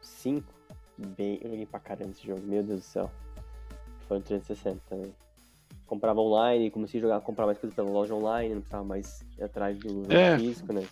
5. 0.00 0.44
Bem, 1.16 1.38
eu 1.42 1.50
joguei 1.50 1.66
pra 1.66 1.80
caramba 1.80 2.12
esse 2.12 2.26
jogo, 2.26 2.42
meu 2.46 2.62
Deus 2.62 2.80
do 2.80 2.84
céu. 2.84 3.10
Foi 4.06 4.18
no 4.18 4.22
360 4.22 4.80
também. 4.88 5.12
Comprava 5.90 6.20
online, 6.20 6.70
comecei 6.70 7.00
a 7.00 7.02
jogar, 7.02 7.20
comprar 7.20 7.46
mais 7.46 7.58
coisas 7.58 7.74
pela 7.74 7.90
loja 7.90 8.14
online, 8.14 8.54
não 8.54 8.60
precisava 8.60 8.84
mais 8.84 9.24
atrás 9.42 9.76
do 9.76 10.06
é, 10.08 10.38
físico, 10.38 10.72
né? 10.72 10.86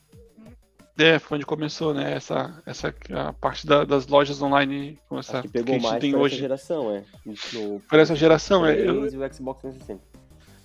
É, 0.99 1.21
foi 1.21 1.37
onde 1.37 1.47
começou, 1.47 1.95
né? 1.95 2.15
Essa, 2.15 2.61
essa 2.67 2.93
a 3.15 3.33
parte 3.33 3.65
da, 3.65 3.85
das 3.85 4.09
lojas 4.09 4.43
online 4.43 4.99
com 5.09 5.17
essa 5.17 5.39
acho 5.39 5.43
que 5.43 5.53
pegou 5.53 5.77
que 5.77 5.83
mais 5.85 6.01
tem 6.01 6.17
hoje. 6.17 6.37
geração, 6.37 6.93
é. 6.93 7.05
No, 7.53 7.79
por 7.89 8.01
essa 8.01 8.17
geração, 8.17 8.67
é. 8.67 8.77
Eu... 8.77 9.03
O 9.03 9.33
Xbox 9.33 9.61
360. 9.61 10.01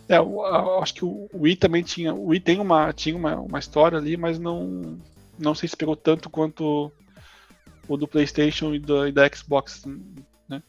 É, 0.10 0.18
eu, 0.18 0.24
eu, 0.24 0.80
acho 0.80 0.96
que 0.96 1.06
o 1.06 1.30
Wii 1.32 1.56
também 1.56 1.84
tinha. 1.84 2.12
O 2.12 2.30
Wii 2.30 2.40
tem 2.40 2.60
uma, 2.60 2.92
tinha 2.92 3.16
uma, 3.16 3.36
uma 3.36 3.60
história 3.60 4.00
ali, 4.00 4.18
mas 4.18 4.40
não. 4.40 4.98
Não 5.38 5.54
sei 5.54 5.70
se 5.70 5.78
pegou 5.78 5.96
tanto 5.96 6.28
quanto 6.28 6.92
o 7.88 7.96
do 7.96 8.08
PlayStation 8.08 8.74
e, 8.74 8.80
do, 8.80 9.08
e 9.08 9.12
da 9.12 9.30
Xbox, 9.30 9.86
né? 10.50 10.64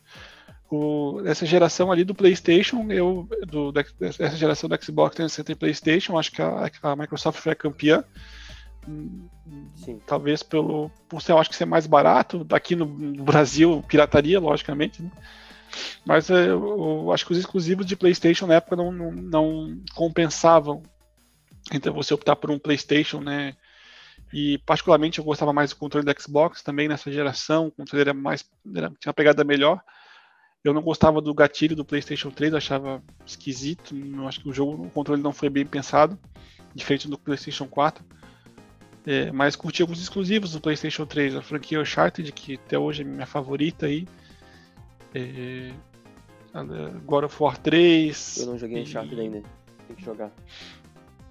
O, 0.70 1.20
essa 1.26 1.44
geração 1.44 1.92
ali 1.92 2.04
do 2.04 2.14
PlayStation, 2.14 2.86
eu, 2.90 3.28
do, 3.46 3.70
dessa 3.70 4.36
geração 4.36 4.68
do 4.68 4.82
Xbox 4.82 5.14
360 5.14 5.52
e 5.52 5.54
PlayStation, 5.54 6.18
acho 6.18 6.32
que 6.32 6.42
a, 6.42 6.70
a 6.82 6.96
Microsoft 6.96 7.38
foi 7.38 7.52
a 7.52 7.56
campeã. 7.56 8.04
Sim. 9.76 10.00
Talvez 10.06 10.42
pelo 10.42 10.90
por 11.08 11.22
ser, 11.22 11.32
eu 11.32 11.38
acho 11.38 11.50
que 11.50 11.56
ser 11.56 11.64
mais 11.64 11.86
barato 11.86 12.44
daqui 12.44 12.76
no, 12.76 12.86
no 12.86 13.24
Brasil, 13.24 13.84
pirataria, 13.88 14.40
logicamente. 14.40 15.02
Né? 15.02 15.10
Mas 16.04 16.30
é, 16.30 16.48
eu, 16.48 17.04
eu, 17.04 17.12
acho 17.12 17.26
que 17.26 17.32
os 17.32 17.38
exclusivos 17.38 17.86
de 17.86 17.96
PlayStation 17.96 18.46
na 18.46 18.54
época 18.54 18.76
não, 18.76 18.92
não, 18.92 19.10
não, 19.10 19.82
compensavam. 19.94 20.82
Então 21.72 21.94
você 21.94 22.12
optar 22.12 22.36
por 22.36 22.50
um 22.50 22.58
PlayStation, 22.58 23.20
né? 23.20 23.54
E 24.32 24.58
particularmente 24.58 25.18
eu 25.18 25.24
gostava 25.24 25.52
mais 25.52 25.70
do 25.70 25.76
controle 25.76 26.04
do 26.04 26.20
Xbox 26.20 26.62
também 26.62 26.88
nessa 26.88 27.10
geração. 27.10 27.68
O 27.68 27.72
controle 27.72 28.02
era 28.02 28.14
mais 28.14 28.44
era, 28.74 28.88
tinha 28.88 29.10
uma 29.10 29.14
pegada 29.14 29.44
melhor. 29.44 29.80
Eu 30.64 30.72
não 30.72 30.80
gostava 30.80 31.20
do 31.20 31.34
gatilho 31.34 31.76
do 31.76 31.84
PlayStation 31.84 32.30
3, 32.30 32.54
achava 32.54 33.02
esquisito. 33.26 33.94
Eu 33.94 34.26
acho 34.26 34.40
que 34.40 34.48
o 34.48 34.52
jogo, 34.52 34.86
o 34.86 34.90
controle 34.90 35.20
não 35.20 35.32
foi 35.32 35.50
bem 35.50 35.66
pensado, 35.66 36.18
diferente 36.74 37.06
do 37.06 37.18
PlayStation 37.18 37.66
4. 37.66 38.02
É, 39.06 39.30
mas 39.30 39.54
curti 39.54 39.82
alguns 39.82 40.00
exclusivos 40.00 40.52
do 40.52 40.60
PlayStation 40.62 41.04
3, 41.04 41.36
a 41.36 41.42
franquia 41.42 41.78
Uncharted, 41.78 42.32
que 42.32 42.54
até 42.54 42.78
hoje 42.78 43.02
é 43.02 43.04
minha 43.04 43.26
favorita 43.26 43.84
aí. 43.84 44.08
É, 45.14 45.70
God 47.04 47.24
of 47.24 47.42
War 47.42 47.58
3. 47.58 48.38
Eu 48.38 48.46
não 48.46 48.58
joguei 48.58 48.78
e... 48.78 48.82
Uncharted 48.84 49.20
ainda, 49.20 49.42
tem 49.86 49.96
que 49.96 50.02
jogar. 50.02 50.32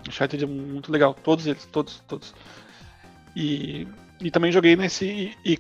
Uncharted 0.08 0.44
é 0.44 0.48
muito 0.48 0.92
legal, 0.92 1.16
todos 1.16 1.48
eles, 1.48 1.66
todos, 1.66 2.02
todos. 2.08 2.36
E, 3.36 3.88
e 4.22 4.30
também 4.30 4.52
joguei 4.52 4.76
nesse. 4.76 5.06
E, 5.06 5.54
e 5.54 5.60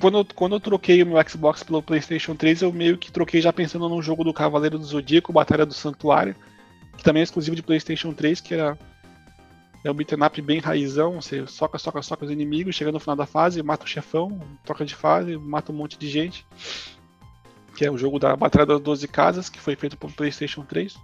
quando, 0.00 0.24
quando 0.34 0.56
eu 0.56 0.60
troquei 0.60 1.02
o 1.02 1.06
meu 1.06 1.28
Xbox 1.28 1.62
pelo 1.62 1.82
PlayStation 1.82 2.34
3, 2.34 2.62
eu 2.62 2.72
meio 2.72 2.96
que 2.96 3.10
troquei 3.10 3.40
já 3.40 3.52
pensando 3.52 3.88
no 3.88 4.00
jogo 4.00 4.24
do 4.24 4.32
Cavaleiro 4.32 4.78
do 4.78 4.84
Zodíaco, 4.84 5.32
Batalha 5.32 5.66
do 5.66 5.74
Santuário, 5.74 6.36
que 6.96 7.04
também 7.04 7.20
é 7.20 7.24
exclusivo 7.24 7.56
de 7.56 7.62
PlayStation 7.62 8.12
3, 8.12 8.40
que 8.40 8.54
era 8.54 8.78
é 9.84 9.90
um 9.90 9.94
beat'em 9.94 10.22
up 10.22 10.42
bem 10.42 10.58
raizão, 10.58 11.20
você 11.20 11.46
soca, 11.46 11.78
soca, 11.78 12.02
soca 12.02 12.24
os 12.24 12.30
inimigos, 12.30 12.74
chega 12.74 12.90
no 12.90 12.98
final 12.98 13.14
da 13.14 13.26
fase, 13.26 13.62
mata 13.62 13.84
o 13.84 13.88
chefão, 13.88 14.40
troca 14.64 14.84
de 14.84 14.94
fase, 14.94 15.36
mata 15.36 15.70
um 15.70 15.74
monte 15.74 15.96
de 15.96 16.08
gente. 16.08 16.44
Que 17.76 17.84
é 17.84 17.90
o 17.90 17.96
jogo 17.96 18.18
da 18.18 18.34
Batalha 18.34 18.66
das 18.66 18.80
12 18.80 19.06
Casas, 19.06 19.48
que 19.48 19.60
foi 19.60 19.76
feito 19.76 19.96
pro 19.96 20.10
PlayStation 20.10 20.64
3. 20.64 20.96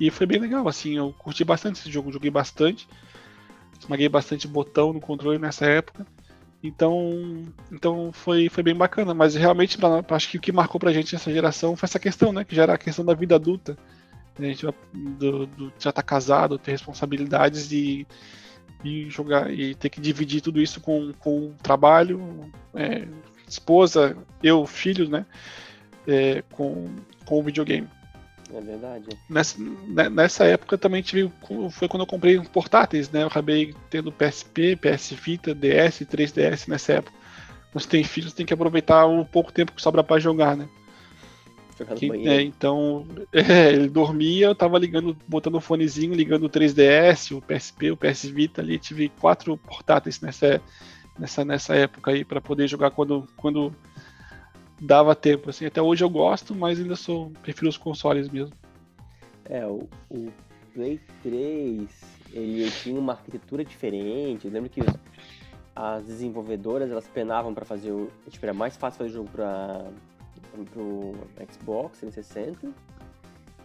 E 0.00 0.10
foi 0.10 0.26
bem 0.26 0.40
legal, 0.40 0.66
assim, 0.66 0.96
eu 0.96 1.14
curti 1.18 1.44
bastante 1.44 1.78
esse 1.78 1.90
jogo, 1.90 2.10
joguei 2.10 2.30
bastante. 2.30 2.88
Esmaguei 3.78 4.08
bastante 4.08 4.48
botão 4.48 4.94
no 4.94 5.00
controle 5.00 5.38
nessa 5.38 5.66
época. 5.66 6.06
Então, 6.62 7.42
então 7.72 8.12
foi, 8.12 8.50
foi 8.50 8.62
bem 8.62 8.74
bacana, 8.74 9.14
mas 9.14 9.34
realmente 9.34 9.78
acho 10.10 10.28
que 10.28 10.36
o 10.36 10.40
que 10.40 10.52
marcou 10.52 10.78
pra 10.78 10.92
gente 10.92 11.14
nessa 11.14 11.32
geração 11.32 11.74
foi 11.74 11.86
essa 11.86 11.98
questão, 11.98 12.32
né? 12.32 12.44
Que 12.44 12.54
já 12.54 12.64
era 12.64 12.74
a 12.74 12.78
questão 12.78 13.04
da 13.04 13.14
vida 13.14 13.34
adulta. 13.34 13.78
A 14.38 14.42
gente 14.42 14.66
do, 14.92 15.46
do, 15.46 15.72
já 15.78 15.90
tá 15.90 16.02
casado, 16.02 16.58
ter 16.58 16.72
responsabilidades 16.72 17.72
e, 17.72 18.06
e 18.84 19.08
jogar 19.08 19.50
e 19.50 19.74
ter 19.74 19.88
que 19.88 20.00
dividir 20.00 20.40
tudo 20.42 20.60
isso 20.60 20.80
com, 20.80 21.12
com 21.18 21.46
o 21.46 21.54
trabalho, 21.62 22.50
é, 22.74 23.08
esposa, 23.48 24.16
eu, 24.42 24.66
filhos, 24.66 25.08
né? 25.08 25.24
É, 26.06 26.42
com, 26.52 26.94
com 27.24 27.40
o 27.40 27.42
videogame. 27.42 27.88
É 28.54 28.60
verdade. 28.60 29.06
Nessa, 29.28 29.56
né, 29.60 30.08
nessa 30.08 30.44
época 30.44 30.76
também 30.76 31.02
tive. 31.02 31.30
Foi 31.70 31.88
quando 31.88 32.02
eu 32.02 32.06
comprei 32.06 32.40
portáteis, 32.40 33.10
né? 33.10 33.22
Eu 33.22 33.28
acabei 33.28 33.74
tendo 33.88 34.12
PSP, 34.12 34.76
PS 34.76 35.12
Vita, 35.12 35.54
DS, 35.54 36.00
3DS 36.00 36.68
nessa 36.68 36.94
época. 36.94 37.16
Mas 37.72 37.86
tem 37.86 38.02
filhos, 38.02 38.32
tem 38.32 38.44
que 38.44 38.52
aproveitar 38.52 39.06
o 39.06 39.24
pouco 39.24 39.52
tempo 39.52 39.72
que 39.72 39.82
sobra 39.82 40.02
para 40.02 40.20
jogar, 40.20 40.56
né? 40.56 40.68
Que, 41.96 42.28
é, 42.28 42.42
então, 42.42 43.06
é, 43.32 43.72
ele 43.72 43.88
dormia, 43.88 44.46
eu 44.48 44.54
tava 44.54 44.78
ligando, 44.78 45.16
botando 45.26 45.54
o 45.54 45.60
fonezinho, 45.60 46.12
ligando 46.12 46.44
o 46.44 46.50
3DS, 46.50 47.36
o 47.36 47.40
PSP, 47.40 47.90
o 47.90 47.96
PS 47.96 48.24
Vita 48.24 48.60
ali. 48.60 48.78
Tive 48.78 49.08
quatro 49.20 49.56
portáteis 49.56 50.20
nessa, 50.20 50.60
nessa, 51.18 51.44
nessa 51.44 51.74
época 51.74 52.10
aí 52.10 52.24
para 52.24 52.40
poder 52.40 52.68
jogar 52.68 52.90
quando, 52.90 53.26
quando 53.36 53.72
dava 54.80 55.14
tempo. 55.14 55.50
Assim. 55.50 55.66
Até 55.66 55.82
hoje 55.82 56.02
eu 56.02 56.10
gosto, 56.10 56.54
mas 56.54 56.80
ainda 56.80 56.96
sou 56.96 57.30
prefiro 57.42 57.68
os 57.68 57.76
consoles 57.76 58.28
mesmo. 58.28 58.54
É, 59.44 59.66
o, 59.66 59.88
o 60.08 60.32
Play 60.72 61.00
3 61.22 61.88
ele 62.32 62.70
tinha 62.70 62.98
uma 62.98 63.12
arquitetura 63.12 63.64
diferente. 63.64 64.46
Eu 64.46 64.52
lembro 64.52 64.70
que 64.70 64.80
as 65.74 66.04
desenvolvedoras 66.04 66.90
elas 66.90 67.06
penavam 67.08 67.52
para 67.52 67.64
fazer 67.64 67.90
o. 67.90 68.10
Tipo, 68.28 68.46
era 68.46 68.54
mais 68.54 68.76
fácil 68.76 68.98
fazer 68.98 69.10
o 69.10 69.12
jogo 69.12 69.30
para 69.30 69.84
pro 70.72 71.14
Xbox 71.52 71.98
360. 71.98 72.72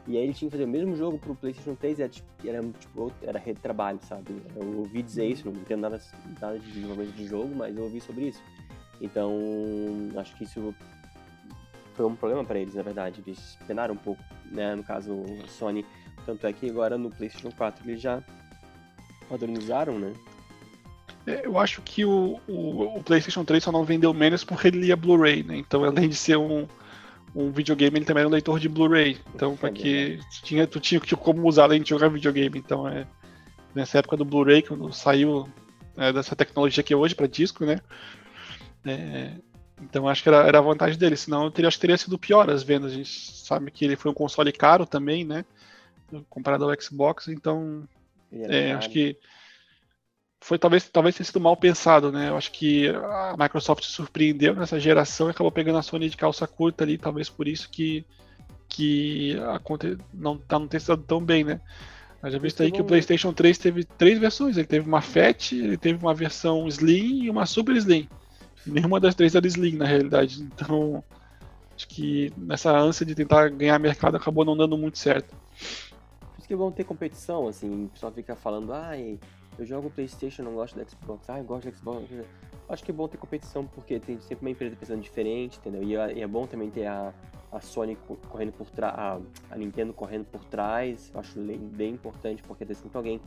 E 0.08 0.18
aí 0.18 0.24
ele 0.24 0.34
tinha 0.34 0.50
que 0.50 0.56
fazer 0.56 0.66
o 0.66 0.68
mesmo 0.68 0.96
jogo 0.96 1.18
pro 1.18 1.34
PlayStation 1.34 1.74
3 1.74 2.00
era, 2.00 2.10
tipo, 2.10 2.28
era, 2.46 2.64
tipo, 2.80 3.12
era 3.24 3.40
retrabalho, 3.40 4.00
sabe? 4.04 4.40
Eu 4.56 4.80
ouvi 4.80 5.02
dizer 5.02 5.26
isso, 5.26 5.50
não 5.50 5.60
entendo 5.60 5.82
nada, 5.82 6.00
nada 6.40 6.60
de 6.60 6.72
desenvolvimento 6.72 7.16
de 7.16 7.26
jogo, 7.26 7.56
mas 7.56 7.76
eu 7.76 7.84
ouvi 7.84 8.00
sobre 8.00 8.28
isso. 8.28 8.42
Então, 9.02 9.34
acho 10.16 10.36
que 10.38 10.44
isso 10.44 10.76
foi 11.96 12.06
um 12.06 12.16
problema 12.16 12.44
para 12.44 12.60
eles, 12.60 12.76
na 12.76 12.84
verdade. 12.84 13.24
Eles 13.26 13.58
penaram 13.66 13.94
um 13.94 13.98
pouco, 13.98 14.22
né? 14.52 14.76
No 14.76 14.84
caso, 14.84 15.24
a 15.44 15.48
Sony. 15.48 15.86
Tanto 16.26 16.46
é 16.48 16.54
que 16.54 16.70
agora 16.70 16.98
no 16.98 17.10
PlayStation 17.10 17.52
4 17.52 17.90
eles 17.90 18.02
já 18.02 18.22
padronizaram, 19.30 20.00
né? 20.00 20.14
É, 21.28 21.46
eu 21.46 21.58
acho 21.58 21.82
que 21.82 22.06
o, 22.06 22.40
o, 22.48 22.98
o, 22.98 23.04
PlayStation 23.04 23.44
3 23.44 23.64
só 23.64 23.72
não 23.72 23.84
vendeu 23.84 24.14
menos 24.14 24.44
porque 24.44 24.68
ele 24.68 24.82
lia 24.82 24.96
Blu-ray, 24.96 25.44
né? 25.44 25.58
Então, 25.58 25.84
além 25.84 26.10
de 26.10 26.16
ser 26.16 26.38
um, 26.38 26.68
um 27.36 27.52
videogame, 27.52 27.98
ele 27.98 28.06
também 28.06 28.22
era 28.22 28.30
um 28.30 28.32
leitor 28.32 28.60
de 28.60 28.70
Blu-ray. 28.70 29.18
Então, 29.34 29.56
para 29.56 29.72
que 29.72 30.20
tinha, 30.44 30.68
tu 30.68 30.80
tinha 30.80 31.00
como 31.00 31.48
usar 31.48 31.64
além 31.64 31.82
de 31.82 31.90
jogar 31.90 32.10
videogame. 32.10 32.60
Então, 32.60 32.88
é 32.88 33.08
nessa 33.74 34.00
época 34.00 34.18
do 34.18 34.26
Blu-ray, 34.26 34.62
quando 34.62 34.92
saiu 34.94 35.50
é, 35.98 36.14
dessa 36.14 36.36
tecnologia 36.36 36.84
que 36.84 36.94
é 36.94 36.98
hoje 36.98 37.16
para 37.16 37.28
disco, 37.28 37.66
né? 37.66 37.80
É, 38.86 39.32
então, 39.82 40.08
acho 40.08 40.24
que 40.24 40.30
era, 40.30 40.48
era 40.48 40.60
a 40.60 40.62
vantagem 40.62 40.98
dele. 40.98 41.18
Senão, 41.18 41.46
eu 41.46 41.52
teria, 41.52 41.68
acho 41.68 41.78
que 41.78 41.82
teria 41.82 41.98
sido 41.98 42.18
pior 42.18 42.50
as 42.50 42.64
vendas. 42.64 42.92
A 42.92 42.96
gente 42.96 43.10
sabe 43.10 43.72
que 43.72 43.86
ele 43.86 43.96
foi 43.96 44.12
um 44.12 44.16
console 44.16 44.52
caro 44.52 44.86
também, 44.86 45.26
né? 45.26 45.46
Comparado 46.30 46.66
ao 46.66 46.82
Xbox. 46.82 47.28
Então, 47.28 47.88
é, 48.32 48.74
acho 48.74 48.90
que 48.90 49.18
foi 50.42 50.60
talvez, 50.60 50.88
talvez 50.90 51.16
tenha 51.16 51.26
sido 51.26 51.40
mal 51.40 51.58
pensado, 51.58 52.12
né? 52.12 52.30
Eu 52.30 52.38
acho 52.38 52.52
que 52.52 52.88
a 52.90 53.36
Microsoft 53.38 53.84
surpreendeu 53.84 54.54
nessa 54.56 54.80
geração 54.80 55.28
e 55.28 55.32
acabou 55.32 55.52
pegando 55.52 55.80
a 55.80 55.82
Sony 55.82 56.10
de 56.10 56.18
calça 56.18 56.46
curta 56.46 56.84
ali, 56.84 56.98
talvez 56.98 57.30
por 57.30 57.48
isso 57.48 57.68
que, 57.70 58.06
que 58.70 59.40
a 59.50 59.58
conta 59.58 59.98
não, 60.14 60.38
tá, 60.38 60.60
não 60.60 60.68
tem 60.68 60.80
sido 60.80 60.98
tão 60.98 61.20
bem, 61.20 61.44
né? 61.44 61.60
Mas 62.22 62.34
já 62.34 62.40
visto 62.40 62.62
aí 62.64 62.72
que 62.72 62.82
o 62.82 62.86
PlayStation 62.86 63.34
3 63.34 63.58
teve 63.58 63.84
três 63.84 64.18
versões. 64.20 64.58
Ele 64.58 64.66
teve 64.66 64.88
uma 64.88 65.02
Fat, 65.02 65.52
ele 65.52 65.78
teve 65.78 66.04
uma 66.04 66.14
versão 66.14 66.68
Slim 66.68 67.24
e 67.24 67.30
uma 67.30 67.46
Super 67.46 67.76
Slim. 67.76 68.08
Nenhuma 68.66 69.00
das 69.00 69.16
três 69.16 69.36
era 69.36 69.46
Slim, 69.48 69.76
na 69.76 69.86
realidade. 69.86 70.42
Então, 70.42 71.04
acho 71.76 71.88
que 71.88 72.34
nessa 72.38 72.72
ânsia 72.72 73.06
de 73.06 73.16
tentar 73.16 73.50
ganhar 73.50 73.80
mercado 73.80 74.18
acabou 74.18 74.44
não 74.46 74.58
dando 74.58 74.78
muito 74.78 74.98
certo. 74.98 75.36
Por 76.20 76.40
isso 76.40 76.48
que 76.48 76.56
vão 76.56 76.72
ter 76.72 76.84
competição, 76.84 77.48
assim, 77.48 77.86
o 77.86 77.90
pessoal 77.90 78.12
fica 78.12 78.36
falando, 78.36 78.74
ai, 78.74 79.20
eu 79.58 79.66
jogo 79.66 79.90
Playstation, 79.90 80.44
não 80.44 80.54
gosto 80.54 80.76
do 80.76 80.90
Xbox. 80.90 81.28
Eu 81.30 81.44
gosto 81.44 81.70
do 81.70 81.78
Xbox. 81.78 82.06
Acho 82.68 82.84
que 82.84 82.92
é 82.92 82.94
bom 82.94 83.08
ter 83.08 83.18
competição, 83.18 83.66
porque 83.66 84.00
tem 84.00 84.20
sempre 84.20 84.46
uma 84.46 84.50
empresa 84.50 84.76
pensando 84.76 85.02
diferente, 85.02 85.60
entendeu? 85.60 85.84
E 85.84 85.96
é, 85.96 86.20
é 86.22 86.28
bom 86.28 86.46
também 86.46 86.70
ter 86.70 86.88
a, 86.88 87.14
a 87.52 87.62
Sony 87.62 87.98
correndo 88.30 88.52
por 88.54 88.70
trás, 88.70 88.96
a, 88.98 89.20
a, 89.52 89.58
Nintendo 89.58 89.94
correndo 89.94 90.26
por 90.26 90.44
trás. 90.46 91.12
Eu 91.14 91.20
acho 91.20 91.40
bem 91.40 91.94
importante, 91.94 92.44
porque 92.44 92.66
tem 92.66 92.76
sempre 92.76 92.98
alguém 92.98 93.22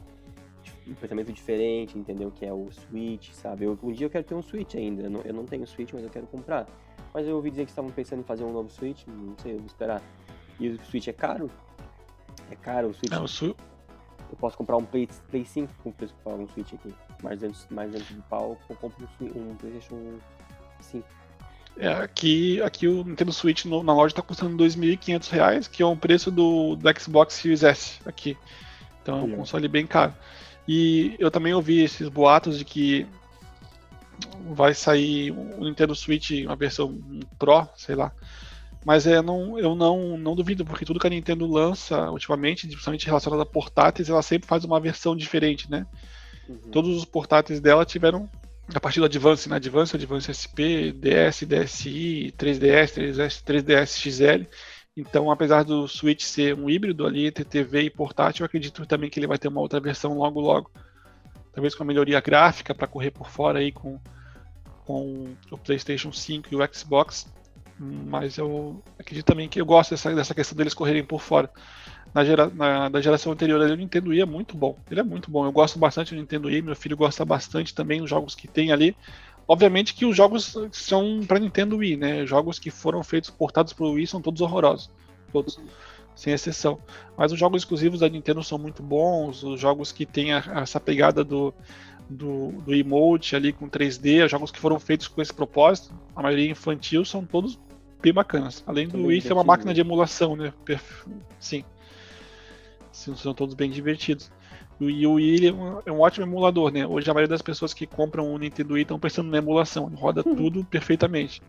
um 0.87 0.95
pensamento 0.95 1.33
diferente, 1.33 1.99
entendeu? 1.99 2.31
Que 2.31 2.47
é 2.47 2.53
o 2.53 2.71
Switch, 2.71 3.31
sabe? 3.33 3.65
Eu, 3.65 3.79
um 3.83 3.93
dia 3.93 4.07
eu 4.07 4.11
quero 4.11 4.25
ter 4.25 4.35
um 4.35 4.43
Switch 4.43 4.75
ainda. 4.75 5.03
Eu 5.03 5.11
não, 5.11 5.21
eu 5.23 5.35
não 5.35 5.45
tenho 5.45 5.67
Switch, 5.67 5.93
mas 5.93 6.03
eu 6.03 6.11
quero 6.11 6.27
comprar. 6.27 6.67
Mas 7.13 7.27
eu 7.27 7.37
ouvi 7.37 7.51
dizer 7.51 7.65
que 7.65 7.71
estavam 7.71 7.91
pensando 7.91 8.21
em 8.21 8.25
fazer 8.25 8.45
um 8.45 8.53
novo 8.53 8.71
Switch, 8.71 9.07
não 9.07 9.37
sei, 9.39 9.53
eu 9.55 9.59
vou 9.59 9.67
esperar. 9.67 10.03
E 10.61 10.69
o 10.69 10.85
Switch 10.85 11.09
é 11.09 11.13
caro? 11.13 11.51
É 12.51 12.57
caro 12.57 12.89
o 12.89 12.95
Switch? 12.95 13.13
É, 13.13 13.19
o 13.19 13.29
su... 13.29 13.57
Eu 14.31 14.37
posso 14.37 14.57
comprar 14.59 14.77
um 14.77 14.85
Play, 14.85 15.09
Play 15.31 15.45
5 15.45 15.73
com 15.83 15.89
o 15.89 15.93
preço 15.93 16.15
que 16.15 16.29
um 16.29 16.49
Switch 16.49 16.75
aqui. 16.75 16.95
Mais 17.23 17.43
antes, 17.43 17.67
mais 17.71 17.95
antes 17.95 18.15
do 18.15 18.23
pau, 18.25 18.59
eu 18.69 18.77
compro 18.77 19.09
um, 19.21 19.53
um 19.53 19.57
PlayStation 19.57 20.19
5. 20.81 21.07
É, 21.79 21.93
aqui, 21.93 22.61
aqui 22.61 22.89
o 22.89 23.05
Nintendo 23.05 23.33
Switch 23.33 23.65
no, 23.65 23.83
na 23.83 23.95
loja 23.95 24.13
está 24.13 24.23
custando 24.23 24.63
R$ 24.63 24.69
2.500, 24.69 25.71
que 25.71 25.83
é 25.83 25.87
o 25.87 25.97
preço 25.97 26.31
do, 26.31 26.75
do 26.75 27.01
Xbox 27.01 27.35
Series 27.35 27.63
S 27.63 28.01
aqui. 28.05 28.37
Então 29.01 29.21
é 29.21 29.23
um 29.23 29.37
console 29.37 29.69
bem 29.69 29.87
caro. 29.87 30.13
E 30.69 31.16
eu 31.19 31.31
também 31.31 31.55
ouvi 31.55 31.82
esses 31.82 32.07
boatos 32.11 32.59
de 32.59 32.65
que 32.65 33.07
vai 34.51 34.74
sair 34.74 35.31
o 35.31 35.65
Nintendo 35.65 35.95
Switch, 35.95 36.31
uma 36.45 36.57
versão 36.57 37.01
Pro, 37.39 37.66
sei 37.74 37.95
lá. 37.95 38.12
Mas 38.85 39.07
é, 39.07 39.23
não, 39.23 39.59
eu 39.59 39.74
não, 39.74 40.19
não 40.19 40.36
duvido, 40.36 40.66
porque 40.66 40.85
tudo 40.85 41.01
que 41.01 41.07
a 41.07 41.11
Nintendo 41.11 41.47
lança 41.47 42.11
ultimamente, 42.11 42.66
principalmente 42.66 43.07
relacionado 43.07 43.40
a 43.40 43.47
portáteis, 43.47 44.11
ela 44.11 44.23
sempre 44.23 44.47
faz 44.47 44.62
uma 44.65 44.78
versão 44.78 45.16
diferente, 45.16 45.70
né? 45.70 45.86
Uhum. 46.47 46.70
Todos 46.70 46.97
os 46.97 47.05
portáteis 47.05 47.61
dela 47.61 47.85
tiveram, 47.85 48.28
a 48.73 48.78
partir 48.78 49.01
do 49.01 49.07
Advance, 49.07 49.49
né? 49.49 49.57
Advance, 49.57 49.97
Advance 49.97 50.32
SP, 50.32 50.93
DS, 50.93 51.45
DSi, 51.45 52.35
3DS, 52.39 52.93
3DS, 52.95 53.43
3DS 53.43 53.97
XL. 53.99 54.47
Então, 54.99 55.31
apesar 55.31 55.62
do 55.62 55.87
Switch 55.87 56.23
ser 56.23 56.57
um 56.57 56.69
híbrido 56.69 57.07
ali 57.07 57.29
entre 57.29 57.45
TV 57.45 57.83
e 57.83 57.91
portátil, 57.91 58.43
eu 58.43 58.47
acredito 58.47 58.85
também 58.85 59.09
que 59.09 59.20
ele 59.20 59.29
vai 59.29 59.39
ter 59.39 59.47
uma 59.47 59.61
outra 59.61 59.79
versão 59.79 60.19
logo 60.19 60.41
logo. 60.41 60.73
Talvez 61.53 61.73
com 61.73 61.85
a 61.85 61.87
melhoria 61.87 62.20
gráfica 62.20 62.75
para 62.75 62.89
correr 62.89 63.12
por 63.12 63.31
fora 63.31 63.61
aí 63.61 63.70
com, 63.70 64.01
com 64.85 65.37
o 65.53 65.59
PlayStation 65.59 66.12
5 66.12 66.49
e 66.51 66.57
o 66.57 66.75
Xbox. 66.75 67.33
Mas 67.79 68.39
eu 68.39 68.83
acredito 68.99 69.25
também 69.25 69.49
que 69.49 69.61
eu 69.61 69.66
gosto 69.66 69.91
dessa, 69.91 70.12
dessa 70.12 70.35
questão 70.35 70.57
deles 70.57 70.75
correrem 70.75 71.05
por 71.05 71.20
fora. 71.20 71.49
Na, 72.12 72.25
gera, 72.25 72.49
na 72.49 72.89
da 72.89 73.01
geração 73.01 73.31
anterior 73.31 73.61
o 73.61 73.77
Nintendo 73.77 74.11
Wii 74.11 74.23
é 74.23 74.27
muito 74.27 74.57
bom. 74.57 74.77
Ele 74.91 74.99
é 74.99 75.05
muito 75.05 75.31
bom. 75.31 75.47
Eu 75.47 75.53
gosto 75.53 75.79
bastante 75.79 76.12
do 76.12 76.20
Nintendo 76.20 76.49
Wii, 76.49 76.62
meu 76.62 76.75
filho 76.75 76.97
gosta 76.97 77.25
bastante 77.25 77.73
também 77.73 78.01
dos 78.01 78.11
jogos 78.11 78.35
que 78.35 78.49
tem 78.49 78.73
ali. 78.73 78.97
Obviamente 79.49 79.95
que 79.95 80.05
os 80.05 80.15
jogos 80.15 80.55
são 80.70 81.25
para 81.27 81.39
Nintendo 81.39 81.79
Wii, 81.79 81.97
né? 81.97 82.27
Jogos 82.27 82.59
que 82.59 82.70
foram 82.70 83.03
feitos 83.03 83.31
portados 83.31 83.73
para 83.73 83.87
o 83.87 83.93
Wii 83.93 84.07
são 84.07 84.20
todos 84.20 84.43
horrorosos. 84.43 84.91
Todos. 85.33 85.59
Sem 86.15 86.35
exceção. 86.35 86.79
Mas 87.16 87.33
os 87.33 87.39
jogos 87.39 87.62
exclusivos 87.62 88.01
da 88.01 88.09
Nintendo 88.11 88.45
são 88.45 88.59
muito 88.59 88.83
bons. 88.83 89.43
Os 89.43 89.59
jogos 89.59 89.91
que 89.91 90.05
têm 90.05 90.35
a, 90.35 90.45
essa 90.57 90.79
pegada 90.79 91.25
do, 91.25 91.55
do, 92.11 92.53
do 92.61 92.75
emote 92.75 93.35
ali 93.35 93.51
com 93.51 93.70
3D, 93.70 94.23
os 94.27 94.31
jogos 94.31 94.51
que 94.51 94.59
foram 94.59 94.79
feitos 94.79 95.09
com 95.09 95.23
esse 95.23 95.33
propósito, 95.33 95.95
a 96.15 96.23
maioria 96.23 96.51
infantil, 96.51 97.03
são 97.03 97.25
todos 97.25 97.59
bem 98.03 98.12
bacanas. 98.12 98.62
Além 98.66 98.87
do 98.87 99.07
Wii 99.07 99.23
ser 99.23 99.33
uma 99.33 99.45
máquina 99.45 99.73
de 99.73 99.81
emulação, 99.81 100.37
né? 100.37 100.53
Sim. 101.41 101.65
São 102.93 103.33
todos 103.33 103.55
bem 103.55 103.70
divertidos. 103.70 104.31
E 104.81 105.07
o 105.07 105.15
Wii 105.15 105.49
é 105.49 105.53
um, 105.53 105.83
é 105.87 105.93
um, 105.93 106.01
ótimo 106.01 106.25
emulador, 106.25 106.71
né? 106.73 106.87
Hoje 106.87 107.11
a 107.11 107.15
maioria 107.15 107.29
das 107.29 107.43
pessoas 107.43 107.75
que 107.75 107.87
compram 107.87 108.33
o 108.33 108.39
Nintendo 108.39 108.75
Wii 108.75 108.83
estão 108.83 108.99
pensando 108.99 109.29
na 109.29 109.39
emulação, 109.39 109.87
roda 109.87 110.23
uhum. 110.25 110.37
tudo 110.37 110.65
perfeitamente. 110.65 111.43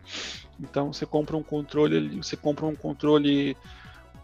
Então 0.58 0.92
você 0.92 1.06
compra 1.06 1.36
um 1.36 1.42
controle, 1.42 2.16
você 2.16 2.36
compra 2.36 2.66
um 2.66 2.74
controle 2.74 3.56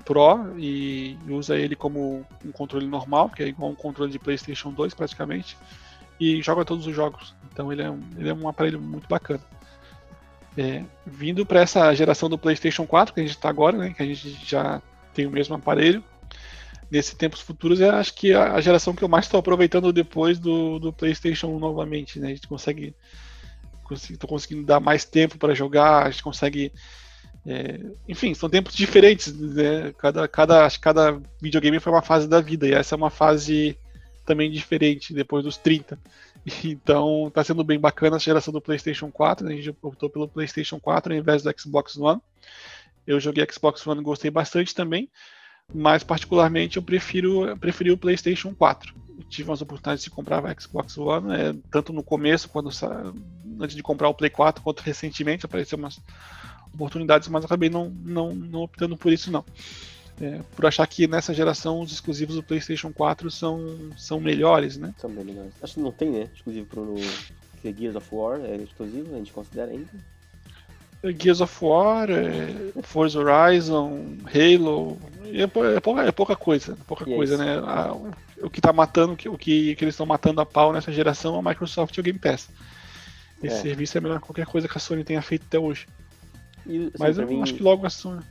Pro 0.07 0.57
e 0.57 1.19
usa 1.29 1.57
ele 1.57 1.75
como 1.75 2.25
um 2.45 2.53
controle 2.53 2.87
normal, 2.87 3.29
que 3.29 3.43
é 3.43 3.49
igual 3.49 3.71
um 3.71 3.75
controle 3.75 4.11
de 4.11 4.21
PlayStation 4.21 4.71
2 4.71 4.95
praticamente, 4.95 5.59
e 6.19 6.41
joga 6.41 6.65
todos 6.65 6.87
os 6.87 6.95
jogos. 6.95 7.35
Então 7.53 7.73
ele 7.73 7.83
é 7.83 7.91
um, 7.91 8.01
ele 8.17 8.29
é 8.29 8.35
um 8.35 8.49
aparelho 8.49 8.81
muito 8.81 9.09
bacana. 9.09 9.41
É, 10.57 10.85
vindo 11.05 11.45
para 11.45 11.61
essa 11.61 11.93
geração 11.93 12.31
do 12.31 12.39
PlayStation 12.39 12.87
4 12.87 13.13
que 13.13 13.21
a 13.21 13.23
gente 13.25 13.35
está 13.35 13.49
agora, 13.49 13.77
né, 13.77 13.93
que 13.95 14.03
a 14.03 14.07
gente 14.07 14.31
já 14.45 14.81
tem 15.13 15.27
o 15.27 15.31
mesmo 15.31 15.57
aparelho, 15.57 16.03
nesses 16.91 17.15
tempos 17.15 17.41
futuros 17.41 17.81
é 17.81 17.89
acho 17.89 18.15
que 18.15 18.33
a 18.33 18.61
geração 18.61 18.95
que 18.95 19.03
eu 19.03 19.09
mais 19.09 19.25
estou 19.25 19.39
aproveitando 19.39 19.93
depois 19.93 20.39
do, 20.39 20.79
do 20.79 20.93
PlayStation 20.93 21.59
novamente, 21.59 22.19
né? 22.19 22.29
A 22.29 22.35
gente 22.35 22.47
consegue, 22.47 22.95
estou 23.91 24.29
conseguindo 24.29 24.65
dar 24.65 24.81
mais 24.81 25.05
tempo 25.05 25.39
para 25.39 25.55
jogar, 25.55 26.07
a 26.07 26.11
gente 26.11 26.23
consegue, 26.23 26.73
é, 27.45 27.81
enfim, 28.09 28.35
são 28.35 28.49
tempos 28.49 28.75
diferentes, 28.75 29.33
né? 29.35 29.93
Cada, 29.99 30.29
cada, 30.29 30.69
cada 30.81 31.21
videogame 31.41 31.81
foi 31.81 31.93
uma 31.93 32.03
fase 32.03 32.29
da 32.29 32.41
vida 32.41 32.69
e 32.69 32.73
essa 32.73 32.95
é 32.95 32.97
uma 32.97 33.11
fase 33.11 33.77
também 34.25 34.51
diferente 34.51 35.15
depois 35.15 35.45
dos 35.45 35.57
30. 35.57 35.99
Então 36.63 37.27
está 37.27 37.43
sendo 37.43 37.65
bem 37.65 37.77
bacana 37.77 38.15
a 38.15 38.21
geração 38.21 38.53
do 38.53 38.61
PlayStation 38.61 39.11
4. 39.11 39.45
Né? 39.45 39.55
A 39.55 39.57
gente 39.57 39.77
optou 39.83 40.09
pelo 40.09 40.29
PlayStation 40.29 40.79
4 40.79 41.13
ao 41.13 41.19
invés 41.19 41.43
do 41.43 41.53
Xbox 41.59 41.97
One. 41.97 42.21
Eu 43.05 43.19
joguei 43.19 43.45
Xbox 43.51 43.85
One 43.85 44.01
gostei 44.01 44.31
bastante 44.31 44.73
também, 44.73 45.09
mas 45.75 46.03
particularmente 46.03 46.77
eu 46.77 46.83
prefiro 46.83 47.57
preferi 47.59 47.91
o 47.91 47.99
PlayStation 47.99 48.55
4. 48.55 48.95
Eu 49.19 49.25
tive 49.25 49.51
umas 49.51 49.63
oportunidades 49.63 50.05
de 50.05 50.11
comprar 50.11 50.43
o 50.43 50.61
Xbox 50.61 50.97
One, 50.99 51.35
é, 51.35 51.55
tanto 51.71 51.93
no 51.93 52.03
começo, 52.03 52.49
quando 52.49 52.71
antes 53.61 53.77
de 53.77 53.83
comprar 53.83 54.09
o 54.09 54.15
Play 54.15 54.31
4, 54.31 54.63
quanto 54.63 54.81
recentemente 54.81 55.47
apareceram 55.47 55.83
umas 55.83 56.01
oportunidades, 56.73 57.29
mas 57.29 57.45
acabei 57.45 57.71
não, 57.71 57.91
não, 57.91 58.35
não 58.35 58.63
optando 58.63 58.97
por 58.97 59.13
isso 59.13 59.31
não 59.31 59.45
é, 60.21 60.41
por 60.55 60.67
achar 60.67 60.87
que 60.87 61.07
nessa 61.07 61.35
geração 61.35 61.81
os 61.81 61.93
exclusivos 61.93 62.37
do 62.37 62.43
PlayStation 62.43 62.93
4 62.93 63.31
são, 63.31 63.93
são 63.97 64.21
melhores, 64.21 64.77
né? 64.77 64.95
São 64.99 65.11
melhores. 65.11 65.53
Acho 65.63 65.75
que 65.75 65.81
não 65.81 65.93
tem, 65.93 66.11
né? 66.11 66.31
Exclusivo 66.35 66.67
pro 66.67 66.97
Gears 67.63 67.97
of 67.97 68.09
War, 68.13 68.41
é 68.41 68.57
exclusivo, 68.57 69.15
a 69.15 69.19
gente 69.19 69.33
considera 69.33 69.71
ainda. 69.71 69.91
É, 71.09 71.23
Gears 71.23 71.41
of 71.41 71.65
War, 71.65 72.11
é, 72.11 72.83
Forza 72.83 73.19
Horizon, 73.19 74.17
Halo, 74.25 74.99
é, 75.25 75.43
é, 75.43 75.81
pouca, 75.81 76.03
é 76.03 76.13
pouca 76.13 76.37
coisa, 76.37 76.77
pouca 76.87 77.05
yes. 77.09 77.17
coisa, 77.17 77.37
né? 77.37 77.59
A, 77.59 77.93
o 78.43 78.51
que 78.51 78.61
tá 78.61 78.73
matando, 78.73 79.13
o 79.13 79.17
que, 79.17 79.29
o 79.29 79.39
que 79.39 79.77
eles 79.81 79.95
estão 79.95 80.07
matando 80.07 80.41
a 80.41 80.47
pau 80.47 80.73
nessa 80.73 80.93
geração 80.93 81.37
é 81.37 81.39
a 81.39 81.43
Microsoft 81.43 81.97
e 81.97 82.01
o 82.01 82.03
Game 82.03 82.19
Pass. 82.19 82.49
Esse 83.43 83.57
é. 83.57 83.61
serviço 83.63 83.99
é 83.99 84.01
melhor 84.01 84.21
que 84.21 84.27
qualquer 84.27 84.47
coisa 84.47 84.69
que 84.69 84.77
a 84.77 84.81
Sony 84.81 85.05
tenha 85.05 85.23
feito 85.23 85.45
até 85.47 85.59
hoje. 85.59 85.87
E, 86.67 86.79
assim, 86.79 86.91
Mas 86.99 87.19
eu 87.19 87.27
mim... 87.27 87.43
acho 87.43 87.55
que 87.55 87.63
logo 87.63 87.87
a 87.87 87.91
Sony 87.91 88.23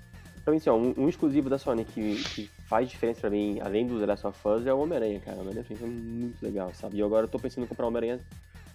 pra 0.46 0.52
mim, 0.52 0.60
assim, 0.60 0.70
ó, 0.70 0.76
um, 0.76 0.94
um, 0.96 1.10
exclusivo 1.10 1.50
da 1.50 1.58
Sony 1.58 1.84
que, 1.84 2.24
que 2.24 2.50
faz 2.68 2.88
diferença 2.88 3.22
pra 3.22 3.32
mim, 3.32 3.60
além 3.62 3.88
do 3.88 4.00
The 4.00 4.06
Last 4.06 4.28
of 4.28 4.48
Us, 4.48 4.68
é 4.68 4.74
o 4.74 4.80
Homem-Aranha, 4.80 5.20
cara. 5.20 5.38
O 5.38 5.42
Homem-Aranha 5.42 5.66
é 5.82 5.86
muito 5.86 6.42
legal, 6.42 6.72
sabe? 6.76 6.98
E 6.98 7.04
agora 7.04 7.26
eu 7.26 7.28
tô 7.28 7.40
pensando 7.40 7.64
em 7.64 7.68
comprar 7.68 7.86
o 7.86 7.88
Homem-Aranha, 7.88 8.20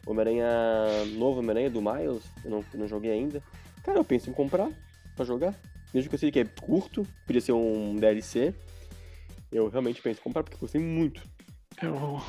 Homem-Aranha 0.05 0.49
novo, 1.17 1.39
Homem-Aranha 1.39 1.71
do 1.71 1.81
Miles, 1.81 2.25
eu 2.45 2.51
não, 2.51 2.65
eu 2.75 2.81
não 2.81 2.89
joguei 2.89 3.13
ainda. 3.13 3.41
Cara, 3.85 3.99
eu 3.99 4.05
penso 4.05 4.31
em 4.31 4.33
comprar 4.33 4.69
pra 5.17 5.25
jogar. 5.25 5.55
Mesmo 5.93 6.09
que 6.09 6.15
eu 6.15 6.19
sei 6.19 6.31
que 6.31 6.41
é 6.41 6.45
curto, 6.45 7.07
podia 7.27 7.41
ser 7.41 7.53
um 7.53 7.97
DLC, 7.97 8.55
eu 9.51 9.69
realmente 9.69 10.01
penso 10.01 10.21
em 10.21 10.23
comprar 10.23 10.43
porque 10.43 10.57
eu 10.57 10.61
gostei 10.61 10.81
muito. 10.81 11.23
É, 11.83 11.89
o, 11.89 12.21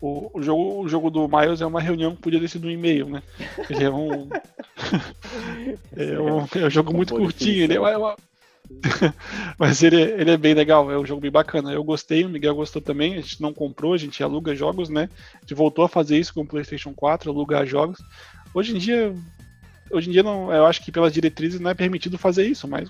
o, 0.00 0.30
o, 0.38 0.42
jogo, 0.42 0.82
o 0.82 0.88
jogo 0.88 1.10
do 1.10 1.28
Miles 1.28 1.60
é 1.60 1.66
uma 1.66 1.80
reunião 1.80 2.14
que 2.14 2.22
podia 2.22 2.40
ter 2.40 2.48
sido 2.48 2.68
um 2.68 2.70
e-mail, 2.70 3.08
né? 3.08 3.22
Ele 3.68 3.84
é 3.84 3.90
um. 3.90 4.28
é, 5.96 6.20
um 6.20 6.62
é 6.62 6.66
um 6.66 6.70
jogo 6.70 6.94
muito 6.94 7.14
curtinho. 7.14 7.64
Ele 7.64 7.74
é 7.74 7.80
uma, 7.80 8.16
Mas 9.58 9.82
ele, 9.82 10.00
ele 10.00 10.30
é 10.30 10.36
bem 10.36 10.54
legal, 10.54 10.90
é 10.90 10.98
um 10.98 11.06
jogo 11.06 11.20
bem 11.20 11.30
bacana. 11.30 11.72
Eu 11.72 11.84
gostei, 11.84 12.24
o 12.24 12.28
Miguel 12.28 12.54
gostou 12.54 12.80
também. 12.80 13.14
A 13.14 13.20
gente 13.20 13.40
não 13.40 13.52
comprou, 13.52 13.94
a 13.94 13.98
gente 13.98 14.22
aluga 14.22 14.54
jogos, 14.54 14.88
né? 14.88 15.08
A 15.34 15.40
gente 15.40 15.54
voltou 15.54 15.84
a 15.84 15.88
fazer 15.88 16.18
isso 16.18 16.34
com 16.34 16.42
o 16.42 16.46
PlayStation 16.46 16.92
4, 16.94 17.30
alugar 17.30 17.66
jogos. 17.66 17.98
Hoje 18.54 18.76
em 18.76 18.78
dia, 18.78 19.14
hoje 19.90 20.08
em 20.08 20.12
dia 20.12 20.22
não, 20.22 20.52
eu 20.52 20.66
acho 20.66 20.82
que 20.82 20.92
pelas 20.92 21.12
diretrizes 21.12 21.60
não 21.60 21.70
é 21.70 21.74
permitido 21.74 22.18
fazer 22.18 22.46
isso, 22.46 22.66
mas 22.66 22.88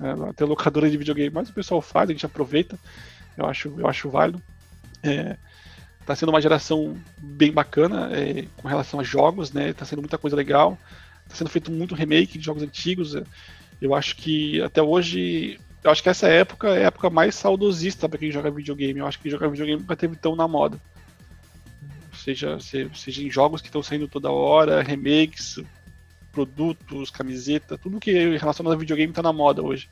é, 0.00 0.32
ter 0.32 0.44
locadora 0.44 0.90
de 0.90 0.96
videogame, 0.96 1.30
mas 1.30 1.48
o 1.48 1.52
pessoal 1.52 1.80
faz, 1.80 2.10
a 2.10 2.12
gente 2.12 2.26
aproveita. 2.26 2.78
Eu 3.36 3.46
acho, 3.46 3.74
eu 3.78 3.86
acho 3.86 4.10
válido. 4.10 4.42
É, 5.02 5.36
tá 6.04 6.14
sendo 6.14 6.30
uma 6.30 6.40
geração 6.40 6.96
bem 7.18 7.52
bacana 7.52 8.10
é, 8.12 8.46
com 8.56 8.68
relação 8.68 9.00
a 9.00 9.04
jogos, 9.04 9.52
né? 9.52 9.72
Tá 9.72 9.84
sendo 9.84 10.02
muita 10.02 10.18
coisa 10.18 10.36
legal. 10.36 10.76
Tá 11.28 11.36
sendo 11.36 11.50
feito 11.50 11.70
muito 11.70 11.94
remake 11.94 12.38
de 12.38 12.44
jogos 12.44 12.62
antigos. 12.62 13.14
É, 13.14 13.22
eu 13.80 13.94
acho 13.94 14.16
que 14.16 14.60
até 14.60 14.82
hoje. 14.82 15.58
Eu 15.82 15.90
acho 15.90 16.02
que 16.02 16.08
essa 16.08 16.28
época 16.28 16.68
é 16.68 16.84
a 16.84 16.86
época 16.86 17.10
mais 17.10 17.34
saudosista 17.34 18.08
para 18.08 18.18
quem 18.18 18.30
joga 18.30 18.50
videogame. 18.50 19.00
Eu 19.00 19.06
acho 19.06 19.18
que 19.18 19.30
jogar 19.30 19.48
videogame 19.48 19.80
nunca 19.80 19.96
teve 19.96 20.14
tão 20.16 20.36
na 20.36 20.46
moda. 20.46 20.80
Seja, 22.14 22.58
seja 22.60 23.22
em 23.22 23.30
jogos 23.30 23.60
que 23.60 23.66
estão 23.66 23.82
saindo 23.82 24.06
toda 24.06 24.30
hora, 24.30 24.80
remakes, 24.80 25.58
produtos, 26.32 27.10
camiseta, 27.10 27.78
tudo 27.78 28.00
que 28.00 28.10
é 28.10 28.36
relacionado 28.36 28.72
a 28.72 28.76
videogame 28.76 29.12
está 29.12 29.22
na 29.22 29.32
moda 29.32 29.62
hoje. 29.62 29.88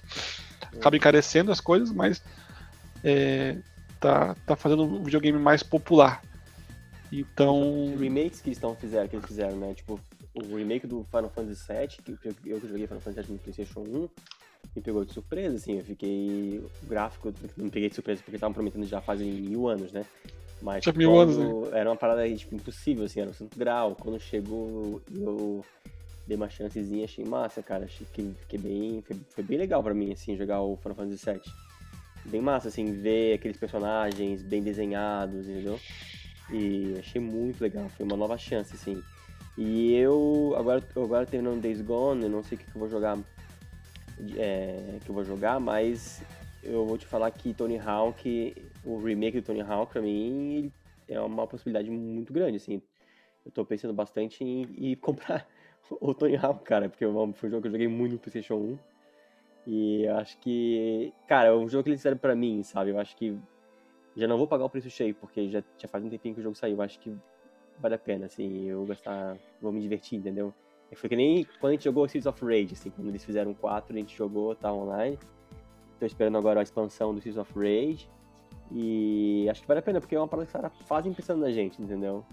Acaba 0.74 0.96
encarecendo 0.96 1.52
as 1.52 1.60
coisas, 1.60 1.92
mas 1.92 2.22
é, 3.04 3.56
tá, 3.98 4.34
tá 4.46 4.56
fazendo 4.56 4.82
o 4.84 5.04
videogame 5.04 5.38
mais 5.38 5.62
popular. 5.62 6.22
Então. 7.12 7.94
Remakes 7.98 8.40
que 8.40 8.50
estão 8.50 8.74
fizeram, 8.74 9.08
que 9.08 9.16
eles 9.16 9.26
fizeram, 9.26 9.56
né? 9.56 9.74
Tipo, 9.74 10.00
o 10.34 10.56
remake 10.56 10.86
do 10.86 11.04
Final 11.04 11.30
Fantasy 11.30 11.64
VII, 11.68 12.16
que 12.16 12.28
eu 12.46 12.60
que 12.60 12.68
joguei 12.68 12.86
Final 12.86 13.00
Fantasy 13.00 13.26
VII 13.26 13.32
no 13.32 13.38
PlayStation 13.38 13.80
1, 13.80 14.08
me 14.76 14.82
pegou 14.82 15.04
de 15.04 15.12
surpresa, 15.12 15.56
assim, 15.56 15.78
eu 15.78 15.84
fiquei. 15.84 16.62
O 16.82 16.86
gráfico 16.86 17.32
não 17.56 17.68
peguei 17.68 17.88
de 17.88 17.94
surpresa 17.96 18.22
porque 18.22 18.36
estavam 18.36 18.54
prometendo 18.54 18.86
já 18.86 19.00
fazem 19.00 19.30
mil 19.30 19.68
anos, 19.68 19.92
né? 19.92 20.04
Mas 20.62 20.84
mil 20.94 21.18
anos, 21.18 21.72
era 21.72 21.88
uma 21.88 21.96
parada 21.96 22.28
tipo, 22.36 22.54
impossível, 22.54 23.04
assim, 23.04 23.20
era 23.20 23.30
o 23.30 23.34
santo 23.34 23.58
grau. 23.58 23.96
Quando 23.98 24.20
chegou, 24.20 25.00
eu 25.10 25.64
dei 26.30 26.36
uma 26.36 26.48
chancezinha, 26.48 27.04
achei 27.04 27.24
massa, 27.24 27.62
cara. 27.62 27.84
Achei 27.84 28.06
que 28.12 28.32
fiquei 28.40 28.58
bem. 28.58 29.04
Foi, 29.30 29.44
bem 29.44 29.58
legal 29.58 29.82
pra 29.82 29.92
mim, 29.92 30.12
assim, 30.12 30.36
jogar 30.36 30.62
o 30.62 30.76
Final 30.76 30.96
Fantasy 30.96 31.24
VII. 31.24 31.40
Bem 32.26 32.40
massa, 32.40 32.68
assim, 32.68 32.92
ver 32.92 33.34
aqueles 33.34 33.56
personagens 33.56 34.42
bem 34.42 34.62
desenhados, 34.62 35.48
entendeu? 35.48 35.78
E 36.52 36.94
achei 36.98 37.20
muito 37.20 37.60
legal, 37.60 37.88
foi 37.88 38.06
uma 38.06 38.16
nova 38.16 38.38
chance, 38.38 38.74
assim. 38.74 39.02
E 39.58 39.94
eu, 39.94 40.54
agora, 40.56 40.82
agora 40.94 41.26
terminando 41.26 41.60
Days 41.60 41.80
Gone, 41.80 42.22
eu 42.22 42.30
não 42.30 42.42
sei 42.42 42.56
o 42.56 42.58
que, 42.60 42.70
que 42.70 42.76
eu 42.76 42.80
vou 42.80 42.88
jogar, 42.88 43.18
é, 44.36 44.98
que 45.04 45.10
eu 45.10 45.14
vou 45.14 45.24
jogar, 45.24 45.58
mas 45.58 46.22
eu 46.62 46.86
vou 46.86 46.96
te 46.96 47.06
falar 47.06 47.30
que 47.30 47.52
Tony 47.54 47.78
Hawk, 47.78 48.54
o 48.84 48.98
remake 48.98 49.40
do 49.40 49.46
Tony 49.46 49.62
Hawk, 49.62 49.92
pra 49.92 50.02
mim, 50.02 50.70
é 51.08 51.20
uma 51.20 51.46
possibilidade 51.46 51.90
muito 51.90 52.32
grande, 52.32 52.56
assim. 52.56 52.80
Eu 53.44 53.50
tô 53.50 53.64
pensando 53.64 53.94
bastante 53.94 54.44
em, 54.44 54.62
em 54.76 54.94
comprar 54.94 55.46
o 56.00 56.14
Tony 56.14 56.36
Hawk, 56.36 56.62
cara, 56.64 56.88
porque 56.88 57.04
foi 57.04 57.48
um 57.48 57.50
jogo 57.50 57.62
que 57.62 57.68
eu 57.68 57.72
joguei 57.72 57.88
muito 57.88 58.12
no 58.12 58.18
PlayStation 58.18 58.54
1. 58.54 58.78
E 59.66 60.08
acho 60.08 60.38
que, 60.38 61.12
cara, 61.28 61.48
é 61.48 61.52
um 61.52 61.68
jogo 61.68 61.84
que 61.84 61.90
eles 61.90 62.00
fizeram 62.00 62.16
pra 62.16 62.34
mim, 62.34 62.62
sabe? 62.62 62.90
Eu 62.90 62.98
acho 62.98 63.16
que 63.16 63.36
já 64.16 64.26
não 64.26 64.36
vou 64.36 64.46
pagar 64.46 64.64
o 64.64 64.70
preço 64.70 64.90
cheio, 64.90 65.14
porque 65.14 65.48
já, 65.48 65.62
já 65.78 65.88
faz 65.88 66.04
um 66.04 66.08
tempinho 66.08 66.34
que 66.34 66.40
o 66.40 66.44
jogo 66.44 66.56
saiu. 66.56 66.76
Eu 66.76 66.82
acho 66.82 66.98
que 66.98 67.14
vale 67.78 67.94
a 67.94 67.98
pena, 67.98 68.26
assim, 68.26 68.66
eu 68.66 68.84
gastar, 68.84 69.36
vou 69.60 69.72
me 69.72 69.80
divertir, 69.80 70.18
entendeu? 70.18 70.52
Foi 70.94 71.08
que 71.08 71.14
nem 71.14 71.46
quando 71.60 71.70
a 71.70 71.74
gente 71.74 71.84
jogou 71.84 72.08
Seeds 72.08 72.26
of 72.26 72.44
Rage, 72.44 72.72
assim, 72.72 72.90
quando 72.90 73.08
eles 73.08 73.24
fizeram 73.24 73.54
4, 73.54 73.94
a 73.94 73.98
gente 73.98 74.16
jogou, 74.16 74.54
tá 74.56 74.72
online. 74.72 75.18
Tô 75.98 76.06
esperando 76.06 76.36
agora 76.36 76.60
a 76.60 76.62
expansão 76.62 77.14
do 77.14 77.20
Seeds 77.20 77.38
of 77.38 77.52
Rage. 77.54 78.08
E 78.72 79.48
acho 79.48 79.60
que 79.60 79.68
vale 79.68 79.80
a 79.80 79.82
pena, 79.82 80.00
porque 80.00 80.14
é 80.14 80.18
uma 80.18 80.26
parada 80.26 80.46
que 80.46 80.56
os 80.56 80.60
caras 80.60 80.72
fazem 80.86 81.12
pensando 81.12 81.40
na 81.40 81.50
gente, 81.50 81.80
entendeu? 81.80 82.24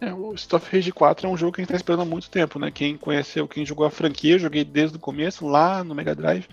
É, 0.00 0.12
o 0.12 0.34
Rage 0.70 0.92
4 0.92 1.26
é 1.26 1.30
um 1.30 1.36
jogo 1.36 1.52
que 1.52 1.60
a 1.60 1.62
gente 1.62 1.70
tá 1.70 1.76
esperando 1.76 2.02
há 2.02 2.04
muito 2.04 2.30
tempo, 2.30 2.58
né? 2.58 2.70
Quem 2.70 2.96
conheceu, 2.96 3.48
quem 3.48 3.66
jogou 3.66 3.84
a 3.84 3.90
franquia, 3.90 4.34
eu 4.34 4.38
joguei 4.38 4.64
desde 4.64 4.96
o 4.96 5.00
começo, 5.00 5.46
lá 5.46 5.82
no 5.82 5.94
Mega 5.94 6.14
Drive. 6.14 6.46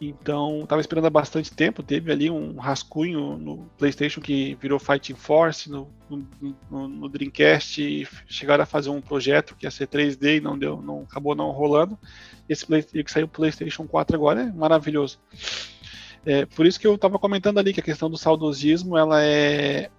Então, 0.00 0.64
tava 0.66 0.80
esperando 0.80 1.06
há 1.06 1.10
bastante 1.10 1.52
tempo. 1.52 1.82
Teve 1.82 2.12
ali 2.12 2.30
um 2.30 2.56
rascunho 2.56 3.36
no 3.36 3.68
PlayStation 3.76 4.20
que 4.20 4.56
virou 4.60 4.78
Fighting 4.78 5.14
Force, 5.14 5.68
no, 5.68 5.90
no, 6.70 6.88
no, 6.88 7.08
Dreamcast, 7.08 8.06
chegaram 8.26 8.62
a 8.62 8.66
fazer 8.66 8.90
um 8.90 9.00
projeto 9.00 9.56
que 9.56 9.66
ia 9.66 9.70
ser 9.70 9.88
3D 9.88 10.36
e 10.36 10.40
não 10.40 10.56
deu, 10.56 10.80
não 10.80 11.02
acabou 11.02 11.34
não 11.34 11.50
rolando. 11.50 11.98
Esse 12.48 12.64
Play, 12.64 12.82
que 12.82 13.10
saiu 13.10 13.28
PlayStation 13.28 13.86
4 13.86 14.16
agora 14.16 14.42
é 14.42 14.52
maravilhoso. 14.52 15.18
É, 16.24 16.46
por 16.46 16.64
isso 16.64 16.78
que 16.78 16.86
eu 16.86 16.96
tava 16.96 17.18
comentando 17.18 17.58
ali 17.58 17.72
que 17.72 17.80
a 17.80 17.82
questão 17.82 18.08
do 18.08 18.16
saudosismo, 18.16 18.96
ela 18.96 19.22
é 19.22 19.90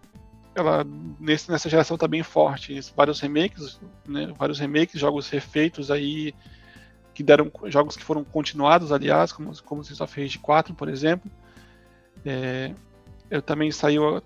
ela 0.55 0.85
nesse, 1.19 1.51
nessa 1.51 1.69
geração 1.69 1.97
tá 1.97 2.07
bem 2.07 2.23
forte. 2.23 2.79
Vários 2.95 3.19
remakes, 3.19 3.79
né, 4.07 4.31
vários 4.37 4.59
remakes, 4.59 4.99
jogos 4.99 5.29
refeitos 5.29 5.89
aí 5.91 6.33
que 7.13 7.23
deram 7.23 7.51
jogos 7.65 7.97
que 7.97 8.03
foram 8.03 8.23
continuados, 8.23 8.91
aliás, 8.91 9.31
como 9.31 9.51
como 9.63 9.81
Streets 9.81 10.01
of 10.01 10.21
Rage 10.21 10.39
4, 10.39 10.73
por 10.73 10.89
exemplo. 10.89 11.29
É, 12.25 12.73
eu 13.29 13.41
também 13.41 13.71
saiu 13.71 14.21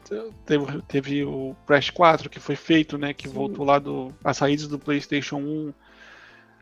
teve, 0.45 0.81
teve 0.87 1.23
o 1.23 1.55
Crash 1.67 1.89
4 1.89 2.29
que 2.29 2.39
foi 2.39 2.55
feito, 2.55 2.97
né, 2.97 3.13
que 3.13 3.27
Sim. 3.27 3.33
voltou 3.33 3.65
lá 3.65 3.79
do 3.79 4.13
as 4.23 4.39
raízes 4.39 4.67
do 4.67 4.79
PlayStation 4.79 5.37
1. 5.37 5.73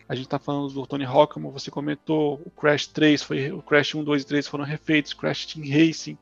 A 0.09 0.15
gente 0.15 0.27
tá 0.27 0.39
falando 0.39 0.73
do 0.73 0.85
Tony 0.85 1.05
Hawk, 1.05 1.33
como 1.33 1.51
você 1.51 1.71
comentou, 1.71 2.41
o 2.45 2.49
Crash 2.49 2.87
3 2.87 3.23
foi 3.23 3.51
o 3.51 3.61
Crash 3.61 3.95
1, 3.95 4.03
2 4.03 4.23
e 4.23 4.25
3 4.25 4.47
foram 4.47 4.65
refeitos, 4.65 5.13
Crash 5.13 5.45
Team 5.45 5.65
Racing. 5.69 6.17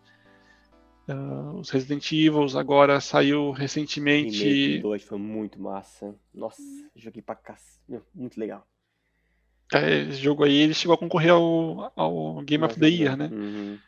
Uh, 1.09 1.59
os 1.59 1.71
Resident 1.71 2.11
Evil 2.11 2.45
agora 2.55 3.01
saiu 3.01 3.49
recentemente. 3.49 4.43
Remake 4.43 4.79
2 4.79 5.03
foi 5.03 5.17
muito 5.17 5.59
massa. 5.59 6.13
Nossa, 6.31 6.61
joguei 6.95 7.21
pra 7.21 7.33
cá. 7.33 7.57
Muito 8.13 8.39
legal. 8.39 8.67
É, 9.73 10.01
esse 10.01 10.19
jogo 10.19 10.43
aí 10.43 10.55
ele 10.55 10.73
chegou 10.73 10.93
a 10.93 10.97
concorrer 10.97 11.31
ao, 11.31 11.91
ao 11.95 12.41
Game 12.43 12.63
of 12.63 12.79
the 12.79 12.87
Year, 12.87 13.17
né? 13.17 13.27
Uhum. 13.31 13.79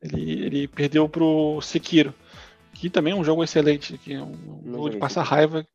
Ele, 0.00 0.44
ele 0.44 0.68
perdeu 0.68 1.06
pro 1.08 1.60
Sekiro, 1.60 2.14
que 2.72 2.88
também 2.88 3.12
é 3.12 3.16
um 3.16 3.24
jogo 3.24 3.44
excelente, 3.44 3.98
que 3.98 4.14
é 4.14 4.22
um 4.22 4.62
Não 4.64 4.72
jogo 4.74 4.90
de 4.90 4.96
passar 4.96 5.22
raiva. 5.22 5.66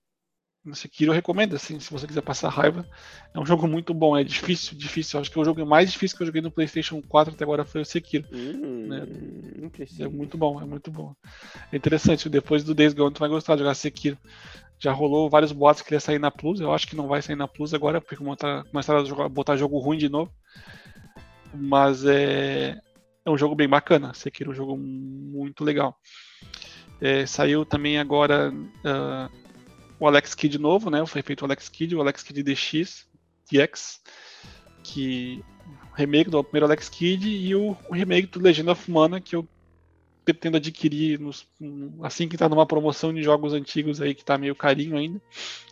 Sekiro 0.73 1.11
eu 1.11 1.15
recomendo, 1.15 1.55
assim, 1.55 1.79
se 1.79 1.91
você 1.91 2.05
quiser 2.05 2.21
passar 2.21 2.49
raiva. 2.49 2.85
É 3.34 3.39
um 3.39 3.45
jogo 3.45 3.67
muito 3.67 3.93
bom, 3.93 4.17
é 4.17 4.23
difícil, 4.23 4.77
difícil. 4.77 5.19
Acho 5.19 5.31
que 5.31 5.39
o 5.39 5.45
jogo 5.45 5.65
mais 5.65 5.91
difícil 5.91 6.17
que 6.17 6.23
eu 6.23 6.27
joguei 6.27 6.41
no 6.41 6.51
PlayStation 6.51 7.01
4 7.01 7.34
até 7.34 7.43
agora 7.43 7.63
foi 7.63 7.81
o 7.81 7.85
Sekiro. 7.85 8.25
Hum, 8.31 8.88
Né? 8.88 9.05
É 10.03 10.07
muito 10.07 10.38
bom, 10.38 10.61
é 10.61 10.65
muito 10.65 10.91
bom. 10.91 11.13
É 11.71 11.77
interessante, 11.77 12.27
depois 12.29 12.63
do 12.63 12.75
Days 12.75 12.93
Gone 12.93 13.13
tu 13.13 13.19
vai 13.19 13.29
gostar 13.29 13.55
de 13.55 13.59
jogar 13.59 13.75
Sekiro. 13.75 14.17
Já 14.79 14.91
rolou 14.91 15.29
vários 15.29 15.51
boatos 15.51 15.81
que 15.81 15.89
ele 15.89 15.95
ia 15.95 15.99
sair 16.01 16.19
na 16.19 16.29
Plus, 16.29 16.59
eu 16.59 16.71
acho 16.73 16.85
que 16.88 16.95
não 16.95 17.07
vai 17.07 17.21
sair 17.21 17.35
na 17.35 17.47
Plus 17.47 17.73
agora, 17.73 17.99
porque 18.01 18.15
começaram 18.15 18.63
começaram 18.65 18.99
a 19.01 19.05
jogar- 19.05 19.29
botar 19.29 19.55
jogo 19.55 19.79
ruim 19.79 19.97
de 19.97 20.09
novo. 20.09 20.31
Mas 21.53 22.05
é, 22.05 22.77
é 23.25 23.29
um 23.29 23.38
jogo 23.38 23.55
bem 23.55 23.67
bacana, 23.67 24.13
Sekiro 24.13 24.51
é 24.51 24.53
um 24.53 24.55
jogo 24.55 24.77
muito 24.77 25.63
legal. 25.63 25.97
É, 27.01 27.25
saiu 27.25 27.65
também 27.65 27.97
agora 27.99 28.51
ah, 28.85 29.29
o 29.99 30.07
Alex 30.07 30.36
Kidd 30.36 30.57
novo, 30.60 30.90
né? 30.90 31.06
Foi 31.06 31.22
feito 31.22 31.41
o 31.41 31.45
Alex 31.45 31.69
Kidd, 31.69 31.95
o 31.95 32.02
Alex 32.02 32.24
Kidd 32.24 32.44
DX, 32.44 33.07
DX, 33.52 34.02
que 34.84 35.44
remake 35.95 36.30
do 36.30 36.44
primeiro 36.44 36.65
Alex 36.65 36.90
Kidd 36.90 37.28
e 37.28 37.56
o, 37.56 37.76
o 37.90 37.94
remake 37.94 38.28
do 38.28 38.40
Legend 38.40 38.69
of 38.69 38.91
Mana 38.91 39.19
que 39.19 39.36
eu 39.36 39.48
pretendo 40.24 40.57
adquirir 40.57 41.19
nos- 41.19 41.48
assim 42.03 42.28
que 42.28 42.38
tá 42.38 42.49
numa 42.49 42.65
promoção 42.65 43.14
de 43.14 43.24
jogos 43.24 43.53
antigos 43.53 44.02
aí 44.02 44.14
que 44.14 44.26
tá 44.26 44.38
meio 44.38 44.56
carinho 44.56 44.98
ainda. 44.98 45.22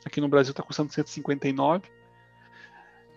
Aqui 0.06 0.22
no 0.22 0.30
Brasil 0.30 0.54
tá 0.54 0.64
custando 0.64 0.92
159. 0.92 1.84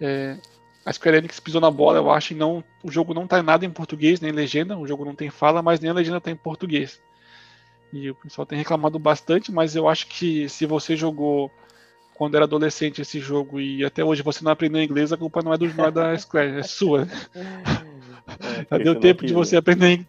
É, 0.01 0.37
a 0.85 0.93
Square 0.93 1.19
Enix 1.19 1.39
pisou 1.41 1.61
na 1.61 1.71
bola, 1.71 1.99
eu 1.99 2.11
acho, 2.11 2.33
e 2.33 2.37
não, 2.37 2.63
o 2.83 2.91
jogo 2.91 3.15
não 3.15 3.27
tá 3.27 3.43
nada 3.43 3.65
em 3.65 3.71
português, 3.71 4.21
nem 4.21 4.33
legenda, 4.33 4.77
o 4.77 4.87
jogo 4.87 5.05
não 5.05 5.15
tem 5.15 5.31
fala, 5.31 5.63
mas 5.63 5.81
nem 5.81 5.91
a 5.91 5.95
legenda 5.95 6.21
tá 6.21 6.31
em 6.31 6.37
português. 6.37 7.01
E 7.93 8.11
o 8.11 8.15
pessoal 8.15 8.47
tem 8.47 8.59
reclamado 8.59 8.99
bastante, 8.99 9.51
mas 9.51 9.75
eu 9.75 9.89
acho 9.89 10.07
que 10.09 10.49
se 10.49 10.67
você 10.67 10.97
jogou 10.97 11.51
quando 12.19 12.35
era 12.35 12.45
adolescente 12.45 13.01
esse 13.01 13.21
jogo 13.21 13.61
e 13.61 13.85
até 13.85 14.05
hoje 14.05 14.23
você 14.23 14.43
não 14.45 14.51
aprendeu 14.51 14.83
inglês, 14.83 15.13
a 15.13 15.17
culpa 15.17 15.41
não 15.41 15.55
é, 15.55 15.57
do, 15.57 15.73
não 15.73 15.85
é 15.85 15.91
da 15.91 16.15
Square, 16.19 16.59
é 16.59 16.63
sua. 16.65 17.07
É, 18.71 18.79
Já 18.79 18.79
deu 18.79 18.97
tempo 18.97 19.25
de 19.25 19.33
você 19.33 19.57
aprender. 19.57 20.05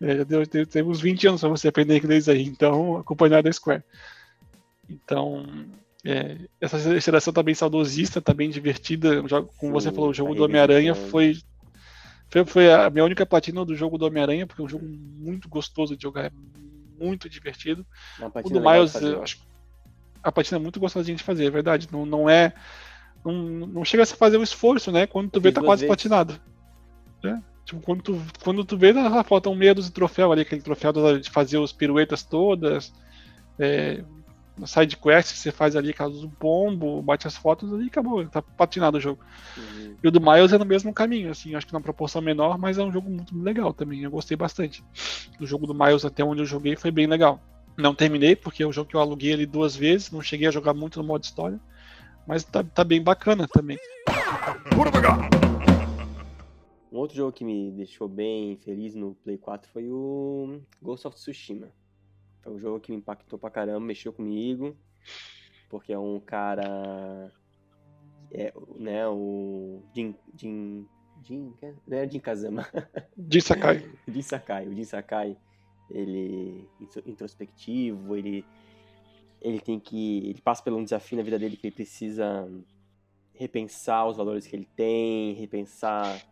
É, 0.00 0.18
já 0.18 0.24
deu, 0.24 0.46
tem, 0.46 0.66
tem 0.66 0.82
uns 0.82 1.00
20 1.00 1.28
anos 1.28 1.40
pra 1.40 1.48
você 1.48 1.68
aprender 1.68 1.96
inglês 1.96 2.28
aí, 2.28 2.42
então 2.42 2.98
a 2.98 3.02
culpa 3.02 3.28
não 3.28 3.38
é 3.38 3.42
da 3.42 3.50
Square. 3.50 3.82
Então, 4.88 5.46
é, 6.04 6.36
essa 6.60 7.00
geração 7.00 7.32
tá 7.32 7.42
bem 7.42 7.54
saudosista, 7.54 8.20
tá 8.20 8.34
bem 8.34 8.50
divertida. 8.50 9.22
Como 9.56 9.72
você 9.72 9.90
falou, 9.90 10.10
o 10.10 10.14
jogo 10.14 10.32
tá 10.32 10.36
do 10.36 10.44
Homem-Aranha 10.44 10.94
foi, 10.94 11.38
foi. 12.28 12.44
Foi 12.44 12.70
a 12.70 12.90
minha 12.90 13.04
única 13.04 13.24
platina 13.24 13.64
do 13.64 13.74
jogo 13.74 13.96
do 13.96 14.06
Homem-Aranha, 14.06 14.46
porque 14.46 14.60
é 14.60 14.64
um 14.64 14.68
jogo 14.68 14.86
muito 14.86 15.48
gostoso 15.48 15.96
de 15.96 16.02
jogar, 16.02 16.26
é 16.26 16.30
muito 16.98 17.28
divertido. 17.28 17.86
O 18.44 18.50
do 18.50 18.60
Miles, 18.60 18.96
acho 18.96 19.46
a 20.26 20.32
platina 20.32 20.58
é 20.58 20.60
muito 20.60 20.80
gostosinha 20.80 21.16
de 21.16 21.22
fazer, 21.22 21.46
é 21.46 21.50
verdade. 21.50 21.88
Não, 21.92 22.04
não 22.04 22.28
é. 22.28 22.52
Não, 23.24 23.32
não 23.32 23.84
chega 23.84 24.02
a 24.02 24.06
se 24.06 24.16
fazer 24.16 24.36
o 24.36 24.42
esforço, 24.42 24.90
né? 24.90 25.06
Quando 25.06 25.30
tu 25.30 25.40
vê, 25.40 25.52
tá 25.52 25.62
quase 25.62 25.82
vezes. 25.82 25.86
platinado. 25.86 26.40
Né? 27.22 27.40
Tipo, 27.64 27.80
quando 27.80 28.02
tu, 28.02 28.22
quando 28.42 28.64
tu 28.64 28.76
vê, 28.76 28.92
tá, 28.92 29.22
faltam 29.22 29.54
meia 29.54 29.74
dúzia 29.74 29.88
de 29.88 29.94
troféu 29.94 30.32
ali, 30.32 30.42
aquele 30.42 30.62
troféu 30.62 30.92
de 31.20 31.30
fazer 31.30 31.58
os 31.58 31.72
piruetas 31.72 32.24
todas. 32.24 32.92
É, 33.56 34.04
side 34.64 34.96
quest 34.96 35.32
que 35.32 35.38
você 35.38 35.52
faz 35.52 35.76
ali, 35.76 35.92
caso 35.92 36.20
do 36.20 36.30
pombo, 36.30 37.02
bate 37.02 37.26
as 37.26 37.36
fotos 37.36 37.72
ali 37.72 37.84
e 37.84 37.88
acabou, 37.88 38.26
tá 38.26 38.40
platinado 38.40 38.96
o 38.96 39.00
jogo. 39.00 39.20
Uhum. 39.56 39.96
E 40.02 40.08
o 40.08 40.10
do 40.10 40.20
Miles 40.20 40.52
é 40.52 40.58
no 40.58 40.64
mesmo 40.64 40.94
caminho, 40.94 41.30
assim, 41.30 41.54
acho 41.54 41.66
que 41.66 41.72
numa 41.72 41.82
proporção 41.82 42.22
menor, 42.22 42.56
mas 42.56 42.78
é 42.78 42.82
um 42.82 42.92
jogo 42.92 43.10
muito 43.10 43.36
legal 43.36 43.74
também. 43.74 44.02
Eu 44.02 44.10
gostei 44.10 44.36
bastante. 44.36 44.82
Do 45.38 45.46
jogo 45.46 45.66
do 45.66 45.74
Miles 45.74 46.04
até 46.04 46.24
onde 46.24 46.40
eu 46.40 46.46
joguei 46.46 46.76
foi 46.76 46.90
bem 46.90 47.06
legal. 47.06 47.40
Não 47.76 47.94
terminei, 47.94 48.34
porque 48.34 48.62
é 48.62 48.66
um 48.66 48.72
jogo 48.72 48.88
que 48.88 48.96
eu 48.96 49.00
aluguei 49.00 49.34
ali 49.34 49.44
duas 49.44 49.76
vezes, 49.76 50.10
não 50.10 50.22
cheguei 50.22 50.48
a 50.48 50.52
jogar 50.52 50.72
muito 50.72 50.98
no 51.00 51.06
modo 51.06 51.24
história. 51.24 51.60
Mas 52.26 52.42
tá, 52.42 52.64
tá 52.64 52.82
bem 52.82 53.02
bacana 53.02 53.46
também. 53.46 53.78
Um 56.90 56.98
outro 56.98 57.16
jogo 57.16 57.32
que 57.32 57.44
me 57.44 57.70
deixou 57.72 58.08
bem 58.08 58.56
feliz 58.56 58.94
no 58.94 59.14
Play 59.16 59.36
4 59.36 59.70
foi 59.70 59.90
o 59.90 60.60
Ghost 60.80 61.06
of 61.06 61.16
Tsushima. 61.16 61.68
Foi 62.46 62.54
um 62.54 62.58
jogo 62.60 62.78
que 62.78 62.92
me 62.92 62.98
impactou 62.98 63.36
pra 63.38 63.50
caramba, 63.50 63.80
mexeu 63.80 64.12
comigo, 64.12 64.76
porque 65.68 65.92
é 65.92 65.98
um 65.98 66.20
cara. 66.20 67.32
É, 68.30 68.52
né, 68.76 69.08
o. 69.08 69.82
Jin. 69.92 70.14
Jin. 70.36 70.86
Jin. 71.24 71.52
Não 71.86 71.98
é 71.98 72.08
Jin 72.08 72.20
Kazama. 72.20 72.64
De 73.16 73.40
Sakai. 73.40 73.90
Jin 74.06 74.22
Sakai. 74.22 74.68
O 74.68 74.74
Jin 74.74 74.84
Sakai, 74.84 75.36
ele 75.90 76.68
intro- 76.80 77.02
introspectivo, 77.04 78.14
ele 78.16 78.44
ele 79.42 79.60
tem 79.60 79.80
que 79.80 80.28
ele 80.28 80.40
passa 80.40 80.62
por 80.62 80.72
um 80.72 80.84
desafio 80.84 81.18
na 81.18 81.24
vida 81.24 81.38
dele 81.38 81.56
que 81.56 81.66
ele 81.66 81.74
precisa 81.74 82.48
repensar 83.34 84.06
os 84.06 84.16
valores 84.16 84.46
que 84.46 84.54
ele 84.54 84.68
tem, 84.76 85.34
repensar 85.34 86.24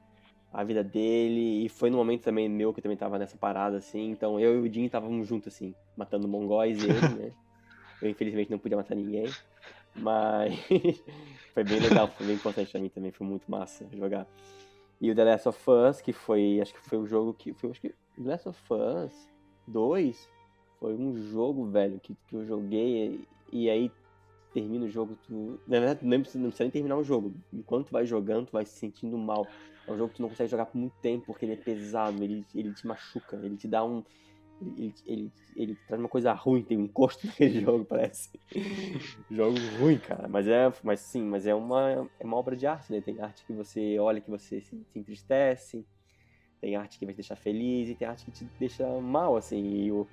a 0.55 0.62
vida 0.62 0.85
dele. 0.85 1.66
E 1.66 1.68
foi 1.68 1.90
no 1.90 1.97
momento 1.97 2.22
também 2.22 2.48
meu 2.48 2.72
que 2.72 2.78
eu 2.78 2.82
também 2.82 2.97
tava 2.97 3.18
nessa 3.18 3.36
parada, 3.36 3.76
assim. 3.76 4.10
Então 4.10 4.39
eu 4.39 4.64
e 4.64 4.68
o 4.68 4.72
Jim 4.72 4.85
estávamos 4.85 5.26
juntos, 5.26 5.52
assim, 5.52 5.74
matando 5.97 6.28
mongóis 6.28 6.82
e 6.82 6.86
ele, 6.86 7.09
né? 7.09 7.32
Eu 8.02 8.10
infelizmente 8.10 8.51
não 8.51 8.59
podia 8.59 8.76
matar 8.76 8.94
ninguém. 8.94 9.31
Mas 9.94 10.59
foi 11.55 11.64
bem 11.64 11.81
legal, 11.81 12.09
foi 12.09 12.26
bem 12.26 12.35
importante 12.35 12.70
pra 12.70 12.81
mim 12.81 12.89
também, 12.89 13.12
foi 13.12 13.26
muito 13.26 13.51
massa 13.51 13.86
jogar. 13.93 14.26
E 15.01 15.10
o 15.10 15.14
The 15.14 15.24
Last 15.24 15.48
of 15.48 15.70
Us, 15.70 16.01
que 16.02 16.12
foi, 16.12 16.60
acho 16.60 16.74
que 16.74 16.81
foi 16.81 16.98
o 16.98 17.06
jogo 17.06 17.32
que. 17.32 17.55
Foi, 17.55 17.70
acho 17.70 17.81
que 17.81 17.89
The 17.89 18.31
Last 18.31 18.48
of 18.48 18.60
Us 18.70 19.28
2 19.68 20.28
foi 20.81 20.94
um 20.94 21.16
jogo, 21.16 21.64
velho, 21.66 21.98
que, 21.98 22.14
que 22.28 22.36
eu 22.36 22.44
joguei 22.44 23.26
e 23.52 23.70
aí 23.70 23.90
termina 24.55 24.86
o 24.86 24.89
jogo, 24.89 25.18
tu. 25.26 25.59
Na 25.66 25.81
verdade, 25.81 26.06
não 26.06 26.20
precisa, 26.20 26.39
não 26.39 26.48
precisa 26.48 26.64
nem 26.64 26.70
terminar 26.70 26.97
o 26.97 27.02
jogo. 27.02 27.35
Enquanto 27.52 27.89
tu 27.89 27.93
vai 27.93 28.06
jogando, 28.06 28.47
tu 28.47 28.52
vai 28.52 28.64
se 28.64 28.78
sentindo 28.78 29.18
mal. 29.18 29.51
É 29.86 29.93
um 29.93 29.98
jogo 29.98 30.10
que 30.10 30.16
tu 30.16 30.22
não 30.22 30.28
consegue 30.28 30.51
jogar 30.51 30.66
por 30.66 30.78
muito 30.78 30.94
tempo, 31.02 31.26
porque 31.26 31.44
ele 31.44 31.52
é 31.52 31.56
pesado, 31.56 32.22
ele, 32.22 32.47
ele 32.55 32.72
te 32.72 32.86
machuca, 32.86 33.36
ele 33.43 33.56
te 33.56 33.66
dá 33.66 33.85
um. 33.85 34.02
Ele, 34.78 34.94
ele, 35.05 35.32
ele 35.56 35.74
traz 35.86 36.01
uma 36.01 36.09
coisa 36.09 36.32
ruim, 36.32 36.62
tem 36.62 36.78
um 36.78 36.85
encosto 36.85 37.26
naquele 37.26 37.60
jogo, 37.60 37.85
parece. 37.85 38.31
jogo 39.31 39.59
ruim, 39.78 39.98
cara. 39.98 40.28
Mas 40.28 40.47
é, 40.47 40.72
mas 40.82 41.01
sim, 41.01 41.22
mas 41.24 41.47
é 41.47 41.55
uma, 41.55 42.09
é 42.20 42.24
uma 42.24 42.36
obra 42.36 42.56
de 42.56 42.66
arte, 42.66 42.93
né? 42.93 43.01
Tem 43.01 43.20
arte 43.20 43.44
que 43.44 43.52
você 43.52 43.98
olha 43.98 44.20
que 44.20 44.31
você 44.31 44.60
se, 44.60 44.78
se 44.85 44.98
entristece, 44.98 45.85
tem 46.60 46.76
arte 46.76 46.98
que 46.98 47.05
vai 47.05 47.12
te 47.12 47.18
deixar 47.18 47.36
feliz 47.36 47.90
e 47.90 47.94
tem 47.94 48.06
arte 48.06 48.24
que 48.24 48.31
te 48.31 48.48
deixa 48.59 48.86
mal, 49.01 49.36
assim. 49.36 49.60
E 49.60 49.93
o, 49.93 50.06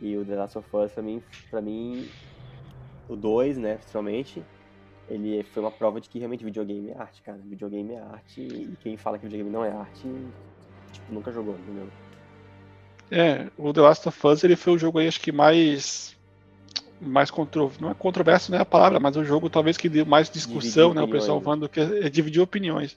e 0.00 0.16
o 0.16 0.24
The 0.24 0.34
Last 0.34 0.58
of 0.58 0.68
Us, 0.74 0.92
pra 0.92 1.02
mim, 1.02 1.22
pra 1.50 1.60
mim 1.60 2.08
o 3.08 3.16
2, 3.16 3.58
né, 3.58 3.76
principalmente, 3.76 4.42
ele 5.08 5.42
foi 5.42 5.62
uma 5.62 5.70
prova 5.70 6.00
de 6.00 6.08
que 6.08 6.18
realmente 6.18 6.44
videogame 6.44 6.90
é 6.90 6.98
arte, 6.98 7.22
cara. 7.22 7.38
Videogame 7.44 7.92
é 7.92 8.00
arte 8.00 8.40
e 8.40 8.76
quem 8.80 8.96
fala 8.96 9.18
que 9.18 9.24
videogame 9.24 9.50
não 9.50 9.64
é 9.64 9.70
arte, 9.70 10.02
tipo, 10.92 11.12
nunca 11.12 11.32
jogou, 11.32 11.54
entendeu? 11.54 11.88
É, 13.10 13.50
o 13.58 13.72
The 13.72 13.80
Last 13.80 14.08
of 14.08 14.26
Us 14.26 14.42
ele 14.42 14.56
foi 14.56 14.72
o 14.72 14.78
jogo 14.78 14.98
aí, 14.98 15.06
acho 15.06 15.20
que 15.20 15.32
mais 15.32 16.16
mais 16.98 17.30
contro... 17.32 17.72
não 17.80 17.90
é 17.90 17.94
controverso 17.94 18.52
não 18.52 18.58
é 18.58 18.62
a 18.62 18.64
palavra, 18.64 19.00
mas 19.00 19.16
o 19.16 19.24
jogo 19.24 19.50
talvez 19.50 19.76
que 19.76 19.88
deu 19.88 20.06
mais 20.06 20.30
discussão, 20.30 20.94
né, 20.94 21.02
o 21.02 21.08
pessoal 21.08 21.38
né? 21.38 21.44
falando 21.44 21.68
que 21.68 21.80
é, 21.80 22.06
é 22.06 22.08
dividir 22.08 22.40
opiniões. 22.40 22.96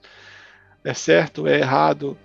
É 0.84 0.94
certo, 0.94 1.48
é 1.48 1.57
errado. 1.57 2.15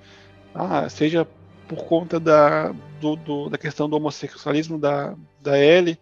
Ah, 0.55 0.89
seja 0.89 1.27
por 1.71 1.85
conta 1.85 2.19
da, 2.19 2.75
do, 3.01 3.15
do, 3.15 3.49
da 3.49 3.57
questão 3.57 3.89
do 3.89 3.97
homossexualismo 3.97 4.77
da, 4.77 5.15
da 5.41 5.57
Ellie, 5.57 5.97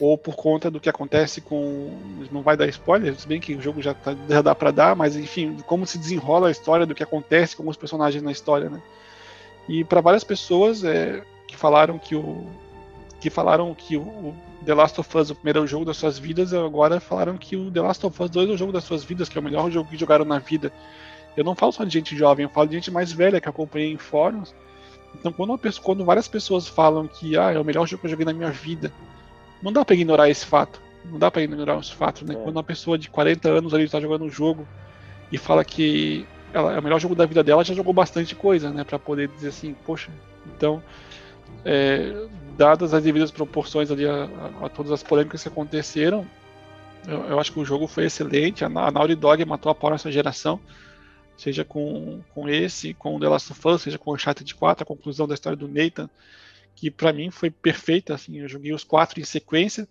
ou 0.00 0.18
por 0.18 0.34
conta 0.34 0.68
do 0.68 0.80
que 0.80 0.88
acontece 0.88 1.40
com. 1.40 1.96
Não 2.32 2.42
vai 2.42 2.56
dar 2.56 2.66
spoiler, 2.66 3.14
se 3.14 3.28
bem 3.28 3.40
que 3.40 3.54
o 3.54 3.62
jogo 3.62 3.80
já, 3.80 3.94
tá, 3.94 4.16
já 4.28 4.42
dá 4.42 4.52
para 4.52 4.72
dar, 4.72 4.96
mas 4.96 5.14
enfim, 5.14 5.58
como 5.64 5.86
se 5.86 5.96
desenrola 5.96 6.48
a 6.48 6.50
história 6.50 6.84
do 6.84 6.94
que 6.94 7.04
acontece 7.04 7.54
com 7.54 7.68
os 7.68 7.76
personagens 7.76 8.20
na 8.20 8.32
história, 8.32 8.68
né? 8.68 8.82
E 9.68 9.84
para 9.84 10.00
várias 10.00 10.24
pessoas 10.24 10.82
é, 10.82 11.22
que 11.46 11.56
falaram 11.56 12.00
que 12.00 12.16
o 12.16 12.44
que 13.20 13.30
falaram 13.30 13.72
que 13.72 13.96
o, 13.96 14.34
The 14.66 14.74
Last 14.74 15.00
of 15.00 15.16
Us, 15.16 15.30
o 15.30 15.36
primeiro 15.36 15.64
jogo 15.68 15.84
das 15.84 15.96
suas 15.96 16.18
vidas, 16.18 16.52
agora 16.52 16.98
falaram 16.98 17.38
que 17.38 17.54
o 17.54 17.70
The 17.70 17.80
Last 17.80 18.04
of 18.04 18.20
Us 18.20 18.28
2 18.28 18.50
é 18.50 18.52
o 18.54 18.56
jogo 18.56 18.72
das 18.72 18.82
suas 18.82 19.04
vidas, 19.04 19.28
que 19.28 19.38
é 19.38 19.40
o 19.40 19.44
melhor 19.44 19.70
jogo 19.70 19.88
que 19.88 19.96
jogaram 19.96 20.24
na 20.24 20.40
vida. 20.40 20.72
Eu 21.36 21.44
não 21.44 21.54
falo 21.54 21.70
só 21.70 21.84
de 21.84 21.92
gente 21.92 22.16
jovem, 22.16 22.42
eu 22.42 22.50
falo 22.50 22.66
de 22.66 22.74
gente 22.74 22.90
mais 22.90 23.12
velha 23.12 23.40
que 23.40 23.48
acompanhei 23.48 23.92
em 23.92 23.96
fóruns. 23.96 24.52
Então, 25.14 25.32
quando, 25.32 25.56
pessoa, 25.58 25.84
quando 25.84 26.04
várias 26.04 26.28
pessoas 26.28 26.66
falam 26.66 27.06
que 27.06 27.36
ah, 27.36 27.52
é 27.52 27.58
o 27.58 27.64
melhor 27.64 27.86
jogo 27.86 28.00
que 28.00 28.06
eu 28.06 28.10
joguei 28.10 28.24
na 28.24 28.32
minha 28.32 28.50
vida, 28.50 28.92
não 29.62 29.72
dá 29.72 29.84
para 29.84 29.94
ignorar 29.94 30.28
esse 30.28 30.44
fato. 30.44 30.80
Não 31.04 31.18
dá 31.18 31.30
para 31.30 31.42
ignorar 31.42 31.78
esse 31.78 31.94
fato, 31.94 32.24
né? 32.24 32.34
É. 32.34 32.36
Quando 32.36 32.56
uma 32.56 32.62
pessoa 32.62 32.98
de 32.98 33.08
40 33.08 33.48
anos 33.48 33.74
ali 33.74 33.84
está 33.84 34.00
jogando 34.00 34.24
um 34.24 34.30
jogo 34.30 34.66
e 35.30 35.38
fala 35.38 35.64
que 35.64 36.26
ela, 36.52 36.74
é 36.74 36.78
o 36.78 36.82
melhor 36.82 37.00
jogo 37.00 37.14
da 37.14 37.26
vida 37.26 37.42
dela, 37.42 37.64
já 37.64 37.74
jogou 37.74 37.92
bastante 37.92 38.34
coisa, 38.34 38.70
né? 38.70 38.84
Para 38.84 38.98
poder 38.98 39.28
dizer 39.28 39.48
assim, 39.48 39.74
poxa, 39.84 40.10
então, 40.46 40.82
é, 41.64 42.26
dadas 42.56 42.92
as 42.94 43.02
devidas 43.02 43.30
proporções 43.30 43.90
ali 43.90 44.06
a, 44.06 44.24
a, 44.24 44.66
a, 44.66 44.68
todas 44.68 44.92
as 44.92 45.02
polêmicas 45.02 45.42
que 45.42 45.48
aconteceram, 45.48 46.26
eu, 47.06 47.18
eu, 47.24 47.40
acho 47.40 47.52
que 47.52 47.60
o 47.60 47.64
jogo 47.64 47.86
foi 47.86 48.04
excelente. 48.04 48.64
A, 48.64 48.68
a 48.68 48.90
Naughty 48.90 49.14
Dog 49.14 49.44
matou 49.44 49.70
a 49.70 49.74
pau 49.74 49.90
nessa 49.90 50.10
geração, 50.10 50.60
seja 51.36 51.64
com, 51.64 52.20
com 52.34 52.48
esse, 52.48 52.94
com 52.94 53.18
The 53.18 53.28
Last 53.28 53.52
of 53.52 53.68
Us, 53.68 53.82
seja 53.82 53.98
com 53.98 54.10
o 54.10 54.14
Uncharted 54.14 54.54
4, 54.54 54.82
a 54.82 54.86
conclusão 54.86 55.26
da 55.26 55.34
história 55.34 55.56
do 55.56 55.68
Nathan 55.68 56.08
que 56.74 56.90
para 56.90 57.12
mim 57.12 57.30
foi 57.30 57.50
perfeita. 57.50 58.14
Assim, 58.14 58.38
eu 58.38 58.48
joguei 58.48 58.72
os 58.72 58.84
quatro 58.84 59.20
em 59.20 59.24
sequência. 59.24 59.88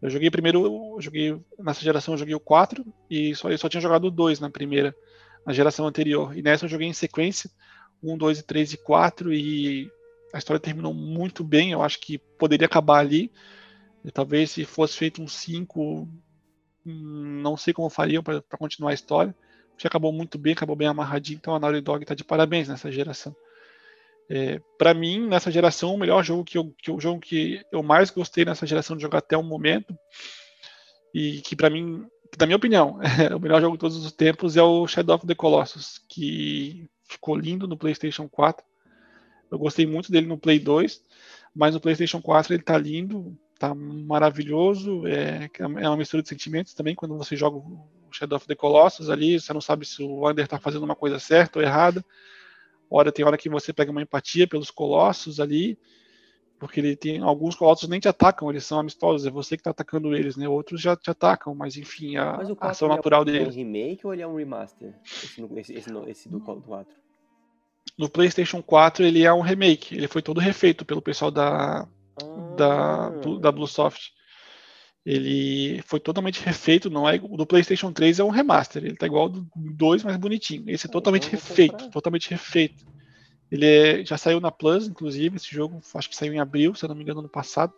Eu 0.00 0.10
joguei 0.10 0.30
primeiro, 0.30 0.64
eu 0.64 1.00
joguei 1.00 1.40
nessa 1.58 1.80
geração 1.80 2.14
eu 2.14 2.18
joguei 2.18 2.34
o 2.34 2.40
4 2.40 2.84
e 3.10 3.34
só 3.34 3.50
eu 3.50 3.58
só 3.58 3.68
tinha 3.68 3.80
jogado 3.80 4.06
o 4.06 4.10
2 4.10 4.38
na 4.38 4.48
primeira, 4.48 4.94
na 5.44 5.52
geração 5.52 5.86
anterior. 5.86 6.36
E 6.36 6.42
nessa 6.42 6.64
eu 6.64 6.68
joguei 6.68 6.86
em 6.86 6.92
sequência, 6.92 7.50
1, 8.02 8.16
2 8.16 8.42
3 8.42 8.74
e 8.74 8.76
4 8.76 9.32
e 9.32 9.90
a 10.32 10.38
história 10.38 10.60
terminou 10.60 10.94
muito 10.94 11.42
bem. 11.42 11.72
Eu 11.72 11.82
acho 11.82 12.00
que 12.00 12.18
poderia 12.18 12.66
acabar 12.66 12.98
ali. 12.98 13.30
E 14.04 14.12
talvez 14.12 14.52
se 14.52 14.64
fosse 14.64 14.96
feito 14.96 15.20
um 15.20 15.26
5, 15.26 16.08
hum, 16.86 17.40
não 17.42 17.56
sei 17.56 17.74
como 17.74 17.90
fariam 17.90 18.22
para 18.22 18.42
continuar 18.58 18.92
a 18.92 18.94
história. 18.94 19.34
Já 19.78 19.88
acabou 19.88 20.12
muito 20.12 20.36
bem, 20.36 20.52
acabou 20.52 20.74
bem 20.74 20.88
amarradinho, 20.88 21.38
então 21.38 21.54
a 21.54 21.60
Naughty 21.60 21.80
Dog 21.80 22.02
está 22.02 22.14
de 22.14 22.24
parabéns 22.24 22.68
nessa 22.68 22.90
geração. 22.90 23.34
É, 24.28 24.60
para 24.76 24.92
mim, 24.92 25.26
nessa 25.26 25.50
geração, 25.50 25.94
o 25.94 25.98
melhor 25.98 26.22
jogo 26.22 26.44
que, 26.44 26.58
eu, 26.58 26.74
que 26.82 26.90
o 26.90 27.00
jogo 27.00 27.20
que 27.20 27.64
eu 27.72 27.82
mais 27.82 28.10
gostei 28.10 28.44
nessa 28.44 28.66
geração 28.66 28.96
de 28.96 29.02
jogar 29.02 29.18
até 29.18 29.36
o 29.36 29.42
momento, 29.42 29.96
e 31.14 31.40
que 31.40 31.56
para 31.56 31.70
mim, 31.70 32.04
na 32.38 32.44
minha 32.44 32.56
opinião, 32.56 32.98
é 33.30 33.34
o 33.34 33.40
melhor 33.40 33.60
jogo 33.60 33.76
de 33.76 33.80
todos 33.80 34.04
os 34.04 34.12
tempos 34.12 34.56
é 34.56 34.62
o 34.62 34.86
Shadow 34.86 35.16
of 35.16 35.26
the 35.26 35.34
Colossus, 35.34 36.02
que 36.08 36.86
ficou 37.04 37.36
lindo 37.36 37.66
no 37.66 37.76
PlayStation 37.76 38.28
4. 38.28 38.64
Eu 39.50 39.58
gostei 39.58 39.86
muito 39.86 40.12
dele 40.12 40.26
no 40.26 40.36
Play 40.36 40.58
2, 40.58 41.02
mas 41.54 41.72
no 41.72 41.80
PlayStation 41.80 42.20
4 42.20 42.52
ele 42.52 42.62
tá 42.62 42.76
lindo, 42.76 43.34
tá 43.58 43.74
maravilhoso, 43.74 45.06
é, 45.06 45.48
é 45.58 45.88
uma 45.88 45.96
mistura 45.96 46.22
de 46.22 46.28
sentimentos 46.28 46.74
também 46.74 46.94
quando 46.94 47.16
você 47.16 47.34
joga 47.34 47.58
Shadow 48.10 48.36
of 48.36 48.46
the 48.46 48.54
Colossus 48.54 49.10
ali, 49.10 49.40
você 49.40 49.52
não 49.52 49.60
sabe 49.60 49.84
se 49.86 50.02
o 50.02 50.28
Under 50.28 50.46
tá 50.46 50.58
fazendo 50.58 50.84
uma 50.84 50.96
coisa 50.96 51.18
certa 51.18 51.58
ou 51.58 51.64
errada. 51.64 52.04
Hora 52.90 53.12
tem 53.12 53.24
hora 53.24 53.36
que 53.36 53.48
você 53.48 53.72
pega 53.72 53.90
uma 53.90 54.02
empatia 54.02 54.46
pelos 54.46 54.70
colossos 54.70 55.40
ali, 55.40 55.78
porque 56.58 56.80
ele 56.80 56.96
tem 56.96 57.20
alguns 57.20 57.54
colossos 57.54 57.88
nem 57.88 58.00
te 58.00 58.08
atacam, 58.08 58.50
eles 58.50 58.64
são 58.64 58.78
amistosos, 58.78 59.26
é 59.26 59.30
você 59.30 59.56
que 59.56 59.60
está 59.60 59.70
atacando 59.70 60.14
eles, 60.14 60.36
né? 60.36 60.48
Outros 60.48 60.80
já 60.80 60.96
te 60.96 61.10
atacam, 61.10 61.54
mas 61.54 61.76
enfim, 61.76 62.16
a, 62.16 62.38
mas 62.38 62.50
a 62.50 62.70
ação 62.70 62.88
natural 62.88 63.24
dele. 63.24 63.44
É 63.44 63.48
um 63.48 63.52
remake 63.52 64.06
ou 64.06 64.12
ele 64.12 64.22
é 64.22 64.26
um 64.26 64.36
remaster? 64.36 64.94
Esse, 65.04 65.42
esse, 65.56 65.74
esse, 65.74 65.90
esse 66.06 66.28
do 66.28 66.40
4? 66.40 66.94
No 67.98 68.08
PlayStation 68.08 68.62
4 68.62 69.04
ele 69.04 69.24
é 69.24 69.32
um 69.32 69.40
remake, 69.40 69.94
ele 69.94 70.08
foi 70.08 70.22
todo 70.22 70.40
refeito 70.40 70.84
pelo 70.84 71.02
pessoal 71.02 71.30
da 71.30 71.86
ah. 72.22 72.54
da, 72.56 73.08
da 73.40 73.52
Bluesoft. 73.52 74.12
Ele 75.10 75.80
foi 75.86 75.98
totalmente 75.98 76.44
refeito, 76.44 76.90
não 76.90 77.08
é 77.08 77.18
o 77.22 77.34
do 77.34 77.46
PlayStation 77.46 77.90
3 77.90 78.18
é 78.18 78.24
um 78.24 78.28
remaster, 78.28 78.84
ele 78.84 78.94
tá 78.94 79.06
igual 79.06 79.22
ao 79.22 79.28
do 79.30 79.48
2, 79.56 80.04
mais 80.04 80.18
bonitinho. 80.18 80.64
Esse 80.68 80.86
é 80.86 80.90
totalmente 80.90 81.30
refeito, 81.30 81.88
totalmente 81.88 82.28
refeito. 82.28 82.84
Ele 83.50 83.64
é, 83.64 84.04
já 84.04 84.18
saiu 84.18 84.38
na 84.38 84.50
Plus, 84.50 84.86
inclusive, 84.86 85.36
esse 85.36 85.50
jogo, 85.50 85.80
acho 85.94 86.10
que 86.10 86.14
saiu 86.14 86.34
em 86.34 86.40
abril, 86.40 86.74
se 86.74 86.84
eu 86.84 86.90
não 86.90 86.94
me 86.94 87.04
engano, 87.04 87.20
ano 87.20 87.28
passado. 87.30 87.72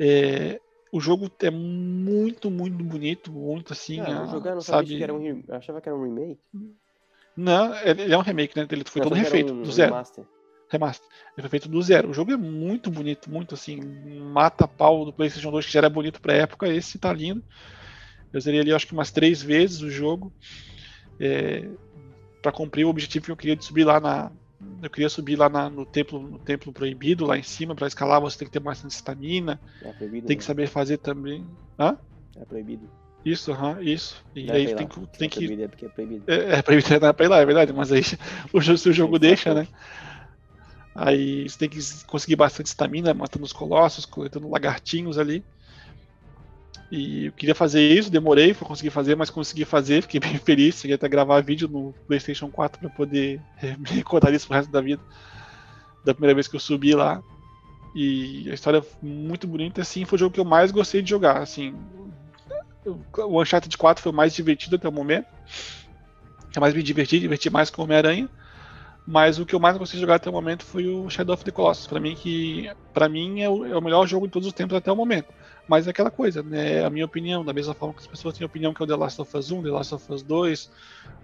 É, 0.00 0.60
o 0.92 0.98
jogo 0.98 1.30
é 1.40 1.50
muito, 1.50 2.50
muito 2.50 2.82
bonito, 2.82 3.30
muito 3.30 3.72
assim. 3.72 4.00
Ah, 4.00 4.26
jogar, 4.26 4.54
não 4.54 4.60
sabe? 4.60 4.96
Que 4.96 5.04
era 5.04 5.14
um, 5.14 5.24
eu 5.24 5.54
achava 5.54 5.80
que 5.80 5.88
era 5.88 5.96
um 5.96 6.02
remake. 6.02 6.40
Não, 7.36 7.72
ele 7.84 8.12
é 8.12 8.18
um 8.18 8.22
remake, 8.22 8.58
né? 8.58 8.66
Ele 8.68 8.82
foi 8.84 9.00
não, 9.00 9.10
todo 9.10 9.16
refeito, 9.16 9.52
um, 9.52 9.62
do 9.62 9.70
zero. 9.70 9.92
Remaster 9.92 10.24
remaster. 10.70 11.06
Ele 11.36 11.42
foi 11.42 11.50
feito 11.50 11.68
do 11.68 11.82
zero. 11.82 12.10
O 12.10 12.14
jogo 12.14 12.32
é 12.32 12.36
muito 12.36 12.90
bonito, 12.90 13.30
muito 13.30 13.54
assim, 13.54 13.80
mata 14.32 14.66
pau 14.66 15.04
do 15.04 15.12
PlayStation 15.12 15.50
2 15.50 15.66
que 15.66 15.72
já 15.72 15.80
era 15.80 15.90
bonito 15.90 16.20
pra 16.20 16.34
época. 16.34 16.68
Esse 16.68 16.98
tá 16.98 17.12
lindo. 17.12 17.42
Eu 18.32 18.40
zerei 18.40 18.60
ali 18.60 18.72
acho 18.72 18.86
que 18.86 18.92
umas 18.92 19.10
três 19.10 19.42
vezes 19.42 19.82
o 19.82 19.90
jogo. 19.90 20.32
É, 21.18 21.68
para 22.40 22.52
cumprir 22.52 22.84
o 22.84 22.88
objetivo 22.88 23.26
que 23.26 23.32
eu 23.32 23.36
queria 23.36 23.56
de 23.56 23.64
subir 23.64 23.84
lá 23.84 24.00
na. 24.00 24.30
Eu 24.82 24.90
queria 24.90 25.08
subir 25.08 25.36
lá 25.36 25.48
na, 25.48 25.70
no, 25.70 25.86
templo, 25.86 26.20
no 26.20 26.38
templo 26.38 26.72
proibido, 26.72 27.26
lá 27.26 27.36
em 27.36 27.42
cima, 27.42 27.74
para 27.74 27.86
escalar 27.86 28.20
você 28.20 28.38
tem 28.38 28.46
que 28.46 28.52
ter 28.52 28.60
bastante 28.60 28.92
estamina. 28.92 29.60
É 29.82 29.92
tem 29.92 30.20
que 30.20 30.34
né? 30.34 30.40
saber 30.40 30.68
fazer 30.68 30.98
também. 30.98 31.46
Hã? 31.78 31.96
É 32.36 32.44
proibido. 32.44 32.88
Isso, 33.24 33.52
aham, 33.52 33.74
uhum, 33.74 33.82
isso. 33.82 34.22
E 34.34 34.46
não 34.46 34.54
é 34.54 34.58
aí 34.58 34.74
tem, 34.74 34.86
que, 34.86 35.06
tem 35.18 35.28
que. 35.28 35.44
É 35.44 35.46
proibido, 35.46 35.62
é 35.62 35.68
porque 35.68 35.86
é 35.86 35.88
proibido. 35.88 36.24
É, 36.26 36.58
é 36.58 36.62
proibido, 36.62 36.94
é 37.06 37.12
pra 37.12 37.26
ir 37.26 37.28
lá, 37.28 37.38
é 37.38 37.46
verdade, 37.46 37.72
mas 37.72 37.92
aí 37.92 38.02
o, 38.52 38.60
se 38.62 38.88
o 38.88 38.92
jogo 38.92 39.18
deixa, 39.18 39.54
né? 39.54 39.68
Aí 40.94 41.48
você 41.48 41.58
tem 41.58 41.68
que 41.68 41.80
conseguir 42.06 42.36
bastante 42.36 42.66
estamina, 42.66 43.14
matando 43.14 43.44
os 43.44 43.52
colossos, 43.52 44.04
coletando 44.04 44.48
lagartinhos 44.48 45.18
ali. 45.18 45.44
E 46.90 47.26
eu 47.26 47.32
queria 47.32 47.54
fazer 47.54 47.80
isso, 47.80 48.10
demorei 48.10 48.52
para 48.52 48.66
conseguir 48.66 48.90
fazer, 48.90 49.14
mas 49.14 49.30
consegui 49.30 49.64
fazer, 49.64 50.02
fiquei 50.02 50.18
bem 50.18 50.36
feliz. 50.44 50.80
Cheguei 50.80 50.96
até 50.96 51.08
gravar 51.08 51.40
vídeo 51.40 51.68
no 51.68 51.94
PlayStation 52.06 52.50
4 52.50 52.80
para 52.80 52.90
poder 52.90 53.40
me 53.78 53.88
recordar 53.90 54.34
isso 54.34 54.46
pro 54.46 54.56
resto 54.56 54.70
da 54.70 54.80
vida. 54.80 55.00
Da 56.04 56.12
primeira 56.12 56.34
vez 56.34 56.48
que 56.48 56.56
eu 56.56 56.60
subi 56.60 56.94
lá. 56.94 57.22
E 57.94 58.48
a 58.50 58.54
história 58.54 58.78
é 58.78 58.84
muito 59.02 59.46
bonita, 59.46 59.82
assim, 59.82 60.04
foi 60.04 60.16
o 60.16 60.18
jogo 60.18 60.34
que 60.34 60.40
eu 60.40 60.44
mais 60.44 60.70
gostei 60.70 61.02
de 61.02 61.10
jogar. 61.10 61.38
Assim, 61.38 61.74
o 62.84 63.40
Uncharted 63.40 63.76
4 63.76 64.02
foi 64.02 64.12
o 64.12 64.14
mais 64.14 64.34
divertido 64.34 64.76
até 64.76 64.88
o 64.88 64.92
momento. 64.92 65.26
É 66.56 66.60
mais 66.60 66.74
me 66.74 66.82
diverti, 66.82 67.18
diverti 67.20 67.50
mais 67.50 67.70
com 67.70 67.82
Homem-Aranha. 67.82 68.28
Mas 69.06 69.38
o 69.38 69.46
que 69.46 69.54
eu 69.54 69.60
mais 69.60 69.76
gostei 69.76 69.96
de 69.96 70.02
jogar 70.02 70.16
até 70.16 70.30
o 70.30 70.32
momento 70.32 70.64
foi 70.64 70.86
o 70.86 71.08
Shadow 71.08 71.34
of 71.34 71.44
the 71.44 71.50
Colossus. 71.50 71.86
Para 71.86 71.98
mim, 71.98 72.14
que 72.14 72.70
para 72.92 73.08
mim 73.08 73.40
é 73.40 73.48
o, 73.48 73.64
é 73.64 73.76
o, 73.76 73.80
melhor 73.80 74.06
jogo 74.06 74.26
de 74.26 74.32
todos 74.32 74.46
os 74.46 74.54
tempos 74.54 74.76
até 74.76 74.90
o 74.92 74.96
momento. 74.96 75.32
Mas 75.66 75.86
é 75.86 75.90
aquela 75.90 76.10
coisa, 76.10 76.42
né? 76.42 76.84
A 76.84 76.90
minha 76.90 77.04
opinião, 77.04 77.44
da 77.44 77.52
mesma 77.52 77.74
forma 77.74 77.94
que 77.94 78.00
as 78.00 78.06
pessoas 78.06 78.36
têm 78.36 78.46
opinião 78.46 78.74
que 78.74 78.82
é 78.82 78.84
o 78.84 78.86
The 78.86 78.96
Last 78.96 79.20
of 79.20 79.36
Us 79.36 79.50
1, 79.50 79.62
The 79.62 79.70
Last 79.70 79.94
of 79.94 80.12
Us 80.12 80.22
2, 80.22 80.70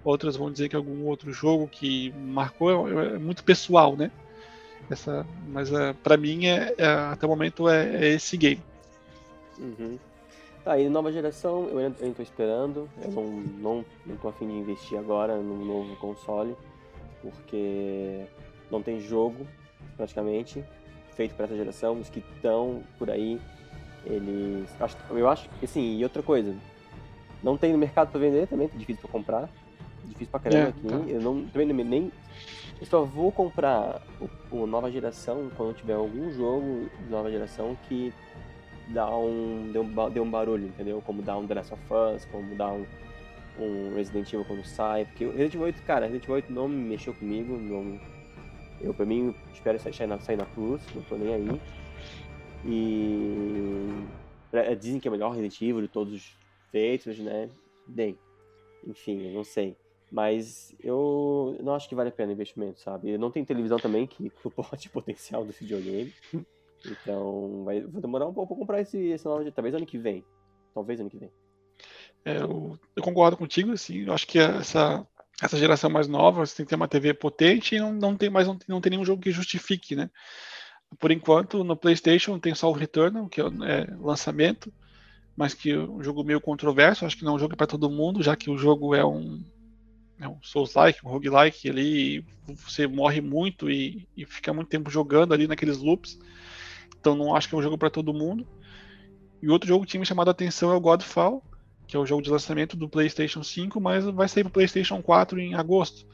outras 0.04 0.36
vão 0.36 0.50
dizer 0.50 0.68
que 0.68 0.76
é 0.76 0.78
algum 0.78 1.04
outro 1.04 1.32
jogo 1.32 1.68
que 1.68 2.12
marcou, 2.12 2.88
é, 2.88 3.14
é 3.14 3.18
muito 3.18 3.44
pessoal, 3.44 3.96
né? 3.96 4.10
Essa, 4.90 5.26
mas 5.48 5.72
é, 5.72 5.92
para 5.92 6.16
mim, 6.16 6.46
é, 6.46 6.74
é, 6.78 6.86
até 6.86 7.26
o 7.26 7.28
momento, 7.28 7.68
é, 7.68 8.04
é 8.04 8.08
esse 8.14 8.36
game. 8.36 8.62
Uhum. 9.58 9.98
Tá, 10.64 10.78
e 10.78 10.88
nova 10.88 11.12
geração, 11.12 11.68
eu 11.68 11.78
ainda 11.78 11.96
estou 12.04 12.22
esperando. 12.22 12.88
Eu 13.02 13.10
não, 13.10 13.30
não, 13.30 13.84
não 14.04 14.16
tô 14.16 14.28
afim 14.28 14.46
de 14.48 14.54
investir 14.54 14.98
agora 14.98 15.36
no 15.36 15.64
novo 15.64 15.94
console, 15.96 16.56
porque 17.30 18.24
não 18.70 18.82
tem 18.82 19.00
jogo, 19.00 19.46
praticamente, 19.96 20.64
feito 21.14 21.34
para 21.34 21.46
essa 21.46 21.56
geração. 21.56 21.98
Os 22.00 22.08
que 22.08 22.20
estão 22.34 22.82
por 22.98 23.10
aí, 23.10 23.40
eles. 24.04 24.68
Eu 25.10 25.28
acho 25.28 25.48
que, 25.48 25.64
assim, 25.64 25.96
e 25.96 26.02
outra 26.02 26.22
coisa, 26.22 26.54
não 27.42 27.56
tem 27.56 27.72
no 27.72 27.78
mercado 27.78 28.10
para 28.10 28.20
vender 28.20 28.46
também, 28.46 28.68
tá 28.68 28.76
difícil 28.76 29.02
para 29.02 29.10
comprar. 29.10 29.48
Difícil 30.04 30.28
pra 30.30 30.40
caramba 30.40 30.66
é, 30.66 30.68
aqui. 30.68 30.86
Tá. 30.86 30.96
Eu 31.08 31.20
não, 31.20 31.44
também 31.46 31.66
nem. 31.66 32.12
Eu 32.80 32.86
só 32.86 33.02
vou 33.04 33.32
comprar 33.32 34.02
o, 34.20 34.56
o 34.56 34.66
nova 34.66 34.90
geração 34.90 35.50
quando 35.56 35.74
tiver 35.74 35.94
algum 35.94 36.30
jogo 36.30 36.88
de 37.02 37.10
nova 37.10 37.30
geração 37.30 37.76
que 37.88 38.12
dá 38.88 39.08
um, 39.08 39.70
dê, 39.72 39.78
um, 39.78 40.10
dê 40.10 40.20
um 40.20 40.30
barulho, 40.30 40.66
entendeu? 40.66 41.02
Como 41.04 41.22
dá 41.22 41.36
um 41.36 41.46
The 41.46 41.54
Last 41.54 41.74
of 41.74 41.82
Us, 41.92 42.24
como 42.26 42.54
dá 42.54 42.68
um, 42.68 42.84
um 43.58 43.94
Resident 43.94 44.32
Evil 44.32 44.44
quando 44.44 44.64
sai. 44.64 45.04
Porque 45.06 45.24
Resident 45.24 45.54
Evil 45.54 45.66
8, 45.66 45.82
cara, 45.82 46.06
Resident 46.06 46.24
Evil 46.24 46.34
8 46.36 46.52
não 46.52 46.68
me 46.68 46.76
mexeu 46.76 47.14
comigo. 47.14 47.56
Não, 47.56 47.98
eu, 48.80 48.92
pra 48.92 49.06
mim, 49.06 49.34
espero 49.52 49.78
sair 49.78 50.06
na, 50.06 50.18
sair 50.18 50.36
na 50.36 50.44
Plus, 50.46 50.82
não 50.94 51.02
tô 51.02 51.16
nem 51.16 51.34
aí. 51.34 51.60
E. 52.64 54.06
Dizem 54.78 55.00
que 55.00 55.08
é 55.08 55.10
o 55.10 55.12
melhor 55.12 55.30
Resident 55.30 55.60
Evil 55.60 55.82
de 55.82 55.88
todos 55.88 56.12
os 56.14 56.36
feitos, 56.70 57.18
né? 57.18 57.48
Bem, 57.86 58.18
enfim, 58.86 59.28
eu 59.28 59.34
não 59.34 59.44
sei. 59.44 59.76
Mas 60.10 60.74
eu 60.82 61.56
não 61.62 61.74
acho 61.74 61.88
que 61.88 61.94
vale 61.94 62.10
a 62.10 62.12
pena 62.12 62.30
o 62.30 62.32
investimento, 62.32 62.80
sabe? 62.80 63.10
Eu 63.10 63.18
não 63.18 63.30
tenho 63.30 63.44
televisão 63.44 63.78
também 63.78 64.06
que 64.06 64.30
suporte 64.40 64.88
o 64.88 64.90
potencial 64.90 65.44
do 65.44 65.52
videogame. 65.52 66.12
Então, 66.84 67.64
vai, 67.64 67.80
vou 67.80 68.00
demorar 68.00 68.26
um 68.26 68.32
pouco 68.32 68.54
pra 68.54 68.60
comprar 68.60 68.80
esse, 68.80 68.98
esse 68.98 69.24
novo, 69.24 69.50
talvez 69.50 69.74
ano 69.74 69.86
que 69.86 69.98
vem. 69.98 70.24
Talvez 70.72 71.00
ano 71.00 71.10
que 71.10 71.16
vem. 71.16 71.30
É, 72.26 72.38
eu, 72.38 72.76
eu, 72.96 73.02
concordo 73.04 73.36
contigo, 73.36 73.70
assim, 73.70 73.98
eu 74.00 74.12
acho 74.12 74.26
que 74.26 74.36
essa, 74.36 75.06
essa 75.40 75.56
geração 75.56 75.88
mais 75.88 76.08
nova, 76.08 76.44
tem 76.44 76.66
que 76.66 76.70
ter 76.70 76.74
uma 76.74 76.88
TV 76.88 77.14
potente 77.14 77.76
e 77.76 77.78
não, 77.78 77.92
não 77.92 78.16
tem 78.16 78.28
mais 78.28 78.48
não, 78.48 78.58
não 78.66 78.80
tem 78.80 78.90
nenhum 78.90 79.04
jogo 79.04 79.22
que 79.22 79.30
justifique, 79.30 79.94
né? 79.94 80.10
Por 80.98 81.12
enquanto, 81.12 81.62
no 81.62 81.76
PlayStation 81.76 82.36
tem 82.40 82.52
só 82.52 82.68
o 82.68 82.72
Returnal, 82.72 83.28
que 83.28 83.40
é, 83.40 83.44
é 83.44 83.94
lançamento, 84.00 84.72
mas 85.36 85.54
que 85.54 85.70
é 85.70 85.78
um 85.78 86.02
jogo 86.02 86.24
meio 86.24 86.40
controverso, 86.40 87.06
acho 87.06 87.16
que 87.16 87.24
não 87.24 87.34
é 87.34 87.36
um 87.36 87.38
jogo 87.38 87.56
para 87.56 87.66
todo 87.68 87.88
mundo, 87.88 88.24
já 88.24 88.34
que 88.34 88.50
o 88.50 88.58
jogo 88.58 88.92
é 88.92 89.06
um, 89.06 89.40
é 90.18 90.26
um 90.26 90.42
Souls-like, 90.42 91.06
um 91.06 91.08
roguelike 91.08 91.70
ali, 91.70 92.24
você 92.48 92.88
morre 92.88 93.20
muito 93.20 93.70
e, 93.70 94.08
e 94.16 94.26
fica 94.26 94.52
muito 94.52 94.68
tempo 94.68 94.90
jogando 94.90 95.32
ali 95.32 95.46
naqueles 95.46 95.78
loops. 95.78 96.18
Então 96.98 97.14
não 97.14 97.36
acho 97.36 97.48
que 97.48 97.54
é 97.54 97.58
um 97.58 97.62
jogo 97.62 97.78
para 97.78 97.90
todo 97.90 98.12
mundo. 98.12 98.44
E 99.40 99.48
outro 99.48 99.68
jogo 99.68 99.84
que 99.84 99.92
tinha 99.92 100.00
me 100.00 100.06
chamado 100.06 100.26
a 100.26 100.32
atenção 100.32 100.72
é 100.72 100.74
o 100.74 100.80
Godfall, 100.80 101.40
que 101.86 101.96
é 101.96 101.98
o 101.98 102.06
jogo 102.06 102.22
de 102.22 102.30
lançamento 102.30 102.76
do 102.76 102.88
PlayStation 102.88 103.42
5, 103.42 103.80
mas 103.80 104.04
vai 104.04 104.28
sair 104.28 104.44
para 104.44 104.50
o 104.50 104.52
PlayStation 104.52 105.00
4 105.00 105.38
em 105.38 105.54
agosto. 105.54 106.06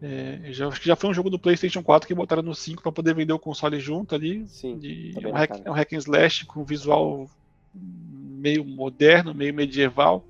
É, 0.00 0.52
já, 0.52 0.66
acho 0.66 0.80
que 0.80 0.88
já 0.88 0.96
foi 0.96 1.10
um 1.10 1.14
jogo 1.14 1.30
do 1.30 1.38
PlayStation 1.38 1.82
4 1.82 2.08
que 2.08 2.14
botaram 2.14 2.42
no 2.42 2.54
5 2.54 2.82
para 2.82 2.90
poder 2.90 3.14
vender 3.14 3.32
o 3.32 3.38
console 3.38 3.78
junto 3.78 4.14
ali. 4.14 4.46
Sim, 4.48 4.78
de, 4.78 5.12
tá 5.14 5.20
é, 5.22 5.28
um 5.28 5.32
hack, 5.32 5.62
é 5.64 5.70
um 5.70 5.74
hack 5.74 5.92
and 5.92 5.98
slash 5.98 6.44
com 6.46 6.64
visual 6.64 7.30
meio 7.72 8.64
moderno, 8.64 9.32
meio 9.32 9.54
medieval. 9.54 10.26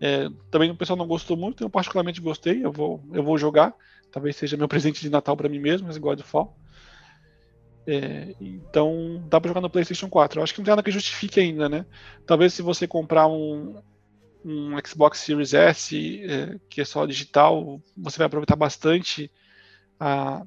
É, 0.00 0.28
também 0.50 0.70
o 0.70 0.76
pessoal 0.76 0.98
não 0.98 1.06
gostou 1.06 1.36
muito, 1.36 1.64
eu 1.64 1.70
particularmente 1.70 2.20
gostei, 2.20 2.64
eu 2.64 2.72
vou, 2.72 3.02
eu 3.12 3.22
vou 3.22 3.38
jogar. 3.38 3.74
Talvez 4.10 4.36
seja 4.36 4.56
meu 4.56 4.68
presente 4.68 5.00
de 5.00 5.08
Natal 5.08 5.36
para 5.36 5.48
mim 5.48 5.58
mesmo, 5.58 5.88
esse 5.88 5.98
Godfall. 5.98 6.54
É, 7.86 8.34
então 8.40 9.24
dá 9.28 9.40
para 9.40 9.48
jogar 9.48 9.60
no 9.60 9.70
PlayStation 9.70 10.08
4. 10.08 10.38
Eu 10.38 10.44
acho 10.44 10.54
que 10.54 10.60
não 10.60 10.64
tem 10.64 10.72
nada 10.72 10.82
que 10.82 10.90
justifique 10.90 11.40
ainda, 11.40 11.68
né? 11.68 11.84
Talvez 12.26 12.54
se 12.54 12.62
você 12.62 12.86
comprar 12.86 13.26
um, 13.26 13.80
um 14.44 14.76
Xbox 14.86 15.18
Series 15.18 15.52
S, 15.52 16.24
é, 16.24 16.58
que 16.68 16.80
é 16.80 16.84
só 16.84 17.04
digital, 17.06 17.80
você 17.96 18.18
vai 18.18 18.26
aproveitar 18.26 18.56
bastante 18.56 19.30
a, 19.98 20.42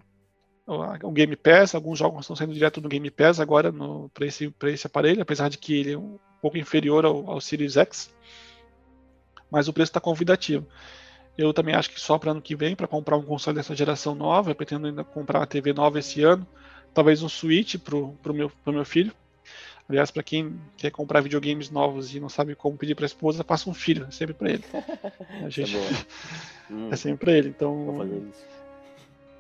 a, 0.68 1.00
o 1.04 1.12
Game 1.12 1.36
Pass. 1.36 1.76
Alguns 1.76 2.00
jogos 2.00 2.22
estão 2.22 2.36
saindo 2.36 2.54
direto 2.54 2.82
no 2.82 2.90
Game 2.90 3.10
Pass 3.12 3.40
agora 3.40 3.74
para 4.14 4.26
esse, 4.26 4.54
esse 4.64 4.88
aparelho, 4.88 5.22
apesar 5.22 5.50
de 5.50 5.58
que 5.58 5.78
ele 5.78 5.94
é 5.94 5.98
um 5.98 6.18
pouco 6.42 6.58
inferior 6.58 7.06
ao, 7.06 7.30
ao 7.30 7.42
Series 7.42 7.76
X. 7.76 8.14
Mas 9.52 9.68
o 9.68 9.74
preço 9.74 9.90
está 9.90 10.00
convidativo. 10.00 10.68
Eu 11.38 11.54
também 11.54 11.76
acho 11.76 11.90
que 11.90 12.00
só 12.00 12.18
para 12.18 12.32
ano 12.32 12.42
que 12.42 12.56
vem, 12.56 12.78
para 12.78 12.88
comprar 12.88 13.18
um 13.18 13.22
console 13.22 13.58
dessa 13.58 13.76
geração 13.76 14.16
nova, 14.16 14.52
eu 14.52 14.56
pretendo 14.56 14.88
ainda 14.88 15.04
comprar 15.04 15.40
uma 15.40 15.48
TV 15.48 15.74
nova 15.74 16.00
esse 16.00 16.24
ano 16.24 16.48
talvez 16.96 17.22
um 17.22 17.30
Switch 17.30 17.76
pro, 17.78 18.14
pro, 18.24 18.34
meu, 18.34 18.50
pro 18.64 18.74
meu 18.74 18.86
filho. 18.86 19.12
Aliás, 19.88 20.10
para 20.10 20.24
quem 20.24 20.60
quer 20.78 20.90
comprar 20.90 21.22
videogames 21.22 21.70
novos 21.70 22.16
e 22.16 22.20
não 22.20 22.30
sabe 22.30 22.56
como 22.56 22.76
pedir 22.76 22.96
para 22.96 23.06
a 23.06 23.08
esposa, 23.08 23.44
passa 23.44 23.70
um 23.70 23.74
filho, 23.74 24.08
é 24.08 24.12
sempre 24.12 24.34
para 24.34 24.50
ele. 24.50 24.64
A 25.46 25.50
gente... 25.50 25.78
é, 25.78 26.94
é 26.94 26.96
sempre 26.96 27.26
para 27.26 27.34
ele, 27.38 27.50
então. 27.50 28.32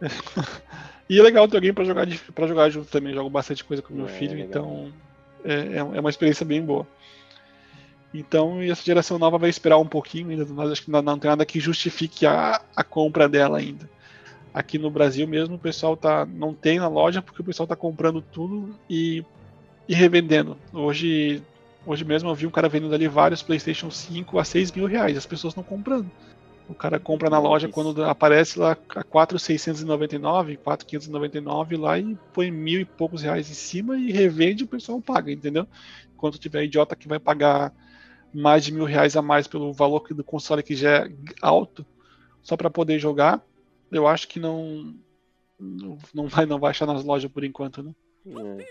E 1.07 1.19
é 1.19 1.22
legal 1.22 1.48
ter 1.48 1.57
alguém 1.57 1.72
para 1.72 1.84
jogar 1.84 2.07
para 2.34 2.48
jogar 2.48 2.68
junto 2.72 2.90
também. 2.90 3.11
Eu 3.11 3.18
jogo 3.18 3.30
bastante 3.30 3.64
coisa 3.64 3.80
com 3.80 3.94
meu 3.94 4.07
é, 4.07 4.10
filho, 4.10 4.40
então 4.40 4.91
é, 5.44 5.53
é, 5.53 5.77
é 5.77 5.99
uma 5.99 6.10
experiência 6.10 6.44
bem 6.44 6.60
boa. 6.60 6.88
Então, 8.11 8.60
essa 8.60 8.84
geração 8.84 9.19
nova 9.19 9.38
vai 9.38 9.52
esperar 9.52 9.77
um 9.77 9.86
pouquinho 9.86 10.32
ainda, 10.32 10.44
mas 10.45 10.72
acho 10.72 10.82
que 10.82 10.90
não, 10.90 11.03
não 11.03 11.19
tem 11.19 11.30
nada 11.30 11.45
que 11.45 11.60
justifique 11.60 12.26
a, 12.26 12.60
a 12.76 12.84
compra 12.84 13.30
dela 13.30 13.60
ainda 13.60 13.88
aqui 14.56 14.80
no 14.80 14.90
Brasil 14.90 15.27
mesmo 15.27 15.56
o 15.56 15.60
pessoal 15.60 15.98
tá 15.98 16.26
não 16.26 16.53
tem 16.53 16.80
na 16.80 16.88
loja 16.88 17.22
porque 17.22 17.41
o 17.41 17.44
pessoal 17.44 17.68
tá 17.68 17.76
comprando 17.76 18.22
tudo 18.22 18.73
e, 18.90 19.22
e 19.86 19.94
revendendo. 19.94 20.57
Hoje 20.72 21.44
hoje 21.86 22.06
mesmo 22.06 22.30
eu 22.30 22.36
vi 22.36 22.48
um 22.48 22.52
cara 22.52 22.69
vendendo 22.69 22.95
ali 22.95 23.06
vários 23.06 23.44
PlayStation 23.44 23.91
5 23.91 24.40
a 24.40 24.45
6 24.45 24.72
mil 24.72 24.86
reais. 24.86 25.18
As 25.18 25.26
pessoas 25.26 25.52
estão 25.52 25.64
comprando. 25.64 26.10
O 26.69 26.73
cara 26.73 26.98
compra 26.98 27.30
na 27.30 27.38
loja 27.38 27.68
quando 27.68 28.02
aparece 28.06 28.57
lá 28.57 28.77
a 28.95 29.03
4,699, 29.03 30.56
4,599 30.56 31.76
lá 31.76 31.99
e 31.99 32.18
põe 32.34 32.49
mil 32.49 32.80
e 32.80 32.86
poucos 32.86 33.22
reais 33.22 33.52
em 33.52 33.53
cima 33.53 33.98
e 33.98 34.11
revende 34.11 34.64
o 34.64 34.68
pessoal 34.68 35.02
paga, 35.02 35.32
entendeu? 35.32 35.68
Enquanto 36.15 36.40
tiver 36.40 36.64
idiota 36.64 36.95
que 36.95 37.10
vai 37.10 37.19
pagar 37.19 37.73
mais 38.34 38.64
de 38.64 38.73
mil 38.73 38.86
reais 38.86 39.18
a 39.18 39.22
mais 39.22 39.48
pelo 39.48 39.73
valor 39.73 40.07
do 40.10 40.23
console 40.23 40.64
que 40.64 40.76
já 40.76 41.06
é 41.06 41.11
alto 41.41 41.86
só 42.41 42.57
para 42.57 42.69
poder 42.69 42.98
jogar, 42.98 43.44
eu 43.96 44.08
acho 44.08 44.28
que 44.28 44.40
não 44.40 44.94
não 46.14 46.28
vai 46.28 46.46
não 46.46 46.60
vai 46.60 46.72
achar 46.72 46.86
nas 46.86 47.04
lojas 47.04 47.32
por 47.32 47.44
enquanto, 47.44 47.82
né? 47.82 47.94
É. 48.28 48.66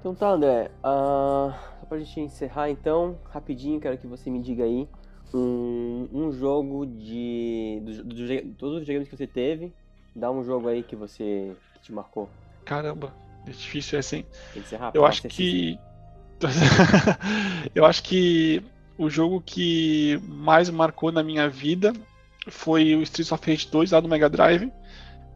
Então 0.00 0.14
tá, 0.14 0.30
André. 0.30 0.70
Uh, 0.78 1.52
só 1.80 1.86
pra 1.88 1.98
gente 1.98 2.20
encerrar 2.20 2.68
então, 2.70 3.18
rapidinho, 3.30 3.80
quero 3.80 3.96
que 3.96 4.06
você 4.06 4.28
me 4.28 4.42
diga 4.42 4.64
aí 4.64 4.88
um, 5.32 6.08
um 6.12 6.32
jogo 6.32 6.84
de. 6.86 7.80
Do, 7.84 8.04
do, 8.04 8.14
do, 8.14 8.54
todos 8.54 8.80
os 8.82 8.86
jogos 8.86 9.08
que 9.08 9.16
você 9.16 9.26
teve. 9.26 9.72
Dá 10.14 10.30
um 10.30 10.44
jogo 10.44 10.68
aí 10.68 10.82
que 10.82 10.94
você 10.94 11.56
que 11.74 11.80
te 11.80 11.92
marcou. 11.92 12.28
Caramba, 12.64 13.14
é 13.46 13.50
difícil 13.50 13.98
assim. 13.98 14.24
Tem 14.52 14.62
que 14.62 14.68
ser 14.68 14.76
rápido. 14.76 14.96
Eu 15.00 15.06
acho 15.06 15.22
que. 15.28 15.78
eu 17.72 17.84
acho 17.86 18.02
que 18.02 18.60
o 18.98 19.08
jogo 19.08 19.42
que 19.44 20.20
mais 20.28 20.68
marcou 20.70 21.10
na 21.10 21.22
minha 21.22 21.48
vida 21.48 21.92
foi 22.48 22.94
o 22.94 23.02
Streets 23.02 23.32
of 23.32 23.50
Rage 23.50 23.68
2 23.70 23.92
lá 23.92 24.00
do 24.00 24.08
Mega 24.08 24.28
Drive, 24.28 24.70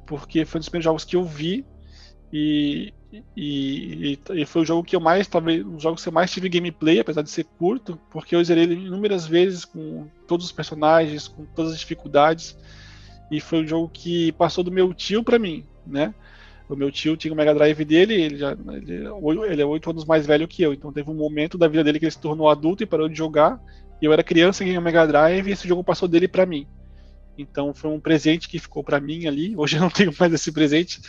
porque 0.07 0.45
foi 0.45 0.59
um 0.59 0.61
dos 0.61 0.69
primeiros 0.69 0.85
jogos 0.85 1.05
que 1.05 1.17
eu 1.17 1.25
vi 1.25 1.65
e, 2.33 2.93
e, 3.37 4.19
e, 4.31 4.45
foi 4.45 4.63
o 4.63 4.65
jogo 4.65 4.85
que 4.85 4.97
eu 4.97 5.01
mais, 5.01 5.27
talvez, 5.27 5.65
um 5.65 5.79
jogo 5.79 6.01
que 6.01 6.09
eu 6.09 6.13
mais 6.13 6.31
tive 6.31 6.49
gameplay, 6.49 6.99
apesar 6.99 7.23
de 7.23 7.31
ser 7.31 7.45
curto, 7.45 7.99
porque 8.11 8.35
eu 8.35 8.45
zerei 8.45 8.65
ele 8.65 8.75
inúmeras 8.75 9.27
vezes 9.27 9.65
com 9.65 10.09
todos 10.27 10.47
os 10.47 10.53
personagens, 10.53 11.29
com 11.29 11.45
todas 11.47 11.73
as 11.73 11.79
dificuldades, 11.79 12.57
e 13.31 13.41
foi 13.41 13.63
um 13.63 13.67
jogo 13.67 13.89
que 13.89 14.33
passou 14.33 14.63
do 14.63 14.73
meu 14.73 14.93
tio 14.93 15.23
para 15.23 15.39
mim, 15.39 15.65
né? 15.87 16.15
O 16.69 16.75
meu 16.75 16.91
tio 16.91 17.17
tinha 17.17 17.33
o 17.33 17.37
Mega 17.37 17.55
Drive 17.55 17.85
dele, 17.85 18.15
ele, 18.15 18.37
já, 18.37 18.53
ele, 18.53 19.09
ele 19.49 19.63
é 19.63 19.65
oito 19.65 19.89
anos 19.89 20.05
mais 20.05 20.27
velho 20.27 20.49
que 20.49 20.63
eu, 20.63 20.73
então 20.73 20.93
teve 20.93 21.09
um 21.09 21.15
momento 21.15 21.57
da 21.57 21.69
vida 21.69 21.85
dele 21.85 21.99
que 21.99 22.07
ele 22.07 22.13
se 22.13 22.19
tornou 22.19 22.49
adulto 22.49 22.83
e 22.83 22.87
parou 22.87 23.09
de 23.09 23.17
jogar. 23.17 23.61
E 24.03 24.05
eu 24.05 24.13
era 24.13 24.23
criança 24.23 24.63
e 24.63 24.67
ganhei 24.67 24.79
o 24.79 24.83
Mega 24.83 25.07
Drive 25.07 25.47
e 25.47 25.53
esse 25.53 25.67
jogo 25.67 25.85
passou 25.85 26.09
dele 26.09 26.27
para 26.27 26.45
mim. 26.45 26.67
Então 27.39 27.73
foi 27.73 27.91
um 27.91 28.01
presente 28.01 28.49
que 28.49 28.59
ficou 28.59 28.83
para 28.83 29.01
mim 29.01 29.27
ali. 29.27 29.55
Hoje 29.57 29.77
eu 29.77 29.81
não 29.81 29.91
tenho 29.91 30.13
mais 30.19 30.33
esse 30.33 30.51
presente, 30.51 31.01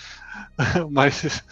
mas, 0.91 1.43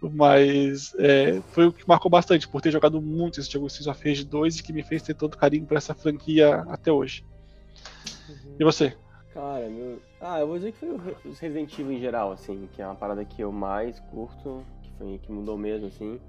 mas 0.00 0.94
é, 0.98 1.40
foi 1.52 1.66
o 1.66 1.72
que 1.72 1.88
marcou 1.88 2.10
bastante 2.10 2.48
por 2.48 2.60
ter 2.60 2.70
jogado 2.70 3.00
muito 3.02 3.40
esse 3.40 3.50
jogo 3.50 3.66
Streets 3.66 3.88
of 3.88 4.08
Rage 4.08 4.24
2 4.24 4.58
e 4.58 4.62
que 4.62 4.72
me 4.72 4.82
fez 4.82 5.02
ter 5.02 5.14
todo 5.14 5.36
carinho 5.36 5.66
por 5.66 5.76
essa 5.76 5.94
franquia 5.94 6.64
até 6.68 6.92
hoje. 6.92 7.24
Uhum. 8.28 8.56
E 8.60 8.64
você? 8.64 8.96
Cara, 9.32 9.68
meu. 9.68 10.00
Ah, 10.20 10.40
eu 10.40 10.46
vou 10.46 10.56
dizer 10.56 10.72
que 10.72 10.78
foi 10.78 11.16
os 11.24 11.38
Resident 11.38 11.72
Evil 11.78 11.92
em 11.92 12.00
geral, 12.00 12.32
assim, 12.32 12.68
que 12.72 12.82
é 12.82 12.86
uma 12.86 12.96
parada 12.96 13.24
que 13.24 13.40
eu 13.40 13.52
mais 13.52 14.00
curto, 14.00 14.64
que 14.82 14.90
foi 14.98 15.18
que 15.18 15.30
mudou 15.30 15.56
mesmo, 15.56 15.86
assim, 15.86 16.20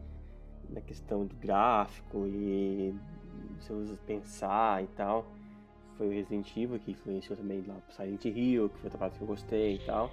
na 0.70 0.82
questão 0.82 1.26
do 1.26 1.36
gráfico 1.36 2.28
e 2.28 2.94
você 3.60 3.74
usa 3.74 3.98
pensar 4.06 4.84
e 4.84 4.88
tal. 4.88 5.26
Foi 5.98 6.08
o 6.08 6.12
Resident 6.12 6.56
Evil 6.56 6.80
que 6.80 6.92
influenciou 6.92 7.36
também 7.38 7.64
lá 7.68 7.76
pro 7.76 7.96
Silent 7.96 8.26
Hill, 8.26 8.70
que 8.70 8.76
foi 8.76 8.86
outra 8.86 9.00
parte 9.00 9.18
que 9.18 9.24
eu 9.24 9.28
gostei 9.28 9.76
e 9.76 9.80
tal. 9.80 10.12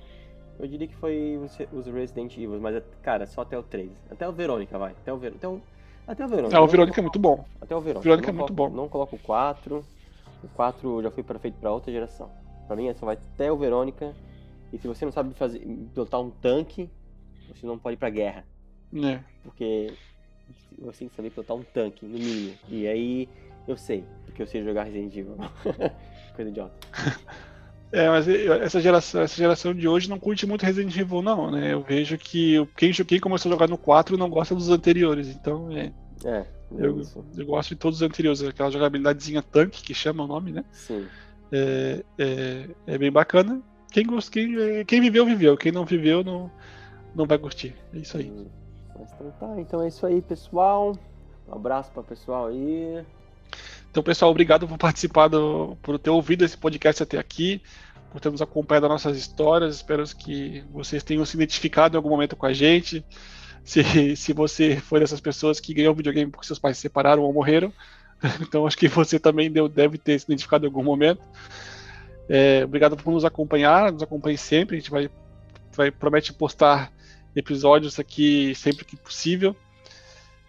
Eu 0.59 0.67
diria 0.67 0.89
que 0.89 0.97
foi 0.97 1.39
os 1.73 1.87
Resident 1.87 2.37
Evil, 2.37 2.59
mas, 2.61 2.83
cara, 3.03 3.27
só 3.27 3.43
até 3.43 3.57
o 3.57 3.63
3. 3.63 3.91
Até 4.11 4.29
o 4.29 4.33
Verônica, 4.33 4.77
vai. 4.77 4.93
Até 4.93 5.13
o, 5.13 5.17
Ver... 5.17 5.35
até 5.35 5.47
o... 5.47 5.61
Até 6.07 6.25
o 6.25 6.29
Verônica. 6.29 6.57
É, 6.57 6.61
o 6.61 6.67
Verônica 6.67 7.01
é 7.01 7.03
muito 7.03 7.19
bom. 7.19 7.45
Até 7.61 7.77
o 7.77 7.81
Verônica. 7.81 8.03
Verônica 8.03 8.31
é 8.31 8.33
muito 8.33 8.55
coloco, 8.55 8.71
bom. 8.71 8.83
Não 8.83 8.89
coloco 8.89 9.15
o 9.15 9.19
4. 9.19 9.85
O 10.43 10.49
4 10.49 11.03
já 11.03 11.11
foi 11.11 11.23
feito 11.39 11.59
pra 11.61 11.71
outra 11.71 11.93
geração. 11.93 12.31
Pra 12.69 12.77
mim, 12.77 12.93
só 12.95 13.07
vai 13.07 13.17
até 13.17 13.51
o 13.51 13.57
Verônica. 13.57 14.15
E 14.73 14.79
se 14.79 14.87
você 14.87 15.05
não 15.05 15.11
sabe 15.11 15.35
fazer, 15.35 15.61
pilotar 15.95 16.21
um 16.21 16.31
tanque, 16.31 16.89
você 17.49 17.67
não 17.67 17.79
pode 17.79 17.95
ir 17.95 17.97
pra 17.97 18.11
guerra. 18.11 18.45
É. 18.95 19.21
Porque 19.43 19.93
você 20.79 21.01
tem 21.01 21.09
que 21.09 21.17
saber 21.17 21.31
pilotar 21.31 21.57
um 21.57 21.63
tanque, 21.63 22.05
no 22.05 22.19
mínimo. 22.19 22.55
E 22.69 22.87
aí, 22.87 23.29
eu 23.67 23.77
sei. 23.77 24.05
Porque 24.27 24.43
eu 24.43 24.47
sei 24.47 24.63
jogar 24.63 24.85
Resident 24.85 25.17
Evil. 25.17 25.37
Coisa 26.37 26.51
idiota. 26.51 26.77
É, 27.91 28.07
mas 28.07 28.29
essa 28.29 28.83
geração, 28.83 29.23
essa 29.23 29.35
geração 29.35 29.73
de 29.73 29.89
hoje 29.89 30.11
não 30.11 30.19
curte 30.19 30.47
muito 30.47 30.63
Resident 30.63 30.95
Evil, 30.95 31.23
não, 31.23 31.51
né? 31.51 31.73
Eu 31.73 31.81
vejo 31.81 32.19
que 32.19 32.67
quem, 32.77 32.93
quem 32.93 33.19
começou 33.19 33.49
a 33.49 33.55
jogar 33.55 33.67
no 33.67 33.79
4 33.79 34.19
não 34.19 34.29
gosta 34.29 34.55
dos 34.55 34.69
anteriores, 34.69 35.29
então 35.29 35.71
é. 35.73 35.91
É, 36.23 36.45
Eu, 36.71 37.03
eu 37.35 37.47
gosto 37.47 37.71
de 37.71 37.77
todos 37.77 38.03
os 38.03 38.07
anteriores, 38.07 38.43
aquela 38.43 38.71
jogabilidadezinha 38.71 39.41
tanque, 39.41 39.83
que 39.83 39.95
chama 39.95 40.25
o 40.25 40.27
nome, 40.27 40.53
né? 40.53 40.65
Sim. 40.71 41.07
É, 41.53 42.05
é, 42.19 42.69
é 42.87 42.99
bem 42.99 43.11
bacana. 43.11 43.61
Quem, 43.91 44.07
quem, 44.31 44.85
quem 44.85 45.01
viveu, 45.01 45.25
viveu. 45.25 45.57
Quem 45.57 45.73
não 45.73 45.85
viveu, 45.85 46.23
não, 46.23 46.51
não 47.15 47.27
vai 47.27 47.39
curtir. 47.39 47.75
É 47.95 47.99
isso 47.99 48.17
aí. 48.17 48.31
Hum, 48.31 48.47
Mas 48.99 49.13
então 49.13 49.31
tá, 49.33 49.61
então 49.61 49.83
é 49.83 49.89
isso 49.89 50.07
aí, 50.07 50.21
pessoal. 50.21 50.97
Um 51.49 51.55
abraço 51.55 51.91
para 51.93 52.03
pessoal 52.03 52.49
aí. 52.49 53.05
Então, 53.91 54.03
pessoal, 54.03 54.31
obrigado 54.31 54.69
por 54.69 54.77
participar, 54.77 55.29
do, 55.29 55.77
por 55.83 55.99
ter 55.99 56.11
ouvido 56.11 56.45
esse 56.45 56.57
podcast 56.57 57.03
até 57.03 57.19
aqui, 57.19 57.63
por 58.13 58.21
ter 58.21 58.31
nos 58.31 58.43
acompanhado 58.43 58.87
as 58.87 58.93
nossas 58.93 59.17
histórias. 59.17 59.77
Espero 59.77 60.05
que 60.17 60.63
vocês 60.71 61.03
tenham 61.03 61.25
se 61.25 61.37
identificado 61.37 61.97
em 61.97 61.99
algum 61.99 62.11
momento 62.11 62.37
com 62.37 62.47
a 62.47 62.53
gente. 62.53 63.05
Se, 63.65 63.83
se 64.15 64.33
você 64.35 64.77
foi 64.77 65.01
dessas 65.01 65.21
pessoas 65.21 65.59
que 65.59 65.73
ganhou 65.73 65.95
videogame 65.95 66.31
porque 66.31 66.47
seus 66.47 66.59
pais 66.59 66.77
se 66.77 66.83
separaram 66.83 67.23
ou 67.23 67.33
morreram, 67.33 67.73
então 68.41 68.67
acho 68.67 68.77
que 68.77 68.89
você 68.89 69.19
também 69.19 69.51
deu, 69.51 69.69
deve 69.69 69.99
ter 69.99 70.19
se 70.19 70.27
identificado 70.27 70.65
em 70.65 70.69
algum 70.69 70.83
momento. 70.83 71.23
É, 72.29 72.63
obrigado 72.65 72.97
por 72.97 73.13
nos 73.13 73.25
acompanhar, 73.25 73.93
nos 73.93 74.03
acompanhe 74.03 74.37
sempre. 74.37 74.77
A 74.77 74.81
gente 74.81 74.91
vai, 74.91 75.09
vai 75.75 75.91
promete 75.91 76.33
postar 76.33 76.93
episódios 77.35 77.99
aqui 77.99 78.55
sempre 78.55 78.85
que 78.85 78.97
possível, 78.97 79.57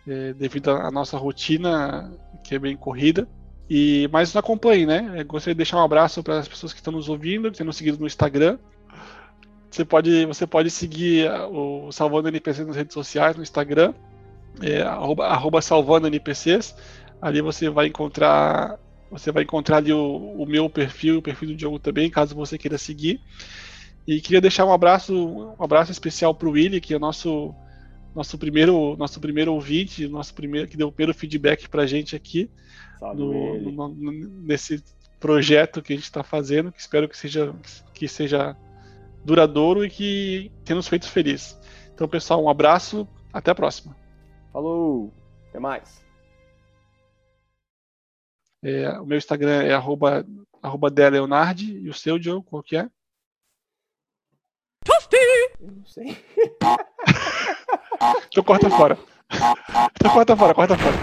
é, 0.08 0.34
devido 0.34 0.72
à 0.72 0.90
nossa 0.92 1.18
rotina 1.18 2.12
que 2.44 2.56
é 2.56 2.60
bem 2.60 2.76
corrida. 2.76 3.28
E 3.70 4.10
mas 4.12 4.30
nos 4.30 4.38
acompanhe, 4.38 4.86
né? 4.86 5.14
Eu 5.16 5.26
gostaria 5.26 5.54
de 5.54 5.58
deixar 5.58 5.78
um 5.78 5.84
abraço 5.84 6.24
para 6.24 6.40
as 6.40 6.48
pessoas 6.48 6.74
que 6.74 6.80
estão 6.80 6.92
nos 6.92 7.08
ouvindo, 7.08 7.52
que 7.52 7.58
têm 7.58 7.66
nos 7.66 7.78
seguido 7.78 8.00
no 8.00 8.08
Instagram. 8.08 8.58
Você 9.70 9.86
pode, 9.86 10.26
você 10.26 10.48
pode 10.48 10.72
seguir 10.72 11.30
o 11.52 11.92
Salvando 11.92 12.28
NPCs 12.28 12.66
nas 12.66 12.76
redes 12.76 12.94
sociais, 12.94 13.36
no 13.36 13.44
Instagram, 13.44 13.94
é, 14.62 14.82
arroba, 14.82 15.28
arroba 15.28 15.62
salvando 15.62 16.08
NPCs. 16.08 16.76
Ali 17.22 17.42
você 17.42 17.70
vai 17.70 17.88
encontrar 17.88 18.78
você 19.12 19.32
vai 19.32 19.42
encontrar 19.42 19.78
ali 19.78 19.92
o, 19.92 20.00
o 20.38 20.46
meu 20.46 20.70
perfil, 20.70 21.18
o 21.18 21.22
perfil 21.22 21.50
do 21.50 21.56
Diogo 21.56 21.80
também, 21.80 22.12
caso 22.12 22.36
você 22.36 22.60
queira 22.60 22.78
seguir. 22.78 23.20
E 24.08 24.22
queria 24.22 24.40
deixar 24.42 24.66
um 24.66 24.72
abraço, 24.74 25.14
um 25.60 25.64
abraço 25.64 25.92
especial 25.92 26.34
para 26.36 26.48
o 26.48 26.52
Willy, 26.52 26.80
que 26.80 26.94
é 26.94 26.98
o 26.98 27.00
nosso 27.00 27.54
nosso 28.14 28.38
primeiro 28.38 28.96
nosso 28.98 29.20
primeiro 29.20 29.54
ouvinte, 29.54 30.08
nosso 30.08 30.34
primeiro 30.34 30.68
que 30.68 30.78
deu 30.78 30.88
o 30.88 30.92
primeiro 30.92 31.18
feedback 31.18 31.68
para 31.70 31.84
a 31.84 31.88
gente 31.88 32.16
aqui 32.16 32.50
no, 33.16 33.72
no- 33.72 33.88
no- 33.90 34.30
nesse 34.46 34.84
projeto 35.20 35.82
que 35.82 35.94
a 35.94 35.96
gente 35.96 36.06
está 36.06 36.24
fazendo, 36.24 36.72
que 36.72 36.80
espero 36.80 37.08
que 37.10 37.18
seja 37.18 37.54
que 37.94 38.08
seja 38.08 38.56
duradouro 39.26 39.84
e 39.86 39.90
que 39.90 40.52
tenha 40.64 40.76
nos 40.76 40.88
feito 40.88 41.08
feliz. 41.08 41.58
Então, 41.94 42.08
pessoal, 42.08 42.44
um 42.44 42.50
abraço, 42.50 43.08
até 43.34 43.52
a 43.52 43.56
próxima. 43.56 43.96
Falou! 44.54 45.14
Até 45.50 45.60
mais! 45.60 46.09
É, 48.64 49.00
o 49.00 49.06
meu 49.06 49.18
Instagram 49.18 49.64
é 49.64 49.74
arroba, 49.74 50.26
arroba 50.62 50.90
Deleonardi, 50.90 51.78
e 51.78 51.90
o 51.90 51.94
seu, 51.94 52.20
Diogo, 52.20 52.44
qual 52.44 52.62
que 52.62 52.76
é? 52.78 52.90
Eu 55.60 55.72
não 55.72 55.86
sei. 55.86 56.18
Então 58.32 58.44
corta 58.44 58.70
fora. 58.70 58.98
Então 60.00 60.14
corta 60.14 60.38
fora, 60.38 60.54
corta 60.54 60.78
fora. 60.78 60.96